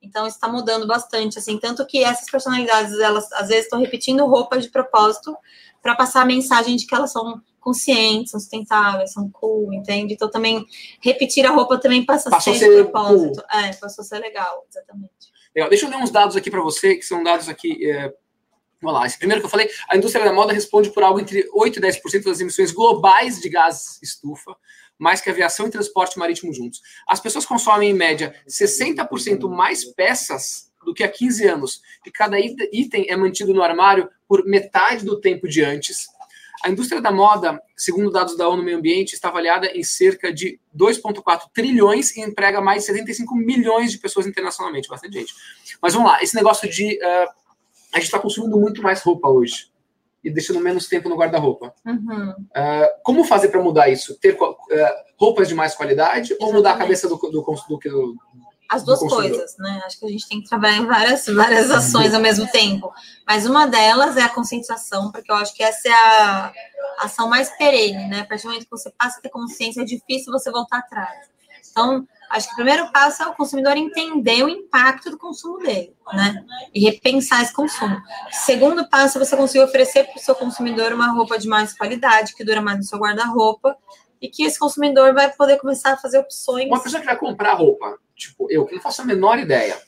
Então, 0.00 0.26
está 0.26 0.48
mudando 0.48 0.86
bastante, 0.86 1.38
assim, 1.38 1.58
tanto 1.58 1.84
que 1.86 2.04
essas 2.04 2.30
personalidades, 2.30 2.98
elas 2.98 3.30
às 3.32 3.48
vezes 3.48 3.64
estão 3.64 3.80
repetindo 3.80 4.24
roupas 4.26 4.64
de 4.64 4.70
propósito 4.70 5.36
para 5.82 5.94
passar 5.94 6.22
a 6.22 6.26
mensagem 6.26 6.76
de 6.76 6.86
que 6.86 6.94
elas 6.94 7.12
são 7.12 7.42
conscientes, 7.60 8.30
são 8.30 8.40
sustentáveis, 8.40 9.12
são 9.12 9.28
cool, 9.30 9.72
entende? 9.72 10.14
Então, 10.14 10.30
também, 10.30 10.64
repetir 11.00 11.44
a 11.44 11.50
roupa 11.50 11.78
também 11.78 12.04
passa 12.04 12.28
a 12.28 12.32
Passou 12.32 12.54
ser 12.54 12.64
a 12.64 12.68
de 12.68 12.74
ser 12.74 12.82
propósito. 12.84 13.42
É, 13.50 13.72
passou 13.74 14.02
a 14.02 14.06
ser 14.06 14.18
legal, 14.20 14.64
exatamente. 14.70 15.12
Legal. 15.54 15.68
Deixa 15.68 15.86
eu 15.86 15.90
ler 15.90 15.96
uns 15.96 16.10
dados 16.10 16.36
aqui 16.36 16.50
para 16.50 16.62
você, 16.62 16.94
que 16.94 17.02
são 17.02 17.22
dados 17.22 17.48
aqui. 17.48 17.90
é, 17.90 18.12
Vamos 18.80 19.00
lá, 19.00 19.06
esse 19.06 19.18
primeiro 19.18 19.40
que 19.40 19.46
eu 19.46 19.50
falei, 19.50 19.68
a 19.90 19.96
indústria 19.96 20.24
da 20.24 20.32
moda 20.32 20.52
responde 20.52 20.90
por 20.90 21.02
algo 21.02 21.18
entre 21.18 21.48
8 21.52 21.78
e 21.78 21.82
10% 21.82 22.24
das 22.24 22.40
emissões 22.40 22.70
globais 22.70 23.40
de 23.40 23.48
gás 23.48 23.98
estufa, 24.00 24.54
mais 24.98 25.20
que 25.20 25.30
aviação 25.30 25.66
e 25.66 25.70
transporte 25.70 26.18
marítimo 26.18 26.52
juntos. 26.52 26.82
As 27.06 27.20
pessoas 27.20 27.46
consomem, 27.46 27.90
em 27.90 27.94
média, 27.94 28.34
60% 28.46 29.48
mais 29.48 29.84
peças 29.84 30.70
do 30.84 30.92
que 30.92 31.04
há 31.04 31.08
15 31.08 31.46
anos, 31.46 31.82
e 32.06 32.10
cada 32.10 32.36
it- 32.36 32.68
item 32.72 33.06
é 33.08 33.16
mantido 33.16 33.54
no 33.54 33.62
armário 33.62 34.08
por 34.26 34.44
metade 34.44 35.04
do 35.04 35.20
tempo 35.20 35.48
de 35.48 35.62
antes. 35.62 36.08
A 36.64 36.70
indústria 36.70 37.00
da 37.00 37.12
moda, 37.12 37.60
segundo 37.76 38.10
dados 38.10 38.36
da 38.36 38.48
ONU 38.48 38.64
Meio 38.64 38.78
Ambiente, 38.78 39.12
está 39.12 39.28
avaliada 39.28 39.68
em 39.68 39.84
cerca 39.84 40.32
de 40.32 40.58
2,4 40.76 41.48
trilhões 41.52 42.16
e 42.16 42.20
emprega 42.20 42.60
mais 42.60 42.80
de 42.82 42.86
75 42.86 43.36
milhões 43.36 43.92
de 43.92 43.98
pessoas 43.98 44.26
internacionalmente, 44.26 44.88
bastante 44.88 45.12
gente. 45.12 45.32
Mas 45.80 45.94
vamos 45.94 46.10
lá, 46.10 46.20
esse 46.20 46.34
negócio 46.34 46.68
de. 46.68 47.00
ah, 47.00 47.34
a 47.92 47.96
gente 47.96 48.06
está 48.06 48.18
consumindo 48.18 48.58
muito 48.58 48.82
mais 48.82 49.00
roupa 49.02 49.28
hoje 49.28 49.67
e 50.22 50.30
deixando 50.30 50.60
menos 50.60 50.86
tempo 50.88 51.08
no 51.08 51.16
guarda-roupa. 51.16 51.72
Uhum. 51.86 52.34
Ah, 52.54 52.90
como 53.02 53.24
fazer 53.24 53.48
para 53.48 53.62
mudar 53.62 53.88
isso? 53.88 54.18
Ter 54.18 54.36
ah, 54.40 55.04
roupas 55.16 55.48
de 55.48 55.54
mais 55.54 55.74
qualidade 55.74 56.34
ou 56.40 56.52
mudar 56.52 56.70
a 56.70 56.74
Exatamente. 56.74 56.82
cabeça 56.82 57.08
do, 57.08 57.16
do, 57.16 57.30
do, 57.30 57.78
do, 57.78 58.16
As 58.68 58.82
duas 58.82 59.00
coisas, 59.00 59.56
né? 59.58 59.82
Acho 59.84 59.98
que 59.98 60.06
a 60.06 60.10
gente 60.10 60.28
tem 60.28 60.40
que 60.42 60.48
trabalhar 60.48 60.76
em 60.76 60.86
várias, 60.86 61.26
várias 61.26 61.70
ações 61.70 62.14
ao 62.14 62.20
mesmo 62.20 62.46
tempo. 62.50 62.92
Mas 63.26 63.46
uma 63.46 63.66
delas 63.66 64.16
é 64.16 64.22
a 64.22 64.28
conscientização, 64.28 65.10
porque 65.10 65.30
eu 65.30 65.36
acho 65.36 65.54
que 65.54 65.62
essa 65.62 65.88
é 65.88 65.92
a 65.92 66.52
ação 67.00 67.28
mais 67.28 67.50
perene, 67.56 68.08
né? 68.08 68.20
A 68.20 68.24
partir 68.24 68.42
do 68.44 68.48
momento 68.48 68.64
que 68.64 68.70
você 68.70 68.90
passa 68.90 69.18
a 69.18 69.22
ter 69.22 69.30
consciência, 69.30 69.82
é 69.82 69.84
difícil 69.84 70.32
você 70.32 70.50
voltar 70.50 70.78
atrás. 70.78 71.28
Então, 71.70 72.06
acho 72.30 72.46
que 72.48 72.52
o 72.52 72.56
primeiro 72.56 72.90
passo 72.92 73.22
é 73.22 73.26
o 73.26 73.34
consumidor 73.34 73.76
entender 73.76 74.42
o 74.42 74.48
impacto 74.48 75.10
do 75.10 75.18
consumo 75.18 75.58
dele, 75.58 75.94
né? 76.12 76.44
E 76.74 76.80
repensar 76.80 77.42
esse 77.42 77.52
consumo. 77.52 78.00
Segundo 78.30 78.88
passo 78.88 79.18
é 79.18 79.24
você 79.24 79.36
conseguir 79.36 79.64
oferecer 79.64 80.04
para 80.04 80.16
o 80.16 80.20
seu 80.20 80.34
consumidor 80.34 80.92
uma 80.92 81.12
roupa 81.12 81.38
de 81.38 81.48
mais 81.48 81.72
qualidade, 81.72 82.34
que 82.34 82.44
dura 82.44 82.60
mais 82.60 82.78
no 82.78 82.84
seu 82.84 82.98
guarda-roupa, 82.98 83.76
e 84.20 84.28
que 84.28 84.44
esse 84.44 84.58
consumidor 84.58 85.14
vai 85.14 85.30
poder 85.32 85.58
começar 85.58 85.92
a 85.92 85.96
fazer 85.96 86.18
opções. 86.18 86.66
Uma 86.66 86.82
pessoa 86.82 87.00
que 87.00 87.06
vai 87.06 87.16
comprar 87.16 87.54
roupa, 87.54 87.98
tipo 88.16 88.50
eu, 88.50 88.66
que 88.66 88.74
não 88.74 88.82
faço 88.82 89.02
a 89.02 89.04
menor 89.04 89.38
ideia, 89.38 89.80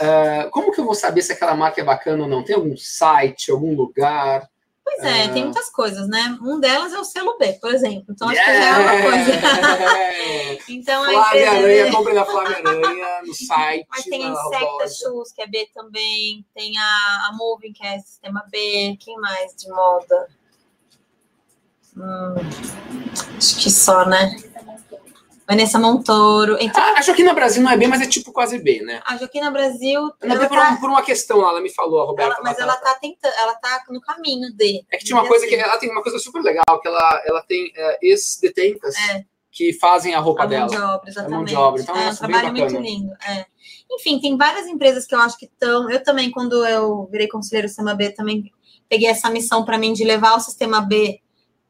ah, 0.00 0.48
como 0.50 0.72
que 0.72 0.80
eu 0.80 0.84
vou 0.84 0.94
saber 0.94 1.22
se 1.22 1.32
aquela 1.32 1.54
marca 1.54 1.80
é 1.80 1.84
bacana 1.84 2.24
ou 2.24 2.28
não? 2.28 2.42
Tem 2.42 2.56
algum 2.56 2.76
site, 2.76 3.50
algum 3.50 3.74
lugar? 3.74 4.48
Pois 4.84 5.02
é, 5.02 5.24
Ah. 5.24 5.28
tem 5.32 5.44
muitas 5.44 5.70
coisas, 5.70 6.06
né? 6.08 6.38
Um 6.42 6.60
delas 6.60 6.92
é 6.92 6.98
o 6.98 7.04
selo 7.04 7.38
B, 7.38 7.54
por 7.54 7.72
exemplo. 7.74 8.04
Então, 8.10 8.28
acho 8.28 8.38
que 8.44 8.46
já 8.46 8.64
é 8.64 8.76
uma 8.76 9.02
coisa. 9.02 9.30
Yeah! 9.30 10.64
então, 10.68 11.02
a 11.02 11.06
Flávia 11.06 11.40
empresa... 11.40 11.50
Aranha, 11.50 11.92
compre 11.92 12.14
da 12.14 12.26
Flávia 12.26 12.58
Aranha 12.58 13.22
no 13.24 13.32
site. 13.34 13.86
Mas 13.88 14.04
tem 14.04 14.24
a 14.26 14.28
Insecta. 14.28 14.88
Shoes, 14.88 15.32
que 15.32 15.40
é 15.42 15.46
B 15.46 15.68
também. 15.74 16.44
Tem 16.54 16.76
a, 16.76 17.28
a 17.28 17.32
Moving, 17.34 17.72
que 17.72 17.86
é 17.86 17.98
sistema 17.98 18.44
B. 18.50 18.96
Quem 19.00 19.16
mais 19.18 19.54
de 19.56 19.68
moda? 19.70 20.28
Hum, 21.96 22.34
acho 23.38 23.56
que 23.56 23.70
só, 23.70 24.04
né? 24.04 24.36
Vanessa 25.46 25.78
Montoro. 25.78 26.56
Então, 26.60 26.82
a 26.96 27.02
Joaquina 27.02 27.34
Brasil 27.34 27.62
não 27.62 27.70
é 27.70 27.76
bem, 27.76 27.86
mas 27.88 28.00
é 28.00 28.06
tipo 28.06 28.32
quase 28.32 28.58
bem, 28.58 28.82
né? 28.82 29.02
a 29.04 29.16
Joaquina 29.16 29.50
Brasil, 29.50 30.00
Não, 30.22 30.36
ela 30.36 30.48
por, 30.48 30.56
tá, 30.58 30.76
por 30.80 30.88
uma 30.88 31.02
questão 31.02 31.38
lá, 31.38 31.50
ela 31.50 31.60
me 31.60 31.70
falou, 31.70 32.00
a 32.02 32.06
Roberta. 32.06 32.34
ela- 32.34 32.42
mas 32.42 32.58
ela 32.58 32.72
ela- 32.72 32.80
tá 32.80 32.94
tentando, 33.00 33.32
ela 33.36 33.54
tá 33.54 33.84
no 33.90 34.00
caminho 34.00 34.52
de. 34.54 34.82
É 34.90 34.96
que 34.96 35.04
tinha 35.04 35.18
uma 35.18 35.28
coisa 35.28 35.46
que 35.46 35.54
ela 35.54 35.76
tem 35.78 35.90
uma 35.90 36.02
coisa 36.02 36.18
super 36.18 36.40
legal, 36.42 36.62
que 36.80 36.88
ela, 36.88 37.22
ela 37.26 37.42
tem 37.42 37.70
é, 37.76 37.98
ex-detentas 38.02 38.94
É. 39.10 39.24
que 39.52 39.72
fazem 39.74 40.14
a 40.14 40.18
roupa 40.20 40.44
A 40.44 40.46
mão 40.46 40.50
dela. 40.50 40.68
de 40.68 40.76
obra, 40.78 41.10
exatamente. 41.10 41.34
mão 41.36 41.44
de 41.44 41.54
obra, 41.56 41.82
então 41.82 41.96
é 41.96 42.08
um 42.10 42.16
trabalho 42.16 42.52
muito 42.52 42.76
lindo. 42.78 43.12
é. 43.28 43.46
Enfim, 43.92 44.18
tem 44.18 44.36
várias 44.36 44.66
empresas 44.66 45.06
que 45.06 45.14
eu 45.14 45.20
acho 45.20 45.38
que 45.38 45.44
estão. 45.44 45.88
Eu 45.90 46.02
também, 46.02 46.30
quando 46.30 46.66
eu 46.66 47.06
virei 47.12 47.28
conselheiro 47.28 47.66
do 47.66 47.70
Sistema 47.70 47.94
B, 47.94 48.10
também 48.10 48.50
peguei 48.88 49.08
essa 49.08 49.30
missão 49.30 49.64
para 49.64 49.78
mim 49.78 49.92
de 49.92 50.02
levar 50.04 50.34
o 50.36 50.40
Sistema 50.40 50.80
B 50.80 51.20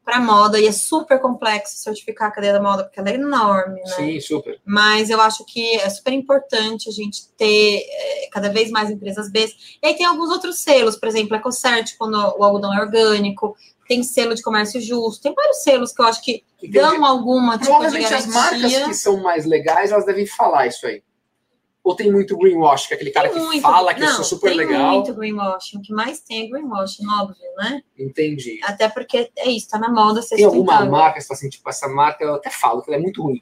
para 0.05 0.19
moda, 0.19 0.59
e 0.59 0.67
é 0.67 0.71
super 0.71 1.19
complexo 1.19 1.77
certificar 1.77 2.27
a 2.27 2.31
cadeia 2.31 2.53
da 2.53 2.61
moda, 2.61 2.83
porque 2.83 2.99
ela 2.99 3.09
é 3.09 3.15
enorme, 3.15 3.81
né? 3.81 3.87
Sim, 3.95 4.19
super. 4.21 4.61
Mas 4.63 5.09
eu 5.09 5.19
acho 5.19 5.43
que 5.43 5.77
é 5.77 5.89
super 5.89 6.13
importante 6.13 6.87
a 6.87 6.91
gente 6.91 7.27
ter 7.35 7.83
é, 7.89 8.29
cada 8.31 8.49
vez 8.49 8.69
mais 8.69 8.91
empresas 8.91 9.31
B. 9.31 9.49
E 9.81 9.87
aí 9.87 9.95
tem 9.95 10.05
alguns 10.05 10.29
outros 10.29 10.59
selos, 10.59 10.95
por 10.95 11.09
exemplo, 11.09 11.35
a 11.35 11.39
EcoCert, 11.39 11.95
quando 11.97 12.13
o 12.15 12.43
algodão 12.43 12.71
é 12.71 12.79
orgânico, 12.79 13.57
tem 13.87 14.03
selo 14.03 14.35
de 14.35 14.43
comércio 14.43 14.79
justo, 14.79 15.23
tem 15.23 15.33
vários 15.33 15.63
selos 15.63 15.91
que 15.91 16.01
eu 16.01 16.05
acho 16.05 16.21
que 16.21 16.43
Entendi. 16.57 16.73
dão 16.73 17.03
alguma 17.03 17.53
tipo 17.53 17.65
de 17.65 17.69
Provavelmente 17.71 18.13
as 18.13 18.27
marcas 18.27 18.61
garantia. 18.61 18.85
que 18.85 18.93
são 18.93 19.17
mais 19.21 19.45
legais, 19.45 19.91
elas 19.91 20.05
devem 20.05 20.27
falar 20.27 20.67
isso 20.67 20.85
aí. 20.85 21.01
Ou 21.85 21.95
tem 21.95 22.11
muito 22.11 22.35
greenwash, 22.35 22.87
que 22.87 22.93
é 22.93 22.95
aquele 22.95 23.11
cara 23.11 23.29
Tem 23.29 23.37
que 23.37 23.45
muito- 23.45 23.61
fala 23.61 23.93
que 23.93 23.99
não, 24.01 24.07
isso 24.11 24.21
é 24.21 24.23
super 24.23 24.49
tem 24.49 24.57
legal? 24.57 24.93
muito 24.95 25.13
greenwashing. 25.13 25.77
O 25.77 25.81
que 25.83 25.93
mais 25.93 26.19
tem 26.19 26.41
é 26.43 26.47
greenwashing, 26.47 27.05
óbvio, 27.07 27.37
né? 27.57 27.79
Entendi. 27.97 28.59
Até 28.63 28.89
porque 28.89 29.29
é 29.37 29.49
isso, 29.51 29.69
tá 29.69 29.77
na 29.77 29.87
moda 29.89 30.19
ser 30.23 30.35
Tem 30.37 30.45
alguma 30.45 30.83
marca, 30.83 31.21
você 31.21 31.27
fala 31.27 31.37
assim, 31.37 31.49
tipo, 31.49 31.69
essa 31.69 31.87
marca 31.87 32.23
eu 32.23 32.33
até 32.33 32.49
falo 32.49 32.81
que 32.81 32.89
ela 32.89 32.97
é 32.99 33.01
muito 33.01 33.21
ruim. 33.21 33.39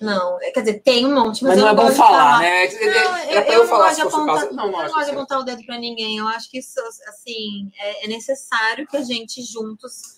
Não, 0.00 0.40
é- 0.42 0.50
quer 0.50 0.60
dizer, 0.60 0.80
tem 0.80 1.06
um 1.06 1.14
monte, 1.14 1.44
mas, 1.44 1.54
Mas, 1.54 1.58
não 1.60 1.68
é 1.68 1.74
bom 1.74 1.88
de 1.88 1.94
falar, 1.96 2.40
né? 2.40 2.66
Não, 2.66 3.18
eu, 3.18 3.44
pra 3.44 3.52
eu 3.54 3.62
eu 3.62 3.68
falar 3.68 3.92
não 3.92 3.94
gosto 4.00 4.08
apontar, 4.16 4.34
caso. 4.34 4.54
Não, 4.56 4.64
eu 4.66 4.72
não 4.72 4.72
não 4.72 4.80
acho 4.84 4.94
gosto 4.94 5.06
de 5.06 5.16
apontar 5.16 5.38
o 5.38 5.42
dedo 5.44 5.64
pra 5.64 5.78
ninguém. 5.78 6.18
Eu 6.18 6.26
acho 6.26 6.50
que 6.50 6.58
isso, 6.58 6.80
assim, 7.08 7.70
é, 7.78 8.04
é 8.06 8.08
necessário 8.08 8.88
que 8.88 8.96
a 8.96 9.02
gente 9.02 9.40
juntos 9.42 10.17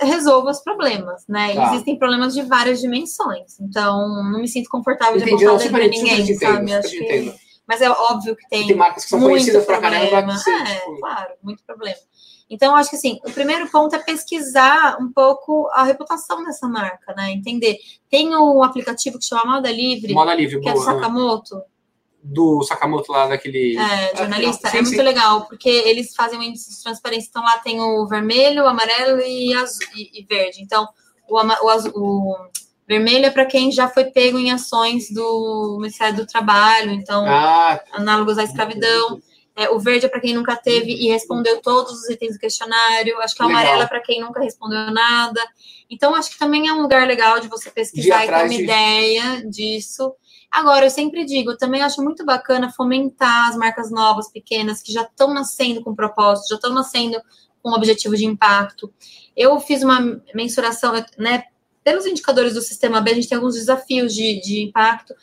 resolva 0.00 0.50
os 0.50 0.60
problemas, 0.60 1.24
né? 1.28 1.54
Tá. 1.54 1.72
Existem 1.72 1.98
problemas 1.98 2.34
de 2.34 2.42
várias 2.42 2.80
dimensões. 2.80 3.58
Então, 3.60 4.08
não 4.30 4.40
me 4.40 4.48
sinto 4.48 4.68
confortável 4.68 5.16
Entendi, 5.16 5.36
de 5.36 5.46
apontar 5.46 5.66
super, 5.66 5.82
super 5.84 5.90
ninguém, 5.90 6.34
sabe? 6.38 6.70
super 6.70 6.78
Acho 6.78 6.90
que... 6.90 7.46
Mas 7.66 7.80
é 7.80 7.90
óbvio 7.90 8.36
que 8.36 8.48
tem, 8.48 8.66
Tem 8.66 8.76
marcas 8.76 9.04
que 9.04 9.10
são 9.10 9.18
muito 9.18 9.32
conhecidas 9.32 9.64
pra 9.64 9.80
caramba 9.80 10.06
problema. 10.06 10.32
que 10.34 10.38
você, 10.38 10.50
é, 10.50 10.74
tipo, 10.78 11.00
claro, 11.00 11.30
muito 11.42 11.64
problema. 11.64 11.98
Então, 12.48 12.70
eu 12.72 12.76
acho 12.76 12.90
que 12.90 12.96
assim, 12.96 13.18
o 13.26 13.32
primeiro 13.32 13.68
ponto 13.68 13.96
é 13.96 13.98
pesquisar 13.98 14.98
um 15.00 15.10
pouco 15.12 15.68
a 15.72 15.82
reputação 15.82 16.44
dessa 16.44 16.68
marca, 16.68 17.12
né? 17.16 17.32
Entender. 17.32 17.76
Tem 18.08 18.36
um 18.36 18.62
aplicativo 18.62 19.18
que 19.18 19.24
chama 19.24 19.56
Moda 19.56 19.70
Livre, 19.70 20.14
moda 20.14 20.32
livre, 20.32 20.60
que 20.60 20.68
é 20.68 20.72
do 20.72 20.78
boa. 20.78 20.84
Sakamoto, 20.84 21.60
Do 22.28 22.62
Sakamoto 22.64 23.12
lá, 23.12 23.28
daquele... 23.28 23.78
é, 23.78 24.16
jornalista. 24.16 24.68
sim, 24.68 24.78
é 24.78 24.82
muito 24.82 24.96
sim. 24.96 25.02
legal, 25.02 25.46
porque 25.46 25.68
eles 25.68 26.12
fazem 26.14 26.36
um 26.38 26.42
índice 26.42 26.76
de 26.76 26.82
transparência. 26.82 27.28
Então, 27.30 27.42
lá 27.44 27.58
tem 27.58 27.80
o 27.80 28.04
vermelho, 28.06 28.64
o 28.64 28.66
amarelo 28.66 29.20
e, 29.20 29.54
azul, 29.54 29.86
e, 29.94 30.20
e 30.20 30.24
verde. 30.24 30.60
Então, 30.60 30.88
o, 31.28 31.36
o, 31.36 31.68
azul- 31.70 31.92
o 31.94 32.36
vermelho 32.86 33.26
é 33.26 33.30
para 33.30 33.46
quem 33.46 33.70
já 33.70 33.88
foi 33.88 34.06
pego 34.06 34.38
em 34.38 34.50
ações 34.50 35.08
do 35.10 35.76
Ministério 35.80 36.16
do 36.16 36.26
Trabalho. 36.26 36.90
Então, 36.90 37.24
Ah, 37.26 37.80
análogos 37.92 38.38
à 38.38 38.42
escravidão. 38.44 39.20
É, 39.58 39.70
o 39.70 39.78
verde 39.78 40.04
é 40.04 40.08
para 40.08 40.20
quem 40.20 40.34
nunca 40.34 40.54
teve 40.54 40.92
e 40.92 41.08
respondeu 41.08 41.62
todos 41.62 41.92
os 41.92 42.10
itens 42.10 42.34
do 42.34 42.38
questionário. 42.38 43.18
Acho 43.22 43.34
que 43.34 43.42
o 43.42 43.46
amarelo 43.46 43.82
é 43.82 43.86
para 43.86 44.00
quem 44.02 44.20
nunca 44.20 44.38
respondeu 44.42 44.90
nada. 44.90 45.40
Então, 45.88 46.14
acho 46.14 46.30
que 46.30 46.38
também 46.38 46.68
é 46.68 46.72
um 46.74 46.82
lugar 46.82 47.06
legal 47.06 47.40
de 47.40 47.48
você 47.48 47.70
pesquisar 47.70 48.24
e 48.24 48.28
ter 48.28 48.34
uma 48.34 48.48
de- 48.48 48.62
ideia 48.64 49.42
disso. 49.48 50.12
Agora, 50.56 50.86
eu 50.86 50.90
sempre 50.90 51.26
digo, 51.26 51.50
eu 51.50 51.58
também 51.58 51.82
acho 51.82 52.02
muito 52.02 52.24
bacana 52.24 52.72
fomentar 52.72 53.50
as 53.50 53.56
marcas 53.58 53.90
novas, 53.90 54.32
pequenas, 54.32 54.80
que 54.80 54.90
já 54.90 55.02
estão 55.02 55.34
nascendo 55.34 55.84
com 55.84 55.94
propósito, 55.94 56.48
já 56.48 56.54
estão 56.54 56.72
nascendo 56.72 57.20
com 57.62 57.72
objetivo 57.72 58.16
de 58.16 58.24
impacto. 58.24 58.90
Eu 59.36 59.60
fiz 59.60 59.82
uma 59.82 60.18
mensuração, 60.34 60.94
né? 61.18 61.44
Pelos 61.84 62.06
indicadores 62.06 62.54
do 62.54 62.62
sistema 62.62 63.02
B, 63.02 63.10
a 63.10 63.14
gente 63.16 63.28
tem 63.28 63.36
alguns 63.36 63.54
desafios 63.54 64.14
de, 64.14 64.40
de 64.40 64.62
impacto. 64.62 65.14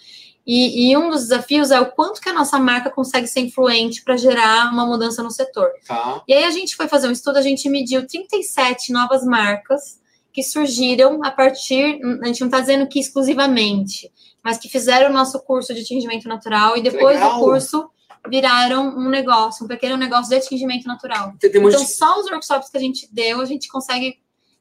E, 0.45 0.91
e 0.91 0.95
um 0.95 1.09
dos 1.09 1.21
desafios 1.21 1.71
é 1.71 1.81
o 1.81 1.89
quanto 1.89 2.21
que 2.21 2.29
a 2.29 2.33
nossa 2.33 2.59
marca 2.59 2.91
consegue 2.91 3.25
ser 3.25 3.39
influente 3.39 4.03
para 4.03 4.15
gerar 4.15 4.71
uma 4.71 4.85
mudança 4.85 5.23
no 5.23 5.31
setor. 5.31 5.71
tá. 5.87 6.21
E 6.27 6.33
aí 6.33 6.43
a 6.43 6.51
gente 6.51 6.75
foi 6.75 6.87
fazer 6.87 7.07
um 7.07 7.11
estudo, 7.11 7.37
a 7.37 7.41
gente 7.41 7.67
mediu 7.67 8.05
37 8.05 8.93
novas 8.93 9.25
marcas 9.25 9.99
que 10.31 10.43
surgiram 10.43 11.23
a 11.23 11.31
partir, 11.31 11.99
a 12.21 12.27
gente 12.27 12.41
não 12.41 12.49
está 12.49 12.59
dizendo 12.59 12.87
que 12.87 12.99
exclusivamente, 12.99 14.11
mas 14.43 14.57
que 14.57 14.67
fizeram 14.69 15.09
o 15.09 15.13
nosso 15.13 15.39
curso 15.43 15.73
de 15.73 15.83
tingimento 15.83 16.27
natural 16.27 16.75
e 16.77 16.81
depois 16.81 17.17
do 17.19 17.25
curso 17.39 17.89
viraram 18.29 18.87
um 18.89 19.09
negócio, 19.09 19.65
um 19.65 19.67
pequeno 19.67 19.97
negócio 19.97 20.29
de 20.29 20.35
atingimento 20.35 20.87
natural. 20.87 21.33
Então, 21.71 21.83
de- 21.85 21.91
só 21.91 22.19
os 22.19 22.29
workshops 22.29 22.69
que 22.69 22.77
a 22.77 22.81
gente 22.81 23.07
deu, 23.11 23.41
a 23.41 23.45
gente 23.45 23.67
consegue 23.67 24.17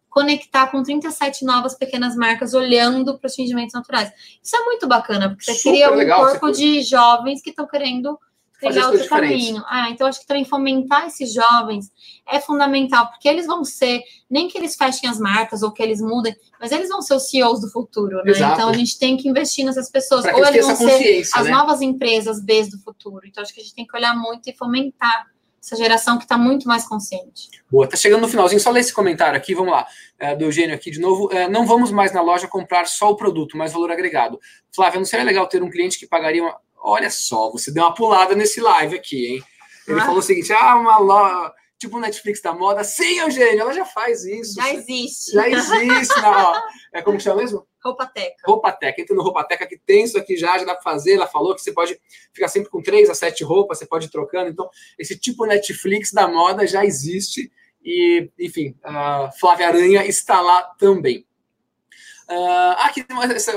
conectar 0.09 0.67
com 0.71 0.83
37 0.83 1.45
novas 1.45 1.75
pequenas 1.75 2.15
marcas 2.15 2.53
olhando 2.55 3.19
para 3.19 3.27
os 3.29 3.35
tingimentos 3.35 3.73
naturais. 3.75 4.13
Isso 4.43 4.55
é 4.57 4.65
muito 4.65 4.87
bacana, 4.87 5.31
porque 5.31 5.45
você 5.45 5.55
Super 5.55 5.71
cria 5.71 5.91
um 5.93 5.95
legal, 5.97 6.21
corpo 6.21 6.49
você- 6.49 6.61
de 6.61 6.83
jovens 6.83 7.41
que 7.41 7.51
estão 7.51 7.67
querendo 7.67 8.19
trilhar 8.69 8.91
outro 8.91 9.09
caminho. 9.09 9.63
Ah, 9.67 9.91
então 9.91 10.07
acho 10.07 10.21
que 10.21 10.27
também 10.27 10.45
fomentar 10.45 11.07
esses 11.07 11.33
jovens 11.33 11.91
é 12.31 12.41
fundamental, 12.41 13.09
porque 13.09 13.29
eles 13.29 13.47
vão 13.47 13.65
ser, 13.65 14.03
nem 14.31 14.49
que 14.49 14.57
eles 14.57 14.77
fechem 14.77 15.09
as 15.09 15.19
marcas 15.19 15.63
ou 15.63 15.73
que 15.73 15.83
eles 15.83 16.01
mudem, 16.01 16.35
mas 16.61 16.71
eles 16.71 16.89
vão 16.89 17.03
ser 17.03 17.15
os 17.15 17.29
CEOs 17.29 17.61
do 17.61 17.71
futuro, 17.71 18.23
né? 18.25 18.31
Exato. 18.31 18.55
Então 18.55 18.69
a 18.69 18.73
gente 18.73 18.99
tem 18.99 19.17
que 19.17 19.29
investir 19.29 19.65
nessas 19.65 19.91
pessoas. 19.91 20.25
Ou 20.25 20.47
eles 20.47 20.67
vão 20.67 20.77
ser 20.77 21.23
as 21.35 21.45
né? 21.45 21.51
novas 21.51 21.83
empresas 21.83 22.41
Bs 22.41 22.71
do 22.71 22.79
futuro. 22.79 23.27
Então 23.27 23.43
acho 23.43 23.53
que 23.53 23.61
a 23.61 23.63
gente 23.63 23.75
tem 23.75 23.87
que 23.87 23.97
olhar 23.97 24.15
muito 24.15 24.49
e 24.49 24.57
fomentar 24.57 25.27
essa 25.63 25.77
geração 25.77 26.19
que 26.19 26.25
está 26.25 26.37
muito 26.37 26.67
mais 26.67 26.85
consciente. 26.85 27.49
Boa, 27.71 27.87
tá 27.87 27.97
chegando 27.97 28.23
no 28.23 28.29
finalzinho, 28.29 28.61
só 28.61 28.71
ler 28.71 28.81
esse 28.81 28.93
comentário 28.93 29.37
aqui, 29.37 29.55
vamos 29.55 29.73
lá, 29.73 29.87
é, 30.19 30.35
do 30.35 30.45
Eugênio 30.45 30.75
aqui 30.75 30.91
de 30.91 31.01
novo. 31.01 31.33
É, 31.33 31.49
não 31.49 31.65
vamos 31.65 31.93
mais 31.93 32.13
na 32.13 32.21
loja 32.21 32.49
comprar 32.49 32.87
só 32.87 33.11
o 33.11 33.17
produto, 33.17 33.57
mas 33.57 33.73
valor 33.73 33.93
agregado. 33.93 34.41
Flávia, 34.75 34.99
não 34.99 35.07
seria 35.07 35.25
legal 35.25 35.47
ter 35.47 35.63
um 35.63 35.71
cliente 35.71 35.99
que 35.99 36.07
pagaria 36.07 36.43
uma... 36.43 36.57
Olha 36.85 37.11
só, 37.11 37.51
você 37.51 37.71
deu 37.71 37.85
uma 37.85 37.95
pulada 37.95 38.35
nesse 38.35 38.61
live 38.61 38.97
aqui, 38.97 39.27
hein? 39.27 39.45
Ele 39.87 40.01
Ah. 40.01 40.05
falou 40.05 40.19
o 40.19 40.23
seguinte, 40.23 40.53
ah, 40.53 40.75
uma 40.77 40.99
loja, 40.99 41.53
tipo 41.79 41.97
o 41.97 42.01
Netflix 42.01 42.41
da 42.43 42.53
moda. 42.53 42.83
Sim, 42.85 43.21
Eugênio, 43.21 43.61
ela 43.61 43.73
já 43.73 43.85
faz 43.85 44.25
isso. 44.25 44.55
Já 44.55 44.73
existe. 44.73 45.33
Já 45.33 45.49
existe, 45.49 46.21
na, 46.21 46.63
é 46.93 47.03
como 47.03 47.17
que 47.19 47.23
chama 47.23 47.41
mesmo? 47.41 47.67
Roupa 47.85 48.07
teca. 48.07 48.37
Roupateca. 48.47 49.01
Entra 49.01 49.15
no 49.17 49.23
Roupateca 49.23 49.67
que 49.67 49.77
tem 49.77 50.05
isso 50.05 50.17
aqui 50.17 50.37
já, 50.37 50.57
já 50.59 50.65
dá 50.65 50.75
para 50.75 50.83
fazer. 50.83 51.15
Ela 51.15 51.27
falou 51.27 51.53
que 51.55 51.61
você 51.61 51.73
pode 51.73 51.99
ficar 52.33 52.47
sempre 52.49 52.71
com 52.71 52.81
três 52.81 53.11
a 53.11 53.15
sete 53.15 53.43
roupas, 53.43 53.79
você 53.79 53.87
pode 53.87 54.07
ir 54.07 54.11
trocando. 54.11 54.49
Então, 54.51 54.69
esse 54.99 55.19
tipo 55.19 55.45
Netflix 55.47 56.13
da 56.13 56.29
moda 56.29 56.65
já 56.67 56.85
existe. 56.85 57.51
E, 57.85 58.31
enfim, 58.39 58.77
a 58.85 59.31
Flávia 59.41 59.67
Aranha 59.67 60.05
está 60.07 60.41
lá 60.41 60.63
também. 60.79 61.27
Ah, 62.29 62.87
aqui 62.87 63.03
tem 63.03 63.17
uma. 63.17 63.25
essa- 63.33 63.53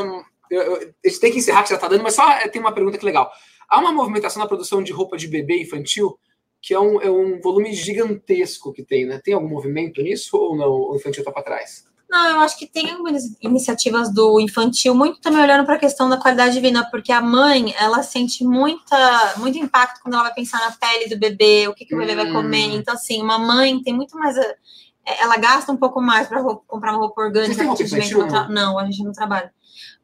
eu- 0.51 0.61
eu- 0.61 0.93
a 1.03 1.07
gente 1.07 1.19
tem 1.19 1.31
que 1.31 1.37
encerrar, 1.39 1.63
que 1.63 1.69
já 1.69 1.75
está 1.75 1.87
dando, 1.87 2.03
mas 2.03 2.15
só 2.15 2.29
eh, 2.31 2.47
tem 2.47 2.61
uma 2.61 2.71
pergunta 2.73 2.97
que 2.97 3.05
legal. 3.05 3.31
Há 3.69 3.79
uma 3.79 3.91
movimentação 3.91 4.41
na 4.41 4.47
produção 4.47 4.83
de 4.83 4.91
roupa 4.91 5.17
de 5.17 5.27
bebê 5.27 5.61
infantil 5.61 6.17
que 6.61 6.73
é 6.73 6.79
um, 6.79 6.99
é 6.99 7.09
um 7.11 7.39
volume 7.41 7.73
gigantesco 7.73 8.73
que 8.73 8.81
tem, 8.83 9.05
né? 9.05 9.21
Tem 9.23 9.33
algum 9.35 9.47
movimento 9.47 10.01
nisso 10.01 10.35
ou 10.35 10.55
não? 10.55 10.71
O 10.71 10.95
infantil 10.95 11.21
está 11.21 11.31
para 11.31 11.43
trás? 11.43 11.85
Não, 12.09 12.27
eu 12.31 12.39
acho 12.39 12.57
que 12.57 12.65
tem 12.67 12.89
algumas 12.91 13.23
iniciativas 13.41 14.11
do 14.13 14.39
infantil, 14.39 14.93
muito 14.95 15.19
também 15.21 15.41
olhando 15.41 15.65
para 15.65 15.75
a 15.75 15.79
questão 15.79 16.07
da 16.09 16.17
qualidade 16.17 16.53
de 16.55 16.61
vida, 16.61 16.87
porque 16.89 17.11
a 17.11 17.21
mãe, 17.21 17.73
ela 17.79 18.01
sente 18.03 18.43
muita, 18.43 19.33
muito 19.37 19.57
impacto 19.57 20.01
quando 20.01 20.13
ela 20.13 20.23
vai 20.23 20.33
pensar 20.33 20.59
na 20.59 20.71
pele 20.71 21.07
do 21.09 21.17
bebê, 21.19 21.67
o 21.67 21.73
que, 21.73 21.85
que 21.85 21.95
o 21.95 21.97
bebê 21.99 22.15
vai 22.15 22.29
Hum. 22.29 22.33
comer. 22.33 22.75
Então, 22.75 22.93
assim, 22.93 23.21
uma 23.21 23.37
mãe 23.37 23.81
tem 23.83 23.93
muito 23.93 24.17
mais. 24.17 24.35
É, 25.05 25.23
Ela 25.23 25.37
gasta 25.37 25.71
um 25.71 25.77
pouco 25.77 26.01
mais 26.01 26.27
para 26.27 26.43
comprar 26.43 26.91
uma 26.91 26.99
roupa 26.99 27.21
orgânica. 27.21 27.63
Roupa 27.63 27.73
atendimento 27.75 28.07
infantil, 28.07 28.19
natural. 28.19 28.49
Não, 28.49 28.79
a 28.79 28.85
gente 28.85 29.03
não 29.03 29.11
trabalha. 29.11 29.53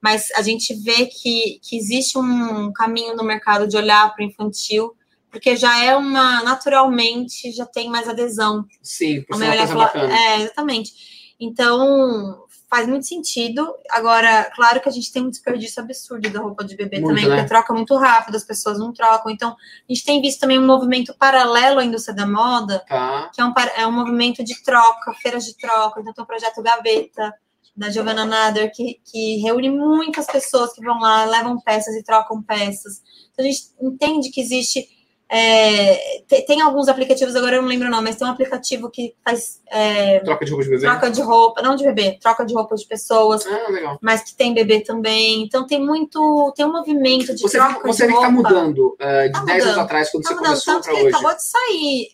Mas 0.01 0.31
a 0.31 0.41
gente 0.41 0.73
vê 0.73 1.05
que, 1.05 1.59
que 1.61 1.77
existe 1.77 2.17
um 2.17 2.71
caminho 2.73 3.15
no 3.15 3.23
mercado 3.23 3.67
de 3.67 3.77
olhar 3.77 4.13
para 4.13 4.23
o 4.23 4.27
infantil, 4.27 4.95
porque 5.29 5.55
já 5.55 5.83
é 5.83 5.95
uma. 5.95 6.43
Naturalmente, 6.43 7.51
já 7.51 7.65
tem 7.65 7.89
mais 7.89 8.07
adesão 8.07 8.65
Sim, 8.81 9.21
por 9.23 9.37
ser 9.37 9.45
uma 9.45 9.57
coisa 9.57 9.75
bacana. 9.75 10.13
é, 10.13 10.41
exatamente. 10.41 10.91
Então, 11.39 12.45
faz 12.71 12.87
muito 12.87 13.05
sentido. 13.05 13.75
Agora, 13.89 14.49
claro 14.55 14.79
que 14.79 14.87
a 14.87 14.91
gente 14.91 15.11
tem 15.11 15.25
um 15.25 15.29
desperdício 15.29 15.83
absurdo 15.83 16.29
da 16.29 16.39
roupa 16.39 16.63
de 16.63 16.77
bebê 16.77 17.01
Muito, 17.01 17.09
também, 17.09 17.27
né? 17.27 17.35
porque 17.35 17.49
troca 17.49 17.73
muito 17.73 17.93
rápido, 17.97 18.35
as 18.35 18.45
pessoas 18.45 18.79
não 18.79 18.93
trocam. 18.93 19.29
Então, 19.29 19.49
a 19.49 19.93
gente 19.93 20.05
tem 20.05 20.21
visto 20.21 20.39
também 20.39 20.57
um 20.57 20.65
movimento 20.65 21.13
paralelo 21.13 21.81
à 21.81 21.83
indústria 21.83 22.15
da 22.15 22.25
moda, 22.25 22.81
Tá. 22.87 23.29
que 23.35 23.41
é 23.41 23.45
um, 23.45 23.53
é 23.75 23.85
um 23.85 23.91
movimento 23.91 24.41
de 24.41 24.63
troca, 24.63 25.13
feiras 25.21 25.43
de 25.43 25.57
troca. 25.57 25.99
Então, 25.99 26.13
tem 26.13 26.23
o 26.23 26.27
projeto 26.27 26.63
Gaveta, 26.63 27.33
da 27.75 27.89
Giovanna 27.89 28.25
Nader, 28.25 28.71
que, 28.73 29.01
que 29.03 29.37
reúne 29.41 29.69
muitas 29.69 30.25
pessoas 30.27 30.71
que 30.71 30.81
vão 30.81 30.97
lá, 30.97 31.25
levam 31.25 31.59
peças 31.59 31.93
e 31.95 32.03
trocam 32.03 32.41
peças. 32.41 33.01
Então, 33.33 33.45
a 33.45 33.49
gente 33.49 33.63
entende 33.81 34.29
que 34.29 34.39
existe. 34.39 34.87
É, 35.33 36.23
te- 36.27 36.41
tem, 36.45 36.59
alguns 36.61 36.89
aplicativos, 36.89 37.35
agora 37.37 37.55
eu 37.55 37.61
não 37.61 37.69
lembro 37.69 37.87
o 37.87 37.91
nome, 37.91 38.03
mas 38.09 38.17
tem 38.17 38.27
um 38.27 38.31
aplicativo 38.31 38.89
que 38.89 39.15
faz 39.23 39.61
é, 39.67 40.19
Troca 40.19 40.43
de 40.43 40.51
roupa 40.51 40.63
de 40.65 40.69
bebê. 40.71 40.81
troca 40.85 41.09
de 41.09 41.21
roupa, 41.21 41.61
não 41.61 41.75
de 41.77 41.83
bebê, 41.85 42.17
troca 42.21 42.45
de 42.45 42.53
roupa 42.53 42.75
de 42.75 42.85
pessoas, 42.85 43.45
Ah, 43.47 43.71
legal. 43.71 43.97
mas 44.01 44.21
que 44.23 44.35
tem 44.35 44.53
bebê 44.53 44.81
também. 44.81 45.41
Então 45.43 45.65
tem 45.65 45.79
muito, 45.79 46.51
tem 46.55 46.65
um 46.65 46.71
movimento 46.73 47.33
de 47.33 47.41
Você, 47.43 47.57
troca 47.57 47.87
você 47.87 48.03
de 48.05 48.07
vê 48.07 48.13
que 48.13 48.19
está 48.25 48.29
mudando 48.31 48.95
eh, 48.99 49.27
de 49.29 49.33
Tá 49.33 49.45
10 49.45 49.63
anos 49.67 49.77
atrás, 49.77 50.11
quando 50.11 50.23
Tá 50.23 50.29
você 50.29 50.35
mudando, 50.35 50.47
começou 50.49 50.73
tanto 50.73 50.83
para 50.83 50.93
que 50.95 50.99
hoje. 51.01 51.15
acabou 51.15 51.35
de 51.35 51.43
sair, 51.45 52.07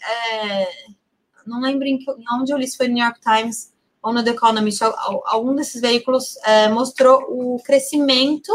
é, 0.43 0.67
não 1.47 1.59
lembro 1.61 1.87
em 1.87 1.97
que, 1.97 2.05
onde 2.39 2.51
eu 2.53 2.57
li, 2.57 2.67
se 2.67 2.77
foi 2.77 2.87
no 2.87 2.93
New 2.93 3.03
York 3.03 3.19
Times 3.21 3.71
ou 4.03 4.13
no 4.13 4.23
The 4.23 4.29
Economist, 4.31 4.83
al- 4.83 5.23
algum 5.25 5.55
desses 5.55 5.81
veículos 5.81 6.37
é, 6.45 6.69
mostrou 6.69 7.19
o 7.29 7.59
crescimento 7.63 8.51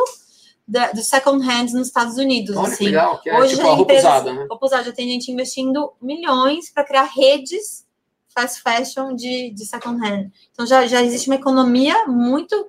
da, 0.72 0.90
do 0.92 1.02
second 1.02 1.44
hand 1.46 1.66
nos 1.74 1.88
Estados 1.88 2.16
Unidos. 2.16 2.56
Olha 2.56 2.68
assim. 2.72 2.84
legal, 2.86 3.20
que 3.20 3.28
é 3.30 3.38
Hoje 3.38 3.50
tipo 3.54 3.62
já 3.62 3.68
a 3.68 3.74
roupa 3.74 3.92
empresas- 3.92 4.10
usada, 4.10 4.32
né? 4.32 4.46
Roupa 4.48 4.66
usada, 4.66 4.84
já 4.84 4.92
tem 4.92 5.08
gente 5.08 5.30
investindo 5.30 5.92
milhões 6.00 6.70
para 6.72 6.84
criar 6.84 7.04
redes 7.04 7.86
fast 8.34 8.62
fashion 8.62 9.14
de, 9.14 9.50
de 9.50 9.64
second 9.66 10.00
hand. 10.04 10.30
Então 10.52 10.66
já, 10.66 10.86
já 10.86 11.02
existe 11.02 11.28
uma 11.28 11.36
economia 11.36 12.06
muito 12.06 12.68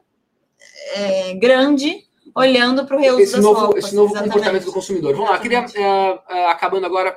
é, 0.96 1.34
grande 1.36 2.06
olhando 2.36 2.86
para 2.86 2.98
o 2.98 3.00
reuso 3.00 3.22
Esse 3.22 3.34
das 3.34 3.42
novo, 3.44 3.60
roupas. 3.62 3.86
esse 3.86 3.96
novo 3.96 4.08
exatamente. 4.12 4.34
comportamento 4.34 4.66
do 4.66 4.74
consumidor. 4.74 5.16
Vamos 5.16 5.30
lá, 5.30 5.40
queria, 5.40 5.60
eh, 5.60 6.20
eh, 6.30 6.46
acabando 6.48 6.86
agora, 6.86 7.16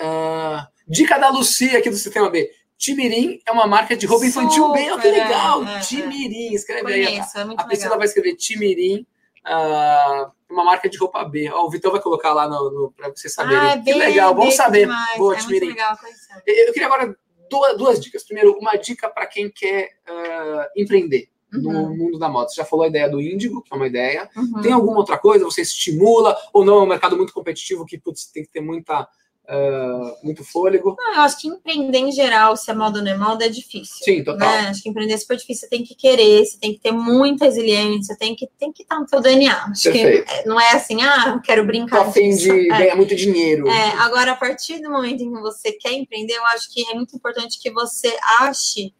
ah, 0.00 0.66
dica 0.88 1.18
da 1.18 1.28
Lucia 1.28 1.78
aqui 1.78 1.90
do 1.90 1.96
Sistema 1.96 2.28
B. 2.30 2.50
Timirim 2.78 3.38
é 3.46 3.52
uma 3.52 3.66
marca 3.66 3.94
de 3.96 4.06
roupa 4.06 4.24
infantil 4.24 4.72
bem, 4.72 4.90
ó, 4.90 4.96
que 4.96 5.06
Super, 5.08 5.22
legal. 5.24 5.64
é, 5.66 5.76
é. 5.76 5.80
Timirim, 5.80 6.54
escreve 6.54 6.92
aí. 6.92 7.04
Conheço, 7.06 7.38
é 7.38 7.42
A 7.56 7.64
Priscila 7.64 7.96
vai 7.98 8.06
escrever 8.06 8.34
Timirim, 8.36 9.06
ah, 9.44 10.30
uma 10.48 10.64
marca 10.64 10.88
de 10.88 10.98
roupa 10.98 11.24
B. 11.24 11.50
Ó, 11.50 11.66
o 11.66 11.70
Vitão 11.70 11.92
vai 11.92 12.00
colocar 12.00 12.32
lá 12.32 12.48
no, 12.48 12.70
no 12.70 12.92
para 12.92 13.10
vocês 13.10 13.32
saberem. 13.32 13.58
Ah, 13.68 13.72
é 13.72 13.78
que 13.80 13.92
legal, 13.94 14.34
bom 14.34 14.50
saber. 14.50 14.80
demais. 14.80 15.18
Boa, 15.18 15.36
é 15.36 15.42
muito 15.42 15.66
legal 15.66 15.96
conhecer. 15.96 16.42
Eu 16.46 16.66
eu 16.66 16.72
queria 16.72 16.86
agora 16.86 17.16
duas, 17.50 17.76
duas 17.78 18.00
dicas. 18.00 18.24
Primeiro, 18.24 18.56
uma 18.58 18.76
dica 18.76 19.08
para 19.08 19.26
quem 19.26 19.50
quer 19.50 19.90
ah, 20.06 20.68
empreender 20.76 21.28
no 21.52 21.70
Uhum, 21.70 21.96
mundo 21.96 22.18
da 22.18 22.28
moda. 22.28 22.48
Você 22.48 22.56
já 22.56 22.64
falou 22.64 22.84
a 22.84 22.88
ideia 22.88 23.08
do 23.08 23.20
Índigo, 23.20 23.62
que 23.62 23.72
é 23.72 23.76
uma 23.76 23.86
ideia. 23.86 24.30
uhum. 24.36 24.60
Tem 24.62 24.72
alguma 24.72 24.98
outra 24.98 25.18
coisa? 25.18 25.44
Você 25.44 25.62
estimula 25.62 26.36
ou 26.52 26.64
não? 26.64 26.78
É 26.78 26.82
um 26.82 26.86
mercado 26.86 27.16
muito 27.16 27.32
competitivo 27.32 27.84
que 27.84 27.98
putz, 27.98 28.26
tem 28.26 28.44
que 28.44 28.50
ter 28.50 28.60
muita, 28.60 29.08
ah, 29.50 30.14
muito 30.22 30.44
fôlego. 30.44 30.94
Não, 30.98 31.14
eu 31.16 31.20
acho 31.22 31.38
que 31.40 31.48
empreender 31.48 31.98
em 31.98 32.12
geral, 32.12 32.56
se 32.56 32.70
é 32.70 32.74
moda 32.74 32.98
ou 33.00 33.04
não 33.04 33.10
é 33.10 33.16
moda, 33.18 33.44
é 33.44 33.48
difícil. 33.48 33.96
Sim, 34.04 34.22
total. 34.22 34.48
Né? 34.48 34.68
Acho 34.68 34.82
que 34.82 34.88
empreender 34.88 35.14
é 35.14 35.16
super 35.18 35.36
difícil. 35.36 35.62
Você 35.62 35.68
tem 35.68 35.82
que 35.82 35.94
querer, 35.94 36.44
você 36.46 36.56
tem 36.58 36.72
que 36.72 36.78
ter 36.78 36.92
muita 36.92 37.46
resiliência, 37.46 38.16
tem 38.16 38.36
que 38.36 38.46
tem 38.58 38.72
que 38.72 38.82
estar 38.82 39.00
no 39.00 39.08
seu 39.08 39.20
DNA. 39.20 39.64
Acho 39.70 39.82
que 39.90 40.02
Perfeito. 40.02 40.30
é, 40.30 40.44
não 40.46 40.60
é 40.60 40.72
assim, 40.72 41.02
ah, 41.02 41.40
quero 41.44 41.62
Tô 41.62 41.66
brincar. 41.66 42.00
a 42.06 42.12
fim 42.12 42.30
disso. 42.30 42.44
de 42.44 42.70
É. 42.70 42.78
ganhar 42.78 42.96
muito 42.96 43.16
dinheiro. 43.16 43.68
É, 43.68 43.90
agora, 43.98 44.32
a 44.32 44.36
partir 44.36 44.80
do 44.80 44.88
momento 44.90 45.22
em 45.22 45.32
que 45.32 45.40
você 45.40 45.72
quer 45.72 45.92
empreender, 45.92 46.34
eu 46.34 46.46
acho 46.46 46.72
que 46.72 46.88
é 46.88 46.94
muito 46.94 47.16
importante 47.16 47.58
que 47.60 47.70
você 47.70 48.16
ache 48.40 48.94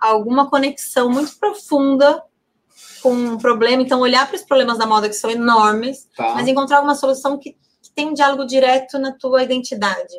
alguma 0.00 0.48
conexão 0.48 1.10
muito 1.10 1.36
profunda 1.38 2.22
com 3.02 3.12
um 3.12 3.38
problema. 3.38 3.82
Então, 3.82 4.00
olhar 4.00 4.26
para 4.26 4.36
os 4.36 4.42
problemas 4.42 4.78
da 4.78 4.86
moda 4.86 5.08
que 5.08 5.14
são 5.14 5.30
enormes, 5.30 6.08
Tá. 6.16 6.34
mas 6.34 6.46
encontrar 6.46 6.76
alguma 6.76 6.94
solução 6.94 7.38
que, 7.38 7.52
que 7.52 7.58
tem 7.96 8.08
um 8.08 8.14
diálogo 8.14 8.44
direto 8.44 8.98
na 8.98 9.10
tua 9.10 9.42
identidade. 9.42 10.14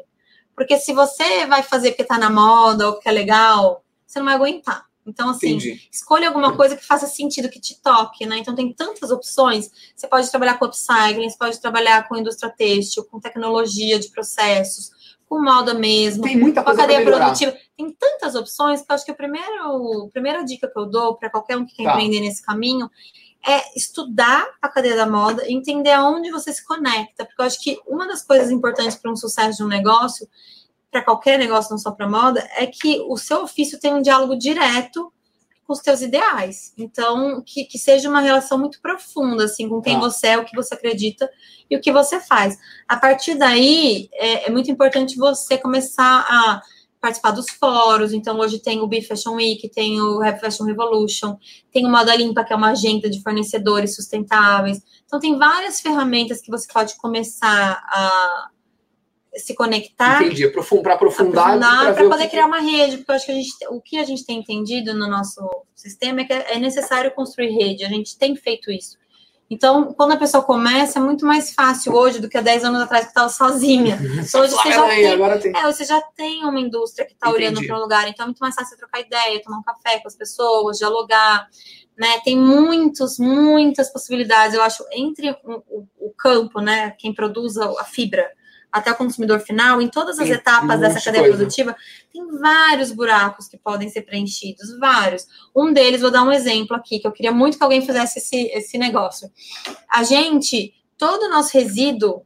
Porque 0.55 0.77
se 0.79 0.91
você 0.91 1.45
vai 1.45 1.61
fazer 1.61 1.91
porque 1.91 2.03
tá 2.03 2.17
na 2.17 2.29
moda 2.29 2.87
ou 2.87 2.93
porque 2.93 3.07
é 3.07 3.11
legal, 3.11 3.85
você 4.05 4.17
não 4.17 4.25
vai 4.25 4.33
aguentar. 4.33 4.85
Então, 5.05 5.29
assim, 5.29 5.51
Entendi. 5.51 5.87
escolha 5.89 6.27
alguma 6.27 6.57
coisa 6.57 6.75
que 6.75 6.83
faça 6.83 7.07
sentido, 7.07 7.47
que 7.49 7.61
te 7.61 7.79
toque, 7.81 8.25
né? 8.25 8.39
Então 8.39 8.53
tem 8.53 8.73
tantas 8.73 9.09
opções. 9.09 9.71
Você 9.95 10.05
pode 10.07 10.29
trabalhar 10.29 10.57
com 10.57 10.65
upcycling, 10.65 11.29
você 11.29 11.37
pode 11.37 11.61
trabalhar 11.61 12.05
com 12.09 12.17
indústria 12.17 12.51
têxtil, 12.51 13.05
com 13.05 13.19
tecnologia 13.19 13.97
de 13.99 14.09
processos, 14.09 14.91
com 15.29 15.41
moda 15.41 15.73
mesmo, 15.73 16.23
Tem 16.23 16.35
muita 16.37 16.61
com 16.63 16.71
a 16.71 16.75
coisa 16.75 16.81
cadeia 16.81 17.05
produtiva. 17.05 17.55
Tem 17.77 17.89
tantas 17.91 18.35
opções 18.35 18.81
que 18.81 18.91
eu 18.91 18.95
acho 18.95 19.05
que 19.05 19.11
o 19.11 19.15
primeiro, 19.15 20.05
a 20.05 20.09
primeira 20.09 20.43
dica 20.43 20.67
que 20.67 20.77
eu 20.79 20.85
dou 20.85 21.15
para 21.15 21.29
qualquer 21.29 21.57
um 21.57 21.65
que 21.65 21.75
quer 21.75 21.83
Tá. 21.83 21.91
empreender 21.91 22.19
nesse 22.21 22.41
caminho 22.41 22.89
é 23.47 23.63
estudar 23.75 24.45
a 24.61 24.67
cadeia 24.67 24.97
da 24.97 25.05
moda 25.05 25.47
e 25.47 25.53
entender 25.53 25.91
aonde 25.91 26.29
você 26.29 26.51
se 26.51 26.65
conecta. 26.65 27.25
Porque 27.25 27.41
eu 27.41 27.45
acho 27.45 27.61
que 27.61 27.79
uma 27.87 28.05
das 28.05 28.23
coisas 28.23 28.51
importantes 28.51 28.97
para 28.97 29.11
um 29.11 29.15
sucesso 29.15 29.57
de 29.57 29.63
um 29.63 29.67
negócio, 29.67 30.27
para 30.91 31.01
qualquer 31.01 31.39
negócio, 31.39 31.71
não 31.71 31.77
só 31.77 31.91
para 31.91 32.09
moda, 32.09 32.45
é 32.57 32.67
que 32.67 32.99
o 33.07 33.15
seu 33.17 33.43
ofício 33.43 33.79
tem 33.79 33.93
um 33.93 34.01
diálogo 34.01 34.37
direto 34.37 35.13
com 35.65 35.73
os 35.73 35.79
teus 35.79 36.01
ideais. 36.01 36.73
Então, 36.77 37.41
que, 37.45 37.65
que 37.65 37.77
seja 37.77 38.09
uma 38.09 38.21
relação 38.21 38.57
muito 38.57 38.81
profunda, 38.81 39.45
assim, 39.45 39.67
com 39.69 39.81
quem 39.81 39.95
Tá. 39.95 39.99
você 39.99 40.27
é, 40.27 40.37
o 40.37 40.45
que 40.45 40.55
você 40.55 40.73
acredita 40.73 41.29
e 41.69 41.75
o 41.75 41.81
que 41.81 41.91
você 41.91 42.19
faz. 42.19 42.57
A 42.87 42.97
partir 42.97 43.35
daí, 43.35 44.09
é, 44.13 44.47
é 44.47 44.49
muito 44.49 44.69
importante 44.71 45.17
você 45.17 45.57
começar 45.57 46.25
a 46.29 46.61
participar 46.99 47.31
dos 47.31 47.49
fóruns. 47.49 48.13
Então, 48.13 48.39
hoje 48.39 48.59
tem 48.59 48.81
o 48.81 48.87
Be 48.87 49.01
Fashion 49.01 49.35
Week, 49.35 49.69
tem 49.69 49.99
o 50.01 50.19
Rap 50.19 50.39
Fashion 50.39 50.65
Revolution, 50.65 51.37
tem 51.71 51.85
o 51.85 51.89
Moda 51.89 52.15
Limpa, 52.15 52.43
que 52.43 52.53
é 52.53 52.55
uma 52.55 52.71
agenda 52.71 53.09
de 53.09 53.21
fornecedores 53.21 53.95
sustentáveis. 53.95 54.81
Então, 55.05 55.19
tem 55.19 55.37
várias 55.37 55.79
ferramentas 55.79 56.41
que 56.41 56.51
você 56.51 56.67
pode 56.71 56.95
começar 56.97 57.81
a 57.87 58.49
se 59.35 59.53
conectar 59.53 60.23
Entendi. 60.23 60.45
Aprofund, 60.45 60.81
para 60.81 60.95
aprofundar, 60.95 61.47
aprofundar 61.57 61.93
para 61.93 62.09
poder 62.09 62.23
que- 62.23 62.29
criar 62.31 62.47
uma 62.47 62.59
rede, 62.59 62.97
porque 62.97 63.11
eu 63.11 63.15
acho 63.15 63.25
que 63.27 63.31
a 63.31 63.35
gente, 63.35 63.51
o 63.69 63.81
que 63.81 63.97
a 63.99 64.03
gente 64.03 64.25
tem 64.25 64.39
entendido 64.39 64.95
no 64.95 65.07
nosso 65.07 65.41
sistema 65.75 66.21
é 66.21 66.23
que 66.23 66.33
é 66.33 66.57
necessário 66.57 67.11
construir 67.13 67.49
rede, 67.49 67.83
a 67.85 67.89
gente 67.89 68.17
tem 68.17 68.35
feito 68.35 68.71
isso. 68.71 68.97
Então, 69.49 69.93
quando 69.93 70.11
a 70.11 70.17
pessoa 70.17 70.43
começa, 70.43 70.99
é 70.99 71.01
muito 71.01 71.25
mais 71.25 71.53
fácil 71.53 71.93
hoje 71.93 72.19
do 72.19 72.27
que 72.27 72.37
há 72.37 72.41
10 72.41 72.65
anos 72.65 72.81
atrás 72.81 73.05
que 73.05 73.11
estava 73.11 73.29
sozinha. 73.29 73.97
Só 74.25 74.41
Hoje 74.41 74.51
você 74.53 74.71
já 74.71 74.83
aí, 74.85 74.95
tem- 75.03 75.13
agora 75.13 75.39
tem. 75.39 75.55
É, 75.55 75.63
você 75.63 75.85
já 75.85 76.01
tem 76.15 76.43
uma 76.43 76.59
indústria 76.59 77.05
que 77.07 77.13
está 77.13 77.29
olhando 77.37 77.59
para 77.65 77.77
um 77.77 77.79
lugar, 77.79 78.07
então 78.09 78.23
é 78.25 78.27
muito 78.27 78.39
mais 78.39 78.55
fácil 78.55 78.71
você 78.71 78.77
trocar 78.77 78.99
ideia, 78.99 79.41
tomar 79.41 79.59
um 79.59 79.63
café 79.63 79.99
com 79.99 80.07
as 80.07 80.15
pessoas, 80.15 80.77
dialogar, 80.77 81.47
né? 81.97 82.19
Tem 82.25 82.37
muitos, 82.37 83.17
muitas 83.17 83.89
possibilidades, 83.91 84.53
eu 84.53 84.61
acho, 84.61 84.83
entre 84.91 85.31
o, 85.31 85.63
o- 85.69 85.87
o 86.07 86.13
campo, 86.17 86.59
né? 86.59 86.91
Quem 86.99 87.13
produz 87.13 87.57
a 87.57 87.67
a 87.79 87.83
fibra 87.85 88.29
até 88.71 88.91
o 88.91 88.95
consumidor 88.95 89.39
final, 89.39 89.81
em 89.81 89.87
todas 89.87 90.19
as 90.19 90.25
Tem 90.25 90.35
etapas 90.35 90.79
dessa 90.79 91.01
cadeia 91.01 91.23
coisa. 91.23 91.37
produtiva, 91.37 91.75
tem 92.11 92.25
vários 92.37 92.91
buracos 92.91 93.47
que 93.47 93.57
podem 93.57 93.89
ser 93.89 94.01
preenchidos, 94.01 94.77
vários. 94.79 95.25
Um 95.55 95.71
deles, 95.73 96.01
vou 96.01 96.11
dar 96.11 96.23
um 96.23 96.31
exemplo 96.31 96.75
aqui, 96.75 96.99
que 96.99 97.07
eu 97.07 97.11
queria 97.11 97.31
muito 97.31 97.57
que 97.57 97.63
alguém 97.63 97.85
fizesse 97.85 98.19
esse, 98.19 98.35
esse 98.47 98.77
negócio. 98.77 99.31
A 99.89 100.03
gente, 100.03 100.73
todo 100.97 101.23
o 101.23 101.29
nosso 101.29 101.57
resíduo 101.57 102.25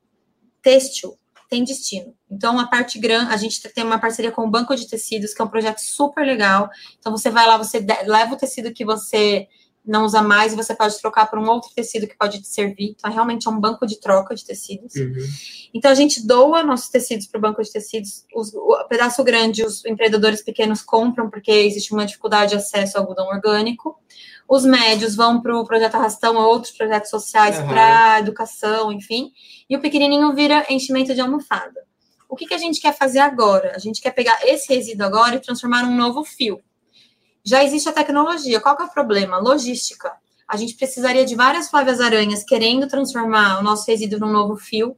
têxtil 0.62 1.18
tem 1.50 1.64
destino. 1.64 2.16
Então, 2.30 2.58
a 2.58 2.68
parte 2.68 2.98
grande, 2.98 3.34
a 3.34 3.38
gente 3.38 3.62
tem 3.74 3.84
uma 3.84 4.00
parceria 4.00 4.32
com 4.32 4.44
o 4.44 4.50
Banco 4.50 4.76
de 4.76 4.88
Tecidos, 4.88 5.34
que 5.34 5.42
é 5.42 5.46
um 5.46 5.50
projeto 5.50 5.80
super 5.80 6.26
legal. 6.26 6.70
Então, 6.98 7.12
você 7.12 7.30
vai 7.30 7.46
lá, 7.46 7.58
você 7.58 7.86
leva 8.06 8.34
o 8.34 8.38
tecido 8.38 8.74
que 8.74 8.86
você 8.86 9.48
não 9.86 10.06
usa 10.06 10.22
mais 10.22 10.54
e 10.54 10.56
você 10.56 10.76
pode 10.76 11.00
trocar 11.00 11.26
por 11.28 11.40
um 11.40 11.48
outro 11.50 11.72
tecido 11.76 12.08
que 12.08 12.16
pode 12.18 12.40
te 12.42 12.48
servir. 12.48 12.92
Então, 12.98 13.12
realmente 13.12 13.48
é 13.48 13.52
um 13.52 13.60
banco 13.60 13.86
de 13.88 14.00
troca 14.00 14.36
de 14.36 14.46
tecidos. 14.46 14.94
Uhum. 14.96 15.14
Então 15.74 15.90
a 15.90 15.96
gente 15.96 16.26
doa 16.26 16.64
nossos 16.64 16.90
tecidos 16.90 17.26
para 17.28 17.40
o 17.40 17.42
banco 17.42 17.64
de 17.64 17.72
tecidos. 17.72 18.26
Os- 18.36 18.54
o 18.54 18.86
pedaço 18.88 19.24
grande, 19.24 19.64
os 19.66 19.84
empreendedores 19.86 20.44
pequenos 20.44 20.82
compram, 20.82 21.30
porque 21.30 21.52
existe 21.52 21.94
uma 21.94 22.06
dificuldade 22.06 22.52
de 22.52 22.58
acesso 22.58 22.98
ao 22.98 23.04
algodão 23.04 23.28
orgânico. 23.28 23.98
Os 24.48 24.66
médios 24.66 25.16
vão 25.16 25.42
para 25.42 25.58
o 25.58 25.66
projeto 25.66 25.96
Arrastão 25.96 26.36
ou 26.36 26.44
outros 26.44 26.74
projetos 26.74 27.10
sociais 27.10 27.58
Aham. 27.58 27.68
para 27.70 28.20
educação, 28.20 28.92
enfim. 28.92 29.32
E 29.70 29.76
o 29.76 29.82
pequenininho 29.82 30.34
vira 30.34 30.66
enchimento 30.70 31.14
de 31.16 31.22
almofada. 31.22 31.82
O 32.30 32.36
que, 32.36 32.46
que 32.46 32.54
a 32.54 32.58
gente 32.58 32.80
quer 32.80 32.96
fazer 32.96 33.20
agora? 33.20 33.74
A 33.76 33.80
gente 33.80 34.02
quer 34.02 34.12
pegar 34.12 34.40
esse 34.46 34.72
resíduo 34.74 35.06
agora 35.06 35.36
e 35.36 35.40
transformar 35.40 35.84
num 35.84 35.96
novo 35.96 36.24
fio. 36.24 36.62
Já 37.44 37.64
existe 37.64 37.90
a 37.90 37.94
tecnologia. 37.94 38.60
Qual 38.60 38.76
que 38.76 38.84
é 38.84 38.86
o 38.86 38.90
problema? 38.90 39.38
Logística. 39.38 40.12
A 40.48 40.58
gente 40.58 40.76
precisaria 40.76 41.26
de 41.26 41.36
várias 41.36 41.70
Flávias 41.70 42.00
Aranhas 42.00 42.44
querendo 42.44 42.88
transformar 42.88 43.60
o 43.60 43.64
nosso 43.64 43.90
resíduo 43.90 44.20
num 44.20 44.32
novo 44.32 44.58
fio 44.58 44.98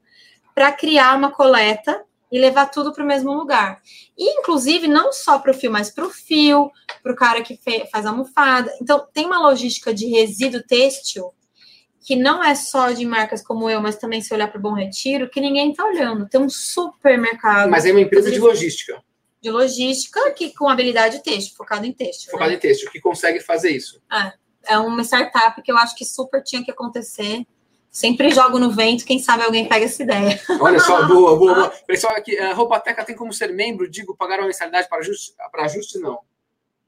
para 0.53 0.71
criar 0.71 1.15
uma 1.15 1.31
coleta 1.31 2.03
e 2.31 2.39
levar 2.39 2.65
tudo 2.65 2.91
para 2.91 3.03
o 3.03 3.07
mesmo 3.07 3.31
lugar. 3.31 3.79
E, 4.17 4.39
inclusive, 4.39 4.87
não 4.87 5.13
só 5.13 5.37
para 5.37 5.51
o 5.51 5.53
fio, 5.53 5.71
mas 5.71 5.91
para 5.91 6.05
o 6.05 6.09
fio, 6.09 6.71
para 7.03 7.13
o 7.13 7.15
cara 7.15 7.43
que 7.43 7.59
faz 7.91 8.05
almofada. 8.05 8.73
Então, 8.81 9.05
tem 9.13 9.27
uma 9.27 9.39
logística 9.39 9.93
de 9.93 10.07
resíduo 10.07 10.63
têxtil 10.63 11.31
que 12.03 12.15
não 12.15 12.43
é 12.43 12.53
só 12.53 12.91
de 12.91 13.05
marcas 13.05 13.41
como 13.41 13.69
eu, 13.69 13.81
mas 13.81 13.95
também 13.95 14.21
se 14.21 14.33
olhar 14.33 14.47
para 14.47 14.59
o 14.59 14.61
Bom 14.61 14.73
Retiro, 14.73 15.29
que 15.29 15.39
ninguém 15.39 15.71
está 15.71 15.85
olhando. 15.85 16.27
Tem 16.27 16.41
um 16.41 16.49
supermercado 16.49 17.69
Mas 17.69 17.85
é 17.85 17.91
uma 17.91 18.01
empresa 18.01 18.29
de 18.29 18.39
logística, 18.39 19.01
de 19.43 19.51
logística 19.51 20.31
que 20.31 20.53
com 20.53 20.69
habilidade 20.69 21.21
têxtil, 21.21 21.53
focado 21.57 21.85
em 21.85 21.91
têxtil. 21.91 22.27
né? 22.27 22.31
focada 22.31 22.53
em 22.53 22.57
têxtil, 22.57 22.89
que 22.89 23.01
consegue 23.01 23.41
fazer 23.41 23.71
isso. 23.71 24.01
É 24.65 24.77
uma 24.77 25.03
startup 25.03 25.61
que 25.61 25.69
eu 25.69 25.77
acho 25.77 25.93
que 25.95 26.05
super 26.05 26.41
tinha 26.41 26.63
que 26.63 26.71
acontecer. 26.71 27.45
Sempre 27.91 28.31
jogo 28.31 28.57
no 28.57 28.71
vento, 28.71 29.05
quem 29.05 29.19
sabe 29.19 29.43
alguém 29.43 29.67
pega 29.67 29.85
essa 29.85 30.01
ideia. 30.01 30.41
Olha 30.61 30.79
só, 30.79 31.05
boa, 31.05 31.37
boa, 31.37 31.55
boa. 31.55 31.69
Pessoal, 31.85 32.15
aqui, 32.15 32.35
a 32.39 32.53
Roupateca 32.53 33.03
tem 33.03 33.15
como 33.15 33.33
ser 33.33 33.53
membro, 33.53 33.87
digo, 33.87 34.15
pagar 34.15 34.39
uma 34.39 34.47
mensalidade 34.47 34.87
para 34.87 34.99
ajuste? 34.99 35.33
Para 35.51 35.65
ajuste, 35.65 35.99
não. 35.99 36.17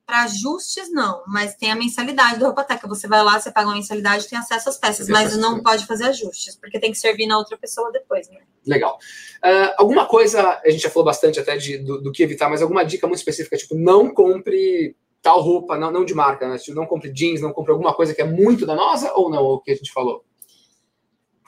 Para 0.06 0.24
ajustes, 0.24 0.92
não, 0.92 1.24
mas 1.26 1.56
tem 1.56 1.72
a 1.72 1.76
mensalidade 1.76 2.38
do 2.38 2.46
Roupateca. 2.46 2.88
Você 2.88 3.08
vai 3.08 3.24
lá, 3.24 3.40
você 3.40 3.52
paga 3.52 3.68
uma 3.68 3.76
mensalidade 3.76 4.26
e 4.26 4.30
tem 4.30 4.38
acesso 4.38 4.70
às 4.70 4.78
peças, 4.78 5.10
mas 5.10 5.28
acesso. 5.28 5.42
não 5.42 5.64
pode 5.64 5.86
fazer 5.88 6.06
ajustes, 6.06 6.56
porque 6.56 6.80
tem 6.80 6.92
que 6.92 6.98
servir 6.98 7.26
na 7.26 7.38
outra 7.38 7.58
pessoa 7.58 7.92
depois, 7.92 8.30
né? 8.30 8.42
Legal. 8.68 9.00
Ah, 9.42 9.74
alguma 9.80 10.06
coisa, 10.06 10.62
a 10.64 10.70
gente 10.70 10.84
já 10.84 10.90
falou 10.90 11.06
bastante 11.06 11.40
até 11.40 11.58
de, 11.58 11.80
do, 11.80 12.02
do 12.02 12.12
que 12.12 12.22
evitar, 12.22 12.50
mas 12.50 12.62
alguma 12.62 12.86
dica 12.86 13.08
muito 13.08 13.20
específica, 13.20 13.58
tipo, 13.58 13.74
não 13.74 14.14
compre 14.14 14.96
tal 15.24 15.42
roupa, 15.42 15.76
não, 15.76 15.92
não 15.92 16.06
de 16.06 16.14
marca, 16.14 16.48
né? 16.48 16.58
Tipo, 16.60 16.78
não 16.78 16.86
compre 16.86 17.12
jeans, 17.12 17.42
não 17.42 17.52
compre 17.52 17.72
alguma 17.72 17.96
coisa 17.96 18.14
que 18.14 18.22
é 18.22 18.26
muito 18.26 18.64
danosa 18.64 19.12
ou 19.16 19.28
não, 19.28 19.42
o 19.42 19.60
que 19.60 19.72
a 19.72 19.76
gente 19.76 19.92
falou? 19.92 20.24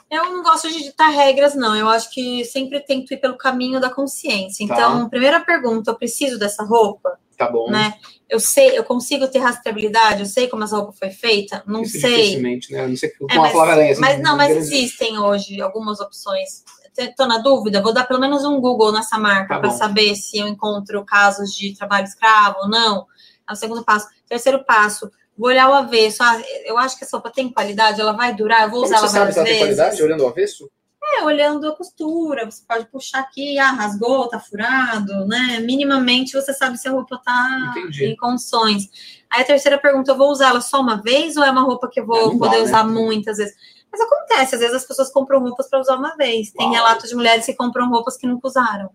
Eu 0.09 0.31
não 0.31 0.41
gosto 0.41 0.69
de 0.71 0.81
ditar 0.81 1.09
regras, 1.09 1.53
não. 1.53 1.75
Eu 1.75 1.87
acho 1.89 2.09
que 2.11 2.43
sempre 2.45 2.79
tento 2.79 3.13
ir 3.13 3.17
pelo 3.17 3.37
caminho 3.37 3.79
da 3.79 3.89
consciência. 3.89 4.65
Tá. 4.67 4.73
Então, 4.73 5.09
primeira 5.09 5.41
pergunta, 5.41 5.91
eu 5.91 5.95
preciso 5.95 6.39
dessa 6.39 6.63
roupa? 6.63 7.19
Tá 7.37 7.49
bom. 7.49 7.69
Né? 7.69 7.93
Eu 8.27 8.39
sei, 8.39 8.77
eu 8.77 8.83
consigo 8.83 9.27
ter 9.27 9.39
rastreabilidade? 9.39 10.21
Eu 10.21 10.25
sei 10.25 10.47
como 10.47 10.63
essa 10.63 10.75
roupa 10.75 10.91
foi 10.93 11.11
feita? 11.11 11.63
Não 11.67 11.83
Isso 11.83 11.99
sei. 11.99 12.15
dificilmente, 12.15 12.73
né? 12.73 12.87
Não 12.87 12.97
sei 12.97 13.09
com 13.11 13.27
É, 13.29 13.37
a 13.37 13.41
mas, 13.41 13.51
Flávia 13.51 13.73
Aranha, 13.73 13.91
assim, 13.91 14.01
mas 14.01 14.19
não, 14.21 14.35
mas 14.35 14.55
existem 14.57 15.19
hoje 15.19 15.61
algumas 15.61 15.99
opções. 15.99 16.63
Estou 16.97 17.27
na 17.27 17.37
dúvida, 17.37 17.79
vou 17.81 17.93
dar 17.93 18.05
pelo 18.05 18.19
menos 18.19 18.43
um 18.43 18.59
Google 18.59 18.91
nessa 18.91 19.19
marca 19.19 19.53
Tá 19.53 19.59
para 19.59 19.69
saber 19.69 20.15
se 20.15 20.39
eu 20.39 20.47
encontro 20.47 21.05
casos 21.05 21.53
de 21.53 21.75
trabalho 21.77 22.05
escravo 22.05 22.57
ou 22.61 22.67
não. 22.69 23.05
É 23.47 23.53
o 23.53 23.55
segundo 23.55 23.83
passo. 23.85 24.07
Terceiro 24.27 24.65
passo, 24.65 25.09
vou 25.37 25.49
olhar 25.49 25.69
o 25.69 25.73
avesso. 25.75 26.23
Ah, 26.23 26.41
eu 26.65 26.75
acho 26.77 26.97
que 26.97 27.03
essa 27.05 27.15
roupa 27.17 27.29
tem 27.29 27.49
qualidade, 27.53 28.01
ela 28.01 28.13
vai 28.13 28.33
durar, 28.35 28.63
eu 28.63 28.71
vou 28.71 28.81
Como 28.81 28.85
usar 28.91 28.97
você 28.97 29.03
ela 29.03 29.07
sabe 29.09 29.19
várias 29.19 29.33
se 29.35 29.39
ela 29.39 29.47
tem 29.47 29.59
vezes. 29.59 29.75
qualidade, 29.77 30.03
olhando 30.03 30.23
o 30.23 30.27
avesso? 30.27 30.69
É, 31.15 31.23
olhando 31.23 31.67
a 31.67 31.75
costura, 31.75 32.45
você 32.45 32.61
pode 32.67 32.85
puxar 32.87 33.19
aqui, 33.19 33.57
ah, 33.57 33.71
rasgou, 33.71 34.27
tá 34.27 34.39
furado, 34.39 35.25
né? 35.25 35.59
Minimamente 35.59 36.33
você 36.33 36.53
sabe 36.53 36.77
se 36.77 36.87
a 36.87 36.91
roupa 36.91 37.19
tá 37.23 37.71
Entendi. 37.71 38.05
em 38.05 38.15
condições. 38.17 38.89
Aí 39.29 39.41
a 39.41 39.45
terceira 39.45 39.77
pergunta, 39.77 40.11
eu 40.11 40.17
vou 40.17 40.29
usar 40.31 40.49
ela 40.49 40.61
só 40.61 40.81
uma 40.81 41.01
vez 41.01 41.37
ou 41.37 41.43
é 41.43 41.49
uma 41.51 41.61
roupa 41.61 41.87
que 41.89 41.99
eu 41.99 42.03
É, 42.03 42.07
vou 42.07 42.31
dá, 42.33 42.37
poder 42.37 42.57
né? 42.57 42.63
usar 42.63 42.83
muitas 42.83 43.37
vezes? 43.37 43.55
Mas 43.91 44.01
acontece, 44.01 44.55
às 44.55 44.61
vezes 44.61 44.75
as 44.75 44.85
pessoas 44.85 45.09
compram 45.11 45.39
roupas 45.39 45.69
para 45.69 45.79
usar 45.79 45.95
uma 45.95 46.15
vez. 46.17 46.51
Tem 46.51 46.65
Uau. 46.65 46.75
relatos 46.75 47.09
de 47.09 47.15
mulheres 47.15 47.45
que 47.45 47.53
compram 47.53 47.89
roupas 47.89 48.17
que 48.17 48.27
nunca 48.27 48.47
usaram. 48.47 48.89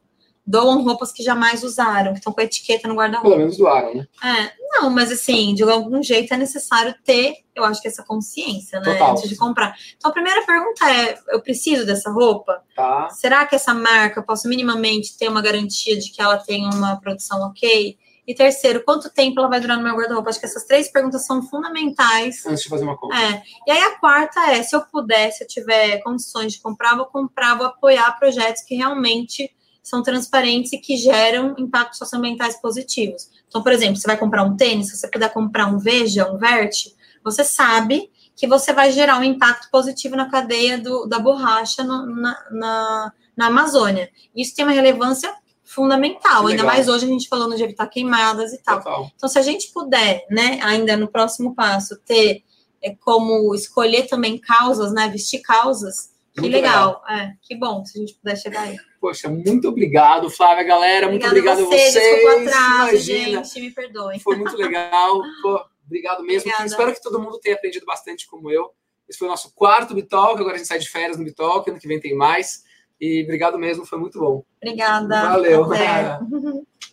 Doam 0.45 0.83
roupas 0.83 1.13
que 1.13 1.23
jamais 1.23 1.63
usaram, 1.63 2.13
que 2.13 2.19
estão 2.19 2.33
com 2.33 2.41
a 2.41 2.45
etiqueta 2.45 2.89
no 2.89 2.95
Pelo 2.95 2.99
guarda-roupa. 2.99 3.39
menos 3.39 3.57
doaram, 3.57 3.95
né? 3.95 4.07
É, 4.25 4.53
não, 4.75 4.91
mas 4.91 5.13
assim, 5.13 5.55
de 5.55 5.63
algum 5.63 6.03
jeito 6.03 6.35
é 6.35 6.37
necessário 6.37 6.95
ter, 7.05 7.37
eu 7.55 7.65
acho 7.65 7.81
que 7.81 7.87
essa 7.87 8.03
consciência, 8.03 8.81
né? 8.81 8.93
Total. 8.93 9.13
Antes 9.13 9.29
de 9.29 9.37
comprar. 9.37 9.77
Então 9.97 10.11
a 10.11 10.15
primeira 10.15 10.45
pergunta 10.45 10.91
é: 10.91 11.19
eu 11.29 11.41
preciso 11.41 11.87
dessa 11.87 12.11
roupa? 12.11 12.63
Tá. 12.75 13.09
Será 13.11 13.47
que 13.47 13.55
essa 13.55 13.73
marca 13.73 14.19
eu 14.21 14.25
posso 14.25 14.49
minimamente 14.49 15.17
ter 15.17 15.29
uma 15.29 15.41
garantia 15.43 15.97
de 15.97 16.11
que 16.11 16.21
ela 16.21 16.39
tem 16.39 16.67
uma 16.67 16.97
produção 17.01 17.41
ok? 17.47 17.97
E 18.27 18.35
terceiro, 18.35 18.83
quanto 18.85 19.11
tempo 19.11 19.41
ela 19.41 19.49
vai 19.49 19.61
durar 19.61 19.77
no 19.77 19.83
meu 19.83 19.97
guarda-roupa? 19.97 20.31
Acho 20.31 20.39
que 20.39 20.47
essas 20.47 20.65
três 20.65 20.91
perguntas 20.91 21.27
são 21.27 21.43
fundamentais. 21.43 22.47
Antes 22.47 22.63
de 22.63 22.69
fazer 22.69 22.85
uma 22.85 22.97
compra. 22.97 23.19
É. 23.21 23.43
E 23.67 23.71
aí 23.71 23.83
a 23.83 23.99
quarta 23.99 24.41
é, 24.53 24.63
se 24.63 24.77
eu 24.77 24.81
puder, 24.81 25.33
se 25.33 25.43
eu 25.43 25.49
tiver 25.49 25.99
condições 25.99 26.53
de 26.53 26.61
comprar, 26.61 26.97
vou 26.97 27.07
comprar, 27.07 27.57
vou 27.57 27.67
apoiar 27.67 28.17
projetos 28.19 28.63
que 28.63 28.77
realmente 28.77 29.51
são 29.83 30.03
transparentes 30.03 30.73
e 30.73 30.79
que 30.79 30.97
geram 30.97 31.55
impactos 31.59 31.99
socioambientais 31.99 32.61
positivos. 32.61 33.31
Então, 33.49 33.63
por 33.63 33.73
exemplo, 33.73 33.97
você 33.97 34.07
vai 34.07 34.17
comprar 34.17 34.45
um 34.45 34.57
tênis, 34.57 34.89
se 34.89 34.97
você 34.97 35.09
puder 35.09 35.33
comprar 35.33 35.67
um 35.67 35.79
Veja, 35.79 36.31
um 36.31 36.39
Verte, 36.39 36.95
você 37.25 37.45
sabe 37.45 38.11
que 38.37 38.47
você 38.47 38.73
vai 38.73 38.91
gerar 38.91 39.19
um 39.19 39.25
impacto 39.25 39.69
positivo 39.71 40.17
na 40.17 40.31
cadeia 40.31 40.79
do, 40.79 41.07
da 41.07 41.19
borracha 41.19 41.85
no- 41.85 42.07
na, 42.07 42.45
na, 42.51 43.13
na 43.37 43.47
Amazônia. 43.47 44.11
Isso 44.35 44.55
tem 44.55 44.65
uma 44.65 44.73
relevância 44.73 45.33
fundamental, 45.63 46.47
ainda 46.47 46.63
legal. 46.63 46.67
mais 46.67 46.89
hoje 46.89 47.05
a 47.05 47.09
gente 47.09 47.29
falando 47.29 47.57
de 47.57 47.63
evitar 47.63 47.87
queimadas 47.87 48.53
e 48.53 48.59
tal. 48.63 48.79
Então, 49.15 49.29
se 49.29 49.39
a 49.39 49.43
gente 49.43 49.73
puder, 49.73 50.27
né, 50.31 50.59
ainda 50.63 50.97
no 50.97 51.09
próximo 51.09 51.55
passo, 51.55 51.97
ter 52.05 52.43
é, 52.83 52.95
como 52.97 53.55
escolher 53.55 54.07
também 54.07 54.39
causas, 54.39 54.93
né, 54.93 55.09
vestir 55.09 55.41
causas, 55.41 56.11
que 56.35 56.41
Muito 56.41 56.53
legal. 56.55 57.03
É, 57.09 57.33
que 57.43 57.55
bom 57.57 57.85
se 57.85 57.99
a 57.99 58.01
gente 58.01 58.15
puder 58.15 58.37
chegar 58.37 58.63
aí. 58.63 58.77
Poxa, 59.03 59.29
muito 59.29 59.69
obrigado, 59.69 60.31
Flávia, 60.31 60.63
galera. 60.63 61.09
Muito 61.09 61.27
obrigado 61.27 61.63
a 61.63 61.65
vocês. 61.65 62.25
O 62.25 62.29
atraso, 62.29 62.97
gente, 62.99 63.61
me 63.61 63.73
perdoem. 63.73 64.21
Foi 64.21 64.37
muito 64.37 64.57
legal. 64.57 65.21
Pô, 65.43 65.61
obrigado 65.85 66.23
mesmo. 66.23 66.49
Obrigada. 66.49 66.67
Espero 66.67 66.95
que 66.95 67.03
todo 67.03 67.21
mundo 67.21 67.41
tenha 67.41 67.57
aprendido 67.57 67.85
bastante 67.85 68.29
como 68.29 68.49
eu. 68.49 68.71
Esse 69.09 69.19
foi 69.19 69.27
o 69.27 69.31
nosso 69.33 69.53
quarto 69.57 69.93
Bitalk. 69.93 70.41
Agora 70.41 70.55
a 70.55 70.59
gente 70.59 70.69
sai 70.69 70.79
de 70.79 70.89
férias 70.89 71.19
no 71.19 71.25
Bitalk. 71.25 71.69
Ano 71.69 71.81
que 71.81 71.89
vem 71.89 71.99
tem 71.99 72.15
mais. 72.15 72.63
E 73.01 73.25
obrigado 73.25 73.59
mesmo, 73.59 73.85
foi 73.85 73.99
muito 73.99 74.21
bom. 74.21 74.45
Obrigada. 74.63 75.31
Valeu. 75.31 75.67